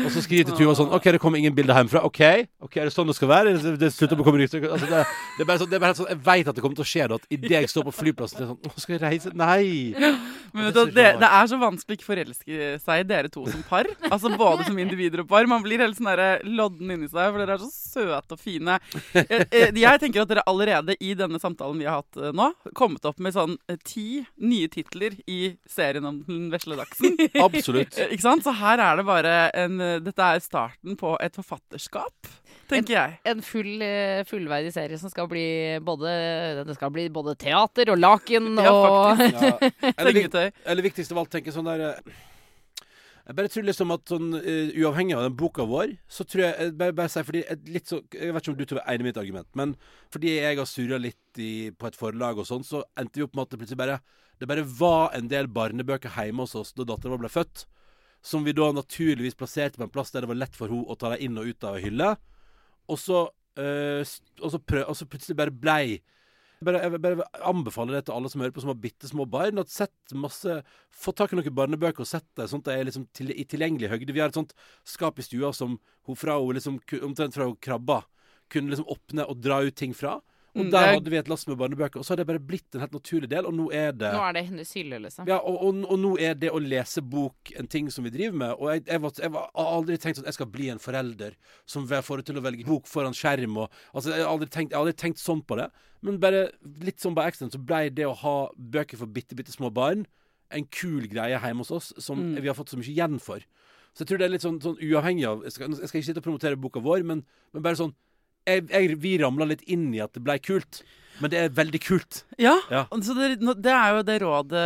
Og 0.00 0.10
så 0.14 0.22
skriver 0.24 0.42
jeg 0.42 0.48
til 0.50 0.56
Tuva 0.58 0.74
sånn 0.78 0.90
OK, 0.96 1.06
det 1.14 1.20
kommer 1.22 1.38
ingen 1.42 1.54
bilder 1.54 1.78
hjemmefra. 1.78 2.02
OK, 2.08 2.20
ok, 2.64 2.76
er 2.80 2.88
det 2.88 2.94
sånn 2.94 3.10
det 3.10 3.16
skal 3.18 3.30
være? 3.30 3.54
Det, 3.60 3.74
det 3.82 3.92
slutter 3.94 4.18
på 4.18 4.24
å 4.24 4.28
komme 4.30 4.40
rykter. 4.42 4.66
Altså, 4.66 4.88
det, 4.90 5.04
det, 5.36 5.44
er 5.44 5.48
bare 5.50 5.62
sånn, 5.62 5.70
det 5.70 5.78
er 5.78 5.84
bare 5.84 5.98
sånn 5.98 6.10
Jeg 6.10 6.20
veit 6.26 6.50
at 6.50 6.58
det 6.58 6.64
kommer 6.64 6.80
til 6.80 6.86
å 6.86 6.90
skje. 6.90 7.06
At 7.20 7.26
Idet 7.36 7.54
jeg 7.54 7.70
står 7.70 7.86
på 7.90 7.94
flyplassen 8.00 8.40
det 8.40 8.46
er 8.46 8.50
sånn 8.52 8.70
Å, 8.70 8.82
skal 8.82 8.96
jeg 8.96 9.02
reise? 9.04 9.34
Nei! 9.36 9.66
Men 10.54 10.66
vet 10.66 10.74
Det 10.74 10.86
du, 10.88 10.94
det, 10.96 11.06
det 11.20 11.30
er 11.30 11.50
så 11.52 11.60
vanskelig 11.60 11.94
å 11.94 12.00
ikke 12.00 12.08
forelske 12.08 12.70
seg 12.82 13.04
i 13.04 13.06
dere 13.06 13.30
to 13.30 13.44
som 13.46 13.62
par. 13.68 13.86
Altså 14.08 14.32
Både 14.34 14.66
som 14.66 14.78
individer 14.82 15.22
og 15.22 15.30
par. 15.30 15.46
Man 15.50 15.62
blir 15.62 15.82
helt 15.84 15.98
sånn 15.98 16.10
lodden 16.48 16.96
inni 16.96 17.10
seg, 17.10 17.30
for 17.30 17.38
dere 17.42 17.58
er 17.58 17.62
så 17.62 17.70
søte 17.90 18.36
og 18.36 18.40
fine. 18.40 18.78
Jeg, 19.14 19.46
jeg- 19.50 19.76
jeg 19.82 20.00
tenker 20.04 20.22
at 20.24 20.30
dere 20.30 20.44
allerede 20.50 20.94
i 21.02 21.12
denne 21.18 21.40
samtalen 21.42 21.78
vi 21.82 21.88
har 21.88 22.00
hatt 22.00 22.16
eh, 22.20 22.30
nå, 22.36 22.50
kommet 22.78 23.04
opp 23.10 23.18
med 23.22 23.34
sånn 23.36 23.56
eh, 23.68 23.76
ti 23.84 24.22
nye 24.38 24.68
titler 24.72 25.16
i 25.30 25.56
serien 25.68 26.06
om 26.06 26.22
den 26.28 26.48
vesle 26.52 26.78
dagsen. 26.78 27.16
Absolutt. 27.46 27.98
Eh, 27.98 28.14
Ikke 28.14 28.26
sant? 28.28 28.46
Så 28.46 28.54
her 28.60 28.78
er 28.86 29.00
det 29.00 29.06
bare 29.08 29.34
en 29.64 29.80
eh, 29.80 29.98
Dette 30.04 30.30
er 30.36 30.40
starten 30.44 30.96
på 31.00 31.16
et 31.20 31.34
forfatterskap, 31.36 32.30
tenker 32.70 32.94
jeg. 32.96 33.18
En 33.28 33.42
full, 33.44 33.72
eh, 33.82 34.22
fullverdig 34.28 34.72
serie 34.74 34.98
som 35.00 35.10
skal 35.12 35.26
bli 35.30 35.44
både 35.84 36.64
Det 36.68 36.76
skal 36.78 36.92
bli 36.94 37.08
både 37.12 37.34
teater 37.40 37.90
og 37.94 37.98
laken 38.00 38.52
Ja, 38.60 38.72
og 38.72 39.22
Ja. 39.26 39.52
Eller, 40.00 40.52
eller 40.64 40.82
viktigst 40.84 41.12
av 41.12 41.18
alt, 41.24 41.30
tenker 41.32 41.50
jeg 41.50 41.56
sånn 41.58 41.68
der 41.68 41.82
eh, 41.90 42.18
Jeg 43.26 43.36
bare 43.36 43.50
tror 43.52 43.66
liksom 43.66 43.92
at 43.94 44.10
sånn 44.10 44.30
uh, 44.32 44.70
uavhengig 44.80 45.16
av 45.16 45.26
den 45.26 45.36
boka 45.38 45.66
vår, 45.68 45.92
så 46.10 46.24
tror 46.26 46.44
jeg 46.46 46.54
jeg 46.56 46.76
bare, 46.80 46.94
bare 46.96 47.12
sier 47.12 47.26
fordi 47.26 47.42
et 47.52 47.68
litt 47.68 47.90
så, 47.90 48.00
Jeg 48.14 48.32
vet 48.32 48.42
ikke 48.42 48.52
om 48.54 48.58
du 48.58 48.64
tror 48.70 48.80
enig 48.82 49.04
i 49.04 49.08
mitt 49.10 49.20
argument, 49.20 49.48
men 49.58 49.74
fordi 50.14 50.32
jeg 50.38 50.58
har 50.58 50.68
surra 50.68 51.00
litt 51.00 51.42
i, 51.42 51.52
på 51.76 51.90
et 51.90 51.98
forlag 51.98 52.40
og 52.40 52.48
sånn, 52.48 52.64
så 52.66 52.82
endte 52.98 53.20
vi 53.20 53.26
opp 53.26 53.36
med 53.36 53.44
at 53.44 53.52
det 53.52 53.60
plutselig 53.60 53.82
bare 53.82 53.98
Det 54.40 54.48
bare 54.48 54.64
var 54.64 55.12
en 55.18 55.28
del 55.28 55.50
barnebøker 55.52 56.16
hjemme 56.16 56.46
hos 56.46 56.56
oss 56.56 56.72
da 56.72 56.86
dattera 56.88 57.12
vår 57.12 57.26
ble 57.26 57.32
født, 57.32 57.66
som 58.24 58.44
vi 58.44 58.56
da 58.56 58.70
naturligvis 58.72 59.36
plasserte 59.36 59.76
på 59.76 59.84
en 59.84 59.92
plass 59.92 60.14
der 60.14 60.24
det 60.24 60.30
var 60.32 60.40
lett 60.40 60.56
for 60.56 60.72
henne 60.72 60.88
å 60.88 60.96
ta 60.96 61.12
dem 61.12 61.26
inn 61.26 61.36
og 61.40 61.50
ut 61.52 61.66
av 61.68 61.76
ei. 61.76 61.92
Og 62.88 62.98
så, 62.98 63.26
eh, 63.60 64.00
og, 64.40 64.48
så 64.54 64.60
prøv, 64.64 64.86
og 64.88 64.96
så 64.96 65.06
plutselig 65.08 65.36
bare 65.36 65.52
blei 65.52 66.00
bare, 66.66 66.82
jeg 66.84 67.00
bare 67.00 67.26
anbefaler 67.48 67.96
det 67.96 68.04
til 68.06 68.16
alle 68.16 68.30
som 68.32 68.42
hører 68.44 68.54
på 68.54 68.62
som 68.64 68.72
har 68.72 68.80
bitte 68.82 69.08
små 69.10 69.26
barn. 69.30 69.60
At 69.62 69.72
sett 69.72 70.14
masse 70.16 70.60
Få 71.00 71.14
tak 71.16 71.32
i 71.32 71.38
noen 71.38 71.54
barnebøker 71.56 72.04
og 72.04 72.10
sett 72.10 72.26
det 72.36 72.48
sånn 72.50 72.60
at 72.64 72.68
det 72.68 72.76
er 72.76 72.88
liksom 72.88 73.06
til, 73.16 73.32
i 73.32 73.46
tilgjengelig 73.48 73.88
høyde. 73.92 74.12
Vi 74.12 74.20
har 74.20 74.32
et 74.32 74.36
sånt 74.36 74.56
skap 74.84 75.20
i 75.20 75.24
stua 75.24 75.52
som 75.56 75.78
hun 76.08 76.18
fra 76.18 76.36
hun 76.36 76.58
liksom 76.58 76.80
omtrent 77.06 77.36
fra 77.36 77.46
hun 77.48 77.56
krabba 77.62 78.02
kunne 78.50 78.72
liksom 78.72 78.88
åpne 78.90 79.26
og 79.30 79.40
dra 79.42 79.60
ut 79.62 79.76
ting 79.78 79.94
fra. 79.96 80.18
Og 80.56 80.64
Mm, 80.64 80.70
der 80.72 80.78
er- 80.82 80.94
hadde 80.94 81.10
vi 81.10 81.16
et 81.16 81.28
lass 81.28 81.46
med 81.46 81.56
barnebøker. 81.58 81.96
Og 82.00 82.04
så 82.04 82.10
har 82.10 82.16
det 82.16 82.26
bare 82.26 82.40
blitt 82.40 82.74
en 82.74 82.80
helt 82.80 82.90
naturlig 82.92 83.28
del, 83.28 83.46
og 83.46 83.54
nå 83.54 83.68
er 83.72 83.92
det 83.92 84.12
Nå 84.12 84.20
er 84.28 84.32
det 84.32 84.44
hennes 84.48 84.72
hylle, 84.74 84.98
liksom. 85.00 85.26
ja, 85.28 85.36
og, 85.38 85.62
og, 85.62 85.84
og 85.90 85.98
nå 85.98 86.16
er 86.18 86.34
det 86.34 86.50
å 86.50 86.58
lese 86.58 87.00
bok 87.02 87.52
en 87.56 87.68
ting 87.68 87.88
som 87.88 88.02
vi 88.02 88.10
driver 88.10 88.36
med. 88.36 88.50
Og 88.58 88.66
jeg, 88.74 88.84
jeg, 88.86 89.00
var, 89.00 89.12
jeg, 89.16 89.30
var, 89.30 89.50
har 89.54 89.70
aldri 89.76 89.96
tenkt 89.96 90.18
at 90.18 90.24
jeg 90.24 90.34
skal 90.34 90.46
bli 90.46 90.68
en 90.68 90.78
forelder 90.82 91.36
som 91.66 91.86
får 91.86 92.16
det 92.16 92.26
til 92.26 92.38
å 92.38 92.42
velge 92.42 92.66
bok 92.66 92.86
foran 92.86 93.14
skjerm. 93.14 93.56
Og, 93.62 93.70
altså, 93.94 94.10
jeg, 94.10 94.24
har 94.24 94.32
aldri 94.32 94.48
tenkt, 94.50 94.74
aldri 94.74 94.92
tenkt 94.92 95.18
sånn 95.22 95.44
på 95.46 95.56
det. 95.56 95.70
Men 96.02 96.18
bare 96.18 96.50
litt 96.82 96.98
sånn 96.98 97.14
by 97.14 97.22
accident 97.30 97.52
så 97.54 97.64
ble 97.64 97.88
det 97.90 98.06
å 98.06 98.16
ha 98.16 98.48
bøker 98.58 98.96
for 98.98 99.06
bitte, 99.06 99.36
bitte 99.36 99.52
små 99.54 99.70
barn 99.72 100.06
en 100.50 100.64
kul 100.66 101.06
greie 101.06 101.38
hjemme 101.38 101.58
hos 101.62 101.70
oss 101.70 101.92
som 102.02 102.18
Mm. 102.18 102.40
vi 102.42 102.48
har 102.48 102.54
fått 102.58 102.70
så 102.74 102.76
mye 102.76 102.90
igjen 102.90 103.20
for. 103.20 103.38
Så 103.94 104.02
jeg 104.02 104.08
tror 104.08 104.18
det 104.18 104.24
er 104.26 104.34
litt 104.34 104.42
sånn, 104.42 104.58
sånn 104.62 104.78
uavhengig 104.82 105.26
av 105.26 105.42
Jeg 105.44 105.52
skal, 105.52 105.68
jeg 105.70 105.88
skal 105.88 106.00
ikke 106.00 106.06
sitte 106.06 106.18
og 106.18 106.24
promotere 106.24 106.56
boka 106.58 106.80
vår, 106.82 107.04
men, 107.04 107.24
men 107.52 107.62
bare 107.62 107.74
sånn 107.76 107.94
jeg, 108.46 108.68
jeg, 108.70 108.96
Vi 109.00 109.18
ramla 109.18 109.46
litt 109.46 109.62
inn 109.68 109.88
i 109.94 110.00
at 110.00 110.12
det 110.16 110.22
ble 110.24 110.38
kult. 110.38 110.82
Men 111.20 111.30
det 111.30 111.38
er 111.38 111.48
veldig 111.52 111.80
kult. 111.84 112.22
Ja, 112.40 112.54
Ja. 112.70 112.86
Så 113.04 113.12
det, 113.14 113.38
det 113.60 113.72
er 113.74 113.96
jo 113.98 114.02
det 114.08 114.20
rådet 114.22 114.62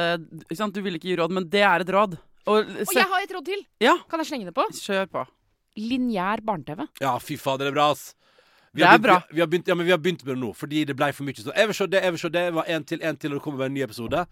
ikke 0.47 0.57
sant? 0.61 0.75
Du 0.77 0.83
ville 0.83 0.99
ikke 1.01 1.09
gi 1.11 1.16
råd, 1.18 1.33
men 1.35 1.49
det 1.51 1.62
er 1.66 1.81
et 1.83 1.89
råd. 1.91 2.14
Og, 2.47 2.59
Og 2.68 2.93
jeg 2.95 3.09
har 3.09 3.22
et 3.25 3.33
råd 3.35 3.45
til! 3.49 3.64
Ja, 3.81 3.97
Kan 4.11 4.20
jeg 4.20 4.27
slenge 4.29 4.45
det 4.51 4.55
på? 4.55 4.62
kjør 4.77 5.07
på. 5.11 5.25
Lineær 5.81 6.43
barne-TV. 6.45 6.85
Ja, 7.03 7.16
fy 7.18 7.35
fader, 7.41 7.66
det 7.66 7.72
er 7.72 7.79
bra, 7.79 7.89
ass. 7.91 8.14
Vi 8.75 8.83
Det 8.83 8.87
er 8.87 8.99
begynt- 8.99 9.03
bra. 9.03 9.16
Vi, 9.31 9.35
vi, 9.35 9.41
har 9.41 9.47
begynt, 9.49 9.66
ja, 9.68 9.75
men 9.75 9.87
vi 9.87 9.91
har 9.95 9.99
begynt 9.99 10.25
med 10.25 10.35
det 10.37 10.41
nå, 10.45 10.53
fordi 10.55 10.85
det 10.87 10.95
ble 10.99 11.09
for 11.12 11.25
mye. 11.27 11.35
Så 11.35 11.55
jeg 11.57 11.66
vil 11.70 11.75
se 11.79 11.87
det, 11.87 12.03
jeg 12.05 12.12
vil 12.12 12.18
se 12.22 12.29
det. 12.29 12.45
Det 12.47 12.55
var 12.55 12.64
en 12.68 12.85
til, 12.85 13.03
en 13.03 13.16
til, 13.16 13.31
og 13.33 13.39
det 13.41 13.43
kommer 13.45 13.64
en 13.66 13.75
ny 13.75 13.83
episode. 13.83 14.27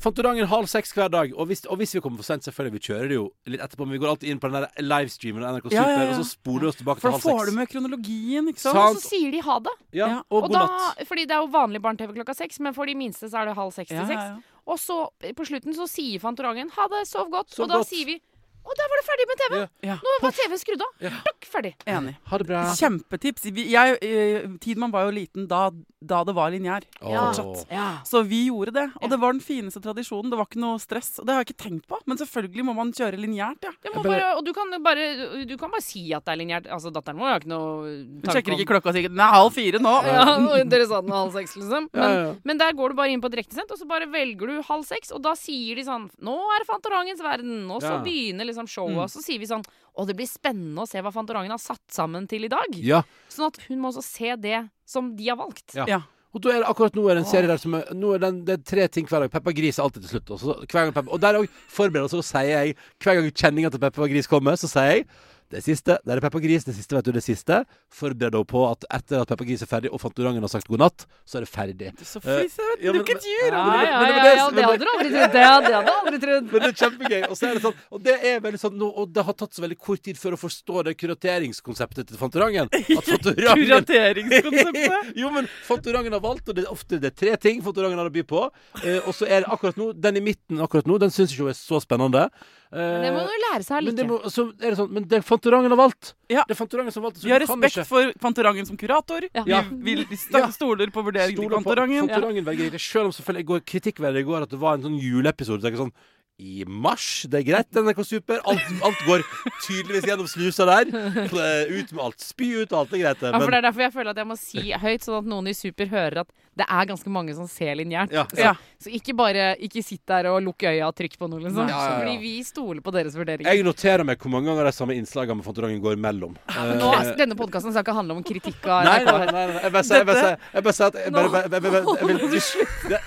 Fantorangen 0.00 0.46
halv 0.48 0.64
seks 0.70 0.94
hver 0.96 1.10
dag. 1.12 1.32
Og 1.36 1.44
hvis, 1.50 1.60
og 1.68 1.76
hvis 1.76 1.90
vi 1.92 2.00
kommer 2.00 2.16
for 2.22 2.24
sent, 2.24 2.46
selvfølgelig, 2.46 2.72
vi 2.78 2.84
kjører 2.86 3.08
det 3.10 3.16
jo 3.18 3.24
litt 3.52 3.60
etterpå, 3.60 3.84
men 3.84 3.92
vi 3.92 3.98
går 4.00 4.08
alltid 4.14 4.30
inn 4.32 4.38
på 4.40 4.48
den 4.48 4.62
der 4.64 4.80
livestreamen 4.80 5.44
av 5.44 5.58
NRK 5.58 5.66
Super, 5.68 5.76
Ja, 5.76 5.88
ja, 5.90 5.98
ja. 6.06 6.14
og 6.14 6.16
så 6.22 6.24
spoler 6.30 6.60
vi 6.64 6.70
oss 6.70 6.78
tilbake 6.80 7.02
For 7.02 7.10
til 7.10 7.10
da 7.10 7.18
halv 7.18 7.26
får 7.26 7.42
seks. 7.44 7.50
du 7.52 7.58
med 7.58 7.68
kronologien, 7.74 8.48
ikke 8.48 8.62
sant? 8.62 8.78
Sant. 8.80 8.96
Og 8.96 9.02
så 9.02 9.10
sier 9.12 9.30
de 9.36 9.42
ha 9.44 9.58
det. 9.66 9.74
Ja, 9.92 10.06
Ja. 10.08 10.18
og 10.30 10.38
Og 10.42 10.48
god 10.48 10.56
da, 10.56 10.62
natt. 10.72 11.04
fordi 11.10 11.26
det 11.28 11.36
er 11.36 11.42
jo 11.44 11.50
vanlig 11.52 11.82
barne-TV 11.84 12.14
klokka 12.16 12.34
seks, 12.40 12.60
men 12.64 12.72
for 12.72 12.86
de 12.88 12.94
minste 12.96 13.28
så 13.28 13.42
er 13.42 13.44
det 13.52 13.56
halv 13.60 13.72
seks 13.76 13.90
Ja, 13.92 13.98
til 14.00 14.08
seks. 14.14 14.24
ja. 14.24 14.38
Og 14.70 14.78
så 14.80 14.96
på 15.36 15.44
slutten 15.44 15.74
så 15.76 15.84
sier 15.88 16.18
Fantorangen 16.20 16.70
ha 16.70 16.88
det, 16.88 17.04
sov 17.08 17.28
godt. 17.30 17.52
Sov 17.52 17.64
og 17.64 17.68
da 17.68 17.76
godt. 17.84 17.88
sier 17.92 18.06
vi 18.06 18.20
og 18.64 18.74
der 18.78 18.88
var 18.92 19.00
det 19.00 19.06
ferdig 19.08 19.26
med 19.30 19.40
TV! 19.40 19.60
Ja. 19.88 19.94
Nå 20.04 20.16
var 20.22 20.34
TV 20.36 20.56
skrudd 20.60 20.82
av. 20.84 20.92
Ja. 21.02 21.10
Takk, 21.26 21.46
ferdig. 21.50 21.72
Enig. 21.90 22.16
Ha 22.30 22.38
det 22.38 22.46
bra. 22.46 22.64
Kjempetips. 22.78 23.46
Jeg, 23.50 23.98
eh, 24.02 24.48
Tidmann 24.62 24.92
var 24.92 25.08
jo 25.08 25.14
liten 25.16 25.46
da, 25.50 25.70
da 26.00 26.20
det 26.24 26.34
var 26.36 26.50
lineær. 26.52 26.84
Ja. 27.02 27.32
ja. 27.70 27.88
Så 28.06 28.22
vi 28.26 28.44
gjorde 28.48 28.72
det. 28.76 28.86
Og 29.02 29.10
det 29.10 29.18
var 29.20 29.32
den 29.34 29.40
fineste 29.42 29.80
tradisjonen. 29.82 30.30
Det 30.30 30.38
var 30.38 30.46
ikke 30.46 30.60
noe 30.62 30.78
stress. 30.82 31.18
Og 31.18 31.26
det 31.26 31.34
har 31.34 31.42
jeg 31.44 31.50
ikke 31.50 31.62
tenkt 31.64 31.86
på. 31.90 31.98
Men 32.06 32.20
selvfølgelig 32.20 32.64
må 32.68 32.74
man 32.76 32.92
kjøre 32.92 33.18
lineært, 33.20 33.64
ja. 33.66 33.72
Må 33.94 34.04
bare- 34.04 34.36
og 34.36 34.44
du 34.46 34.52
kan 34.54 34.70
bare, 34.84 35.44
du 35.48 35.56
kan 35.58 35.70
bare 35.72 35.82
si 35.82 36.12
at 36.14 36.24
det 36.24 36.32
er 36.36 36.40
lineært. 36.44 36.68
Altså, 36.70 36.92
datteren 36.94 37.18
vår 37.18 37.32
har 37.34 37.40
ikke 37.40 37.50
noe 37.50 37.90
Du 38.22 38.30
sjekker 38.30 38.54
ikke 38.58 38.68
klokka 38.74 38.92
sier 38.94 39.08
'den 39.08 39.18
er 39.20 39.32
halv 39.34 39.52
fire 39.52 39.78
nå'. 39.82 39.96
Ja, 40.06 40.64
dere 40.64 40.86
sa 40.86 41.00
den 41.00 41.10
var 41.10 41.24
halv 41.26 41.32
seks, 41.34 41.56
liksom. 41.56 41.88
Men, 41.92 42.02
Ja, 42.02 42.24
ja. 42.26 42.34
men 42.44 42.58
der 42.58 42.72
går 42.72 42.90
du 42.90 42.94
bare 42.94 43.10
inn 43.10 43.20
på 43.20 43.30
direktesendt, 43.30 43.70
og 43.70 43.78
så 43.78 43.86
bare 43.88 44.06
velger 44.06 44.46
du 44.46 44.62
halv 44.62 44.84
seks, 44.84 45.10
og 45.12 45.22
da 45.22 45.32
sier 45.34 45.74
de 45.76 45.82
sånn 45.84 46.10
Nå 46.20 46.36
er 46.60 46.64
Fantorangens 46.68 47.20
verden. 47.20 47.70
Og 47.70 47.80
så 47.82 47.90
Ja. 47.96 48.02
begynner 48.02 48.46
liksom 48.50 48.68
showet, 48.68 48.94
Mm. 48.96 49.02
og 49.04 49.08
så 49.12 49.22
sier 49.24 49.38
vi 49.40 49.46
sånn 49.50 49.64
Å, 49.96 50.06
det 50.06 50.14
blir 50.16 50.28
spennende 50.30 50.84
å 50.84 50.88
se 50.88 51.00
hva 51.02 51.10
Fantorangen 51.12 51.50
har 51.50 51.58
satt 51.58 51.82
sammen 51.90 52.28
til 52.30 52.44
i 52.46 52.48
dag. 52.52 52.76
Ja. 52.78 53.02
Sånn 53.28 53.48
at 53.50 53.58
hun 53.68 53.80
må 53.82 53.90
også 53.90 54.04
se 54.06 54.36
det 54.36 54.68
som 54.86 55.14
de 55.16 55.28
har 55.28 55.36
valgt. 55.36 55.74
Ja. 55.74 55.84
Ja. 55.90 56.02
Og 56.32 56.46
er 56.46 56.62
akkurat 56.62 56.94
nå 56.94 57.08
er 57.10 57.18
det 57.18 57.24
en 57.24 57.30
serie 57.30 57.48
der 57.50 57.58
som 57.58 57.74
er, 57.74 57.88
nå 57.90 58.14
er 58.14 58.18
den, 58.22 58.44
Det 58.46 58.54
er 58.54 58.62
tre 58.62 58.86
ting 58.88 59.06
hver 59.10 59.24
dag. 59.24 59.32
Peppa 59.32 59.50
Gris 59.52 59.78
er 59.80 59.82
alltid 59.82 60.04
til 60.06 60.12
slutt. 60.20 60.30
Også, 60.36 60.54
hver 60.70 60.84
gang 60.86 60.92
Peppa, 60.94 61.10
og 61.10 61.20
der 61.20 61.40
òg 61.40 61.48
forbereder 61.68 62.08
så 62.12 62.22
sier 62.22 62.52
jeg 62.54 62.76
Hver 63.02 63.18
gang 63.18 63.30
kjenninga 63.32 63.70
til 63.74 63.80
Peppa 63.82 64.06
Gris 64.06 64.30
kommer, 64.30 64.54
så 64.54 64.70
sier 64.70 64.94
jeg 64.94 65.06
det 65.50 65.64
siste, 65.66 65.96
der 66.06 66.18
er 66.18 66.22
Peppa 66.22 66.38
Gris, 66.42 66.62
det 66.66 66.76
siste 66.76 66.94
vet 66.94 67.08
du, 67.08 67.10
det 67.16 67.24
siste. 67.26 67.56
Forbered 67.90 68.30
deg 68.36 68.44
på 68.50 68.60
at 68.68 68.84
etter 68.94 69.24
at 69.24 69.30
Peppa 69.32 69.46
Gris 69.48 69.64
er 69.64 69.70
ferdig, 69.70 69.90
og 69.90 69.98
Fantorangen 70.02 70.44
har 70.46 70.52
sagt 70.52 70.68
god 70.70 70.84
natt, 70.84 71.06
så 71.26 71.40
er 71.40 71.46
det 71.46 71.50
ferdig. 71.50 71.90
Du 71.98 72.04
er 72.04 72.06
så 72.06 72.22
flisete. 72.22 72.76
Uh! 72.78 72.84
Ja, 72.84 72.92
men 72.94 73.02
det- 73.08 73.32
ja, 73.50 73.56
men 73.58 73.74
det 73.80 74.20
ja, 74.20 74.36
ja, 74.36 74.50
det 74.54 74.64
hadde 74.64 74.78
du 74.78 74.90
aldri 74.92 75.10
trodd. 75.10 75.10
Det, 75.10 75.32
det 75.34 75.44
hadde 75.46 75.72
jeg 75.74 75.90
aldri 75.94 76.20
trodd. 76.24 76.46
Men 76.52 76.62
det 76.62 76.68
er 76.70 76.76
kjempegøy. 76.84 77.22
Og 77.26 77.34
så 77.40 77.48
er 77.48 77.58
det 77.58 77.62
sånn 77.64 77.80
Og 77.90 78.04
det 78.06 78.14
er 78.30 78.40
veldig 78.44 78.60
sånn 78.62 78.76
nå, 78.78 78.88
Og 79.02 79.10
det 79.14 79.24
har 79.26 79.36
tatt 79.42 79.56
så 79.58 79.64
veldig 79.64 79.78
kort 79.80 80.04
tid 80.06 80.20
før 80.20 80.36
å 80.36 80.40
forstå 80.40 80.84
det 80.86 80.94
kurateringskonseptet 81.00 82.10
til 82.12 82.20
Fantorangen. 82.20 82.70
At 82.70 83.10
Fantorangen 83.10 83.66
Kurateringskonseptet. 83.66 85.12
jo, 85.22 85.32
men 85.34 85.50
Fantorangen 85.66 86.14
har 86.16 86.22
valgt, 86.24 86.48
og 86.48 86.58
det 86.58 86.66
er 86.66 86.72
ofte 86.72 87.00
det 87.02 87.12
er 87.12 87.18
tre 87.24 87.36
ting 87.42 87.62
Fantorangen 87.64 87.98
har 88.00 88.10
å 88.10 88.14
by 88.14 88.24
på. 88.30 88.46
Uh, 88.84 89.00
og 89.06 89.12
så 89.16 89.26
er 89.26 89.42
det 89.44 89.50
akkurat 89.50 89.78
nå 89.80 89.90
Den 89.98 90.20
i 90.20 90.24
midten 90.24 90.60
akkurat 90.62 90.88
nå, 90.88 90.98
den 91.02 91.12
syns 91.14 91.34
ikke 91.34 91.48
hun 91.48 91.54
er 91.54 91.58
så 91.58 91.80
spennende. 91.82 92.28
Men 92.70 93.02
det 93.02 93.10
må 93.16 93.22
du 93.26 93.32
lære 93.48 93.64
seg 93.66 93.80
å 93.80 93.86
men 93.88 93.96
det, 93.98 94.04
må, 94.06 94.18
så 94.30 94.44
er 94.60 94.68
det 94.68 94.76
sånn, 94.78 94.90
men 94.94 95.06
det 95.10 95.18
er 95.18 95.24
Fantorangen 95.26 95.72
har 95.74 95.80
valgt. 95.80 96.12
Ja. 96.30 96.44
Det 96.46 96.54
er 96.54 96.60
Fantorangen 96.60 96.94
som 96.94 97.02
har 97.02 97.10
valgt. 97.10 97.18
så 97.18 97.26
Vi 97.26 97.34
har 97.34 97.42
respekt 97.42 97.80
ikke 97.80 97.86
for 97.88 98.12
Fantorangen 98.22 98.68
som 98.68 98.78
kurator. 98.78 99.26
Ja. 99.34 99.64
Vi, 99.70 99.96
vi, 100.06 100.20
stoler 100.20 100.94
på 100.94 101.02
vurderingen 101.02 101.34
til 101.34 101.48
Stoler 101.48 101.56
på 101.56 101.64
Fantorangen. 101.66 102.06
Fantorangen 102.06 102.46
velger. 102.46 102.78
Selv 102.78 103.10
om 103.10 103.16
selvfølgelig 103.16 103.48
går 103.50 103.66
kritikkverdig 103.74 104.22
i 104.22 104.30
går 104.30 104.46
at 104.46 104.54
det 104.54 104.62
var 104.62 104.78
en 104.78 104.86
sånn 104.86 104.96
juleepisode. 105.02 105.64
Så 105.64 105.70
jeg 105.70 105.78
er 105.80 105.84
sånn 105.88 105.94
i 106.40 106.64
mars, 106.64 107.26
det 107.28 107.42
er 107.42 107.44
greit, 107.44 107.68
NRK 107.76 108.00
Super. 108.06 108.40
Alt, 108.48 108.68
alt 108.86 109.02
går 109.04 109.24
tydeligvis 109.66 110.06
gjennom 110.08 110.28
slusa 110.30 110.66
der. 110.68 110.88
Ut 110.88 111.92
med 111.92 112.00
alt. 112.06 112.22
Spy 112.24 112.54
ut 112.62 112.72
alt, 112.72 112.92
det 112.92 113.00
er 113.00 113.04
greit. 113.04 113.20
det. 113.20 113.32
Ja, 113.34 113.40
for 113.42 113.52
Det 113.52 113.58
er 113.58 113.66
derfor 113.68 113.84
jeg 113.84 113.94
føler 113.96 114.14
at 114.14 114.22
jeg 114.22 114.30
må 114.30 114.38
si 114.40 114.64
høyt, 114.72 115.04
sånn 115.04 115.18
at 115.20 115.28
noen 115.34 115.50
i 115.50 115.56
Super 115.56 115.90
hører 115.92 116.22
at 116.24 116.32
det 116.58 116.66
er 116.68 116.84
ganske 116.90 117.08
mange 117.08 117.32
som 117.34 117.46
ser 117.48 117.74
lineært. 117.78 118.10
Ja. 118.12 118.24
Så, 118.28 118.36
Ja. 118.42 118.54
så 118.82 118.90
ikke 118.92 119.14
bare 119.16 119.56
ikke 119.62 119.82
sitt 119.84 120.02
der 120.06 120.26
og 120.32 120.42
lukk 120.42 120.62
øya 120.66 120.88
og 120.88 120.94
trykk 120.96 121.16
på 121.16 121.28
noe, 121.30 121.38
liksom. 121.40 121.68
Ja, 121.68 121.76
ja, 121.78 121.84
ja. 121.90 121.98
Fordi 122.00 122.16
vi 122.20 122.42
stoler 122.42 122.80
på 122.82 122.92
deres 122.92 123.14
vurderinger. 123.16 123.46
jeg 123.54 123.64
noterer 123.64 124.04
meg 124.04 124.18
hvor 124.18 124.30
mange 124.30 124.46
ganger 124.50 124.64
de 124.64 124.72
samme 124.72 124.94
innslagene 124.98 125.36
med 125.36 125.44
Fantorangen 125.46 125.80
går 125.80 125.94
imellom. 125.96 126.34
Nå, 126.50 126.90
altså, 126.92 127.16
denne 127.16 127.36
podkasten 127.38 127.72
skal 127.72 127.82
ikke 127.86 127.94
handle 127.94 128.16
om 128.18 128.22
kritikk 128.24 128.66
av 128.66 128.84
Nei, 128.84 128.98
nei, 129.04 129.12
NRK. 129.12 129.32
nei, 129.32 129.46
nei, 129.46 129.62
jeg 129.62 129.72
bare 129.72 129.84
sier 129.84 129.96
jeg 129.96 130.06
bare 130.06 130.16
jeg 130.20 130.86
at 130.86 130.94
jeg 131.04 131.12
bare, 131.12 131.30
jeg 131.30 131.50
jeg 131.50 131.62
vil- 131.62 132.50
det- 132.90 133.00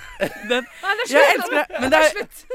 Den, 0.48 0.64
Nei, 0.82 0.94
det 0.94 1.04
er 1.04 1.14
jeg 1.14 1.36
elsker 1.36 1.54
det, 1.54 1.80
men 1.80 1.90
det 1.90 1.98
er, 2.00 2.04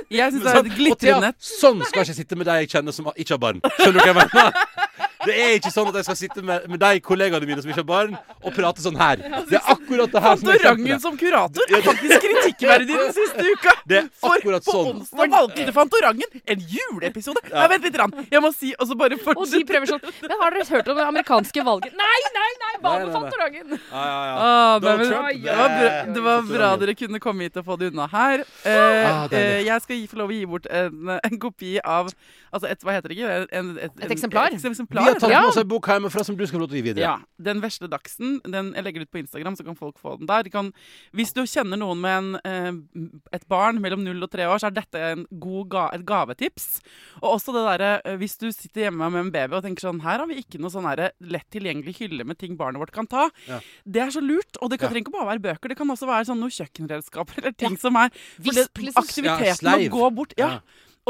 jeg 0.10 0.32
syns 0.34 0.44
det 0.44 0.50
er 0.50 0.58
et 0.60 0.66
Sånn, 0.66 0.76
glitrende 0.76 1.34
Sånn 1.40 1.84
skal 1.86 2.00
jeg 2.04 2.08
ikke 2.10 2.16
sitte 2.20 2.36
med 2.38 2.46
deg 2.50 2.56
jeg 2.66 2.70
kjenner 2.76 2.94
som 2.94 3.06
ikke 3.16 3.30
har 3.36 3.38
barn. 3.38 3.62
Skjønner 3.62 3.94
du 3.94 4.00
hva 4.00 4.06
jeg 4.06 4.16
mener? 4.16 4.89
Det 5.26 5.34
er 5.36 5.53
ikke 5.57 5.72
sånn 5.74 5.89
at 5.91 5.95
jeg 5.99 6.05
skal 6.07 6.15
sitte 6.20 6.41
med, 6.47 6.63
med 6.72 6.80
de 6.80 6.99
kollegaene 7.03 7.47
mine 7.49 7.59
som 7.61 7.70
ikke 7.72 7.82
har 7.82 7.88
barn, 7.89 8.13
og 8.39 8.53
prate 8.55 8.80
sånn 8.84 8.95
her. 8.99 9.20
Det 9.49 9.57
er 9.59 9.65
akkurat 9.74 10.13
det 10.13 10.22
her 10.24 10.38
som 10.39 10.47
er 10.53 10.59
Fantorangen 10.63 11.01
som 11.03 11.17
kurator 11.20 11.74
er 11.76 11.82
faktisk 11.84 12.24
kritikkverdig 12.24 12.88
den 12.93 13.11
siste 13.17 13.43
uka. 13.51 13.74
Det 13.89 13.97
er 13.99 14.07
akkurat 14.30 14.63
For 14.63 14.72
på 14.72 14.78
sånn. 14.78 15.01
onsdag 15.01 15.34
valgte 15.36 15.74
Fantorangen 15.76 16.39
en 16.55 16.63
juleepisode. 16.72 17.43
Nei, 17.51 17.65
vent 17.74 17.84
litt, 17.89 17.97
rann. 17.99 18.13
jeg 18.32 18.41
må 18.45 18.53
si, 18.55 18.72
og 18.80 18.88
så 18.88 18.95
bare 18.99 19.17
Og 19.36 19.43
de 19.51 19.61
prøver 19.67 19.89
sånn 19.91 20.01
Men 20.24 20.36
har 20.39 20.55
dere 20.55 20.65
hørt 20.70 20.88
om 20.93 20.97
det 21.01 21.05
amerikanske 21.09 21.63
valget? 21.67 21.93
Nei, 21.99 22.20
nei, 22.38 22.49
nei! 22.63 22.72
Hva 22.80 22.93
med. 22.99 23.11
Fantorangen? 23.17 23.76
Ja, 23.76 24.03
ja, 24.05 24.20
ja. 24.24 24.36
Ah, 24.39 24.80
men, 24.80 25.03
Trump, 25.03 25.28
det, 25.43 25.51
var 25.51 25.67
bra, 25.67 25.67
det- 25.80 26.13
det 26.15 26.24
var 26.24 26.41
bra 26.47 26.70
dere 26.80 26.95
kunne 26.95 27.20
komme 27.20 27.47
hit 27.49 27.57
og 27.59 27.65
få 27.67 27.78
det 27.82 27.91
unna 27.91 28.07
her. 28.11 28.45
Eh, 28.63 28.78
Ah, 29.09 29.28
eh, 29.32 29.61
jeg 29.65 29.82
skal 29.84 29.95
gi, 29.99 30.07
få 30.07 30.17
lov 30.22 30.30
å 30.32 30.36
gi 30.38 30.45
bort 30.45 30.67
en, 30.70 31.09
en 31.24 31.39
kopi 31.39 31.78
av 31.84 32.09
Altså 32.54 32.70
et, 32.72 32.82
hva 32.84 32.95
heter 32.97 33.10
det 33.12 33.18
ikke? 33.18 33.47
En, 33.60 33.72
et, 33.78 33.91
Et 34.06 34.12
eksemplar? 34.16 34.54
Et, 34.54 34.62
Vi 34.62 34.97
har 34.97 35.20
tatt 35.20 35.30
Ja. 35.30 35.41
med 35.41 35.50
oss 35.50 35.58
en 35.62 35.68
bok 35.68 35.86
hjemmefra 35.88 36.24
som 36.26 36.36
du 36.36 36.45
skal 36.47 36.60
få 36.60 36.62
lov 36.64 36.70
til 36.72 36.80
å 36.80 36.82
gi 36.82 36.88
videre. 36.89 37.04
Ja. 37.04 37.18
Den 37.39 37.62
vesle 37.62 37.88
dagsen. 37.91 38.39
Den, 38.43 38.74
jeg 38.74 38.84
legger 38.84 39.02
ut 39.06 39.12
på 39.12 39.20
Instagram, 39.22 39.56
så 39.56 39.64
kan 39.66 39.76
folk 39.76 40.00
få 40.00 40.18
den 40.18 40.28
der. 40.28 40.43
De 40.43 40.50
kan, 40.50 40.72
hvis 41.14 41.34
du 41.34 41.43
kjenner 41.45 41.78
noen 41.78 42.00
med 42.02 42.18
en, 42.18 42.30
eh, 42.43 43.12
et 43.38 43.47
barn 43.47 43.80
mellom 43.82 44.04
null 44.04 44.24
og 44.24 44.32
tre 44.32 44.43
år, 44.50 44.58
så 44.60 44.68
er 44.68 44.76
dette 44.80 44.95
en 45.12 45.26
god 45.39 45.70
ga, 45.70 45.89
et 45.93 46.06
gavetips. 46.06 46.82
Og 47.22 47.38
også 47.38 47.54
det 47.54 47.66
derre 47.70 47.91
eh, 48.06 48.18
hvis 48.18 48.38
du 48.38 48.52
sitter 48.52 48.88
hjemme 48.89 49.10
med 49.12 49.26
en 49.28 49.32
baby 49.32 49.56
og 49.60 49.64
tenker 49.64 49.82
sånn 49.88 50.02
Her 50.02 50.20
har 50.20 50.28
vi 50.28 50.41
ikke 50.41 50.60
noe 50.60 50.70
sånn 50.74 50.88
lett 51.22 51.50
tilgjengelig 51.52 51.97
hylle 52.00 52.26
med 52.26 52.38
ting 52.39 52.56
barnet 52.58 52.80
vårt 52.82 52.91
kan 52.95 53.08
ta. 53.08 53.30
Ja. 53.47 53.60
Det 53.86 54.02
er 54.02 54.10
så 54.12 54.22
lurt. 54.22 54.58
Og 54.62 54.70
det 54.72 54.80
kan, 54.80 54.89
Ja. 54.89 54.93
trenger 54.93 55.08
ikke 55.10 55.18
bare 55.20 55.38
være 55.38 55.45
bøker. 55.54 55.70
Det 55.70 55.78
kan 55.78 55.88
også 55.88 56.08
være 56.08 56.26
sånn 56.26 56.39
noe 56.39 56.50
kjøkkenredskaper 56.50 57.38
eller 57.43 57.52
ting 57.54 57.78
som 57.78 57.95
er 57.95 58.10
for 58.10 58.52
det. 58.54 58.68
Aktiviteten 58.95 59.64
Ja, 59.70 59.78
å 59.78 59.89
gå 59.93 60.16
bort. 60.16 60.34
Ja. 60.38 60.60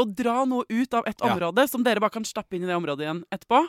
Å 0.00 0.04
dra 0.16 0.38
noe 0.48 0.64
ut 0.68 0.94
av 0.96 1.06
et 1.10 1.20
Ja. 1.20 1.28
område 1.34 1.66
som 1.68 1.82
dere 1.84 2.00
bare 2.00 2.14
kan 2.14 2.24
stappe 2.24 2.56
inn 2.56 2.64
i 2.64 2.70
det 2.70 2.76
området 2.78 3.04
igjen 3.04 3.22
etterpå, 3.30 3.60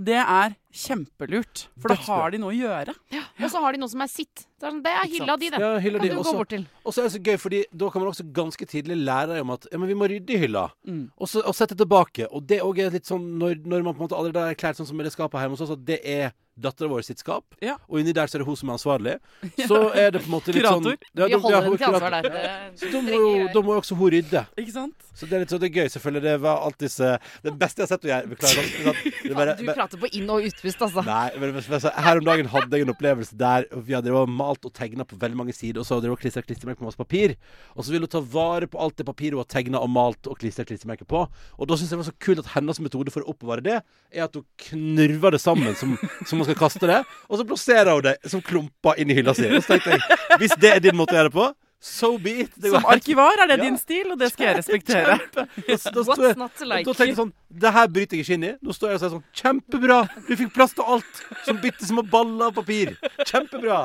det 0.00 0.16
er 0.22 0.54
kjempelurt. 0.74 1.66
For 1.80 1.92
da 1.92 1.96
har 2.06 2.30
de 2.34 2.38
noe 2.42 2.52
å 2.52 2.56
gjøre. 2.56 2.94
Ja, 3.14 3.22
Og 3.42 3.50
så 3.52 3.60
har 3.62 3.72
de 3.76 3.80
noe 3.82 3.90
som 3.92 4.00
er 4.04 4.10
sitt. 4.10 4.46
Det 4.58 4.66
er, 4.66 4.70
sånn, 4.72 4.82
det 4.84 4.92
er 4.94 5.08
hylla 5.12 5.36
di, 5.38 5.50
det. 5.52 5.60
Ja, 5.60 5.72
hylla 5.82 5.98
kan 6.00 6.08
de. 6.08 6.14
du 6.14 6.20
også. 6.20 6.32
gå 6.32 6.38
bort 6.40 6.48
til. 6.54 6.66
Og 6.84 6.94
så 6.94 7.02
er 7.02 7.08
det 7.08 7.12
så 7.14 7.22
gøy, 7.22 7.36
fordi 7.42 7.60
da 7.74 7.90
kan 7.90 8.02
man 8.02 8.10
også 8.12 8.26
ganske 8.32 8.66
tidlig 8.70 8.96
lære 9.04 9.28
deg 9.34 9.42
om 9.44 9.50
at 9.54 9.66
ja, 9.70 9.78
men 9.78 9.88
vi 9.92 9.94
må 9.98 10.08
rydde 10.10 10.34
i 10.34 10.40
hylla. 10.46 10.70
Mm. 10.86 11.10
Og, 11.18 11.28
så, 11.28 11.42
og 11.44 11.54
sette 11.54 11.76
tilbake. 11.76 12.26
Og 12.32 12.46
det 12.46 12.60
òg 12.64 12.78
er 12.80 12.90
litt 12.96 13.06
sånn 13.10 13.26
når, 13.38 13.60
når 13.66 13.84
man 13.84 13.94
på 13.94 14.02
en 14.02 14.08
måte 14.08 14.16
allerede 14.18 14.40
er 14.48 14.54
erklært 14.56 14.80
sånn 14.80 14.88
som 14.88 14.96
med 14.96 15.06
det 15.06 15.12
skapet 15.14 15.40
hjemme 15.44 15.58
hos 15.58 15.64
oss, 15.66 15.74
at 15.76 15.84
det 15.84 16.00
er 16.04 16.32
dattera 16.60 16.88
vår 16.88 17.02
sitt 17.02 17.18
skap, 17.18 17.44
Ja. 17.60 17.76
og 17.88 17.98
inni 18.00 18.12
der 18.14 18.26
så 18.30 18.36
er 18.36 18.44
det 18.44 18.46
hun 18.46 18.56
som 18.56 18.68
er 18.70 18.76
ansvarlig, 18.78 19.14
så 19.68 19.80
er 19.94 20.10
det 20.14 20.20
på 20.22 20.28
en 20.30 20.34
måte 20.36 20.52
litt 20.54 20.64
sånn 20.64 20.82
Kurator. 20.84 20.98
Ja, 21.14 21.26
Vi 21.26 21.32
da- 21.32 21.38
holder 21.38 21.56
ja, 21.56 21.68
hun 21.68 21.78
til 21.78 21.86
ansvar 21.86 22.10
der. 22.10 22.70
Så 22.80 22.90
da 22.90 23.00
må, 23.02 23.10
jo, 23.14 23.48
da 23.54 23.60
må 23.62 23.74
jo 23.74 23.80
også 23.80 23.96
hun 23.98 24.10
rydde. 24.10 24.40
Ikke 24.58 24.72
sant? 24.74 24.94
Så 25.14 25.26
det 25.30 25.36
er 25.36 25.42
litt 25.44 25.50
sånn, 25.52 25.60
det 25.62 25.68
er 25.70 25.76
gøy, 25.84 25.88
selvfølgelig. 25.94 26.22
Det 26.24 26.32
var 26.42 26.62
alltid 26.66 26.90
så 26.90 27.10
Det 27.44 27.52
beste 27.58 27.82
jeg 27.82 27.86
har 27.86 27.90
sett 27.92 28.02
henne 28.02 28.14
gjøre 28.14 28.30
Beklager. 28.32 28.66
sånn, 28.70 28.88
at 28.90 28.96
det 29.28 29.34
bare- 29.38 29.54
Du 29.60 29.64
prater 29.70 30.00
på 30.02 30.10
inn- 30.18 30.30
og 30.34 30.42
utpust, 30.48 30.82
altså. 30.82 31.04
Nei, 31.06 31.30
men, 31.38 31.52
men, 31.54 31.62
men, 31.70 31.80
så 31.84 31.92
her 31.94 32.18
om 32.18 32.24
dagen 32.26 32.46
hadde 32.50 32.70
jeg 32.80 32.86
en 32.88 32.94
opplevelse 32.94 33.36
der 33.38 33.66
vi 33.74 33.94
hadde 33.94 34.08
drevet 34.08 34.26
og 34.26 34.32
malt 34.34 34.64
og 34.66 34.72
tegna 34.74 35.04
på 35.06 35.18
veldig 35.20 35.38
mange 35.38 35.54
sider, 35.54 35.80
og 35.82 35.86
så 35.86 35.98
hadde 36.00 36.10
vi 36.10 36.16
klistra 36.24 36.42
klistremerker 36.42 36.82
på 36.82 36.88
masse 36.88 36.98
papir. 36.98 37.36
Og 37.76 37.84
så 37.86 37.94
ville 37.94 38.06
hun 38.08 38.14
ta 38.14 38.20
vare 38.34 38.66
på 38.70 38.80
alt 38.82 38.96
det 38.98 39.06
papiret 39.06 39.34
hun 39.38 39.42
har 39.44 39.50
tegna 39.54 39.78
og 39.84 39.90
malt 39.94 40.26
og 40.30 40.38
klistra 40.42 40.66
klistremerker 40.66 41.06
på. 41.06 41.24
Og 41.58 41.68
da 41.70 41.78
syns 41.78 41.90
jeg 41.92 41.98
det 41.98 42.02
var 42.02 42.10
så 42.10 42.18
kult 42.26 42.42
at 42.42 42.50
hennes 42.56 42.80
metode 42.82 43.14
for 43.14 43.22
å 43.22 43.30
oppbevare 43.34 43.62
det, 43.64 43.78
er 44.14 44.26
at 44.26 44.34
hun 44.34 44.44
knurver 44.66 45.34
det 45.36 45.40
sammen 45.42 45.74
som, 45.78 45.94
som 46.26 46.42
hun 46.44 46.52
skal 46.52 46.60
kaste 46.62 46.86
det, 46.92 47.00
og 47.28 47.40
så 47.40 47.46
plasserer 47.48 47.92
hun 47.96 48.06
det 48.06 48.16
som 48.30 48.42
klumper 48.44 49.00
inn 49.02 49.10
i 49.10 49.16
hylla 49.18 49.34
si. 49.34 49.48
Og 49.50 49.62
så 49.64 49.74
tenkte 49.78 49.96
jeg, 49.96 50.18
hvis 50.44 50.56
det 50.60 50.72
er 50.76 50.82
din 50.84 50.96
måte 51.00 51.16
å 51.16 51.20
gjøre 51.22 51.32
det 51.32 51.36
på, 51.40 51.48
so 51.84 52.14
be 52.16 52.30
it. 52.46 52.52
Det 52.56 52.70
går 52.72 52.80
Som 52.80 52.86
arkivar 52.94 53.42
er 53.44 53.50
det 53.50 53.58
Ja. 53.58 53.64
din 53.66 53.74
stil, 53.78 54.12
og 54.14 54.18
det 54.18 54.30
skal 54.32 54.46
jeg 54.46 54.56
respektere. 54.62 55.18
Da, 55.34 55.44
da, 55.68 55.76
sto 55.76 56.00
What's 56.04 56.22
jeg, 56.22 56.36
not 56.40 56.54
to 56.56 56.64
like? 56.64 56.84
da 56.86 56.92
tenkte 56.96 57.06
jeg 57.10 57.16
sånn 57.18 57.32
Det 57.54 57.70
her 57.74 57.86
bryter 57.92 58.16
jeg 58.18 58.24
ikke 58.24 58.36
inn 58.38 58.46
i. 58.48 58.52
Nå 58.64 58.74
står 58.74 58.90
jeg 58.92 58.98
og 58.98 59.02
sier 59.04 59.12
sånn 59.14 59.24
Kjempebra! 59.38 59.98
Du 60.28 60.32
fikk 60.36 60.52
plass 60.56 60.74
til 60.74 60.84
alt! 60.96 61.22
Som 61.46 61.60
bitte 61.62 61.86
små 61.86 62.02
baller 62.10 62.48
av 62.50 62.56
papir. 62.56 62.94
Kjempebra! 63.28 63.82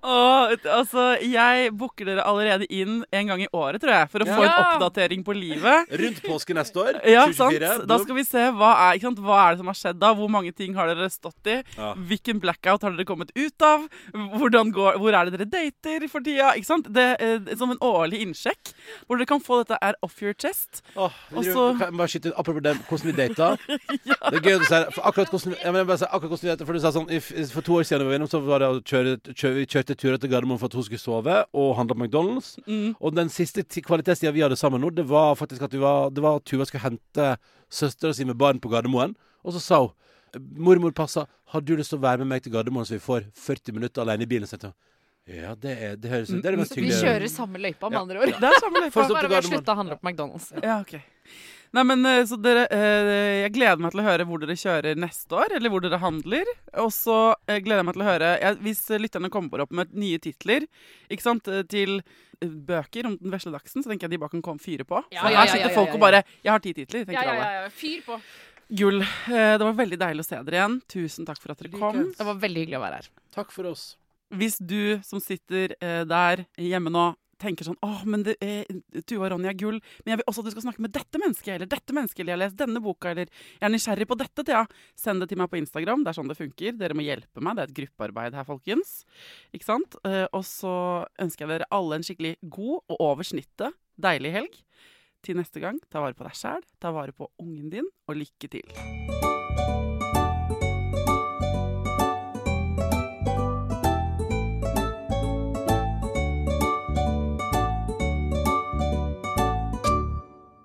Og, 0.00 0.52
altså, 0.70 1.04
jeg 1.26 1.72
booker 1.76 2.06
dere 2.06 2.22
allerede 2.28 2.66
inn 2.72 3.00
en 3.12 3.30
gang 3.32 3.42
i 3.42 3.48
året, 3.56 3.80
tror 3.82 3.92
jeg, 3.96 4.08
for 4.12 4.22
å 4.22 4.28
få 4.28 4.44
en 4.46 4.52
oppdatering 4.52 5.24
på 5.26 5.34
livet. 5.36 5.90
Rundt 6.00 6.20
påske 6.24 6.54
neste 6.56 6.78
år. 6.80 7.00
Ja, 7.10 7.24
2024. 7.28 7.70
sant? 7.74 7.88
Da 7.90 7.98
skal 8.04 8.18
vi 8.20 8.24
se 8.28 8.44
hva 8.56 8.70
er, 8.86 8.98
ikke 8.98 9.08
sant? 9.08 9.22
hva 9.26 9.40
er 9.42 9.56
det 9.56 9.62
som 9.62 9.72
har 9.72 9.78
skjedd 9.80 9.98
da. 10.00 10.12
Hvor 10.20 10.30
mange 10.32 10.52
ting 10.56 10.76
har 10.78 10.88
dere 10.92 11.10
stått 11.12 11.50
i? 11.50 11.58
Ja. 11.76 11.90
Hvilken 12.10 12.40
blackout 12.42 12.86
har 12.86 12.94
dere 12.96 13.08
kommet 13.08 13.32
ut 13.36 13.66
av? 13.66 13.88
Går, 14.14 15.00
hvor 15.02 15.16
er 15.18 15.28
det 15.30 15.38
dere 15.40 15.48
dater 15.50 16.06
for 16.12 16.24
tida? 16.24 16.52
Ikke 16.56 16.70
sant? 16.70 16.88
Det 16.94 17.08
er 17.18 17.42
som 17.60 17.74
en 17.74 17.82
årlig 17.84 18.22
innsjekk, 18.24 18.72
hvor 19.06 19.18
dere 19.20 19.28
kan 19.30 19.42
få 19.44 19.60
dette 19.64 19.78
er 19.84 19.98
off 20.06 20.16
your 20.22 20.36
chest. 20.38 20.82
Åh, 20.94 21.10
Og 21.34 21.42
vi- 21.44 21.52
så- 21.52 21.74
det, 22.58 22.72
hvordan 22.88 23.06
vi 23.06 23.12
data. 23.14 23.46
Det 24.30 24.38
er 24.38 24.42
gøy 24.44 24.56
å 24.58 24.64
si 24.66 24.78
for 24.96 25.06
akkurat 25.08 25.30
hvordan, 25.30 25.54
jeg 25.62 25.72
mener 25.72 25.86
bare 25.88 25.98
si 26.02 26.04
akkurat 26.10 26.30
hvordan 26.34 26.42
vi 26.42 26.50
data. 26.50 26.66
For 26.66 26.72
du 26.74 26.80
sa 26.82 26.90
sånn 26.96 27.06
if- 27.14 27.30
For 27.54 27.62
to 27.62 27.72
år 27.78 27.86
siden 27.86 28.02
vi 28.02 28.10
var 28.10 28.18
innom, 28.18 28.28
så 28.30 28.40
var 28.42 28.58
det 28.64 28.68
å 28.68 28.80
kjøre, 28.82 29.14
kjøre, 29.30 29.54
vi 29.60 29.66
kjørte 29.70 29.96
turer 30.00 30.18
til 30.18 30.30
Gardermoen 30.34 30.58
for 30.58 30.66
at 30.66 30.74
hun 30.74 30.82
skulle 30.88 30.98
sove, 31.02 31.38
og 31.54 31.76
handle 31.78 31.94
på 31.94 32.02
McDonald's. 32.04 32.50
Mm. 32.66 32.96
Og 33.00 33.14
den 33.14 33.28
siste 33.30 33.62
ti- 33.62 33.80
kvalitetstida 33.86 34.32
vi 34.34 34.42
hadde 34.42 34.58
sammen 34.58 34.82
nå, 34.82 34.90
det 34.94 35.06
var 35.06 35.34
faktisk 35.38 35.62
at 35.62 35.72
vi 35.72 35.78
var, 35.82 36.10
det 36.10 36.22
var 36.26 36.36
at 36.42 36.44
Tuva 36.50 36.66
skulle 36.66 36.82
hente 36.88 37.30
søstera 37.70 38.12
si 38.14 38.24
med 38.26 38.36
barn 38.36 38.58
på 38.58 38.68
Gardermoen. 38.74 39.14
Og 39.46 39.54
så 39.54 39.60
sa 39.62 39.80
hun 39.86 39.94
Mormor 40.58 40.92
passa, 40.94 41.24
har 41.50 41.60
du 41.66 41.72
lyst 41.74 41.90
til 41.90 41.98
å 41.98 42.02
være 42.04 42.18
med 42.22 42.28
meg 42.36 42.42
til 42.44 42.52
Gardermoen, 42.54 42.86
så 42.86 42.94
vi 42.94 43.02
får 43.02 43.24
40 43.34 43.72
minutter 43.74 44.02
alene 44.04 44.22
i 44.22 44.30
bilen? 44.30 44.46
Så 44.46 44.54
tenkte 44.58 44.74
jeg, 45.26 45.42
ja, 45.42 45.54
det 45.58 45.72
er 45.78 45.96
det, 46.00 46.10
høres, 46.10 46.30
det 46.30 46.46
er 46.46 46.54
det 46.54 46.58
mest 46.62 46.74
Vi 46.78 46.86
kjører 46.90 47.28
samme 47.30 47.58
løypa, 47.58 47.90
med 47.90 47.98
Ja. 47.98 48.02
andre 48.02 48.18
ord. 48.22 48.30
Det 48.40 48.48
er 48.50 48.60
samme 48.62 48.80
løypa. 48.84 49.08
Bare 49.10 49.28
vi 49.28 49.34
har 49.34 49.42
slutta 49.46 49.74
å 49.74 49.76
handle 49.80 49.96
på 49.98 50.06
McDonald's. 50.08 50.48
Ja, 50.62 50.78
ok. 50.80 50.96
Nei, 51.76 51.84
men 51.86 52.02
eh, 52.08 52.24
så 52.26 52.34
dere 52.42 52.64
eh, 52.74 53.44
Jeg 53.44 53.52
gleder 53.54 53.78
meg 53.82 53.92
til 53.94 54.02
å 54.02 54.06
høre 54.08 54.24
hvor 54.26 54.42
dere 54.42 54.56
kjører 54.58 54.98
neste 54.98 55.36
år, 55.38 55.54
eller 55.58 55.70
hvor 55.70 55.84
dere 55.84 56.00
handler. 56.02 56.50
Og 56.82 56.90
så 56.94 57.18
eh, 57.46 57.60
gleder 57.62 57.84
jeg 57.84 57.88
meg 57.90 57.96
til 57.98 58.04
å 58.04 58.08
høre 58.08 58.32
jeg, 58.42 58.58
Hvis 58.66 58.82
lytterne 58.98 59.30
kommer 59.32 59.62
opp 59.66 59.74
med 59.78 59.94
nye 59.94 60.18
titler 60.22 60.66
ikke 61.10 61.26
sant, 61.26 61.46
eh, 61.50 61.62
til 61.70 62.00
eh, 62.00 62.50
bøker 62.50 63.06
om 63.06 63.16
den 63.20 63.34
vesle 63.34 63.54
dagsen, 63.54 63.84
så 63.84 63.92
tenker 63.92 64.08
jeg 64.08 64.16
de 64.16 64.22
bare 64.24 64.34
kan 64.34 64.44
komme 64.50 64.62
fyre 64.62 64.86
på. 64.88 65.02
Ja, 65.14 65.22
For 65.22 65.34
ja, 65.34 65.44
her 65.44 65.54
sitter 65.54 65.68
ja, 65.68 65.74
folk 65.78 65.92
ja, 65.92 65.98
og 65.98 66.06
bare 66.08 66.22
'Jeg 66.42 66.52
har 66.52 66.62
ti 66.64 66.74
titler', 66.74 67.06
tenker 67.06 67.22
Ja, 67.22 67.34
ja, 67.34 67.50
ja, 67.54 67.62
ja. 67.62 67.74
Fyr 67.74 68.02
på. 68.06 68.20
Gull. 68.70 69.02
Eh, 69.02 69.54
det 69.58 69.64
var 69.66 69.74
veldig 69.74 69.98
deilig 69.98 70.22
å 70.22 70.28
se 70.28 70.42
dere 70.46 70.58
igjen. 70.58 70.76
Tusen 70.90 71.26
takk 71.26 71.40
for 71.42 71.54
at 71.54 71.58
dere 71.58 71.74
kom. 71.74 72.04
Det 72.14 72.26
var 72.26 72.38
veldig 72.38 72.62
hyggelig 72.66 72.78
å 72.78 72.84
være 72.84 73.00
her. 73.00 73.08
Takk 73.34 73.50
for 73.54 73.70
oss. 73.70 73.96
Hvis 74.30 74.58
du 74.62 75.00
som 75.02 75.18
sitter 75.22 75.74
eh, 75.82 76.04
der 76.06 76.44
hjemme 76.54 76.90
nå 76.94 77.08
tenker 77.40 77.66
sånn 77.66 77.78
Å, 77.84 77.90
men 78.10 78.24
det, 78.26 78.36
er, 78.44 78.68
Tuva 79.08 79.26
og 79.26 79.34
Ronny 79.34 79.50
er 79.50 79.58
gull, 79.58 79.80
men 80.04 80.14
jeg 80.14 80.20
vil 80.20 80.30
også 80.30 80.44
at 80.44 80.50
du 80.50 80.54
skal 80.54 80.66
snakke 80.68 80.84
med 80.84 80.94
dette 80.94 81.20
mennesket, 81.22 81.52
eller 81.56 81.70
dette 81.70 81.96
mennesket, 81.96 82.22
eller 82.22 82.34
jeg 82.34 82.38
har 82.38 82.44
lest 82.44 82.60
denne 82.60 82.84
boka, 82.84 83.12
eller 83.12 83.30
jeg 83.30 83.66
er 83.68 83.74
nysgjerrig 83.74 84.08
på 84.10 84.18
dette, 84.20 84.46
Thea. 84.46 84.64
Send 84.98 85.24
det 85.24 85.30
til 85.32 85.40
meg 85.40 85.50
på 85.52 85.60
Instagram. 85.60 86.04
Det 86.04 86.12
er 86.12 86.20
sånn 86.20 86.30
det 86.30 86.38
funker. 86.38 86.76
Dere 86.80 86.96
må 86.96 87.04
hjelpe 87.06 87.44
meg. 87.44 87.56
Det 87.56 87.64
er 87.64 87.72
et 87.72 87.78
gruppearbeid 87.80 88.38
her, 88.38 88.48
folkens. 88.48 88.94
Ikke 89.56 89.68
sant? 89.68 89.98
Eh, 90.08 90.26
og 90.36 90.44
så 90.48 90.74
ønsker 91.20 91.46
jeg 91.46 91.54
dere 91.54 91.70
alle 91.74 92.00
en 92.00 92.06
skikkelig 92.06 92.36
god 92.42 92.76
og 92.80 93.06
over 93.10 93.26
snittet 93.26 93.76
deilig 94.00 94.34
helg. 94.36 94.60
Til 95.24 95.36
neste 95.36 95.60
gang, 95.60 95.76
ta 95.92 96.00
vare 96.00 96.16
på 96.16 96.24
deg 96.24 96.36
sjæl, 96.38 96.64
ta 96.80 96.94
vare 96.96 97.12
på 97.12 97.28
ungen 97.42 97.68
din, 97.72 97.90
og 98.08 98.16
lykke 98.22 98.48
til. 98.56 99.29